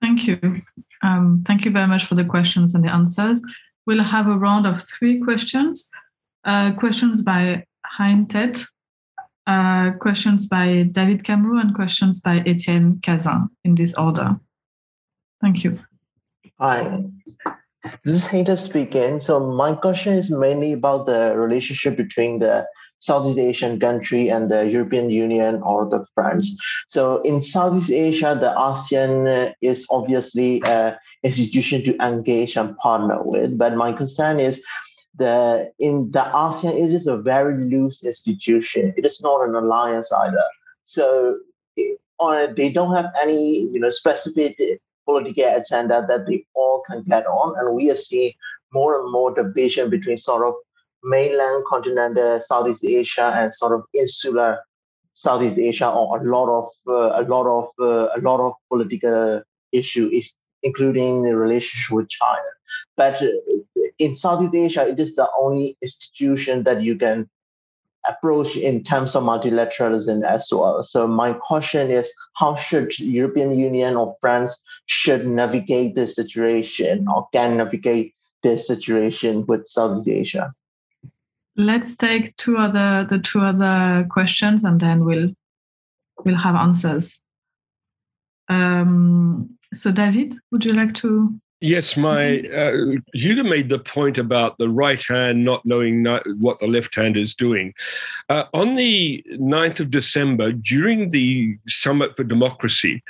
[0.00, 0.38] Thank you.
[1.02, 3.42] Um, thank you very much for the questions and the answers.
[3.86, 5.90] We'll have a round of three questions.
[6.44, 7.64] Uh, questions by
[7.98, 8.64] Hein Tet,
[9.46, 14.38] uh, questions by David Camroux, and questions by Etienne Cazin in this order.
[15.40, 15.78] Thank you.
[16.60, 17.02] Hi,
[18.04, 19.20] this is Hater speaking.
[19.20, 22.64] So my question is mainly about the relationship between the
[23.00, 26.56] Southeast Asian country and the European Union or the France.
[26.86, 33.58] So in Southeast Asia, the ASEAN is obviously an institution to engage and partner with.
[33.58, 34.62] But my concern is
[35.16, 38.94] the in the ASEAN, it is a very loose institution.
[38.96, 40.44] It is not an alliance either.
[40.84, 41.36] So
[41.76, 41.98] it,
[42.56, 44.56] they don't have any you know specific
[45.04, 47.54] political agenda that they all can get on.
[47.58, 48.32] And we are seeing
[48.72, 50.54] more and more division between sort of
[51.02, 54.58] mainland continental Southeast Asia and sort of insular
[55.14, 59.42] Southeast Asia, or a lot of uh, a lot of uh, a lot of political
[59.72, 62.50] issues, including the relationship with China.
[62.96, 63.28] But uh,
[63.98, 67.28] in Southeast Asia, it is the only institution that you can
[68.08, 70.84] approach in terms of multilateralism as well.
[70.84, 77.28] So my question is, how should European Union or France should navigate this situation or
[77.32, 80.54] can navigate this situation with Southeast Asia?
[81.56, 85.30] Let's take two other the two other questions and then we'll
[86.24, 87.20] we'll have answers.
[88.48, 91.34] Um, so David, would you like to
[91.64, 96.58] Yes, my uh, Hugo made the point about the right hand not knowing not what
[96.58, 97.72] the left hand is doing.
[98.28, 103.02] Uh, on the 9th of December, during the Summit for Democracy,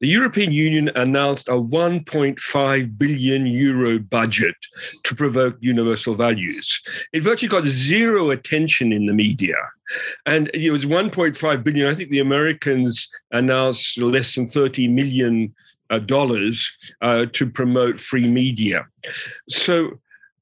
[0.00, 4.56] the European Union announced a 1.5 billion euro budget
[5.04, 6.80] to provoke universal values.
[7.12, 9.56] It virtually got zero attention in the media.
[10.24, 11.86] And it was 1.5 billion.
[11.86, 15.54] I think the Americans announced less than 30 million
[15.90, 18.86] uh, dollars uh, to promote free media.
[19.48, 19.98] So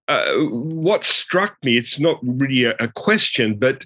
[0.08, 3.84] uh, what struck me, it's not really a, a question, but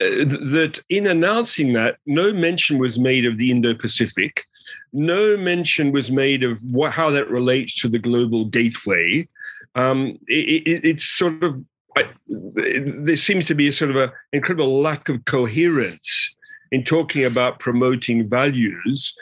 [0.00, 4.44] uh, that in announcing that, no mention was made of the Indo Pacific.
[4.92, 6.60] No mention was made of
[6.90, 9.28] how that relates to the global gateway.
[9.74, 11.64] Um, it, it, it's sort of,
[11.96, 16.34] I, there seems to be a sort of an incredible lack of coherence
[16.72, 19.14] in talking about promoting values,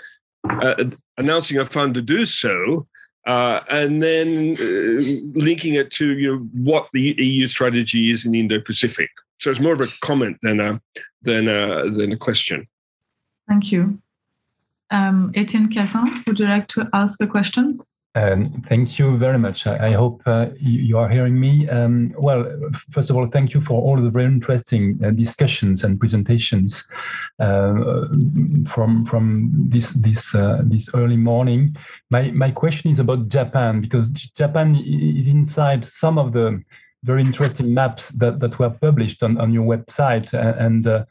[1.18, 2.86] announcing a fund to do so,
[3.26, 8.32] uh, and then uh, linking it to you know what the EU strategy is in
[8.32, 9.10] the Indo-Pacific.
[9.38, 10.80] So it's more of a comment than a
[11.22, 12.66] than a than a question.
[13.48, 14.00] Thank you.
[14.90, 17.80] Um, Etienne Cazin, would you like to ask a question?
[18.14, 19.66] Um, thank you very much.
[19.66, 21.66] I, I hope uh, you, you, are hearing me.
[21.70, 22.44] Um, well,
[22.90, 26.86] first of all, thank you for all the very interesting uh, discussions and presentations
[27.38, 28.06] uh,
[28.66, 31.74] from from this this uh, this early morning.
[32.10, 36.62] My my question is about Japan because Japan is inside some of the
[37.04, 41.06] very interesting maps that, that were published on, on your website and.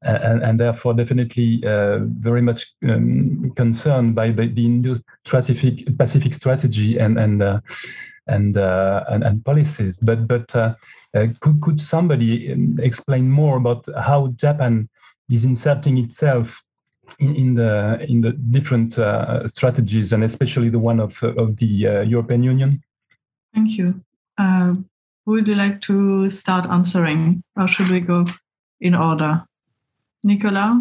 [0.00, 6.98] And, and, therefore definitely uh, very much um, concerned by the, the Indo-Pacific Pacific strategy
[6.98, 7.60] and and uh,
[8.28, 9.98] and, uh, and, and policies.
[9.98, 10.74] But but uh,
[11.16, 14.88] uh, could could somebody um, explain more about how Japan
[15.30, 16.62] is inserting itself
[17.18, 21.66] in, in the in the different uh, strategies and especially the one of of the
[22.06, 22.82] European Union?
[23.54, 24.00] Thank you.
[25.26, 28.26] would you like to start answering, or should we go
[28.80, 29.47] in order?
[30.24, 30.76] Nicolas?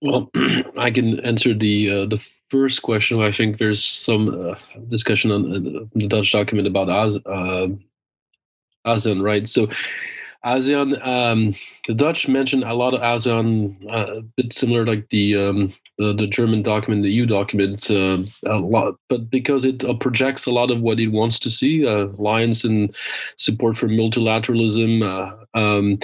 [0.00, 0.30] Well,
[0.76, 2.20] I can answer the uh, the
[2.50, 3.22] first question.
[3.22, 4.54] I think there's some uh,
[4.88, 7.68] discussion on uh, the Dutch document about AS, uh,
[8.86, 9.48] ASEAN, right?
[9.48, 9.68] So
[10.44, 11.54] ASEAN, um,
[11.88, 16.12] the Dutch mentioned a lot of ASEAN, uh, a bit similar like the, um, the,
[16.12, 20.80] the German document, the EU document, a lot, but because it projects a lot of
[20.80, 22.94] what it wants to see, alliance and
[23.36, 25.98] support for multilateralism, um,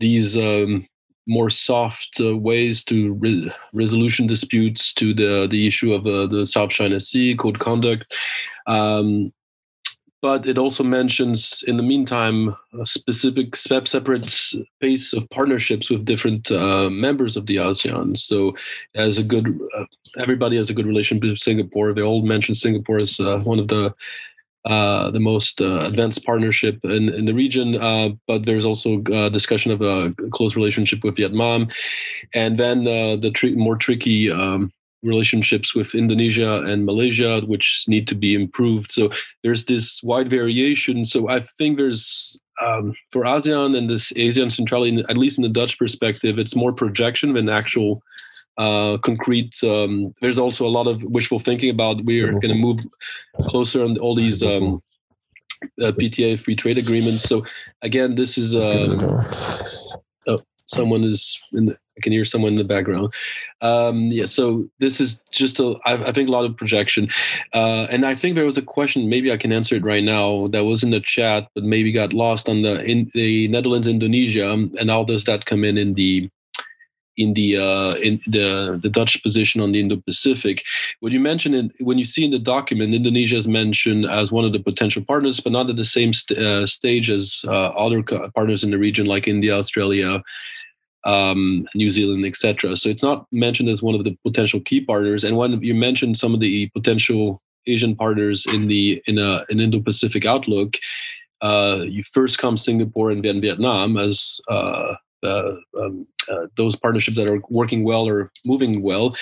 [0.00, 0.86] these um,
[1.26, 6.46] more soft uh, ways to re- resolution disputes to the the issue of uh, the
[6.46, 8.12] South China Sea code conduct.
[8.66, 9.32] Um,
[10.22, 16.50] but it also mentions, in the meantime, a specific separate space of partnerships with different
[16.50, 18.18] uh, members of the ASEAN.
[18.18, 18.56] So,
[18.94, 19.84] as a good, uh,
[20.18, 21.92] everybody has a good relationship with Singapore.
[21.92, 23.94] They all mention Singapore as uh, one of the
[24.66, 29.28] uh, the most uh, advanced partnership in, in the region, uh, but there's also uh,
[29.28, 31.68] discussion of a close relationship with Vietnam,
[32.34, 34.70] and then uh, the more tricky um,
[35.02, 38.90] relationships with Indonesia and Malaysia, which need to be improved.
[38.90, 39.10] So
[39.42, 41.04] there's this wide variation.
[41.04, 45.48] So I think there's um, for ASEAN and this ASEAN centrality, at least in the
[45.48, 48.02] Dutch perspective, it's more projection than actual
[48.58, 49.54] uh, concrete.
[49.62, 52.80] Um, there's also a lot of wishful thinking about we're going to move
[53.42, 54.80] closer on all these um,
[55.82, 57.22] uh, PTA free trade agreements.
[57.22, 57.44] So
[57.82, 58.96] again, this is uh,
[60.28, 63.12] oh, someone is in the, I can hear someone in the background.
[63.62, 67.08] Um, yeah, so this is just a I, I think a lot of projection,
[67.54, 69.08] uh, and I think there was a question.
[69.08, 70.46] Maybe I can answer it right now.
[70.48, 74.50] That was in the chat, but maybe got lost on the in the Netherlands, Indonesia,
[74.50, 76.28] and how does that come in in the
[77.16, 80.64] in the uh, in the the Dutch position on the Indo-Pacific.
[81.00, 84.44] What you mentioned in, when you see in the document, Indonesia is mentioned as one
[84.44, 88.02] of the potential partners, but not at the same st- uh, stage as uh, other
[88.02, 90.22] co- partners in the region like India, Australia,
[91.04, 92.76] um, New Zealand, etc.
[92.76, 95.24] So it's not mentioned as one of the potential key partners.
[95.24, 99.60] And when you mentioned some of the potential Asian partners in the in a an
[99.60, 100.76] Indo-Pacific outlook,
[101.42, 104.40] uh, you first come Singapore and then Vietnam as
[105.26, 109.16] uh, um, uh, those partnerships that are working well or moving well.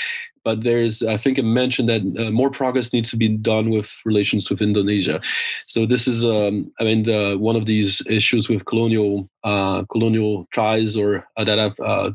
[0.44, 3.90] But there's, I think, I mentioned that uh, more progress needs to be done with
[4.04, 5.22] relations with Indonesia.
[5.64, 10.46] So this is, um, I mean, the, one of these issues with colonial uh, colonial
[10.54, 12.10] ties or uh, that have uh,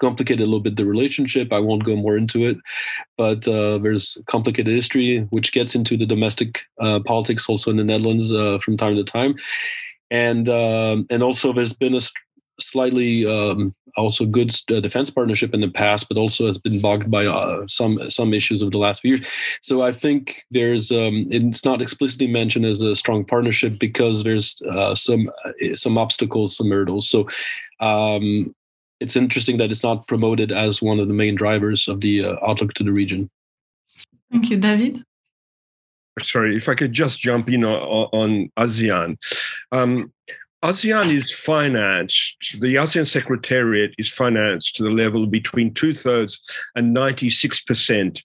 [0.00, 1.52] complicated a little bit the relationship.
[1.52, 2.56] I won't go more into it,
[3.16, 6.60] but there's complicated history which gets into the domestic
[7.06, 8.30] politics also in the Netherlands
[8.64, 9.36] from time to time
[10.10, 12.00] and um, and also there's been a
[12.60, 17.10] slightly um, also good uh, defense partnership in the past, but also has been bogged
[17.10, 19.26] by uh, some some issues of the last few years.
[19.62, 24.60] So I think there's um, it's not explicitly mentioned as a strong partnership because there's
[24.70, 27.08] uh, some uh, some obstacles, some hurdles.
[27.08, 27.28] So
[27.80, 28.54] um,
[29.00, 32.36] it's interesting that it's not promoted as one of the main drivers of the uh,
[32.46, 33.30] outlook to the region.
[34.30, 35.04] Thank you, David
[36.22, 39.16] sorry, if I could just jump in on, on ASEAN.
[40.64, 46.40] ASEAN is financed, the ASEAN Secretariat is financed to the level between two thirds
[46.74, 48.22] and 96%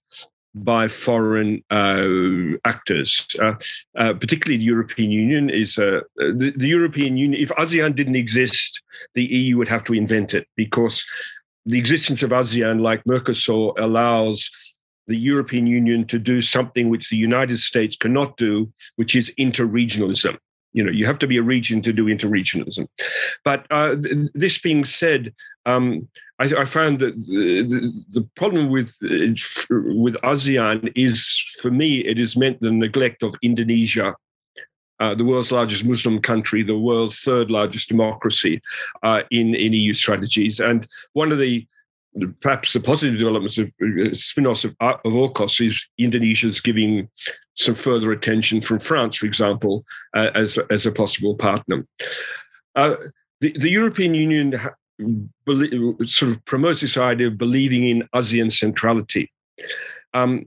[0.56, 3.54] by foreign uh, actors, uh,
[3.98, 5.50] uh, particularly the European Union.
[5.50, 7.40] Is uh, the, the, European Union?
[7.40, 8.82] If ASEAN didn't exist,
[9.14, 11.06] the EU would have to invent it because
[11.68, 14.50] the existence of ASEAN, like Mercosur, allows
[15.08, 20.38] the European Union to do something which the United States cannot do, which is interregionalism.
[20.74, 22.88] You know, you have to be a region to do interregionalism.
[23.44, 25.34] But uh, th- this being said,
[25.66, 26.08] um,
[26.40, 32.36] I, I, found that the, the, problem with with ASEAN is, for me, it has
[32.36, 34.16] meant the neglect of Indonesia,
[35.00, 38.62] uh, the world's largest Muslim country, the world's third largest democracy,
[39.04, 40.60] uh, in in EU strategies.
[40.60, 41.68] And one of the
[42.42, 47.10] perhaps the positive developments of uh, spin-offs of, uh, of AUKUS is Indonesia's giving
[47.56, 49.84] some further attention from France, for example,
[50.16, 51.86] uh, as, as a possible partner.
[52.76, 52.96] Uh,
[53.42, 54.60] the, the European Union
[56.08, 59.32] sort of promotes this idea of believing in ASEAN centrality.
[60.14, 60.46] Um,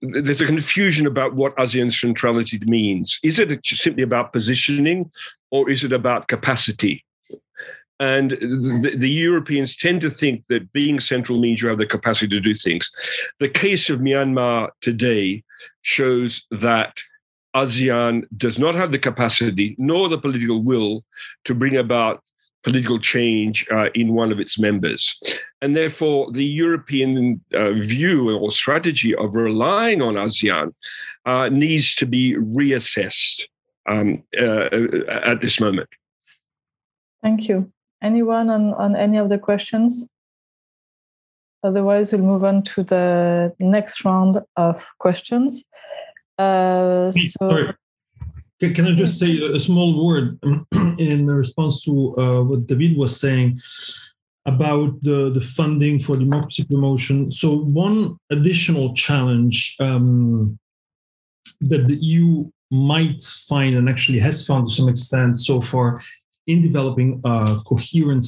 [0.00, 3.18] there's a confusion about what ASEAN centrality means.
[3.22, 5.10] Is it simply about positioning
[5.50, 7.04] or is it about capacity?
[8.04, 8.32] And
[8.84, 12.40] the, the, Europeans tend to think that being central means you have the capacity to
[12.40, 12.90] do things.
[13.40, 15.42] The case of Myanmar today
[15.80, 16.92] shows that
[17.56, 21.02] ASEAN does not have the capacity nor the political will
[21.44, 22.22] to bring about
[22.62, 25.02] political change uh, in one of its members.
[25.62, 30.74] And therefore, the European uh, view or strategy of relying on ASEAN
[31.24, 33.44] uh, needs to be reassessed
[33.86, 34.68] um, uh,
[35.32, 35.88] at this moment.
[37.22, 37.72] Thank you.
[38.04, 40.10] Anyone on, on any of the questions?
[41.62, 45.64] Otherwise, we'll move on to the next round of questions.
[46.38, 47.74] Uh, so, Sorry.
[48.60, 50.38] Can I just say a small word
[50.98, 53.60] in response to uh, what David was saying
[54.44, 57.32] about the, the funding for democracy promotion?
[57.32, 60.58] So, one additional challenge um,
[61.62, 66.00] that the EU might find and actually has found to some extent so far
[66.46, 68.24] in developing a coherent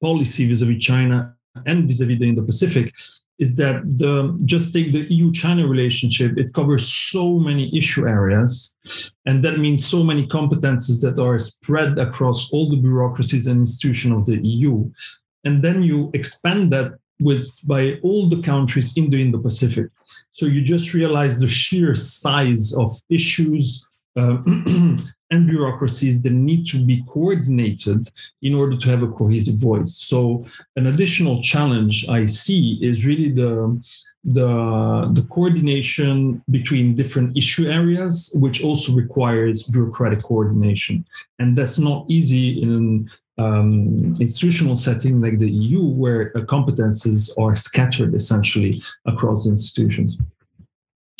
[0.00, 1.34] policy vis-a-vis China
[1.66, 2.92] and vis-a-vis the Indo-Pacific
[3.38, 8.76] is that the just take the EU-China relationship, it covers so many issue areas,
[9.26, 14.16] and that means so many competences that are spread across all the bureaucracies and institutions
[14.16, 14.88] of the EU.
[15.44, 19.86] And then you expand that with by all the countries in the Indo-Pacific.
[20.32, 23.86] So you just realize the sheer size of issues,
[24.16, 24.38] uh,
[25.34, 28.00] and bureaucracies that need to be coordinated
[28.42, 29.92] in order to have a cohesive voice.
[29.96, 30.46] So
[30.76, 33.82] an additional challenge I see is really the
[34.26, 41.04] the, the coordination between different issue areas, which also requires bureaucratic coordination.
[41.38, 47.54] And that's not easy in an um, institutional setting like the EU, where competences are
[47.54, 50.16] scattered essentially across institutions.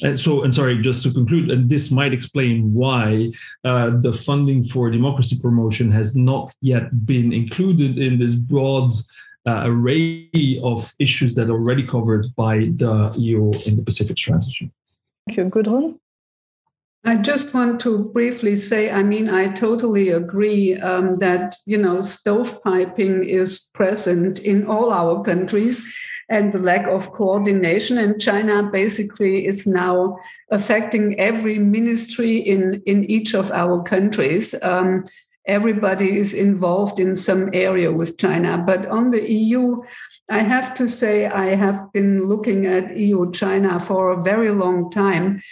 [0.02, 3.32] And so, and sorry, just to conclude, and this might explain why
[3.64, 8.92] uh, the funding for democracy promotion has not yet been included in this broad
[9.46, 14.70] uh, array of issues that are already covered by the EU in the Pacific strategy.
[15.26, 15.44] Thank you.
[15.44, 15.98] Gudrun?
[17.06, 21.98] I just want to briefly say, I mean, I totally agree um, that, you know,
[21.98, 25.82] stovepiping is present in all our countries
[26.30, 27.98] and the lack of coordination.
[27.98, 30.16] And China basically is now
[30.50, 34.54] affecting every ministry in, in each of our countries.
[34.62, 35.04] Um,
[35.46, 38.56] everybody is involved in some area with China.
[38.56, 39.82] But on the EU,
[40.30, 44.90] I have to say, I have been looking at EU China for a very long
[44.90, 45.42] time.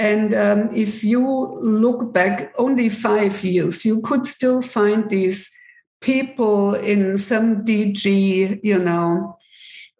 [0.00, 5.54] And um, if you look back only five years, you could still find these
[6.00, 9.36] people in some DG, you know,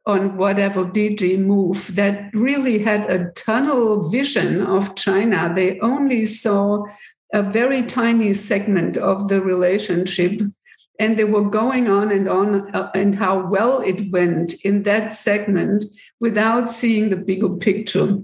[0.07, 5.53] on whatever DG move that really had a tunnel vision of China.
[5.55, 6.87] They only saw
[7.35, 10.41] a very tiny segment of the relationship
[10.99, 15.13] and they were going on and on uh, and how well it went in that
[15.13, 15.85] segment
[16.21, 18.19] without seeing the bigger picture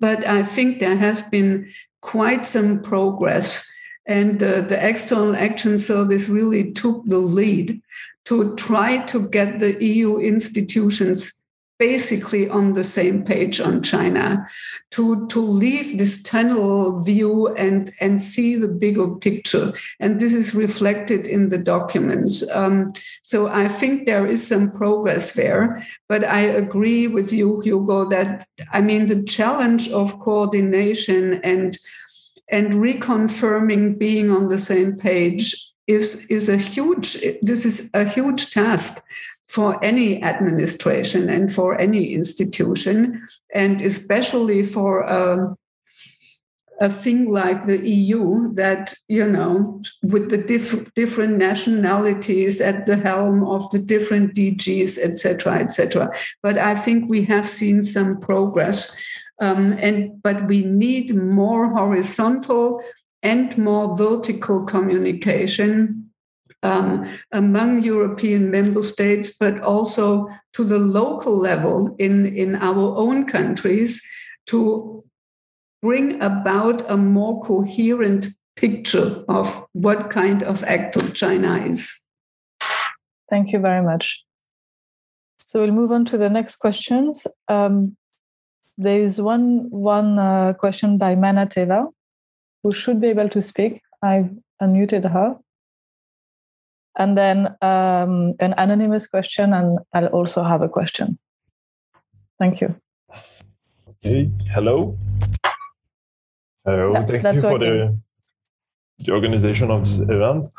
[0.00, 1.68] but i think there has been
[2.00, 3.70] quite some progress
[4.06, 7.80] and uh, the external action service really took the lead
[8.24, 11.41] to try to get the EU institutions
[11.82, 14.46] basically on the same page on China,
[14.90, 19.72] to, to leave this tunnel view and, and see the bigger picture.
[19.98, 22.48] And this is reflected in the documents.
[22.52, 25.82] Um, so I think there is some progress there.
[26.08, 31.76] But I agree with you, Hugo, that I mean, the challenge of coordination and
[32.48, 35.44] and reconfirming being on the same page
[35.88, 37.08] is is a huge
[37.42, 39.04] this is a huge task
[39.52, 43.22] for any administration and for any institution,
[43.54, 45.54] and especially for a,
[46.80, 52.96] a thing like the EU that, you know, with the diff- different nationalities at the
[52.96, 56.10] helm of the different DGs, etc., etc.
[56.42, 58.96] But I think we have seen some progress.
[59.38, 62.82] Um, and but we need more horizontal
[63.22, 66.01] and more vertical communication
[66.62, 73.26] um, among European member states, but also to the local level in, in our own
[73.26, 74.02] countries
[74.46, 75.04] to
[75.80, 81.92] bring about a more coherent picture of what kind of actor China is.
[83.28, 84.24] Thank you very much.
[85.44, 87.26] So we'll move on to the next questions.
[87.48, 87.96] Um,
[88.78, 91.88] there is one one uh, question by Manateva,
[92.62, 93.82] who should be able to speak.
[94.02, 94.30] I've
[94.62, 95.36] unmuted her
[96.98, 101.18] and then um, an anonymous question, and I'll also have a question.
[102.38, 102.74] Thank you.
[103.88, 104.30] Okay.
[104.50, 104.98] Hello.
[106.64, 106.92] Hello.
[106.92, 107.98] Yeah, Thank you for the,
[108.98, 110.50] the organization of this event.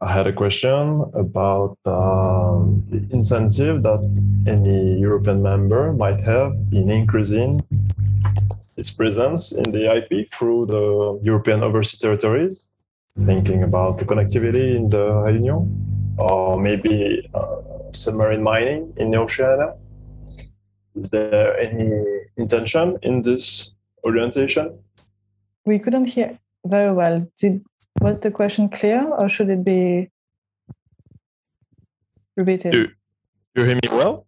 [0.00, 4.00] I had a question about um, the incentive that
[4.46, 7.64] any European member might have in increasing
[8.76, 12.67] its presence in the IP through the European overseas territories
[13.26, 19.74] thinking about the connectivity in the Réunion or maybe uh, submarine mining in the Oceania?
[20.94, 22.04] Is there any
[22.36, 23.74] intention in this
[24.04, 24.82] orientation?
[25.64, 27.26] We couldn't hear very well.
[27.38, 27.62] Did
[28.00, 30.10] was the question clear, or should it be
[32.36, 32.74] repeated?
[32.74, 32.88] You,
[33.54, 34.26] you hear me well?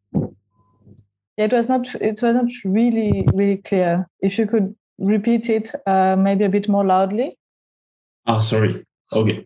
[1.37, 1.95] Yeah, it was not.
[1.95, 4.07] It was not really, really clear.
[4.21, 7.39] If you could repeat it, uh, maybe a bit more loudly.
[8.31, 8.87] Ah, sorry.
[9.13, 9.45] Okay.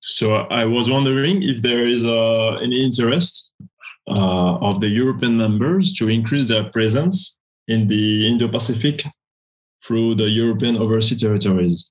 [0.00, 3.50] So I was wondering if there is uh, any interest
[4.06, 9.06] uh, of the European members to increase their presence in the Indo-Pacific
[9.82, 11.90] through the European overseas territories.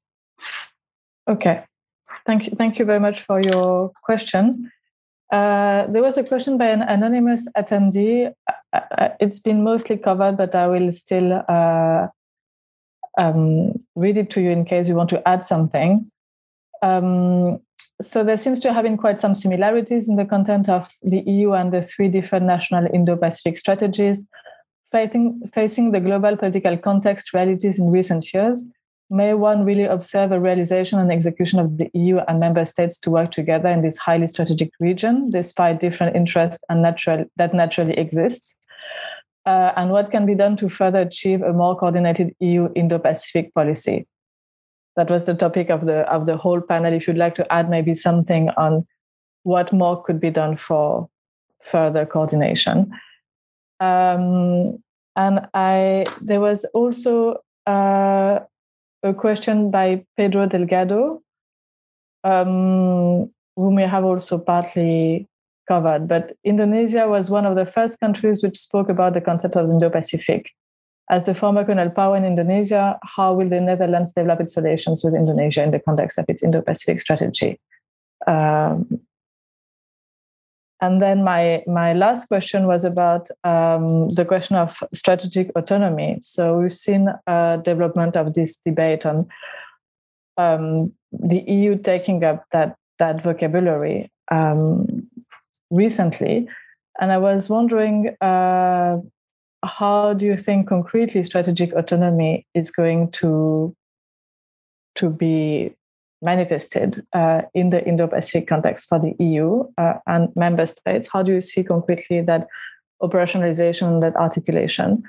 [1.27, 1.63] Okay.
[2.27, 2.51] Thank you.
[2.55, 4.71] Thank you very much for your question.
[5.31, 8.31] Uh, there was a question by an anonymous attendee.
[8.47, 12.07] Uh, uh it's been mostly covered, but I will still uh,
[13.17, 16.11] um, read it to you in case you want to add something.
[16.85, 17.59] Um,
[18.01, 21.53] so there seems to have been quite some similarities in the content of the EU
[21.53, 24.27] and the three different national Indo-Pacific strategies.
[24.91, 28.69] Facing, facing the global political context realities in recent years,
[29.09, 33.09] may one really observe a realization and execution of the EU and member states to
[33.09, 38.57] work together in this highly strategic region, despite different interests and natural that naturally exists?
[39.45, 44.05] Uh, and what can be done to further achieve a more coordinated EU Indo-Pacific policy?
[44.95, 46.93] That was the topic of the of the whole panel.
[46.93, 48.85] If you'd like to add maybe something on
[49.43, 51.09] what more could be done for
[51.61, 52.91] further coordination.
[53.79, 54.65] Um,
[55.15, 58.39] and I there was also uh,
[59.03, 61.21] a question by Pedro Delgado,
[62.23, 65.27] um, whom we have also partly
[65.67, 66.07] covered.
[66.07, 70.51] But Indonesia was one of the first countries which spoke about the concept of Indo-Pacific
[71.09, 75.13] as the former colonial power in Indonesia, how will the Netherlands develop its relations with
[75.13, 77.59] Indonesia in the context of its Indo Pacific strategy?
[78.25, 79.01] Um,
[80.81, 86.17] and then my, my last question was about um, the question of strategic autonomy.
[86.21, 89.27] So we've seen a development of this debate on
[90.37, 95.07] um, the EU taking up that, that vocabulary um,
[95.69, 96.47] recently.
[96.99, 98.97] And I was wondering uh,
[99.65, 103.75] how do you think concretely strategic autonomy is going to
[104.95, 105.75] to be
[106.21, 111.09] manifested uh, in the Indo-Pacific context for the EU uh, and member states?
[111.11, 112.47] How do you see concretely that
[113.01, 115.03] operationalization, that articulation?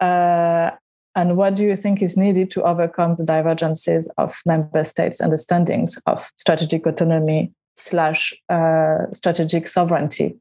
[0.00, 0.70] Uh,
[1.14, 5.98] and what do you think is needed to overcome the divergences of member states' understandings
[6.06, 10.38] of strategic autonomy slash uh, strategic sovereignty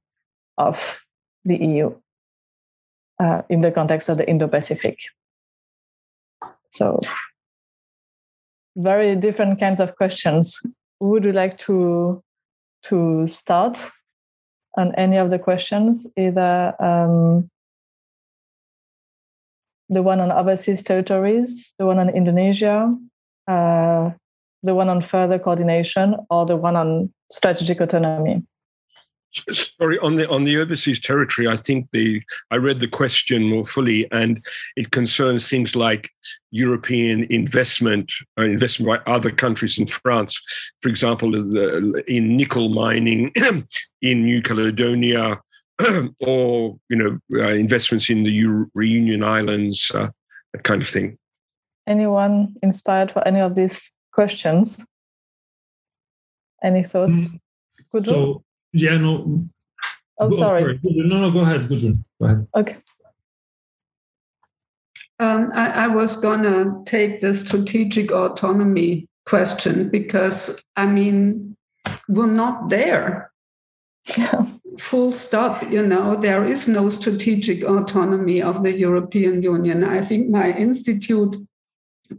[0.57, 1.03] of
[1.45, 1.93] the EU?
[3.21, 4.97] Uh, in the context of the Indo-Pacific.
[6.69, 6.99] So,
[8.75, 10.59] very different kinds of questions.
[10.99, 12.23] Would you like to
[12.83, 13.77] to start
[14.75, 17.49] on any of the questions, either um,
[19.89, 22.95] the one on overseas territories, the one on Indonesia,
[23.47, 24.11] uh,
[24.63, 28.43] the one on further coordination, or the one on strategic autonomy?
[29.53, 33.63] Sorry, on the on the overseas territory, I think the I read the question more
[33.63, 34.45] fully, and
[34.75, 36.09] it concerns things like
[36.51, 40.39] European investment, uh, investment by other countries in France,
[40.81, 43.31] for example, the, in nickel mining
[44.01, 45.39] in New Caledonia,
[46.19, 50.09] or you know uh, investments in the Euro- Reunion Islands, uh,
[50.53, 51.17] that kind of thing.
[51.87, 54.85] Anyone inspired for any of these questions?
[56.61, 57.29] Any thoughts?
[57.93, 58.05] Mm.
[58.05, 58.43] So
[58.73, 59.47] yeah, no.
[60.19, 60.79] Oh, go, sorry.
[60.83, 61.67] No, no, go ahead.
[61.67, 62.03] Gudrun.
[62.19, 62.47] Go ahead.
[62.55, 62.77] Okay.
[65.19, 71.55] Um, I, I was gonna take the strategic autonomy question because I mean
[72.07, 73.31] we're not there.
[74.17, 74.45] Yeah.
[74.79, 75.69] Full stop.
[75.69, 79.83] You know, there is no strategic autonomy of the European Union.
[79.83, 81.35] I think my institute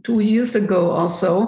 [0.03, 1.47] two years ago or so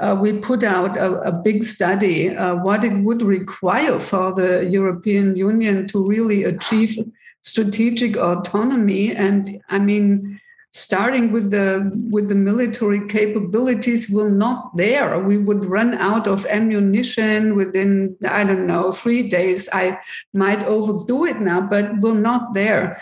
[0.00, 4.64] uh, we put out a, a big study uh, what it would require for the
[4.64, 6.96] European Union to really achieve
[7.42, 9.14] strategic autonomy.
[9.14, 15.38] And I mean, starting with the with the military capabilities we will not there we
[15.38, 19.98] would run out of ammunition within i don't know 3 days i
[20.34, 23.00] might overdo it now but we're not there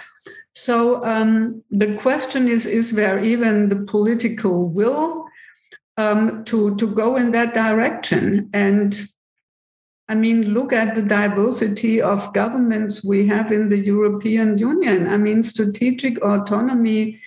[0.54, 5.25] so um, the question is is there even the political will
[5.96, 8.50] um, to to go in that direction.
[8.52, 8.96] And
[10.08, 15.08] I mean, look at the diversity of governments we have in the European Union.
[15.08, 17.20] I mean, strategic autonomy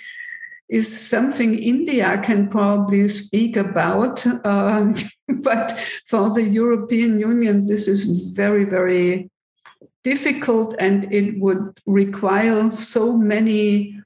[0.69, 4.25] is something India can probably speak about.
[4.45, 4.93] Uh,
[5.41, 5.71] but
[6.05, 9.29] for the European Union, this is very, very
[10.03, 13.99] difficult and it would require so many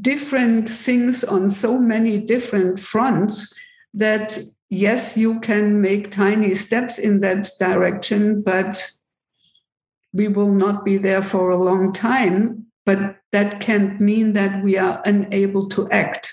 [0.00, 3.52] different things on so many different fronts
[3.94, 8.90] that yes, you can make tiny steps in that direction, but
[10.12, 12.66] we will not be there for a long time.
[12.84, 16.30] But that can't mean that we are unable to act.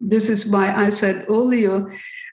[0.00, 1.90] This is why I said earlier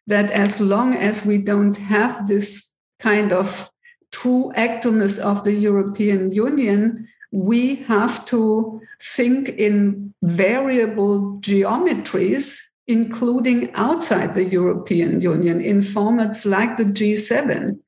[0.08, 3.70] that as long as we don't have this kind of
[4.12, 14.34] true actorness of the European Union, we have to think in variable geometries including outside
[14.34, 17.80] the European Union in formats like the G7.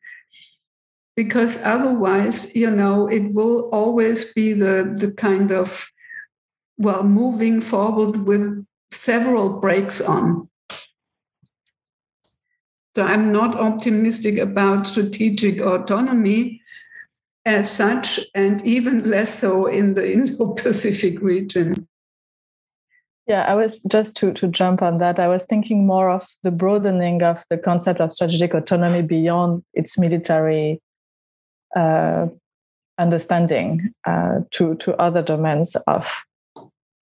[1.15, 5.89] Because otherwise, you know, it will always be the, the kind of,
[6.77, 10.49] well, moving forward with several breaks on.
[12.95, 16.61] So I'm not optimistic about strategic autonomy
[17.45, 21.87] as such, and even less so in the Indo Pacific region.
[23.27, 25.19] Yeah, I was just to, to jump on that.
[25.19, 29.97] I was thinking more of the broadening of the concept of strategic autonomy beyond its
[29.97, 30.79] military
[31.75, 32.27] uh,
[32.97, 36.23] understanding uh, to to other domains of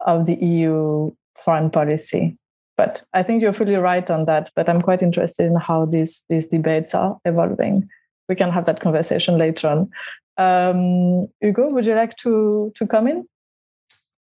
[0.01, 2.37] of the EU foreign policy.
[2.77, 4.49] But I think you're fully right on that.
[4.55, 7.89] But I'm quite interested in how these these debates are evolving.
[8.29, 9.89] We can have that conversation later on.
[10.37, 13.27] Um, Hugo, would you like to to come in?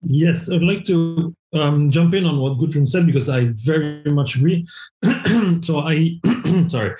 [0.03, 4.37] Yes, I'd like to um, jump in on what Gudrun said because I very much
[4.37, 4.67] agree.
[5.63, 6.21] so I,
[6.69, 6.95] sorry,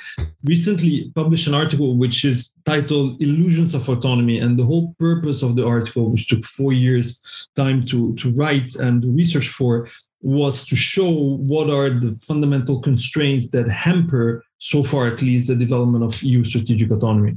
[0.45, 5.57] recently published an article which is titled "Illusions of Autonomy," and the whole purpose of
[5.57, 7.21] the article, which took four years
[7.55, 9.89] time to to write and research for,
[10.23, 15.55] was to show what are the fundamental constraints that hamper, so far at least, the
[15.55, 17.37] development of EU strategic autonomy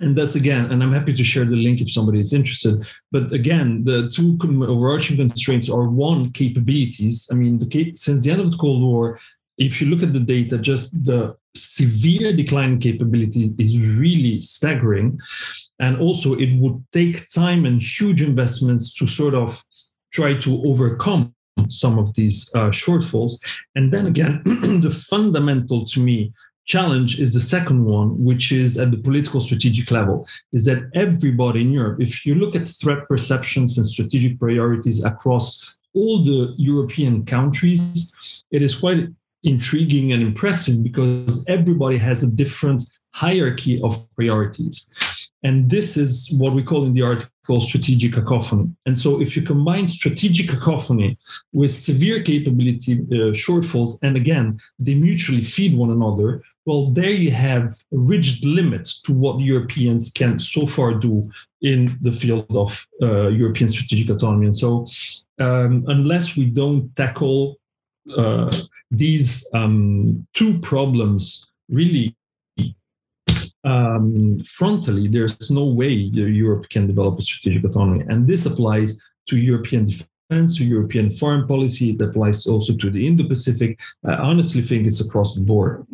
[0.00, 2.86] and that's again and i'm happy to share the link if somebody is interested.
[3.12, 7.28] But again the two overarching constraints are one capabilities.
[7.30, 9.18] I mean the since the end of the cold war
[9.58, 15.20] if you look at the data just the severe decline in capabilities is really staggering.
[15.80, 19.64] And also it would take time and huge investments to sort of
[20.12, 21.34] try to overcome
[21.68, 23.34] some of these uh, shortfalls.
[23.74, 24.42] And then again
[24.80, 26.32] the fundamental to me
[26.70, 30.16] challenge is the second one, which is at the political strategic level,
[30.52, 35.46] is that everybody in Europe, if you look at threat perceptions and strategic priorities across
[35.94, 37.90] all the European countries,
[38.52, 39.08] it is quite
[39.42, 42.80] intriguing and impressive because everybody has a different
[43.22, 44.76] hierarchy of priorities.
[45.42, 48.66] And this is what we call in the article strategic cacophony.
[48.86, 51.18] And so, if you combine strategic cacophony
[51.52, 57.30] with severe capability uh, shortfalls, and again, they mutually feed one another, well, there you
[57.30, 61.30] have rigid limits to what Europeans can so far do
[61.62, 64.46] in the field of uh, European strategic autonomy.
[64.46, 64.86] And so,
[65.38, 67.58] um, unless we don't tackle
[68.16, 68.50] uh,
[68.90, 72.14] these um, two problems really
[73.64, 78.04] um, frontally, there's no way Europe can develop a strategic autonomy.
[78.08, 78.98] And this applies
[79.28, 83.80] to European defense, to European foreign policy, it applies also to the Indo Pacific.
[84.04, 85.86] I honestly think it's across the board.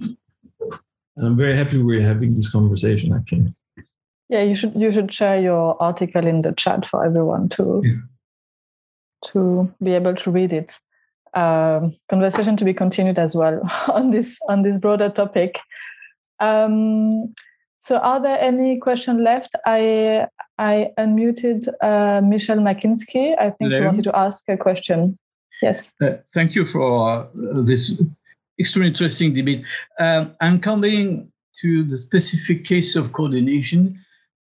[1.16, 3.54] And I'm very happy we're having this conversation, actually.
[4.28, 7.94] Yeah, you should you should share your article in the chat for everyone to yeah.
[9.26, 10.78] to be able to read it.
[11.34, 13.60] Um, conversation to be continued as well
[13.92, 15.60] on this on this broader topic.
[16.40, 17.34] Um,
[17.78, 19.54] so, are there any questions left?
[19.64, 20.26] I
[20.58, 23.38] I unmuted uh, Michelle Makinski.
[23.38, 23.78] I think Hello.
[23.78, 25.18] she wanted to ask a question.
[25.62, 25.94] Yes.
[26.02, 27.96] Uh, thank you for uh, this
[28.58, 29.64] extremely interesting debate.
[29.98, 33.98] Um, I'm coming to the specific case of coordination.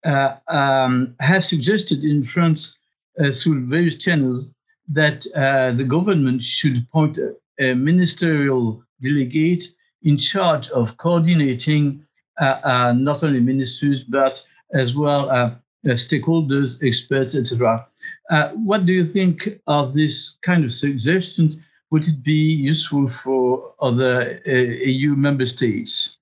[0.05, 2.77] Uh, um, I have suggested in France
[3.19, 4.49] uh, through various channels
[4.89, 9.65] that uh, the government should appoint a, a, ministerial delegate
[10.01, 12.05] in charge of coordinating
[12.39, 17.85] uh, not only ministries but as well stakeholders, experts, etc.
[18.29, 21.57] Uh, what do you think of this kind of suggestions?
[21.93, 26.17] Would it be useful for other uh, EU member states?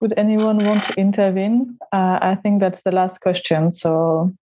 [0.00, 1.76] Would anyone want to intervene?
[1.92, 3.70] Uh, I think that's the last question.
[3.70, 4.34] So,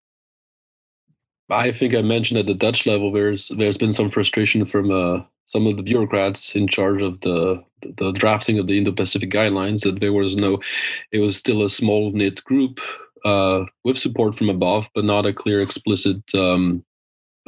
[1.50, 5.24] I think I mentioned at the Dutch level, there's there's been some frustration from uh,
[5.46, 9.98] some of the bureaucrats in charge of the the drafting of the Indo-Pacific guidelines that
[9.98, 10.60] there was no,
[11.10, 12.78] it was still a small knit group
[13.24, 16.84] uh, with support from above, but not a clear, explicit um,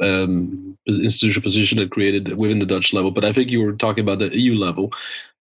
[0.01, 3.11] um, institutional position that created within the Dutch level.
[3.11, 4.91] But I think you were talking about the EU level.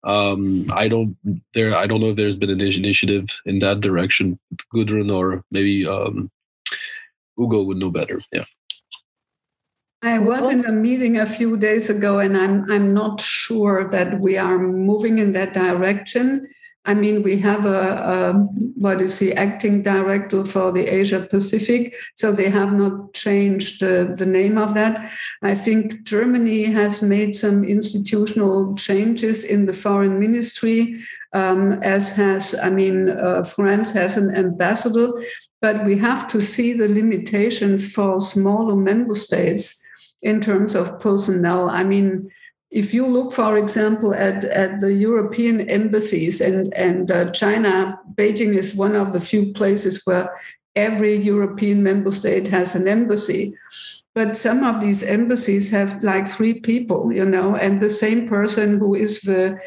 [0.04, 1.18] Um, I don't
[1.54, 1.76] there.
[1.76, 4.40] I don't know if there's been an initiative in that direction.
[4.74, 6.32] Gudrun or maybe um,
[7.38, 8.22] Hugo would know better.
[8.32, 8.46] Yeah.
[10.02, 14.20] I was in a meeting a few days ago, and I'm I'm not sure that
[14.22, 16.48] we are moving in that direction.
[16.90, 17.82] I mean, we have a,
[18.16, 18.34] a,
[18.86, 24.16] what is the acting director for the Asia Pacific, so they have not changed the,
[24.18, 24.96] the name of that.
[25.44, 31.00] I think Germany has made some institutional changes in the foreign ministry,
[31.34, 35.10] um, as has, I mean, uh, France has an ambassador,
[35.62, 39.86] but we have to see the limitations for smaller member states
[40.24, 41.70] in terms of personnel.
[41.70, 42.32] I mean,
[42.72, 48.56] if you look, for example, at, at the European embassies and, and uh, China, Beijing
[48.56, 50.30] is one of the few places where
[50.76, 53.56] every European member state has an embassy.
[54.14, 58.78] But some of these embassies have like three people, you know, and the same person
[58.78, 59.60] who is the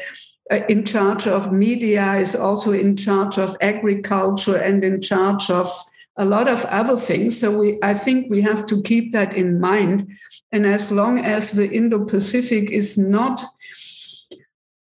[0.51, 5.69] uh, in charge of media is also in charge of agriculture and in charge of
[6.17, 7.39] a lot of other things.
[7.39, 10.07] So we, I think we have to keep that in mind.
[10.51, 13.41] And as long as the Indo-Pacific is not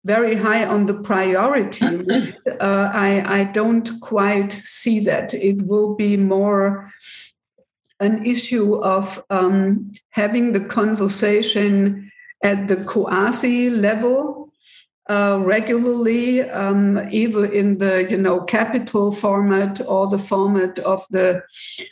[0.05, 5.33] very high on the priority list, uh, I, I don't quite see that.
[5.33, 6.91] It will be more
[7.99, 12.09] an issue of um, having the conversation
[12.41, 14.38] at the COASI level
[15.09, 21.41] uh, regularly, um, either in the you know capital format or the format of the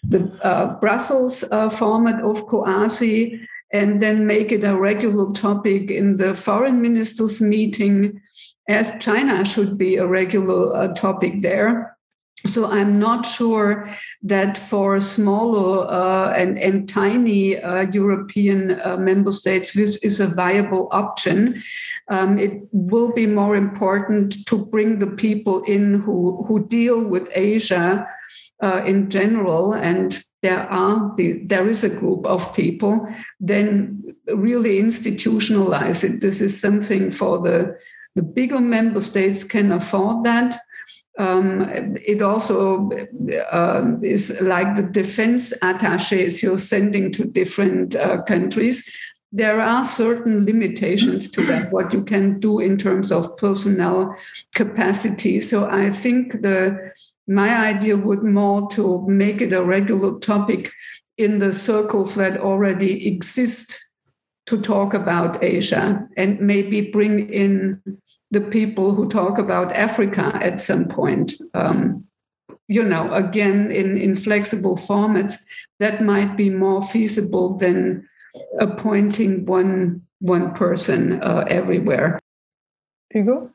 [0.03, 3.39] the uh, Brussels uh, format of COASI,
[3.73, 8.21] and then make it a regular topic in the foreign ministers meeting,
[8.69, 11.97] as China should be a regular uh, topic there.
[12.45, 13.90] So I'm not sure
[14.22, 20.27] that for smaller uh, and, and tiny uh, European uh, member states, this is a
[20.27, 21.61] viable option.
[22.09, 27.27] Um, it will be more important to bring the people in who, who deal with
[27.33, 28.07] Asia
[28.61, 33.07] uh, in general, and there are the, there is a group of people.
[33.40, 36.22] Then really institutionalize it.
[36.22, 37.77] This is something for the
[38.16, 40.57] the bigger member states can afford that
[41.17, 42.89] um, it also
[43.51, 48.89] uh, is like the defense attaches you're sending to different uh, countries.
[49.31, 54.15] There are certain limitations to that, what you can do in terms of personnel
[54.55, 55.41] capacity.
[55.41, 56.91] So I think the
[57.27, 60.71] my idea would more to make it a regular topic
[61.17, 63.89] in the circles that already exist
[64.45, 67.81] to talk about Asia and maybe bring in
[68.31, 71.33] the people who talk about Africa at some point.
[71.53, 72.06] Um,
[72.67, 75.45] you know, again, in, in flexible formats,
[75.80, 78.07] that might be more feasible than
[78.59, 82.19] appointing one one person uh, everywhere.
[83.11, 83.51] Hugo?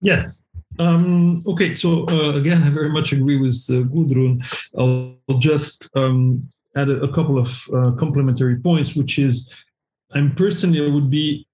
[0.00, 0.44] Yes.
[0.78, 4.44] Um, okay, so uh, again, I very much agree with uh, Gudrun.
[4.78, 6.40] I'll, I'll just um,
[6.76, 9.52] add a, a, couple of uh, complementary points, which is
[10.12, 11.46] I'm personally I would be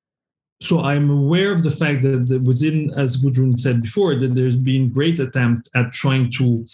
[0.61, 4.91] so I'm aware of the fact that within, as Gudrun said before, that there's been
[4.91, 6.67] great attempts at trying to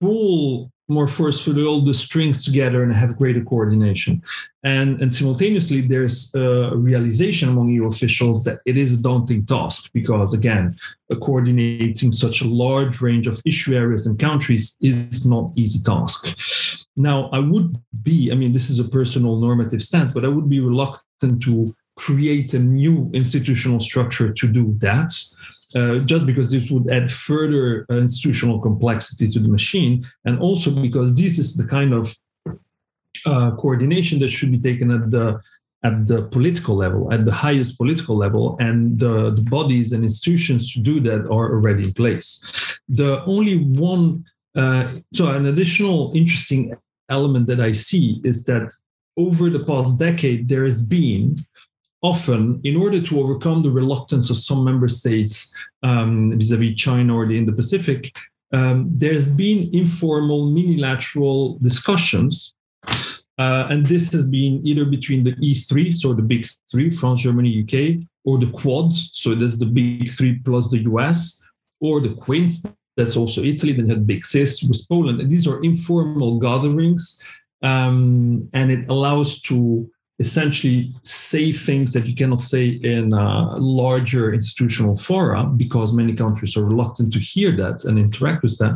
[0.00, 4.22] pull more forcefully all the strings together and have greater coordination.
[4.64, 9.90] And, and simultaneously, there's a realization among EU officials that it is a daunting task
[9.92, 10.74] because, again,
[11.20, 16.34] coordinating such a large range of issue areas and countries is not easy task.
[16.96, 20.48] Now, I would be, I mean, this is a personal normative stance, but I would
[20.48, 25.12] be reluctant to create a new institutional structure to do that
[25.74, 30.70] uh, just because this would add further uh, institutional complexity to the machine, and also
[30.70, 32.14] because this is the kind of
[33.26, 35.40] uh, coordination that should be taken at the
[35.84, 40.72] at the political level, at the highest political level, and the, the bodies and institutions
[40.72, 42.42] to do that are already in place.
[42.88, 44.24] The only one,
[44.56, 46.74] uh, so an additional interesting
[47.08, 48.72] element that I see is that
[49.16, 51.36] over the past decade, there has been
[52.02, 55.52] often, in order to overcome the reluctance of some member states
[55.82, 58.16] um, vis-a-vis China or the Indo-Pacific,
[58.52, 62.54] um, there's been informal minilateral discussions.
[63.38, 67.62] Uh, and this has been either between the E3, so the big three, France, Germany,
[67.62, 71.40] UK, or the Quad, so that's the big three plus the US,
[71.80, 72.54] or the Quint,
[72.96, 75.20] that's also Italy, then had Big Six with Poland.
[75.20, 77.20] And these are informal gatherings,
[77.62, 79.88] um, and it allows to
[80.18, 86.56] essentially say things that you cannot say in a larger institutional fora because many countries
[86.56, 88.74] are reluctant to hear that and interact with that.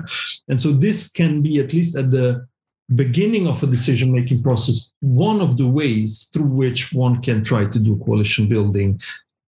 [0.48, 2.46] And so this can be, at least at the
[2.94, 7.64] beginning of a decision making process, one of the ways through which one can try
[7.64, 9.00] to do coalition building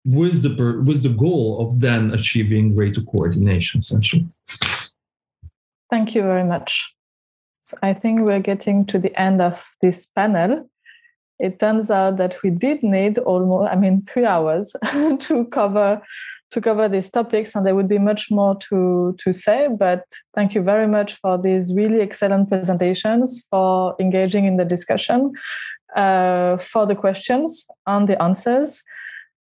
[0.05, 4.27] with the, with the goal of then achieving greater coordination, essentially.
[5.91, 6.95] Thank you very much.
[7.61, 10.69] So I think we're getting to the end of this panel
[11.43, 14.75] it turns out that we did need almost, I mean, three hours
[15.19, 16.01] to cover
[16.53, 19.69] to cover these topics, and there would be much more to to say.
[19.69, 20.05] But
[20.35, 25.33] thank you very much for these really excellent presentations, for engaging in the discussion,
[25.97, 28.83] uh, for the questions and the answers.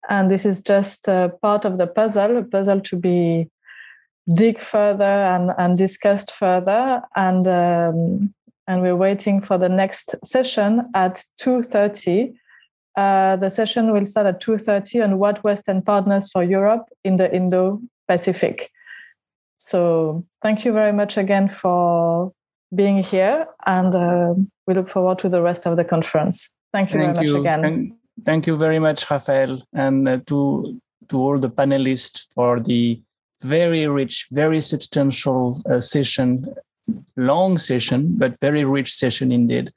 [0.08, 3.50] And this is just uh, part of the puzzle, a puzzle to be
[4.32, 7.02] dig further and, and discussed further.
[7.16, 8.34] And um,
[8.68, 12.34] and we're waiting for the next session at 2.30
[12.98, 17.32] uh, the session will start at 2.30 on what western partners for europe in the
[17.32, 18.72] indo-pacific.
[19.56, 22.32] So thank you very much again for
[22.74, 24.34] being here and uh,
[24.66, 26.52] we look forward to the rest of the conference.
[26.72, 27.32] Thank you thank very you.
[27.34, 27.62] much again.
[27.62, 27.92] Thank,
[28.24, 33.00] thank you very much Raphaëlle and uh, to to all the panelists for the
[33.42, 36.44] very rich very substantial uh, session
[37.16, 39.72] long session, but very rich session indeed.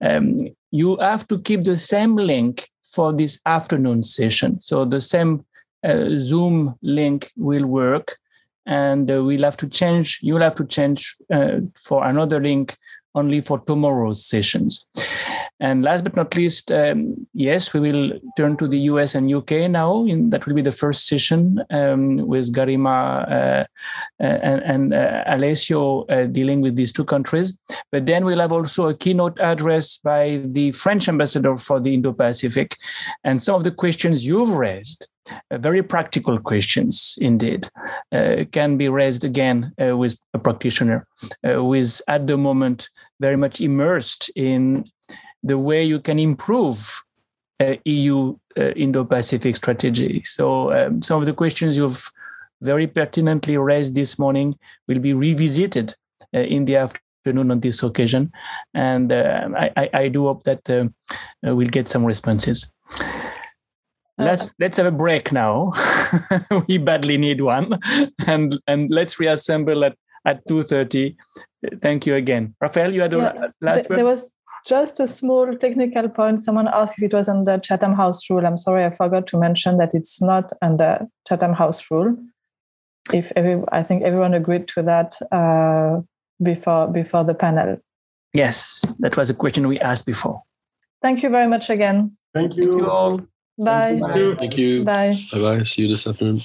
[0.00, 0.38] Um,
[0.70, 4.60] you have to keep the same link for this afternoon session.
[4.60, 5.44] So the same
[5.82, 8.18] uh, Zoom link will work,
[8.66, 10.18] and uh, we'll have to change.
[10.22, 12.76] You'll have to change uh, for another link
[13.14, 14.86] only for tomorrow's sessions.
[15.60, 19.70] And last but not least, um, yes, we will turn to the US and UK
[19.70, 20.04] now.
[20.04, 23.64] In, that will be the first session um, with Garima uh,
[24.20, 27.56] uh, and, and uh, Alessio uh, dealing with these two countries.
[27.92, 32.12] But then we'll have also a keynote address by the French ambassador for the Indo
[32.12, 32.76] Pacific.
[33.22, 35.06] And some of the questions you've raised
[35.50, 37.66] uh, very practical questions indeed
[38.12, 41.06] uh, can be raised again uh, with a practitioner
[41.44, 44.84] uh, who is at the moment very much immersed in
[45.44, 47.04] the way you can improve
[47.60, 50.22] uh, EU uh, Indo-Pacific strategy.
[50.24, 52.10] So um, some of the questions you've
[52.62, 54.58] very pertinently raised this morning
[54.88, 55.94] will be revisited
[56.34, 58.32] uh, in the afternoon on this occasion,
[58.74, 60.88] and uh, I, I, do hope that uh,
[61.46, 62.70] uh, we'll get some responses.
[64.18, 65.72] Let's let's have a break now.
[66.68, 67.78] we badly need one,
[68.26, 71.16] and and let's reassemble at at two thirty.
[71.82, 72.92] Thank you again, Raphaëlle.
[72.92, 73.88] You had a yeah, last.
[73.88, 74.32] Th- there was
[74.64, 76.40] just a small technical point.
[76.40, 78.46] Someone asked if it was under Chatham House rule.
[78.46, 82.16] I'm sorry, I forgot to mention that it's not under Chatham House rule.
[83.12, 86.00] If every, I think everyone agreed to that uh,
[86.42, 87.76] before before the panel.
[88.32, 90.42] Yes, that was a question we asked before.
[91.02, 92.16] Thank you very much again.
[92.32, 93.20] Thank you, Thank you all.
[93.58, 94.00] Bye.
[94.38, 94.84] Thank you.
[94.84, 95.18] Bye.
[95.30, 95.62] Bye bye.
[95.62, 96.44] See you this afternoon.